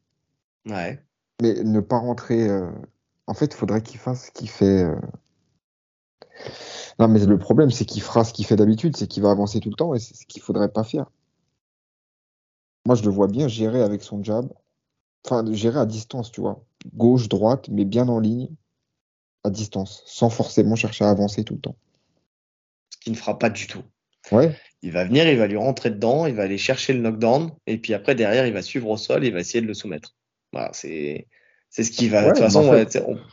Ouais. 0.68 1.04
Mais 1.44 1.64
ne 1.64 1.80
pas 1.80 1.98
rentrer. 1.98 2.50
Euh, 2.50 2.72
en 3.28 3.34
fait, 3.34 3.46
il 3.46 3.56
faudrait 3.56 3.82
qu'il 3.82 4.00
fasse 4.00 4.28
ce 4.28 4.32
qu'il 4.32 4.50
fait. 4.50 4.84
Euh. 4.84 4.96
Non, 7.00 7.08
mais 7.08 7.24
le 7.26 7.38
problème, 7.38 7.70
c'est 7.70 7.86
qu'il 7.86 8.02
fera 8.02 8.24
ce 8.24 8.34
qu'il 8.34 8.46
fait 8.46 8.56
d'habitude, 8.56 8.98
c'est 8.98 9.08
qu'il 9.08 9.22
va 9.22 9.32
avancer 9.32 9.60
tout 9.60 9.70
le 9.70 9.76
temps 9.76 9.94
et 9.94 10.00
c'est 10.00 10.16
ce 10.16 10.26
qu'il 10.26 10.42
faudrait 10.42 10.72
pas 10.72 10.84
faire. 10.84 11.12
Moi, 12.86 12.96
je 12.96 13.04
le 13.04 13.10
vois 13.10 13.28
bien 13.28 13.48
gérer 13.48 13.82
avec 13.82 14.04
son 14.04 14.24
jab. 14.24 14.52
Enfin, 15.26 15.46
gérer 15.54 15.80
à 15.80 15.86
distance, 15.86 16.32
tu 16.32 16.42
vois. 16.42 16.64
Gauche, 16.96 17.30
droite, 17.30 17.70
mais 17.70 17.86
bien 17.86 18.08
en 18.10 18.20
ligne, 18.20 18.50
à 19.44 19.50
distance, 19.50 20.04
sans 20.06 20.30
forcément 20.30 20.76
chercher 20.76 21.06
à 21.06 21.10
avancer 21.10 21.44
tout 21.44 21.56
le 21.56 21.62
temps 21.62 21.76
qui 23.04 23.12
ne 23.12 23.16
fera 23.16 23.38
pas 23.38 23.50
du 23.50 23.68
tout. 23.68 23.84
Ouais. 24.32 24.56
Il 24.82 24.92
va 24.92 25.04
venir, 25.04 25.28
il 25.28 25.38
va 25.38 25.48
lui 25.48 25.58
rentrer 25.58 25.90
dedans, 25.90 26.26
il 26.26 26.36
va 26.36 26.44
aller 26.44 26.58
chercher 26.58 26.94
le 26.94 27.02
knockdown, 27.02 27.52
et 27.68 27.78
puis 27.78 27.94
après, 27.94 28.16
derrière, 28.16 28.48
il 28.48 28.54
va 28.54 28.62
suivre 28.62 28.90
au 28.90 28.98
sol, 28.98 29.26
il 29.26 29.34
va 29.34 29.40
essayer 29.40 29.62
de 29.62 29.68
le 29.68 29.74
soumettre. 29.74 30.16
Voilà, 30.54 30.72
c'est. 30.74 31.28
C'est 31.70 31.84
ce 31.84 31.90
qui 31.90 32.08
va. 32.08 32.22
de 32.22 32.30
toute 32.30 32.38
façon, 32.38 32.72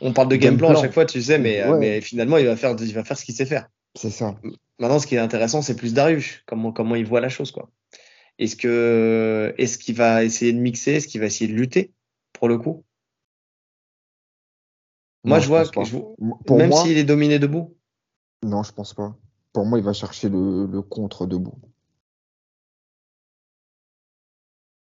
on, 0.01 0.13
parle 0.13 0.27
de 0.27 0.35
game 0.35 0.57
plan, 0.57 0.71
à 0.71 0.81
chaque 0.81 0.93
fois, 0.93 1.05
tu 1.05 1.21
sais, 1.21 1.37
mais, 1.37 1.61
euh, 1.61 1.77
mais 1.77 2.01
finalement, 2.01 2.37
il 2.37 2.47
va 2.47 2.55
faire, 2.55 2.75
il 2.79 2.91
va 2.91 3.03
faire 3.03 3.15
ce 3.15 3.23
qu'il 3.23 3.35
sait 3.35 3.45
faire. 3.45 3.67
C'est 3.93 4.09
ça. 4.09 4.35
Maintenant, 4.79 4.97
ce 4.97 5.05
qui 5.05 5.13
est 5.13 5.19
intéressant, 5.19 5.61
c'est 5.61 5.75
plus 5.75 5.93
Darius, 5.93 6.41
comment, 6.47 6.71
comment 6.71 6.95
il 6.95 7.05
voit 7.05 7.21
la 7.21 7.29
chose, 7.29 7.51
quoi. 7.51 7.69
Est-ce 8.39 8.55
que, 8.55 9.53
est-ce 9.59 9.77
qu'il 9.77 9.93
va 9.93 10.23
essayer 10.23 10.53
de 10.53 10.57
mixer, 10.57 10.93
est-ce 10.93 11.07
qu'il 11.07 11.21
va 11.21 11.27
essayer 11.27 11.51
de 11.51 11.55
lutter, 11.55 11.93
pour 12.33 12.47
le 12.47 12.57
coup? 12.57 12.83
Moi, 15.23 15.39
je 15.39 15.47
vois, 15.47 15.67
que, 15.67 16.55
même 16.55 16.73
s'il 16.73 16.97
est 16.97 17.03
dominé 17.03 17.37
debout. 17.37 17.77
Non, 18.41 18.63
je 18.63 18.71
pense 18.71 18.95
pas. 18.95 19.15
Pour 19.53 19.67
moi, 19.67 19.77
il 19.77 19.85
va 19.85 19.93
chercher 19.93 20.29
le, 20.29 20.81
contre 20.81 21.27
debout. 21.27 21.59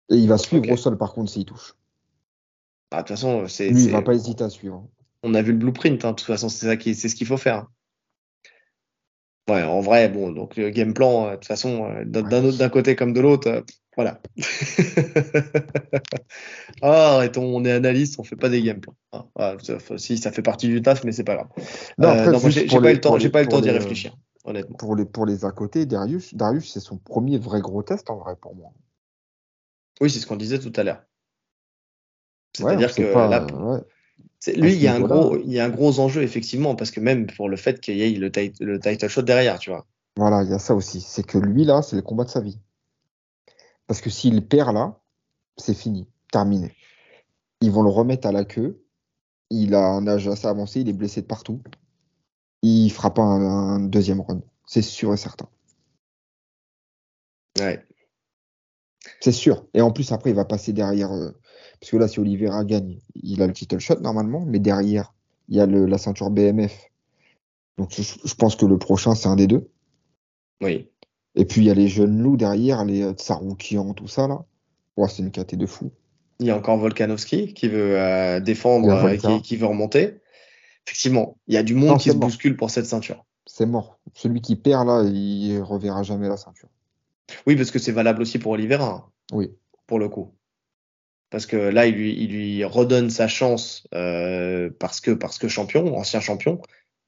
Et 0.08 0.16
il 0.16 0.28
va 0.28 0.38
suivre 0.38 0.70
au 0.70 0.76
sol, 0.78 0.96
par 0.96 1.12
contre, 1.12 1.30
s'il 1.30 1.44
touche. 1.44 1.74
Ah, 2.90 2.98
de 2.98 3.02
toute 3.02 3.16
façon, 3.16 3.48
c'est. 3.48 3.70
Lui, 3.70 3.84
il 3.84 3.90
va 3.90 4.02
pas 4.02 4.14
hésiter 4.14 4.44
à 4.44 4.50
suivre. 4.50 4.86
On 5.22 5.34
a 5.34 5.42
vu 5.42 5.52
le 5.52 5.58
blueprint, 5.58 6.04
hein. 6.04 6.10
de 6.10 6.16
toute 6.16 6.26
façon, 6.26 6.48
c'est 6.48 6.66
ça 6.66 6.76
qui, 6.76 6.94
c'est 6.94 7.08
ce 7.08 7.14
qu'il 7.14 7.26
faut 7.26 7.36
faire. 7.36 7.66
Ouais, 9.50 9.62
en 9.62 9.80
vrai, 9.80 10.08
bon, 10.08 10.30
donc 10.30 10.56
le 10.56 10.70
game 10.70 10.94
plan, 10.94 11.26
euh, 11.26 11.30
de 11.32 11.36
toute 11.36 11.46
façon, 11.46 11.84
euh, 11.84 12.04
d'un 12.04 12.68
côté 12.68 12.94
comme 12.94 13.12
de 13.12 13.20
l'autre, 13.20 13.48
euh, 13.48 13.62
voilà. 13.96 14.20
ah, 16.82 17.16
arrêtons, 17.16 17.42
on 17.42 17.64
est 17.64 17.72
analyste, 17.72 18.18
on 18.18 18.22
fait 18.22 18.36
pas 18.36 18.48
des 18.48 18.62
game 18.62 18.80
plans. 18.80 18.94
Ah, 19.36 19.56
si, 19.96 20.18
ça 20.18 20.30
fait 20.30 20.42
partie 20.42 20.68
du 20.68 20.82
taf, 20.82 21.02
mais 21.04 21.10
c'est 21.10 21.24
pas 21.24 21.34
grave. 21.34 21.48
Non, 21.98 22.14
j'ai 22.48 22.66
pas, 22.66 22.90
eu 22.90 22.94
le 22.94 23.00
temps, 23.00 23.18
j'ai 23.18 23.30
pas 23.30 23.42
le 23.42 23.48
temps 23.48 23.60
d'y 23.60 23.70
réfléchir. 23.70 24.16
honnêtement. 24.44 24.76
Pour 24.76 24.94
les, 24.94 25.04
pour 25.04 25.26
les 25.26 25.44
à 25.44 25.50
côté, 25.50 25.84
Darius, 25.84 26.34
Darius 26.34 26.72
c'est 26.72 26.80
son 26.80 26.96
premier 26.96 27.38
vrai 27.38 27.60
gros 27.60 27.82
test 27.82 28.08
en 28.08 28.18
vrai 28.18 28.36
pour 28.40 28.54
moi. 28.54 28.72
Oui, 30.00 30.10
c'est 30.10 30.20
ce 30.20 30.26
qu'on 30.26 30.36
disait 30.36 30.60
tout 30.60 30.72
à 30.76 30.84
l'heure. 30.84 31.02
C'est-à-dire 32.56 32.94
que 32.94 33.02
là, 33.02 33.46
lui, 34.56 34.72
il 34.72 34.82
y, 34.82 34.88
a 34.88 34.94
un 34.94 35.00
gros, 35.00 35.36
il 35.36 35.52
y 35.52 35.60
a 35.60 35.64
un 35.64 35.68
gros 35.68 36.00
enjeu, 36.00 36.22
effectivement, 36.22 36.74
parce 36.74 36.90
que 36.90 37.00
même 37.00 37.26
pour 37.26 37.48
le 37.48 37.56
fait 37.56 37.80
qu'il 37.80 37.96
y 37.96 38.02
ait 38.02 38.10
le, 38.10 38.30
le 38.60 38.80
title 38.80 39.08
shot 39.08 39.22
derrière, 39.22 39.58
tu 39.58 39.70
vois. 39.70 39.86
Voilà, 40.16 40.42
il 40.42 40.50
y 40.50 40.54
a 40.54 40.58
ça 40.58 40.74
aussi. 40.74 41.00
C'est 41.00 41.22
que 41.22 41.38
lui, 41.38 41.64
là, 41.64 41.82
c'est 41.82 41.96
le 41.96 42.02
combat 42.02 42.24
de 42.24 42.30
sa 42.30 42.40
vie. 42.40 42.58
Parce 43.86 44.00
que 44.00 44.10
s'il 44.10 44.46
perd 44.46 44.74
là, 44.74 45.00
c'est 45.56 45.74
fini, 45.74 46.08
terminé. 46.32 46.74
Ils 47.60 47.70
vont 47.70 47.82
le 47.82 47.90
remettre 47.90 48.26
à 48.26 48.32
la 48.32 48.44
queue. 48.44 48.82
Il 49.50 49.74
a 49.74 49.84
un 49.84 50.06
âge 50.06 50.28
assez 50.28 50.46
avancé, 50.46 50.80
il 50.80 50.88
est 50.88 50.94
blessé 50.94 51.22
de 51.22 51.26
partout. 51.26 51.60
Il 52.62 52.90
fera 52.90 53.12
pas 53.12 53.22
un, 53.22 53.80
deuxième 53.80 54.20
run. 54.20 54.42
C'est 54.66 54.82
sûr 54.82 55.12
et 55.12 55.16
certain. 55.16 55.48
Ouais. 57.58 57.84
C'est 59.20 59.32
sûr. 59.32 59.66
Et 59.74 59.80
en 59.80 59.90
plus, 59.90 60.12
après, 60.12 60.30
il 60.30 60.36
va 60.36 60.44
passer 60.44 60.72
derrière. 60.72 61.12
Euh, 61.12 61.32
parce 61.80 61.90
que 61.92 61.96
là, 61.96 62.08
si 62.08 62.20
Oliveira 62.20 62.64
gagne, 62.64 62.98
il 63.14 63.40
a 63.42 63.46
le 63.46 63.52
title 63.52 63.78
shot 63.78 64.00
normalement. 64.00 64.44
Mais 64.46 64.58
derrière, 64.58 65.14
il 65.48 65.56
y 65.56 65.60
a 65.60 65.66
le, 65.66 65.86
la 65.86 65.98
ceinture 65.98 66.30
BMF. 66.30 66.90
Donc, 67.78 67.92
je, 67.92 68.34
pense 68.34 68.56
que 68.56 68.66
le 68.66 68.78
prochain, 68.78 69.14
c'est 69.14 69.28
un 69.28 69.36
des 69.36 69.46
deux. 69.46 69.70
Oui. 70.60 70.90
Et 71.34 71.46
puis, 71.46 71.62
il 71.62 71.64
y 71.64 71.70
a 71.70 71.74
les 71.74 71.88
jeunes 71.88 72.20
loups 72.20 72.36
derrière, 72.36 72.84
les 72.84 73.02
euh, 73.02 73.12
Tsaroukian, 73.12 73.94
tout 73.94 74.08
ça, 74.08 74.28
là. 74.28 74.44
Ouais, 74.96 75.08
c'est 75.08 75.22
une 75.22 75.30
caté 75.30 75.56
de 75.56 75.64
fou. 75.64 75.90
Il 76.40 76.46
y 76.46 76.50
a 76.50 76.56
encore 76.56 76.76
Volkanovski 76.76 77.54
qui 77.54 77.68
veut 77.68 77.98
euh, 77.98 78.40
défendre, 78.40 78.90
euh, 78.90 79.38
qui, 79.40 79.56
veut 79.56 79.66
remonter. 79.66 80.20
Effectivement, 80.86 81.38
il 81.46 81.54
y 81.54 81.56
a 81.56 81.62
du 81.62 81.74
monde 81.74 81.98
qui 81.98 82.10
se 82.10 82.16
bouscule 82.16 82.56
pour 82.56 82.70
cette 82.70 82.86
ceinture. 82.86 83.24
C'est 83.46 83.66
mort. 83.66 83.98
Celui 84.14 84.40
qui 84.40 84.56
perd 84.56 84.86
là, 84.86 85.04
il 85.04 85.60
reverra 85.60 86.02
jamais 86.02 86.28
la 86.28 86.36
ceinture. 86.36 86.68
Oui, 87.46 87.56
parce 87.56 87.70
que 87.70 87.78
c'est 87.78 87.92
valable 87.92 88.22
aussi 88.22 88.38
pour 88.38 88.52
Oliveira. 88.52 88.90
Hein, 88.90 89.04
oui. 89.32 89.50
Pour 89.86 89.98
le 89.98 90.08
coup. 90.08 90.32
Parce 91.30 91.46
que 91.46 91.56
là, 91.56 91.86
il 91.86 91.94
lui, 91.94 92.12
il 92.20 92.30
lui 92.32 92.64
redonne 92.64 93.08
sa 93.08 93.28
chance 93.28 93.86
euh, 93.94 94.68
parce 94.78 95.00
que 95.00 95.12
parce 95.12 95.38
que 95.38 95.48
champion, 95.48 95.96
ancien 95.96 96.20
champion. 96.20 96.60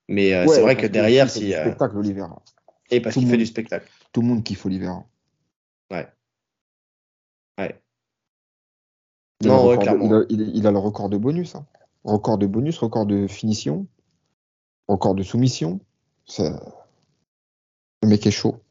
Mais 0.08 0.30
c'est 0.48 0.62
vrai 0.62 0.76
que 0.76 0.86
derrière, 0.86 1.28
si. 1.28 1.52
spectacle 1.52 1.96
Oliveira. 1.96 2.42
Et 2.90 3.00
parce 3.00 3.16
qu'il 3.16 3.28
fait 3.28 3.36
du 3.36 3.46
spectacle. 3.46 3.88
Tout 4.12 4.20
le 4.20 4.28
monde 4.28 4.44
kiffe 4.44 4.66
Oliveira. 4.66 5.04
Ouais. 5.90 6.06
Ouais. 7.58 7.80
Il 9.40 9.48
non, 9.48 9.66
ouais, 9.66 9.78
clairement. 9.78 10.24
il, 10.28 10.66
a, 10.66 10.70
le 10.70 10.78
record 10.78 11.08
de 11.08 11.16
bonus. 11.16 11.54
Hein. 11.56 11.66
Record 12.04 12.38
de 12.38 12.46
bonus, 12.46 12.78
record 12.78 13.06
de 13.06 13.26
finition, 13.26 13.86
record 14.88 15.14
de 15.14 15.22
soumission. 15.22 15.80
Le 16.38 18.08
mec 18.08 18.26
est 18.26 18.30
chaud. 18.30 18.62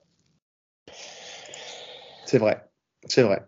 C'est 2.25 2.37
vrai. 2.37 2.69
C'est 3.07 3.23
vrai. 3.23 3.45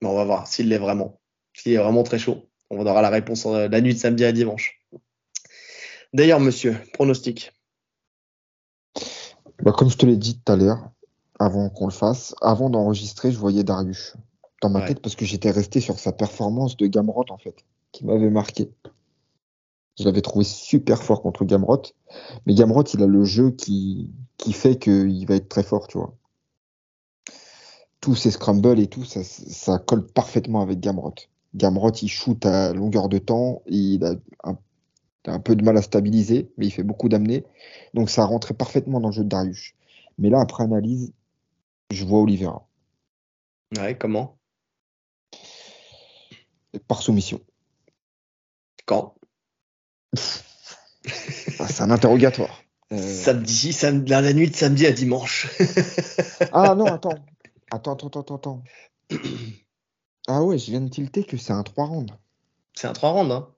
Mais 0.00 0.08
on 0.08 0.14
va 0.14 0.24
voir 0.24 0.46
s'il 0.46 0.68
l'est 0.68 0.78
vraiment. 0.78 1.18
S'il 1.54 1.72
est 1.72 1.78
vraiment 1.78 2.02
très 2.02 2.18
chaud. 2.18 2.42
On 2.70 2.84
aura 2.84 3.00
la 3.00 3.10
réponse 3.10 3.46
euh, 3.46 3.68
la 3.68 3.80
nuit 3.80 3.94
de 3.94 3.98
samedi 3.98 4.24
à 4.24 4.32
dimanche. 4.32 4.84
D'ailleurs, 6.12 6.40
monsieur, 6.40 6.76
pronostic. 6.92 7.52
Bah, 9.62 9.72
comme 9.72 9.88
je 9.88 9.96
te 9.96 10.04
l'ai 10.04 10.16
dit 10.16 10.38
tout 10.38 10.52
à 10.52 10.56
l'heure, 10.56 10.90
avant 11.38 11.70
qu'on 11.70 11.86
le 11.86 11.92
fasse, 11.92 12.34
avant 12.40 12.70
d'enregistrer, 12.70 13.32
je 13.32 13.38
voyais 13.38 13.64
Darius 13.64 14.14
dans 14.62 14.70
ma 14.70 14.86
tête 14.86 15.00
parce 15.00 15.14
que 15.14 15.24
j'étais 15.24 15.50
resté 15.50 15.80
sur 15.80 15.98
sa 15.98 16.12
performance 16.12 16.76
de 16.76 16.86
Gamrot 16.86 17.26
en 17.28 17.38
fait, 17.38 17.64
qui 17.92 18.04
m'avait 18.06 18.30
marqué. 18.30 18.70
Je 19.98 20.04
l'avais 20.04 20.22
trouvé 20.22 20.44
super 20.44 21.02
fort 21.02 21.22
contre 21.22 21.44
Gamrot, 21.44 21.82
mais 22.46 22.54
Gamrot 22.54 22.84
il 22.94 23.02
a 23.02 23.06
le 23.06 23.24
jeu 23.24 23.50
qui, 23.50 24.10
qui 24.38 24.52
fait 24.52 24.76
qu'il 24.76 25.26
va 25.26 25.34
être 25.34 25.48
très 25.48 25.62
fort, 25.62 25.86
tu 25.86 25.98
vois. 25.98 26.14
Tous 28.00 28.16
ses 28.16 28.30
scrambles 28.30 28.78
et 28.80 28.86
tout, 28.86 29.04
ça, 29.04 29.22
ça 29.22 29.78
colle 29.78 30.06
parfaitement 30.06 30.62
avec 30.62 30.80
Gamrot. 30.80 31.14
Gamrot 31.54 31.92
il 32.02 32.08
shoot 32.08 32.44
à 32.46 32.72
longueur 32.72 33.08
de 33.08 33.18
temps, 33.18 33.62
il 33.66 34.04
a 34.04 34.14
un, 34.42 34.58
un 35.26 35.40
peu 35.40 35.56
de 35.56 35.64
mal 35.64 35.76
à 35.76 35.82
stabiliser, 35.82 36.50
mais 36.56 36.66
il 36.66 36.70
fait 36.70 36.82
beaucoup 36.82 37.08
d'amener, 37.08 37.44
donc 37.94 38.10
ça 38.10 38.24
rentrait 38.24 38.54
parfaitement 38.54 39.00
dans 39.00 39.08
le 39.08 39.14
jeu 39.14 39.24
de 39.24 39.28
Darius. 39.28 39.74
Mais 40.18 40.30
là, 40.30 40.40
après 40.40 40.64
analyse, 40.64 41.12
je 41.90 42.04
vois 42.04 42.20
Oliveira. 42.20 42.66
Ouais, 43.76 43.96
comment? 43.96 44.38
Par 46.88 47.02
soumission. 47.02 47.40
Quand? 48.86 49.14
Ah, 51.58 51.68
C'est 51.68 51.82
un 51.82 51.90
interrogatoire. 51.90 52.64
Euh, 52.90 52.96
samedi, 52.96 53.74
samedi, 53.74 54.10
la 54.10 54.32
nuit 54.32 54.48
de 54.48 54.56
samedi 54.56 54.86
à 54.86 54.92
dimanche. 54.92 55.50
ah 56.52 56.74
non, 56.74 56.86
attends. 56.86 57.18
Attends, 57.70 57.92
attends, 57.92 58.20
attends, 58.20 58.36
attends. 58.36 58.62
Ah 60.26 60.42
ouais, 60.42 60.58
je 60.58 60.70
viens 60.70 60.80
de 60.80 60.88
tilter 60.88 61.24
que 61.24 61.36
c'est 61.36 61.52
un 61.52 61.62
3 61.62 61.86
rounds. 61.86 62.12
C'est 62.74 62.86
un 62.86 62.92
3 62.92 63.10
rounds, 63.10 63.32
hein 63.32 63.48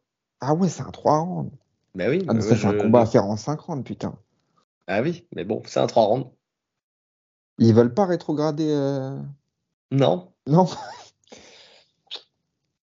Ah 0.41 0.55
ouais, 0.55 0.69
c'est 0.69 0.83
un 0.83 0.91
3 0.91 1.21
rounds. 1.21 1.53
Bah 1.95 2.07
oui. 2.09 2.25
Ah, 2.29 2.41
ça, 2.41 2.57
c'est 2.57 2.67
un 2.67 2.79
combat 2.79 3.03
à 3.03 3.07
faire 3.07 3.25
en 3.25 3.37
5 3.37 3.61
rounds, 3.61 3.85
putain. 3.85 4.15
Ah 4.87 5.03
oui, 5.03 5.27
mais 5.35 5.45
bon, 5.45 5.63
c'est 5.67 5.81
un 5.81 5.87
3 5.87 6.05
rounds. 6.05 6.31
Ils 7.59 7.75
veulent 7.75 7.95
pas 7.95 8.07
rétrograder. 8.07 8.69
Euh... 8.69 9.19
Non. 9.91 10.33
Non. 10.47 10.67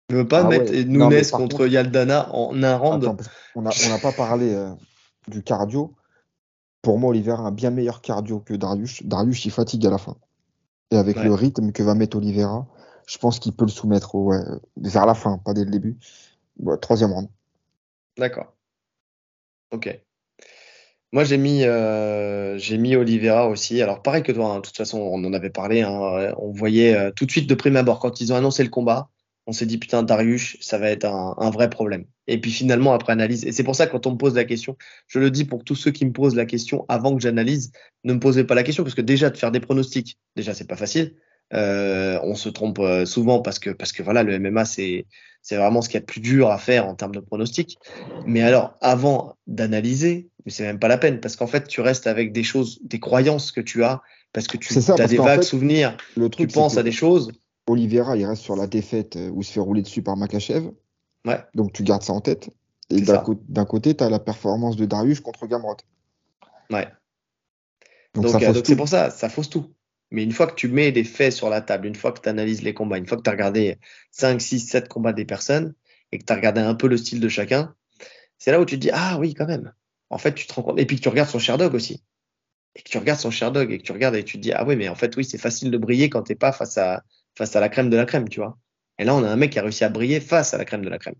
ne 0.09 0.17
veux 0.17 0.27
pas 0.27 0.45
ah 0.45 0.47
mettre 0.47 0.71
Nunes 0.71 1.21
contre 1.31 1.67
Yaldana 1.67 2.33
en 2.33 2.61
un 2.63 2.77
round. 2.77 3.15
on 3.55 3.61
n'a 3.61 3.71
pas 4.01 4.11
parlé 4.11 4.53
euh, 4.53 4.71
du 5.27 5.43
cardio. 5.43 5.95
Pour 6.81 6.99
moi, 6.99 7.09
Oliver 7.09 7.31
a 7.31 7.39
un 7.39 7.51
bien 7.51 7.71
meilleur 7.71 8.01
cardio 8.01 8.39
que 8.39 8.53
Darius. 8.53 9.03
Darius, 9.03 9.45
il 9.45 9.51
fatigue 9.51 9.85
à 9.87 9.89
la 9.89 9.97
fin. 9.97 10.15
Et 10.91 10.97
avec 10.97 11.17
le 11.17 11.33
rythme 11.33 11.71
que 11.71 11.81
va 11.81 11.95
mettre 11.95 12.17
Oliveira, 12.17 12.67
je 13.07 13.17
pense 13.17 13.39
qu'il 13.39 13.53
peut 13.53 13.65
le 13.65 13.71
soumettre 13.71 14.15
vers 14.77 15.05
la 15.05 15.13
fin, 15.13 15.37
pas 15.37 15.53
dès 15.53 15.65
le 15.65 15.71
début. 15.71 15.97
troisième 16.81 17.11
round. 17.11 17.29
D'accord. 18.17 18.53
Ok. 19.71 19.99
Moi, 21.13 21.23
j'ai 21.23 21.37
mis, 21.37 21.63
euh, 21.63 22.57
mis 22.71 22.95
Oliveira 22.95 23.47
aussi. 23.47 23.81
Alors, 23.81 24.01
pareil 24.01 24.23
que 24.23 24.31
toi, 24.31 24.47
hein, 24.47 24.55
de 24.57 24.61
toute 24.61 24.75
façon, 24.75 24.99
on 24.99 25.23
en 25.23 25.33
avait 25.33 25.51
parlé. 25.51 25.81
Hein, 25.81 26.33
on 26.39 26.51
voyait 26.51 26.95
euh, 26.95 27.11
tout 27.11 27.25
de 27.25 27.31
suite 27.31 27.47
de 27.47 27.53
prime 27.53 27.75
abord, 27.75 27.99
quand 27.99 28.19
ils 28.19 28.33
ont 28.33 28.35
annoncé 28.35 28.63
le 28.63 28.69
combat, 28.69 29.09
on 29.45 29.51
s'est 29.51 29.65
dit, 29.65 29.77
putain, 29.77 30.03
Darius, 30.03 30.57
ça 30.61 30.77
va 30.77 30.89
être 30.89 31.05
un, 31.05 31.49
vrai 31.51 31.69
problème. 31.69 32.05
Et 32.27 32.39
puis 32.39 32.51
finalement, 32.51 32.93
après 32.93 33.13
analyse, 33.13 33.45
et 33.45 33.51
c'est 33.51 33.63
pour 33.63 33.75
ça 33.75 33.87
quand 33.87 34.07
on 34.07 34.11
me 34.13 34.17
pose 34.17 34.35
la 34.35 34.45
question, 34.45 34.77
je 35.07 35.19
le 35.19 35.29
dis 35.29 35.45
pour 35.45 35.63
tous 35.63 35.75
ceux 35.75 35.91
qui 35.91 36.05
me 36.05 36.13
posent 36.13 36.35
la 36.35 36.45
question 36.45 36.85
avant 36.87 37.13
que 37.15 37.21
j'analyse, 37.21 37.71
ne 38.05 38.13
me 38.13 38.19
posez 38.19 38.45
pas 38.45 38.55
la 38.55 38.63
question, 38.63 38.83
parce 38.83 38.95
que 38.95 39.01
déjà, 39.01 39.29
de 39.29 39.37
faire 39.37 39.51
des 39.51 39.59
pronostics, 39.59 40.17
déjà, 40.35 40.53
c'est 40.53 40.67
pas 40.67 40.77
facile. 40.77 41.15
Euh, 41.53 42.19
on 42.23 42.35
se 42.35 42.49
trompe 42.49 42.81
souvent 43.05 43.41
parce 43.41 43.59
que, 43.59 43.69
parce 43.69 43.91
que 43.91 44.01
voilà, 44.01 44.23
le 44.23 44.39
MMA, 44.39 44.65
c'est, 44.65 45.05
c'est 45.41 45.57
vraiment 45.57 45.81
ce 45.81 45.89
qu'il 45.89 45.95
y 45.95 45.97
a 45.97 46.01
de 46.01 46.05
plus 46.05 46.21
dur 46.21 46.49
à 46.49 46.57
faire 46.57 46.87
en 46.87 46.95
termes 46.95 47.13
de 47.13 47.19
pronostics. 47.19 47.77
Mais 48.25 48.41
alors, 48.41 48.75
avant 48.81 49.35
d'analyser, 49.45 50.29
mais 50.45 50.51
c'est 50.51 50.63
même 50.63 50.79
pas 50.79 50.87
la 50.87 50.97
peine 50.97 51.19
parce 51.19 51.35
qu'en 51.35 51.47
fait, 51.47 51.67
tu 51.67 51.81
restes 51.81 52.07
avec 52.07 52.31
des 52.31 52.43
choses, 52.43 52.79
des 52.83 52.99
croyances 52.99 53.51
que 53.51 53.61
tu 53.61 53.83
as 53.83 54.01
parce 54.31 54.47
que 54.47 54.57
tu 54.57 54.73
as 54.75 55.07
des 55.07 55.17
vagues 55.17 55.43
souvenirs. 55.43 55.95
Le 56.17 56.29
truc, 56.29 56.49
tu 56.49 56.53
penses 56.53 56.77
à 56.77 56.83
des 56.83 56.91
choses. 56.91 57.31
Oliveira, 57.67 58.17
il 58.17 58.25
reste 58.25 58.41
sur 58.41 58.55
la 58.55 58.67
défaite 58.67 59.15
euh, 59.15 59.29
où 59.29 59.41
il 59.41 59.45
se 59.45 59.53
fait 59.53 59.59
rouler 59.59 59.81
dessus 59.81 60.01
par 60.01 60.17
Makachev. 60.17 60.71
Ouais. 61.25 61.39
Donc 61.53 61.71
tu 61.71 61.83
gardes 61.83 62.03
ça 62.03 62.13
en 62.13 62.19
tête. 62.19 62.49
Et 62.89 63.01
d'un 63.01 63.65
côté, 63.65 63.95
tu 63.95 64.03
as 64.03 64.09
la 64.09 64.19
performance 64.19 64.75
de 64.75 64.85
Darius 64.85 65.21
contre 65.21 65.47
Gamrot. 65.47 65.77
Ouais. 66.69 66.87
Donc 68.13 68.25
euh, 68.25 68.61
c'est 68.63 68.75
pour 68.75 68.87
ça, 68.87 69.09
ça 69.09 69.29
fausse 69.29 69.49
tout. 69.49 69.65
Mais 70.13 70.23
une 70.23 70.31
fois 70.31 70.47
que 70.47 70.55
tu 70.55 70.69
mets 70.69 70.93
des 70.93 71.03
faits 71.03 71.33
sur 71.33 71.49
la 71.49 71.61
table, 71.61 71.87
une 71.87 71.95
fois 71.95 72.13
que 72.13 72.21
tu 72.21 72.29
analyses 72.29 72.61
les 72.61 72.73
combats, 72.73 72.97
une 72.97 73.07
fois 73.07 73.17
que 73.17 73.23
tu 73.23 73.29
as 73.29 73.33
regardé 73.33 73.77
5, 74.11 74.41
6, 74.41 74.59
7 74.61 74.87
combats 74.87 75.13
des 75.13 75.25
personnes 75.25 75.73
et 76.13 76.19
que 76.19 76.23
tu 76.23 76.31
as 76.31 76.35
regardé 76.37 76.61
un 76.61 76.75
peu 76.75 76.87
le 76.87 76.95
style 76.97 77.19
de 77.19 77.27
chacun, 77.29 77.75
c'est 78.37 78.51
là 78.51 78.61
où 78.61 78.65
tu 78.65 78.75
te 78.75 78.81
dis 78.81 78.91
Ah 78.93 79.17
oui, 79.19 79.33
quand 79.33 79.47
même 79.47 79.73
en 80.13 80.17
fait, 80.17 80.33
tu 80.33 80.45
te 80.47 80.53
rends 80.53 80.61
compte. 80.61 80.79
Et 80.79 80.85
puis 80.85 80.97
que 80.97 81.01
tu 81.01 81.09
regardes 81.09 81.29
son 81.29 81.39
Sherdog 81.39 81.73
aussi. 81.73 82.03
Et 82.75 82.81
que 82.81 82.89
tu 82.89 82.97
regardes 82.97 83.19
son 83.19 83.31
Sherdog 83.31 83.71
et 83.71 83.79
que 83.79 83.83
tu 83.83 83.91
regardes 83.91 84.15
et 84.15 84.23
tu 84.23 84.37
te 84.37 84.41
dis, 84.41 84.53
ah 84.53 84.63
oui, 84.65 84.75
mais 84.75 84.87
en 84.87 84.95
fait, 84.95 85.15
oui, 85.17 85.25
c'est 85.25 85.37
facile 85.37 85.71
de 85.71 85.77
briller 85.77 86.09
quand 86.09 86.23
t'es 86.23 86.35
pas 86.35 86.51
face 86.51 86.77
à, 86.77 87.03
face 87.35 87.55
à 87.55 87.59
la 87.59 87.69
crème 87.69 87.89
de 87.89 87.97
la 87.97 88.05
crème, 88.05 88.29
tu 88.29 88.39
vois. 88.39 88.57
Et 88.99 89.05
là, 89.05 89.15
on 89.15 89.23
a 89.23 89.29
un 89.29 89.35
mec 89.35 89.51
qui 89.51 89.59
a 89.59 89.63
réussi 89.63 89.83
à 89.83 89.89
briller 89.89 90.19
face 90.19 90.53
à 90.53 90.57
la 90.57 90.65
crème 90.65 90.83
de 90.83 90.89
la 90.89 90.99
crème. 90.99 91.15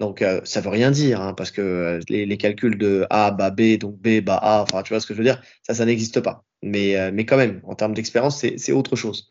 Donc, 0.00 0.22
euh, 0.22 0.40
ça 0.44 0.60
veut 0.60 0.68
rien 0.68 0.90
dire, 0.90 1.20
hein, 1.20 1.34
parce 1.34 1.50
que 1.50 1.60
euh, 1.60 2.00
les, 2.08 2.38
calculs 2.38 2.78
de 2.78 3.06
A 3.10 3.30
bas 3.32 3.50
B, 3.50 3.78
donc 3.78 3.96
B 3.98 4.20
bas 4.20 4.36
A, 4.36 4.62
enfin, 4.62 4.82
tu 4.82 4.92
vois 4.92 5.00
ce 5.00 5.06
que 5.06 5.14
je 5.14 5.18
veux 5.18 5.24
dire, 5.24 5.42
ça, 5.62 5.74
ça 5.74 5.84
n'existe 5.84 6.20
pas. 6.20 6.44
Mais, 6.62 6.96
euh, 6.96 7.10
mais 7.12 7.26
quand 7.26 7.36
même, 7.36 7.60
en 7.64 7.74
termes 7.74 7.94
d'expérience, 7.94 8.38
c'est 8.38 8.72
autre 8.72 8.96
chose. 8.96 9.28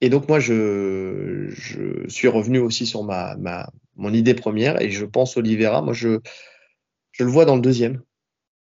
et 0.00 0.08
donc, 0.10 0.28
moi, 0.28 0.40
je, 0.40 1.48
je 1.50 2.08
suis 2.08 2.28
revenu 2.28 2.58
aussi 2.58 2.86
sur 2.86 3.04
ma, 3.04 3.36
ma, 3.36 3.70
mon 3.96 4.12
idée 4.12 4.34
première 4.34 4.80
et 4.80 4.90
je 4.90 5.04
pense 5.04 5.36
Olivera. 5.36 5.82
Moi, 5.82 5.92
je, 5.92 6.20
je 7.12 7.24
le 7.24 7.30
vois 7.30 7.44
dans 7.44 7.56
le 7.56 7.62
deuxième. 7.62 8.02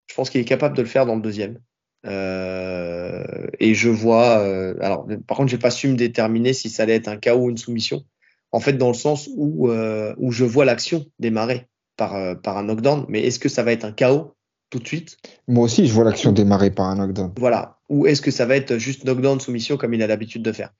Je 0.07 0.15
pense 0.15 0.29
qu'il 0.29 0.41
est 0.41 0.45
capable 0.45 0.75
de 0.75 0.81
le 0.81 0.87
faire 0.87 1.05
dans 1.05 1.15
le 1.15 1.21
deuxième. 1.21 1.59
Euh, 2.05 3.47
et 3.59 3.73
je 3.73 3.89
vois. 3.89 4.39
Euh, 4.39 4.75
alors, 4.81 5.07
par 5.27 5.37
contre, 5.37 5.49
j'ai 5.49 5.57
pas 5.57 5.71
su 5.71 5.87
me 5.87 5.95
déterminer 5.95 6.53
si 6.53 6.69
ça 6.69 6.83
allait 6.83 6.95
être 6.95 7.07
un 7.07 7.17
chaos 7.17 7.45
ou 7.45 7.49
une 7.49 7.57
soumission. 7.57 8.05
En 8.51 8.59
fait, 8.59 8.73
dans 8.73 8.87
le 8.87 8.95
sens 8.95 9.29
où, 9.35 9.69
euh, 9.69 10.15
où 10.17 10.31
je 10.31 10.45
vois 10.45 10.65
l'action 10.65 11.05
démarrer 11.19 11.67
par, 11.97 12.39
par 12.41 12.57
un 12.57 12.63
knockdown. 12.63 13.05
Mais 13.09 13.21
est-ce 13.23 13.39
que 13.39 13.49
ça 13.49 13.63
va 13.63 13.71
être 13.71 13.85
un 13.85 13.91
chaos 13.91 14.35
tout 14.69 14.79
de 14.79 14.87
suite? 14.87 15.17
Moi 15.47 15.65
aussi, 15.65 15.85
je 15.85 15.93
vois 15.93 16.03
l'action 16.03 16.31
démarrer 16.31 16.71
par 16.71 16.87
un 16.87 16.95
knockdown. 16.95 17.33
Voilà. 17.37 17.79
Ou 17.89 18.07
est-ce 18.07 18.21
que 18.21 18.31
ça 18.31 18.45
va 18.45 18.55
être 18.55 18.77
juste 18.77 19.03
knockdown, 19.03 19.39
soumission, 19.39 19.77
comme 19.77 19.93
il 19.93 20.01
a 20.01 20.07
l'habitude 20.07 20.43
de 20.43 20.51
faire? 20.51 20.73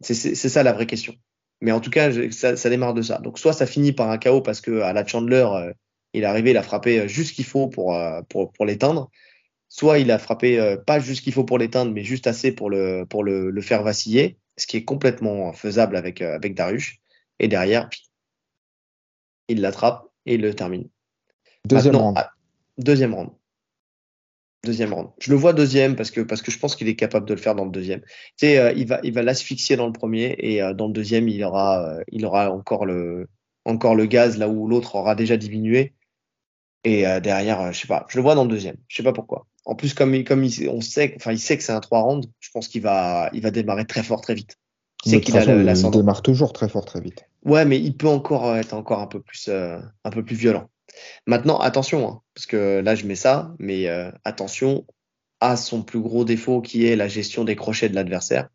C'est 0.00 0.14
ça 0.14 0.62
la 0.62 0.72
vraie 0.72 0.86
question. 0.86 1.14
Mais 1.60 1.72
en 1.72 1.80
tout 1.80 1.90
cas, 1.90 2.10
ça, 2.30 2.56
ça, 2.56 2.70
démarre 2.70 2.94
de 2.94 3.02
ça. 3.02 3.18
Donc, 3.18 3.38
soit 3.38 3.52
ça 3.52 3.66
finit 3.66 3.92
par 3.92 4.10
un 4.10 4.18
chaos 4.18 4.40
parce 4.40 4.60
que 4.60 4.80
à 4.80 4.92
la 4.92 5.06
Chandler, 5.06 5.46
euh, 5.52 5.72
il 6.14 6.22
est 6.22 6.26
arrivé, 6.26 6.50
il 6.50 6.56
a 6.56 6.62
frappé 6.62 7.06
juste 7.06 7.30
ce 7.30 7.34
qu'il 7.34 7.44
faut 7.44 7.68
pour, 7.68 7.94
euh, 7.94 8.22
pour, 8.28 8.52
pour 8.52 8.64
l'éteindre. 8.64 9.10
Soit 9.68 9.98
il 9.98 10.10
a 10.10 10.18
frappé 10.18 10.58
euh, 10.58 10.76
pas 10.76 11.00
juste 11.00 11.18
ce 11.18 11.22
qu'il 11.22 11.32
faut 11.32 11.44
pour 11.44 11.58
l'éteindre, 11.58 11.92
mais 11.92 12.02
juste 12.02 12.26
assez 12.26 12.52
pour 12.52 12.70
le, 12.70 13.04
pour 13.08 13.22
le, 13.22 13.50
le, 13.50 13.60
faire 13.60 13.82
vaciller, 13.82 14.38
ce 14.56 14.66
qui 14.66 14.78
est 14.78 14.84
complètement 14.84 15.52
faisable 15.52 15.96
avec, 15.96 16.22
avec 16.22 16.54
Darius. 16.54 16.94
Et 17.40 17.48
derrière, 17.48 17.88
il 19.48 19.60
l'attrape 19.60 20.06
et 20.26 20.34
il 20.34 20.42
le 20.42 20.54
termine. 20.54 20.88
Deuxième 21.64 21.96
round. 21.96 22.18
Deuxième 22.78 23.14
round. 23.14 23.30
Deuxième 24.62 24.92
round. 24.92 25.08
Je 25.18 25.30
le 25.30 25.36
vois 25.36 25.54
deuxième 25.54 25.96
parce 25.96 26.10
que, 26.10 26.20
parce 26.20 26.42
que 26.42 26.50
je 26.50 26.58
pense 26.58 26.76
qu'il 26.76 26.86
est 26.88 26.96
capable 26.96 27.26
de 27.26 27.32
le 27.32 27.40
faire 27.40 27.54
dans 27.54 27.64
le 27.64 27.70
deuxième. 27.70 28.02
Tu 28.02 28.46
sais, 28.46 28.58
euh, 28.58 28.72
il 28.76 28.86
va, 28.86 29.00
il 29.02 29.14
va 29.14 29.22
l'asphyxier 29.22 29.76
dans 29.76 29.86
le 29.86 29.92
premier 29.92 30.36
et 30.38 30.62
euh, 30.62 30.74
dans 30.74 30.86
le 30.86 30.92
deuxième, 30.92 31.28
il 31.28 31.42
aura, 31.42 31.82
euh, 31.82 32.02
il 32.12 32.26
aura 32.26 32.50
encore 32.50 32.84
le, 32.84 33.26
encore 33.64 33.94
le 33.94 34.04
gaz 34.04 34.36
là 34.36 34.48
où 34.48 34.68
l'autre 34.68 34.96
aura 34.96 35.14
déjà 35.14 35.36
diminué. 35.36 35.94
Et 36.84 37.02
derrière, 37.20 37.74
je 37.74 37.78
sais 37.78 37.86
pas, 37.86 38.06
je 38.08 38.16
le 38.16 38.22
vois 38.22 38.34
dans 38.34 38.44
le 38.44 38.48
deuxième. 38.48 38.76
Je 38.88 38.96
sais 38.96 39.02
pas 39.02 39.12
pourquoi. 39.12 39.46
En 39.66 39.74
plus, 39.74 39.92
comme, 39.92 40.24
comme 40.24 40.44
il, 40.44 40.66
on 40.70 40.80
sait, 40.80 41.12
enfin, 41.16 41.32
il 41.32 41.38
sait 41.38 41.58
que 41.58 41.62
c'est 41.62 41.72
un 41.72 41.80
trois 41.80 42.00
rounds, 42.00 42.26
je 42.40 42.48
pense 42.54 42.68
qu'il 42.68 42.80
va, 42.80 43.28
il 43.34 43.42
va 43.42 43.50
démarrer 43.50 43.84
très 43.84 44.02
fort 44.02 44.22
très 44.22 44.32
vite. 44.32 44.56
C'est 45.04 45.20
qu'il 45.20 45.36
a 45.36 45.44
la, 45.44 45.74
il 45.74 45.90
démarre 45.90 46.22
toujours 46.22 46.54
très 46.54 46.70
fort 46.70 46.86
très 46.86 47.02
vite. 47.02 47.26
Ouais, 47.44 47.64
mais 47.64 47.78
il 47.78 47.96
peut 47.96 48.08
encore 48.08 48.54
être 48.56 48.74
encore 48.74 49.00
un 49.00 49.06
peu 49.06 49.20
plus, 49.20 49.48
un 49.48 50.10
peu 50.10 50.24
plus 50.24 50.36
violent. 50.36 50.68
Maintenant, 51.26 51.58
attention, 51.58 52.08
hein, 52.08 52.22
parce 52.34 52.46
que 52.46 52.80
là, 52.80 52.94
je 52.94 53.06
mets 53.06 53.16
ça, 53.16 53.54
mais 53.58 53.88
euh, 53.88 54.10
attention 54.24 54.86
à 55.40 55.56
son 55.56 55.82
plus 55.82 56.00
gros 56.00 56.24
défaut 56.24 56.60
qui 56.60 56.86
est 56.86 56.96
la 56.96 57.08
gestion 57.08 57.44
des 57.44 57.56
crochets 57.56 57.88
de 57.88 57.94
l'adversaire. 57.94 58.48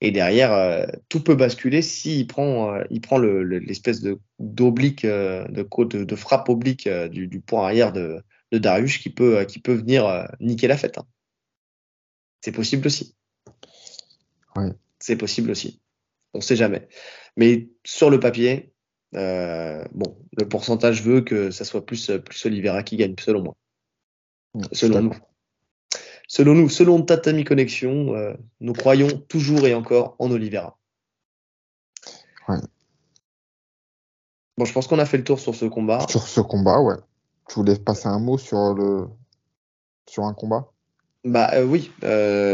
Et 0.00 0.12
derrière, 0.12 0.52
euh, 0.52 0.86
tout 1.08 1.22
peut 1.22 1.34
basculer 1.34 1.82
s'il 1.82 2.26
prend, 2.26 2.74
euh, 2.74 2.84
il 2.90 3.00
prend 3.00 3.18
l'espèce 3.18 4.00
de 4.00 4.20
d'oblique, 4.38 5.04
de, 5.04 5.44
de, 5.48 6.04
de, 6.04 6.16
frappe 6.16 6.48
oblique 6.48 6.88
du, 6.88 7.26
du, 7.26 7.40
point 7.40 7.64
arrière 7.64 7.92
de, 7.92 8.22
de 8.52 8.58
Darius 8.58 8.98
qui 8.98 9.10
peut, 9.10 9.44
qui 9.44 9.58
peut 9.58 9.74
venir 9.74 10.28
niquer 10.40 10.68
la 10.68 10.76
fête. 10.76 10.98
Hein. 10.98 11.06
C'est 12.40 12.52
possible 12.52 12.86
aussi. 12.86 13.16
Ouais. 14.54 14.70
C'est 15.00 15.16
possible 15.16 15.50
aussi. 15.50 15.80
On 16.34 16.40
sait 16.40 16.56
jamais. 16.56 16.88
Mais 17.38 17.68
sur 17.84 18.10
le 18.10 18.18
papier, 18.18 18.72
euh, 19.14 19.84
bon, 19.92 20.18
le 20.36 20.48
pourcentage 20.48 21.04
veut 21.04 21.20
que 21.20 21.52
ça 21.52 21.64
soit 21.64 21.86
plus, 21.86 22.10
plus 22.24 22.46
Oliveira 22.46 22.82
qui 22.82 22.96
gagne, 22.96 23.14
selon 23.18 23.42
moi. 23.42 23.54
selon 24.72 25.02
nous. 25.02 25.14
Selon 26.26 26.54
nous, 26.54 26.68
selon 26.68 27.00
Tatami 27.00 27.44
Connexion, 27.44 28.12
euh, 28.14 28.34
nous 28.60 28.72
croyons 28.72 29.08
toujours 29.28 29.68
et 29.68 29.74
encore 29.74 30.16
en 30.18 30.32
Oliveira. 30.32 30.78
Ouais. 32.48 32.58
Bon, 34.56 34.64
je 34.64 34.72
pense 34.72 34.88
qu'on 34.88 34.98
a 34.98 35.06
fait 35.06 35.18
le 35.18 35.24
tour 35.24 35.38
sur 35.38 35.54
ce 35.54 35.64
combat. 35.64 36.04
Sur 36.08 36.26
ce 36.26 36.40
combat, 36.40 36.80
ouais. 36.80 36.96
Tu 37.48 37.54
voulais 37.54 37.78
passer 37.78 38.08
un 38.08 38.18
mot 38.18 38.36
sur 38.36 38.74
le 38.74 39.06
sur 40.10 40.24
un 40.24 40.34
combat? 40.34 40.72
Bah 41.22 41.50
euh, 41.54 41.64
oui, 41.64 41.92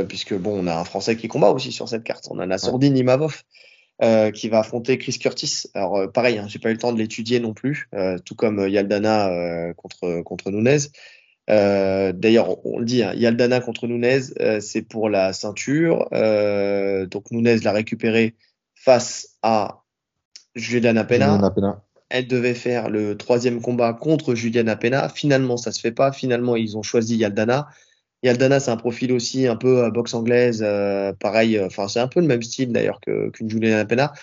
puisque 0.09 0.35
bon, 0.35 0.63
on 0.63 0.67
a 0.67 0.79
un 0.79 0.85
Français 0.85 1.17
qui 1.17 1.27
combat 1.27 1.53
aussi 1.53 1.73
sur 1.73 1.89
cette 1.89 2.05
carte. 2.05 2.29
On 2.31 2.39
a 2.39 2.45
Nassourdine 2.45 2.99
Imavov. 2.99 3.43
Euh, 4.03 4.33
qui 4.33 4.49
va 4.49 4.59
affronter 4.59 4.99
Chris 4.99 5.19
Curtis. 5.21 5.69
Alors 5.73 5.97
euh, 5.99 6.07
pareil, 6.09 6.39
hein, 6.39 6.47
j'ai 6.49 6.59
pas 6.59 6.71
eu 6.71 6.73
le 6.73 6.79
temps 6.79 6.93
de 6.93 6.99
l'étudier 6.99 7.39
non 7.39 7.55
plus, 7.55 7.89
euh, 7.95 8.19
tout 8.19 8.35
comme 8.35 8.69
Yaldana 8.69 9.73
contre 9.75 10.21
contre 10.23 10.51
Nunez. 10.51 10.89
D'ailleurs, 11.47 12.67
on 12.67 12.81
le 12.81 12.85
dit, 12.85 13.05
hein, 13.05 13.13
Yaldana 13.15 13.61
contre 13.61 13.87
Nunez, 13.87 14.21
c'est 14.61 14.83
pour 14.83 15.09
la 15.09 15.33
ceinture. 15.33 16.09
donc 16.11 17.31
Nunez 17.31 17.59
l'a 17.59 17.71
récupéré 17.71 18.35
face 18.75 19.37
à 19.43 19.85
Juliana 20.57 21.05
Pena. 21.05 21.39
Elle 22.09 22.27
devait 22.27 22.55
faire 22.55 22.91
le 22.91 23.17
troisième 23.17 23.61
combat 23.61 23.93
contre 23.93 24.35
Juliana 24.35 24.75
Pena. 24.75 25.09
Finalement, 25.09 25.57
ça 25.57 25.71
se 25.71 25.81
fait 25.81 25.93
pas. 25.93 26.11
Finalement, 26.11 26.57
ils 26.57 26.77
ont 26.77 26.83
choisi 26.83 27.17
Yaldana. 27.17 27.69
Yaldana, 28.25 28.59
c'est 28.59 28.71
un 28.71 28.79
profil 28.79 29.13
aussi 29.13 29.47
un 29.47 29.57
peu 29.57 29.85
euh, 29.85 29.91
boxe 29.91 30.15
anglaise, 30.15 30.63
euh, 30.67 31.13
pareil, 31.13 31.59
euh, 31.59 31.67
enfin 31.67 31.89
c'est 31.89 32.01
un 32.01 32.09
peu 32.09 32.21
le 32.21 32.27
même 32.27 32.43
style 32.43 32.73
d'ailleurs 32.73 32.99
qu'une 33.01 33.51
Juliana 33.51 33.85
Pena. 33.85 34.15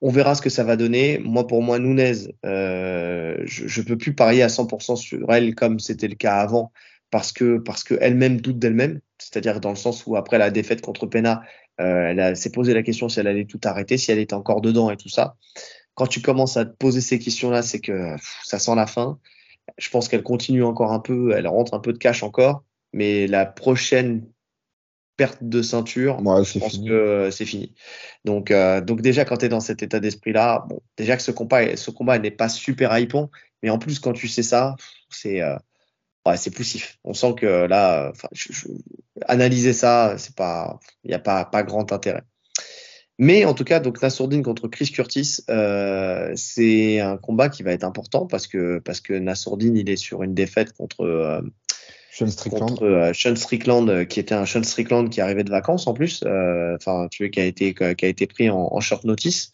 On 0.00 0.10
verra 0.10 0.34
ce 0.34 0.40
que 0.40 0.48
ça 0.48 0.64
va 0.64 0.76
donner. 0.76 1.18
Moi, 1.18 1.46
pour 1.46 1.62
moi, 1.62 1.78
Nunez, 1.78 2.14
je 2.42 3.80
ne 3.80 3.84
peux 3.84 3.98
plus 3.98 4.14
parier 4.14 4.42
à 4.42 4.46
100% 4.48 4.96
sur 4.96 5.30
elle 5.30 5.54
comme 5.54 5.78
c'était 5.78 6.08
le 6.08 6.14
cas 6.14 6.36
avant, 6.36 6.72
parce 7.10 7.32
que 7.32 7.58
parce 7.58 7.84
qu'elle-même 7.84 8.40
doute 8.40 8.58
d'elle-même, 8.58 9.00
c'est-à-dire 9.18 9.60
dans 9.60 9.68
le 9.68 9.76
sens 9.76 10.06
où 10.06 10.16
après 10.16 10.38
la 10.38 10.50
défaite 10.50 10.80
contre 10.80 11.06
Pena, 11.06 11.42
elle 11.76 12.34
s'est 12.34 12.50
posé 12.50 12.72
la 12.72 12.82
question 12.82 13.10
si 13.10 13.20
elle 13.20 13.26
allait 13.26 13.44
tout 13.44 13.60
arrêter, 13.64 13.98
si 13.98 14.10
elle 14.10 14.18
était 14.18 14.32
encore 14.32 14.62
dedans 14.62 14.90
et 14.90 14.96
tout 14.96 15.10
ça. 15.10 15.36
Quand 15.94 16.06
tu 16.06 16.22
commences 16.22 16.56
à 16.56 16.64
te 16.64 16.74
poser 16.78 17.02
ces 17.02 17.18
questions-là, 17.18 17.60
c'est 17.60 17.80
que 17.80 18.16
ça 18.42 18.58
sent 18.58 18.74
la 18.74 18.86
fin. 18.86 19.18
Je 19.76 19.90
pense 19.90 20.08
qu'elle 20.08 20.22
continue 20.22 20.64
encore 20.64 20.92
un 20.92 21.00
peu, 21.00 21.32
elle 21.36 21.46
rentre 21.46 21.74
un 21.74 21.80
peu 21.80 21.92
de 21.92 21.98
cash 21.98 22.22
encore 22.22 22.64
mais 22.92 23.26
la 23.26 23.46
prochaine 23.46 24.26
perte 25.16 25.38
de 25.42 25.60
ceinture, 25.60 26.18
je 26.18 26.58
pense 26.58 26.78
que 26.78 27.28
c'est 27.30 27.44
fini. 27.44 27.74
Donc, 28.24 28.50
euh, 28.50 28.80
donc 28.80 29.02
déjà, 29.02 29.24
quand 29.24 29.36
tu 29.36 29.46
es 29.46 29.48
dans 29.48 29.60
cet 29.60 29.82
état 29.82 30.00
d'esprit-là, 30.00 30.64
bon, 30.68 30.80
déjà 30.96 31.16
que 31.16 31.22
ce 31.22 31.30
combat, 31.30 31.76
ce 31.76 31.90
combat 31.90 32.18
n'est 32.18 32.30
pas 32.30 32.48
super 32.48 32.96
hypant, 32.98 33.30
mais 33.62 33.70
en 33.70 33.78
plus, 33.78 33.98
quand 33.98 34.14
tu 34.14 34.28
sais 34.28 34.42
ça, 34.42 34.76
c'est 35.10 35.42
euh, 35.42 35.56
ouais, 36.26 36.36
c'est 36.36 36.50
poussif. 36.50 36.98
On 37.04 37.12
sent 37.12 37.34
que 37.36 37.66
là, 37.66 38.12
analyser 39.26 39.72
ça, 39.72 40.14
c'est 40.16 40.34
pas, 40.34 40.80
il 41.04 41.08
n'y 41.08 41.14
a 41.14 41.18
pas, 41.18 41.44
pas 41.44 41.62
grand 41.62 41.92
intérêt. 41.92 42.22
Mais 43.18 43.44
en 43.44 43.52
tout 43.52 43.64
cas, 43.64 43.80
donc 43.80 44.00
Nassourdine 44.00 44.42
contre 44.42 44.66
Chris 44.66 44.90
Curtis, 44.90 45.40
euh, 45.50 46.32
c'est 46.36 47.00
un 47.00 47.18
combat 47.18 47.50
qui 47.50 47.62
va 47.62 47.72
être 47.72 47.84
important 47.84 48.26
parce 48.26 48.46
que 48.46 48.78
parce 48.78 49.02
que 49.02 49.12
Nassourdine, 49.12 49.76
il 49.76 49.90
est 49.90 49.96
sur 49.96 50.22
une 50.22 50.32
défaite 50.32 50.72
contre 50.72 51.02
euh, 51.02 51.42
sean 52.10 52.28
Strickland. 52.28 52.68
Contre 52.70 52.82
euh, 52.84 53.12
Sean 53.12 53.36
Strickland, 53.36 53.88
euh, 53.88 54.04
qui 54.04 54.20
était 54.20 54.34
un 54.34 54.46
Sean 54.46 54.62
Strickland 54.62 55.08
qui 55.10 55.20
arrivait 55.20 55.44
de 55.44 55.50
vacances 55.50 55.86
en 55.86 55.94
plus, 55.94 56.22
euh, 56.24 56.76
enfin, 56.76 57.08
tu 57.10 57.24
vois, 57.24 57.30
qui 57.30 57.40
a 57.40 57.44
été, 57.44 57.74
qui 57.74 57.84
a 57.84 58.08
été 58.08 58.26
pris 58.26 58.50
en, 58.50 58.68
en 58.72 58.80
short 58.80 59.04
notice. 59.04 59.52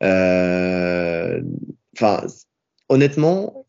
Enfin, 0.00 1.42
honnêtement, 2.88 3.66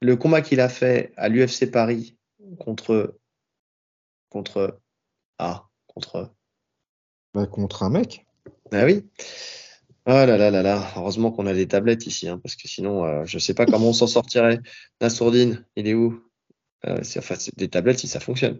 le 0.00 0.16
combat 0.16 0.42
qu'il 0.42 0.60
a 0.60 0.68
fait 0.68 1.12
à 1.16 1.28
l'UFC 1.28 1.70
Paris 1.70 2.16
contre, 2.58 3.18
contre, 4.28 4.80
ah, 5.38 5.66
contre, 5.86 6.34
bah, 7.34 7.46
contre 7.46 7.82
un 7.82 7.90
mec. 7.90 8.26
Ah 8.72 8.84
oui. 8.84 9.04
Oh 10.06 10.10
là 10.10 10.36
là 10.36 10.50
là 10.50 10.62
là, 10.62 10.92
heureusement 10.96 11.32
qu'on 11.32 11.46
a 11.46 11.54
des 11.54 11.66
tablettes 11.66 12.06
ici, 12.06 12.28
hein, 12.28 12.38
parce 12.38 12.56
que 12.56 12.68
sinon, 12.68 13.06
euh, 13.06 13.24
je 13.24 13.38
sais 13.38 13.54
pas 13.54 13.64
comment 13.64 13.88
on 13.88 13.92
s'en 13.94 14.06
sortirait. 14.06 14.60
Nassourdine, 15.00 15.64
il 15.76 15.88
est 15.88 15.94
où? 15.94 16.22
Enfin, 16.86 17.34
des 17.56 17.68
tablettes 17.68 17.98
si 17.98 18.08
ça 18.08 18.20
fonctionne. 18.20 18.58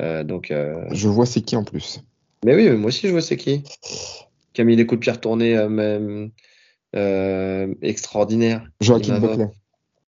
Euh, 0.00 0.24
donc, 0.24 0.50
euh, 0.50 0.84
je 0.90 1.08
vois 1.08 1.26
c'est 1.26 1.42
qui 1.42 1.56
en 1.56 1.64
plus. 1.64 2.00
Mais 2.44 2.54
oui, 2.54 2.70
moi 2.70 2.88
aussi 2.88 3.06
je 3.06 3.12
vois 3.12 3.20
c'est 3.20 3.36
qui. 3.36 3.62
Qui 4.52 4.60
a 4.60 4.64
mis 4.64 4.76
des 4.76 4.86
coups 4.86 5.00
de 5.00 5.02
pierre 5.02 5.20
tournés 5.20 5.56
même 5.68 6.30
extraordinaires. 7.82 8.64
Joachim 8.80 9.18
Buckley. 9.18 9.48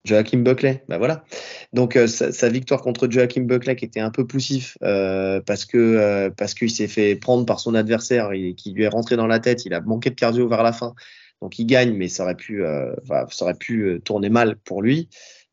Joachim 0.04 0.38
Buckley, 0.38 0.84
bah 0.88 0.98
voilà. 0.98 1.26
Donc 1.74 1.98
sa, 2.08 2.50
victoire 2.50 2.82
contre 2.82 3.10
Joachim 3.10 3.42
Buckley 3.42 3.76
qui 3.76 3.86
était 3.86 4.00
un 4.00 4.12
peu 4.12 4.28
poussif 4.28 4.78
parce 4.82 5.66
que 5.66 6.30
parce 6.38 6.54
qu'il 6.54 6.70
s'est 6.70 6.88
fait 6.88 7.16
prendre 7.16 7.46
par 7.46 7.60
son 7.60 7.76
adversaire 7.76 8.32
et 8.34 8.54
qui 8.56 8.72
lui 8.72 8.84
est 8.84 8.90
rentré 8.90 9.16
dans 9.16 9.28
la 9.28 9.40
tête, 9.40 9.66
il 9.66 9.74
a 9.74 9.82
manqué 9.82 10.10
de 10.10 10.16
cardio 10.16 10.48
vers 10.48 10.64
la 10.64 10.74
fin. 10.74 10.94
Donc 11.42 11.60
il 11.60 11.66
gagne, 11.66 11.94
mais 11.94 12.10
ça 12.10 12.24
aurait 12.24 12.36
pu, 12.36 12.64
ça 13.08 13.46
aurait 13.46 13.56
pu 13.56 14.02
tourner 14.04 14.30
mal 14.30 14.58
pour 14.58 14.82
lui. 14.82 15.10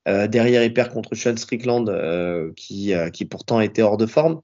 Euh, 0.07 0.27
derrière, 0.27 0.63
il 0.63 0.75
perd 0.75 0.93
contre 0.93 1.15
Sean 1.15 1.37
Strickland, 1.37 1.89
euh, 1.89 2.53
qui, 2.57 2.93
euh, 2.93 3.11
qui 3.11 3.25
pourtant 3.25 3.61
était 3.61 3.83
hors 3.83 3.97
de 3.97 4.07
forme. 4.07 4.41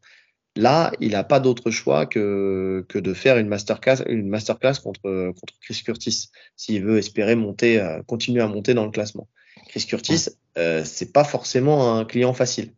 Là, 0.57 0.93
il 1.01 1.13
n'a 1.13 1.23
pas 1.23 1.39
d'autre 1.39 1.71
choix 1.71 2.07
que, 2.07 2.85
que 2.89 2.99
de 2.99 3.15
faire 3.15 3.39
une 3.39 3.47
masterclass, 3.47 4.03
une 4.09 4.29
masterclass 4.29 4.81
contre, 4.83 5.01
contre 5.33 5.55
Chris 5.61 5.83
Curtis, 5.85 6.31
s'il 6.57 6.85
veut 6.85 6.99
espérer 6.99 7.37
monter, 7.37 7.81
continuer 8.09 8.43
à 8.43 8.49
monter 8.49 8.75
dans 8.75 8.85
le 8.85 8.91
classement. 8.91 9.29
Chris 9.69 9.87
Curtis, 9.87 10.27
c'est 10.57 11.13
pas 11.13 11.23
forcément 11.23 11.97
un 11.97 12.05
client 12.05 12.33
facile. 12.33 12.73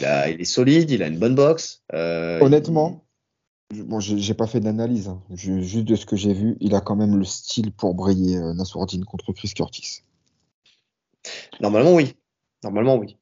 Il, 0.00 0.34
il, 0.34 0.40
est 0.40 0.44
solide, 0.44 0.90
il 0.90 1.00
a 1.04 1.06
une 1.06 1.18
bonne 1.18 1.36
boxe. 1.36 1.84
Honnêtement, 1.92 3.04
bon, 3.72 4.00
j'ai 4.00 4.34
pas 4.34 4.48
fait 4.48 4.58
d'analyse, 4.58 5.06
hein. 5.06 5.22
juste 5.30 5.84
de 5.84 5.94
ce 5.94 6.06
que 6.06 6.16
j'ai 6.16 6.34
vu, 6.34 6.56
il 6.58 6.74
a 6.74 6.80
quand 6.80 6.96
même 6.96 7.16
le 7.16 7.24
style 7.24 7.70
pour 7.70 7.94
briller 7.94 8.36
Nassourdine 8.56 9.04
contre 9.04 9.32
Chris 9.32 9.52
Curtis. 9.54 10.02
Normalement, 11.60 11.94
oui. 11.94 12.16
Normalement, 12.62 12.96
oui. 12.96 13.16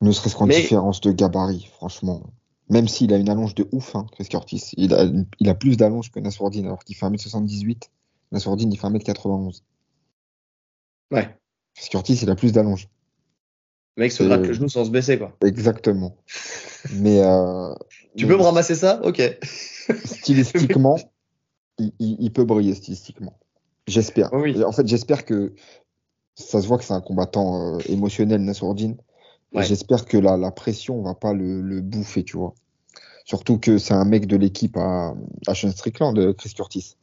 Ne 0.00 0.12
serait-ce 0.12 0.36
qu'en 0.36 0.46
différence 0.46 1.00
de 1.00 1.12
gabarit, 1.12 1.70
franchement. 1.74 2.22
Même 2.68 2.88
s'il 2.88 3.12
a 3.12 3.16
une 3.16 3.28
allonge 3.28 3.54
de 3.54 3.68
ouf, 3.72 3.94
hein, 3.94 4.06
Chris 4.12 4.26
Curtis. 4.28 4.70
Il 4.76 4.94
a, 4.94 5.06
il 5.38 5.48
a 5.48 5.54
plus 5.54 5.76
d'allonge 5.76 6.10
que 6.10 6.20
Nassourdine, 6.20 6.66
alors 6.66 6.84
qu'il 6.84 6.96
fait 6.96 7.06
1m78. 7.06 7.90
Nassourdine, 8.32 8.72
il 8.72 8.78
fait 8.78 8.86
1m91. 8.86 9.62
Ouais. 11.10 11.36
Chris 11.74 11.88
Curtis, 11.90 12.18
il 12.22 12.30
a 12.30 12.34
plus 12.34 12.52
d'allonge. 12.52 12.88
Le 13.96 14.02
mec 14.04 14.12
se 14.12 14.22
gratte 14.22 14.40
le 14.40 14.52
genou 14.52 14.68
sans 14.68 14.86
se 14.86 14.90
baisser, 14.90 15.18
quoi. 15.18 15.36
Exactement. 15.44 16.16
Mais. 16.94 17.22
Euh, 17.22 17.74
tu 18.16 18.26
peux 18.26 18.36
me 18.36 18.42
ramasser 18.42 18.74
ça? 18.74 19.00
Ok. 19.04 19.20
stylistiquement, 20.04 20.98
il, 21.78 22.32
peut 22.32 22.44
briller 22.44 22.74
stylistiquement. 22.74 23.38
J'espère. 23.86 24.32
En 24.32 24.72
fait, 24.72 24.86
j'espère 24.86 25.24
que 25.24 25.54
ça 26.34 26.60
se 26.60 26.66
voit 26.66 26.78
que 26.78 26.84
c'est 26.84 26.94
un 26.94 27.00
combattant 27.00 27.76
euh, 27.76 27.78
émotionnel, 27.88 28.42
Nassourdine. 28.42 28.96
J'espère 29.54 30.06
que 30.06 30.16
la, 30.16 30.38
la, 30.38 30.50
pression 30.50 31.02
va 31.02 31.14
pas 31.14 31.34
le, 31.34 31.80
bouffer, 31.82 32.24
tu 32.24 32.38
vois. 32.38 32.54
Surtout 33.26 33.58
que 33.58 33.76
c'est 33.76 33.92
un 33.92 34.06
mec 34.06 34.26
de 34.26 34.36
l'équipe 34.36 34.76
à, 34.78 35.14
à 35.46 35.54
Sean 35.54 35.70
Strickland, 35.70 36.18
euh, 36.18 36.32
Chris 36.32 36.54
Curtis. 36.54 36.96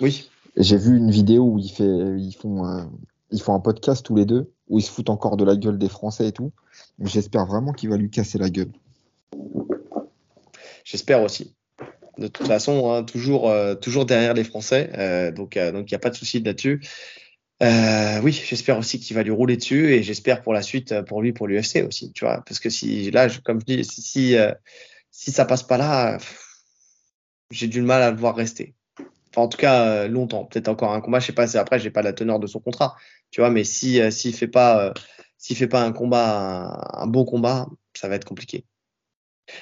Oui. 0.00 0.28
J'ai 0.56 0.76
vu 0.76 0.96
une 0.96 1.12
vidéo 1.12 1.44
où 1.44 1.58
il 1.58 1.70
fait, 1.70 1.84
ils 1.84 2.34
font, 2.34 2.64
un, 2.66 2.90
ils 3.30 3.40
font 3.40 3.54
un 3.54 3.60
podcast 3.60 4.04
tous 4.04 4.16
les 4.16 4.26
deux, 4.26 4.50
où 4.68 4.80
ils 4.80 4.82
se 4.82 4.90
foutent 4.90 5.10
encore 5.10 5.36
de 5.36 5.44
la 5.44 5.54
gueule 5.54 5.78
des 5.78 5.88
Français 5.88 6.26
et 6.26 6.32
tout. 6.32 6.50
J'espère 6.98 7.46
vraiment 7.46 7.72
qu'il 7.72 7.88
va 7.88 7.96
lui 7.96 8.10
casser 8.10 8.38
la 8.38 8.50
gueule. 8.50 8.72
J'espère 10.84 11.22
aussi. 11.22 11.54
De 12.18 12.26
toute 12.26 12.48
façon, 12.48 12.92
hein, 12.92 13.04
toujours, 13.04 13.48
euh, 13.48 13.74
toujours 13.76 14.06
derrière 14.06 14.34
les 14.34 14.44
Français. 14.44 14.90
Euh, 14.98 15.30
donc, 15.30 15.54
il 15.54 15.84
n'y 15.88 15.94
a 15.94 15.98
pas 15.98 16.10
de 16.10 16.16
souci 16.16 16.40
là-dessus. 16.40 16.82
Euh, 17.62 18.20
oui, 18.22 18.32
j'espère 18.32 18.78
aussi 18.78 18.98
qu'il 19.00 19.14
va 19.16 19.22
lui 19.22 19.30
rouler 19.30 19.56
dessus 19.56 19.92
et 19.92 20.02
j'espère 20.02 20.42
pour 20.42 20.52
la 20.52 20.62
suite, 20.62 21.02
pour 21.02 21.20
lui, 21.20 21.32
pour 21.32 21.46
l'UFC 21.46 21.84
aussi, 21.86 22.12
tu 22.12 22.24
vois. 22.24 22.42
Parce 22.46 22.58
que 22.58 22.70
si, 22.70 23.10
là, 23.10 23.28
comme 23.44 23.60
je 23.60 23.66
dis, 23.66 23.84
si, 23.84 24.02
si, 24.02 24.36
si 25.10 25.30
ça 25.30 25.44
passe 25.44 25.62
pas 25.62 25.76
là, 25.76 26.18
j'ai 27.50 27.68
du 27.68 27.82
mal 27.82 28.02
à 28.02 28.10
le 28.10 28.16
voir 28.16 28.34
rester. 28.34 28.74
Enfin, 29.30 29.42
en 29.42 29.48
tout 29.48 29.58
cas, 29.58 30.08
longtemps. 30.08 30.44
Peut-être 30.46 30.68
encore 30.68 30.92
un 30.92 31.00
combat. 31.00 31.20
Je 31.20 31.26
sais 31.26 31.32
pas. 31.32 31.56
Après, 31.58 31.78
j'ai 31.78 31.90
pas 31.90 32.02
la 32.02 32.12
teneur 32.12 32.40
de 32.40 32.46
son 32.46 32.60
contrat, 32.60 32.96
tu 33.30 33.40
vois. 33.40 33.50
Mais 33.50 33.64
si 33.64 34.00
s'il 34.10 34.34
fait 34.34 34.48
pas, 34.48 34.94
s'il 35.36 35.56
fait 35.56 35.68
pas 35.68 35.82
un 35.82 35.92
combat, 35.92 36.90
un 36.94 37.06
bon 37.06 37.24
combat, 37.24 37.68
ça 37.94 38.08
va 38.08 38.16
être 38.16 38.24
compliqué. 38.24 38.64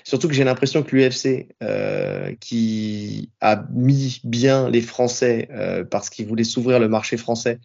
Surtout 0.05 0.29
que 0.29 0.35
j'ai 0.35 0.45
l'impression 0.45 0.83
que 0.83 0.95
l'UFC, 0.95 1.49
euh, 1.63 2.35
qui 2.41 3.31
a 3.41 3.65
mis 3.71 4.21
bien 4.25 4.69
les 4.69 4.81
Français 4.81 5.49
euh, 5.51 5.85
parce 5.85 6.11
qu'ils 6.11 6.27
voulaient 6.27 6.45
s'ouvrir 6.45 6.79
le 6.79 6.89
marché 6.89 7.17
français, 7.17 7.59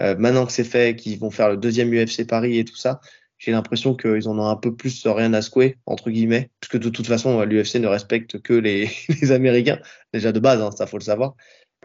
euh, 0.00 0.16
maintenant 0.16 0.46
que 0.46 0.52
c'est 0.52 0.64
fait, 0.64 0.96
qu'ils 0.96 1.18
vont 1.18 1.30
faire 1.30 1.50
le 1.50 1.56
deuxième 1.56 1.92
UFC 1.92 2.26
Paris 2.26 2.58
et 2.58 2.64
tout 2.64 2.76
ça, 2.76 3.00
j'ai 3.38 3.52
l'impression 3.52 3.94
qu'ils 3.94 4.28
en 4.28 4.38
ont 4.38 4.48
un 4.48 4.56
peu 4.56 4.74
plus 4.74 5.06
rien 5.06 5.32
à 5.32 5.42
secouer, 5.42 5.78
entre 5.86 6.10
guillemets, 6.10 6.50
puisque 6.60 6.82
de 6.82 6.88
toute 6.88 7.06
façon, 7.06 7.42
l'UFC 7.44 7.76
ne 7.76 7.86
respecte 7.86 8.40
que 8.40 8.52
les, 8.52 8.90
les, 9.22 9.32
Américains, 9.32 9.78
déjà 10.12 10.32
de 10.32 10.40
base, 10.40 10.60
hein, 10.60 10.70
ça 10.72 10.86
faut 10.86 10.98
le 10.98 11.04
savoir. 11.04 11.34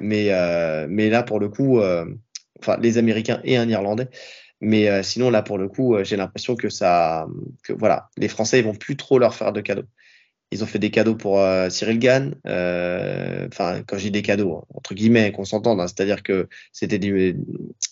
Mais, 0.01 0.31
mais 0.89 1.09
là, 1.09 1.21
pour 1.21 1.39
le 1.39 1.49
coup, 1.49 1.79
enfin, 2.59 2.77
les 2.81 2.97
Américains 2.97 3.39
et 3.43 3.57
un 3.57 3.69
Irlandais. 3.69 4.09
Mais 4.63 4.87
euh, 4.87 5.03
sinon, 5.03 5.29
là, 5.29 5.41
pour 5.41 5.57
le 5.57 5.67
coup, 5.67 5.93
euh, 5.93 6.05
j'ai 6.05 6.15
l'impression 6.15 6.55
que 6.55 6.69
ça, 6.69 7.27
que 7.63 7.73
voilà, 7.73 8.09
les 8.15 8.29
Français, 8.29 8.59
ils 8.59 8.65
vont 8.65 8.73
plus 8.73 8.95
trop 8.95 9.19
leur 9.19 9.35
faire 9.35 9.51
de 9.51 9.59
cadeaux. 9.59 9.83
Ils 10.53 10.63
ont 10.63 10.67
fait 10.67 10.79
des 10.79 10.91
cadeaux 10.91 11.15
pour 11.15 11.39
euh, 11.39 11.69
Cyril 11.69 11.99
Gann. 11.99 12.35
Enfin, 12.45 13.83
quand 13.87 13.97
je 13.97 14.03
dis 14.03 14.11
des 14.11 14.21
cadeaux, 14.21 14.65
entre 14.73 14.93
guillemets, 14.93 15.31
qu'on 15.31 15.45
s'entende, 15.45 15.79
hein, 15.81 15.87
c'est-à-dire 15.87 16.23
que 16.23 16.47
c'était 16.71 16.99
du, 16.99 17.35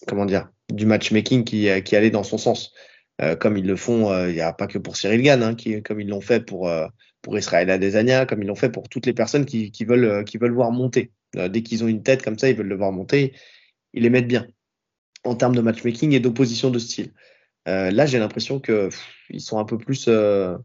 comment 0.07 0.25
dire, 0.25 0.49
du 0.71 0.85
matchmaking 0.85 1.43
qui, 1.43 1.67
qui 1.83 1.95
allait 1.95 2.11
dans 2.11 2.23
son 2.23 2.37
sens, 2.37 2.73
comme 3.39 3.57
ils 3.57 3.67
le 3.67 3.75
font. 3.75 4.27
Il 4.27 4.33
n'y 4.33 4.41
a 4.41 4.53
pas 4.53 4.67
que 4.67 4.77
pour 4.77 4.95
Cyril 4.95 5.21
Gann, 5.21 5.43
hein, 5.43 5.55
comme 5.83 5.99
ils 5.99 6.07
l'ont 6.07 6.21
fait 6.21 6.41
pour 6.41 6.71
pour 7.21 7.37
Israël 7.37 7.69
Adesanya, 7.69 8.25
comme 8.25 8.41
ils 8.41 8.47
l'ont 8.47 8.55
fait 8.55 8.69
pour 8.69 8.89
toutes 8.89 9.05
les 9.05 9.13
personnes 9.13 9.45
qui, 9.45 9.71
veulent 9.85 10.23
qui 10.23 10.37
veulent 10.37 10.53
voir 10.53 10.71
monter. 10.71 11.11
dès 11.35 11.61
qu'ils 11.63 11.83
ont 11.83 11.87
une 11.87 12.03
tête 12.03 12.23
comme 12.23 12.39
ça, 12.39 12.49
ils 12.49 12.55
veulent 12.55 12.67
le 12.67 12.77
voir 12.77 12.91
monter. 12.91 13.33
Ils 13.93 14.03
les 14.03 14.09
mettent 14.09 14.27
bien 14.27 14.47
en 15.23 15.35
termes 15.35 15.55
de 15.55 15.61
matchmaking 15.61 16.13
et 16.13 16.19
d'opposition 16.19 16.69
de 16.69 16.79
style. 16.79 17.11
Euh, 17.67 17.91
là, 17.91 18.05
j'ai 18.05 18.19
l'impression 18.19 18.59
que 18.59 18.89
ils 19.29 19.41
sont 19.41 19.59
un 19.59 19.65
peu 19.65 19.77
plus, 19.77 20.05
euh, 20.07 20.57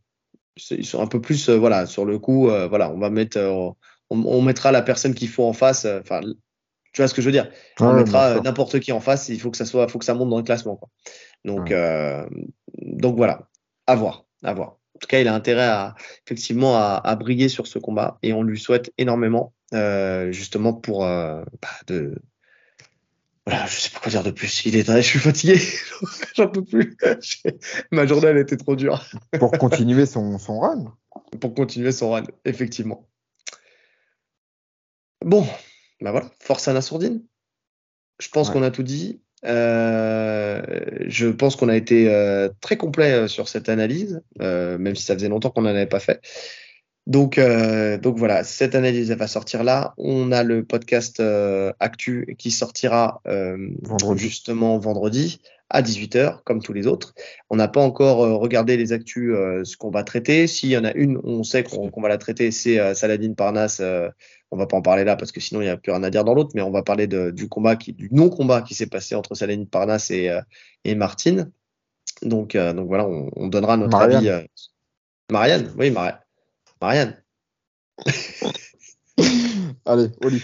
ils 0.70 0.86
sont 0.86 1.00
un 1.00 1.06
peu 1.06 1.20
plus, 1.20 1.48
euh, 1.48 1.56
voilà, 1.56 1.86
sur 1.86 2.04
le 2.04 2.18
coup, 2.18 2.50
euh, 2.50 2.66
voilà, 2.68 2.90
on 2.90 2.98
va 2.98 3.10
mettre, 3.10 3.38
on, 3.38 3.76
on, 4.10 4.42
mettra 4.42 4.72
la 4.72 4.82
personne 4.82 5.14
qu'il 5.14 5.28
faut 5.28 5.44
en 5.44 5.52
face. 5.52 5.84
Enfin, 5.84 6.20
tu 6.20 7.02
vois 7.02 7.08
ce 7.08 7.14
que 7.14 7.20
je 7.20 7.26
veux 7.26 7.32
dire? 7.32 7.50
On 7.80 7.92
mettra 7.92 8.40
n'importe 8.40 8.80
qui 8.80 8.92
en 8.92 9.00
face. 9.00 9.28
Il 9.28 9.40
faut 9.40 9.50
que 9.50 9.56
ça 9.56 9.66
soit, 9.66 9.88
faut 9.88 9.98
que 9.98 10.04
ça 10.04 10.14
monte 10.14 10.30
dans 10.30 10.38
le 10.38 10.42
classement. 10.42 10.76
Quoi. 10.76 10.88
Donc, 11.44 11.74
donc 12.82 13.16
voilà, 13.16 13.48
à 13.86 13.94
voir, 13.94 14.24
à 14.42 14.54
voir. 14.54 14.78
En 14.94 14.98
tout 14.98 15.08
cas, 15.08 15.20
il 15.20 15.28
a 15.28 15.34
intérêt 15.34 15.66
à 15.66 15.94
effectivement 16.26 16.76
à, 16.76 17.02
à 17.04 17.16
briller 17.16 17.50
sur 17.50 17.66
ce 17.66 17.78
combat 17.78 18.18
et 18.22 18.32
on 18.32 18.42
lui 18.42 18.58
souhaite 18.58 18.92
énormément, 18.96 19.52
justement 20.30 20.72
pour 20.72 21.00
bah, 21.00 21.44
de 21.86 22.14
voilà, 23.46 23.66
je 23.66 23.76
sais 23.76 23.90
pas 23.90 24.00
quoi 24.00 24.10
dire 24.10 24.24
de 24.24 24.32
plus. 24.32 24.64
Il 24.66 24.74
est 24.76 24.86
je 24.86 25.00
suis 25.00 25.18
fatigué, 25.20 25.60
j'en 26.34 26.48
peux 26.48 26.64
plus. 26.64 26.96
Ma 27.92 28.06
journée 28.06 28.28
elle 28.28 28.38
était 28.38 28.56
trop 28.56 28.74
dure. 28.74 29.04
Pour 29.38 29.52
continuer 29.52 30.04
son, 30.04 30.38
son 30.38 30.60
run. 30.60 30.96
Pour 31.40 31.54
continuer 31.54 31.92
son 31.92 32.10
run, 32.10 32.24
effectivement. 32.44 33.08
Bon, 35.24 35.46
bah 36.00 36.10
voilà, 36.10 36.30
force 36.40 36.66
à 36.66 36.72
la 36.72 36.82
sourdine. 36.82 37.22
Je 38.20 38.28
pense 38.30 38.50
qu'on 38.50 38.62
a 38.62 38.70
tout 38.70 38.82
dit. 38.82 39.20
Euh, 39.44 40.62
je 41.06 41.28
pense 41.28 41.56
qu'on 41.56 41.68
a 41.68 41.76
été 41.76 42.12
euh, 42.12 42.48
très 42.60 42.76
complet 42.76 43.12
euh, 43.12 43.28
sur 43.28 43.48
cette 43.48 43.68
analyse, 43.68 44.22
euh, 44.40 44.78
même 44.78 44.96
si 44.96 45.04
ça 45.04 45.14
faisait 45.14 45.28
longtemps 45.28 45.50
qu'on 45.50 45.62
n'en 45.62 45.70
avait 45.70 45.86
pas 45.86 46.00
fait. 46.00 46.20
Donc, 47.06 47.38
euh, 47.38 47.98
donc 47.98 48.18
voilà, 48.18 48.42
cette 48.42 48.74
analyse 48.74 49.10
elle 49.12 49.18
va 49.18 49.28
sortir 49.28 49.62
là. 49.62 49.94
On 49.96 50.32
a 50.32 50.42
le 50.42 50.64
podcast 50.64 51.20
euh, 51.20 51.72
Actu 51.78 52.34
qui 52.36 52.50
sortira 52.50 53.20
euh, 53.28 53.56
justement 54.16 54.78
vendredi 54.78 55.40
à 55.70 55.82
18h, 55.82 56.42
comme 56.44 56.60
tous 56.62 56.72
les 56.72 56.88
autres. 56.88 57.14
On 57.48 57.56
n'a 57.56 57.68
pas 57.68 57.80
encore 57.80 58.18
regardé 58.40 58.76
les 58.76 58.92
actus, 58.92 59.34
ce 59.64 59.76
qu'on 59.76 59.90
va 59.90 60.04
traiter. 60.04 60.46
S'il 60.46 60.68
y 60.68 60.76
en 60.76 60.84
a 60.84 60.92
une, 60.92 61.18
on 61.24 61.42
sait 61.42 61.64
qu'on 61.64 61.90
va 62.00 62.08
la 62.08 62.18
traiter, 62.18 62.52
c'est 62.52 62.94
Saladin 62.94 63.32
Parnasse. 63.34 63.82
on 64.52 64.56
va 64.56 64.66
pas 64.68 64.76
en 64.76 64.82
parler 64.82 65.02
là 65.02 65.16
parce 65.16 65.32
que 65.32 65.40
sinon 65.40 65.60
il 65.62 65.64
n'y 65.64 65.70
a 65.70 65.76
plus 65.76 65.90
rien 65.90 66.04
à 66.04 66.10
dire 66.10 66.22
dans 66.22 66.34
l'autre, 66.34 66.52
mais 66.54 66.62
on 66.62 66.70
va 66.70 66.84
parler 66.84 67.08
de, 67.08 67.32
du 67.32 67.48
combat, 67.48 67.74
qui, 67.74 67.92
du 67.92 68.08
non-combat 68.12 68.62
qui 68.62 68.74
s'est 68.74 68.86
passé 68.86 69.16
entre 69.16 69.34
Saladin 69.34 69.64
Parnasse 69.64 70.12
et, 70.12 70.30
et 70.84 70.94
Martine. 70.94 71.50
Donc, 72.22 72.56
donc 72.56 72.86
voilà, 72.86 73.08
on, 73.08 73.30
on 73.34 73.48
donnera 73.48 73.76
notre 73.76 73.96
avis. 73.96 74.30
Marianne, 75.32 75.72
oui, 75.76 75.90
Marianne. 75.90 76.20
Marianne. 76.80 77.22
Allez, 79.86 80.08
au 80.22 80.28
lit. 80.28 80.42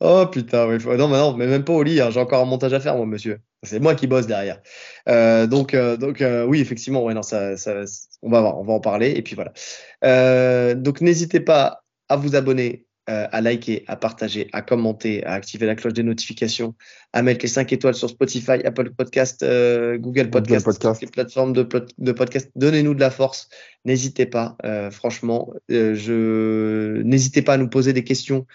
Oh 0.00 0.26
putain, 0.26 0.66
non, 0.66 1.08
mais 1.08 1.18
non, 1.18 1.36
mais 1.36 1.46
même 1.46 1.64
pas 1.64 1.74
au 1.74 1.82
lit, 1.82 2.00
hein. 2.00 2.10
j'ai 2.10 2.20
encore 2.20 2.42
un 2.42 2.46
montage 2.46 2.72
à 2.72 2.80
faire, 2.80 2.96
moi, 2.96 3.04
monsieur. 3.04 3.40
C'est 3.62 3.80
moi 3.80 3.94
qui 3.94 4.06
bosse 4.06 4.26
derrière. 4.26 4.62
Euh, 5.08 5.46
donc, 5.46 5.74
euh, 5.74 5.98
donc 5.98 6.22
euh, 6.22 6.46
oui, 6.46 6.60
effectivement, 6.60 7.04
ouais, 7.04 7.12
non, 7.12 7.22
ça, 7.22 7.58
ça, 7.58 7.84
on 8.22 8.30
va 8.30 8.40
voir, 8.40 8.58
on 8.58 8.64
va 8.64 8.72
en 8.72 8.80
parler, 8.80 9.10
et 9.10 9.22
puis 9.22 9.36
voilà. 9.36 9.52
donc, 10.74 11.02
n'hésitez 11.02 11.40
pas 11.40 11.84
à 12.08 12.16
vous 12.16 12.34
abonner 12.34 12.86
euh, 13.10 13.26
à 13.32 13.40
liker, 13.40 13.82
à 13.88 13.96
partager, 13.96 14.48
à 14.52 14.62
commenter, 14.62 15.24
à 15.24 15.32
activer 15.32 15.66
la 15.66 15.74
cloche 15.74 15.94
des 15.94 16.04
notifications, 16.04 16.76
à 17.12 17.22
mettre 17.22 17.42
les 17.42 17.48
5 17.48 17.72
étoiles 17.72 17.94
sur 17.94 18.08
Spotify, 18.08 18.64
Apple 18.64 18.90
Podcast, 18.90 19.42
euh, 19.42 19.98
Google 19.98 20.30
Podcast, 20.30 20.64
les 21.00 21.08
plateformes 21.08 21.52
de, 21.52 21.66
de 21.98 22.12
podcast. 22.12 22.52
Donnez-nous 22.54 22.94
de 22.94 23.00
la 23.00 23.10
force. 23.10 23.48
N'hésitez 23.84 24.26
pas, 24.26 24.56
euh, 24.64 24.92
franchement. 24.92 25.52
je 25.68 27.02
N'hésitez 27.02 27.42
pas 27.42 27.54
à 27.54 27.56
nous 27.56 27.68
poser 27.68 27.92
des 27.92 28.04
questions 28.04 28.46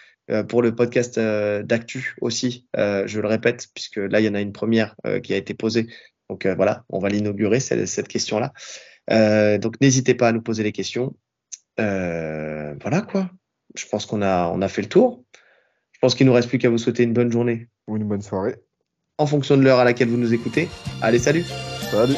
pour 0.48 0.62
le 0.62 0.74
podcast 0.74 1.20
d'actu 1.20 2.16
aussi. 2.22 2.66
je 2.76 3.20
le 3.20 3.28
répète, 3.28 3.68
puisque 3.74 3.98
là, 3.98 4.22
il 4.22 4.26
y 4.26 4.30
en 4.30 4.36
a 4.36 4.42
une 4.42 4.54
première 4.54 4.96
qui 5.22 5.34
a 5.34 5.38
été 5.38 5.54
posée. 5.54 5.88
Donc 6.30 6.48
voilà, 6.48 6.86
on 6.90 7.00
va 7.00 7.10
l'inaugurer, 7.10 7.60
cette, 7.60 7.88
cette 7.88 8.08
question-là. 8.08 8.54
donc 9.58 9.82
n'hésitez 9.82 10.14
pas 10.14 10.30
à 10.30 10.32
nous 10.32 10.42
poser 10.42 10.64
les 10.64 10.72
questions. 10.72 11.14
voilà 11.78 13.02
quoi 13.02 13.30
je 13.80 13.88
pense 13.88 14.06
qu'on 14.06 14.22
a, 14.22 14.50
on 14.54 14.62
a 14.62 14.68
fait 14.68 14.82
le 14.82 14.90
tour. 14.90 15.24
Je 15.92 16.00
pense 16.00 16.16
qu'il 16.16 16.28
nous 16.28 16.34
reste 16.34 16.50
plus 16.50 16.58
qu'à 16.58 16.70
vous 16.70 16.78
souhaiter 16.78 17.04
une 17.04 17.14
bonne 17.14 17.32
journée. 17.32 17.68
Ou 17.88 17.98
une 17.98 18.08
bonne 18.08 18.22
soirée. 18.22 18.56
En 19.18 19.28
fonction 19.28 19.56
de 19.56 19.62
l'heure 19.62 19.80
à 19.80 19.84
laquelle 19.86 20.10
vous 20.10 20.18
nous 20.18 20.34
écoutez. 20.34 20.68
Allez, 21.02 21.20
salut. 21.20 21.46
Salut. 21.92 22.16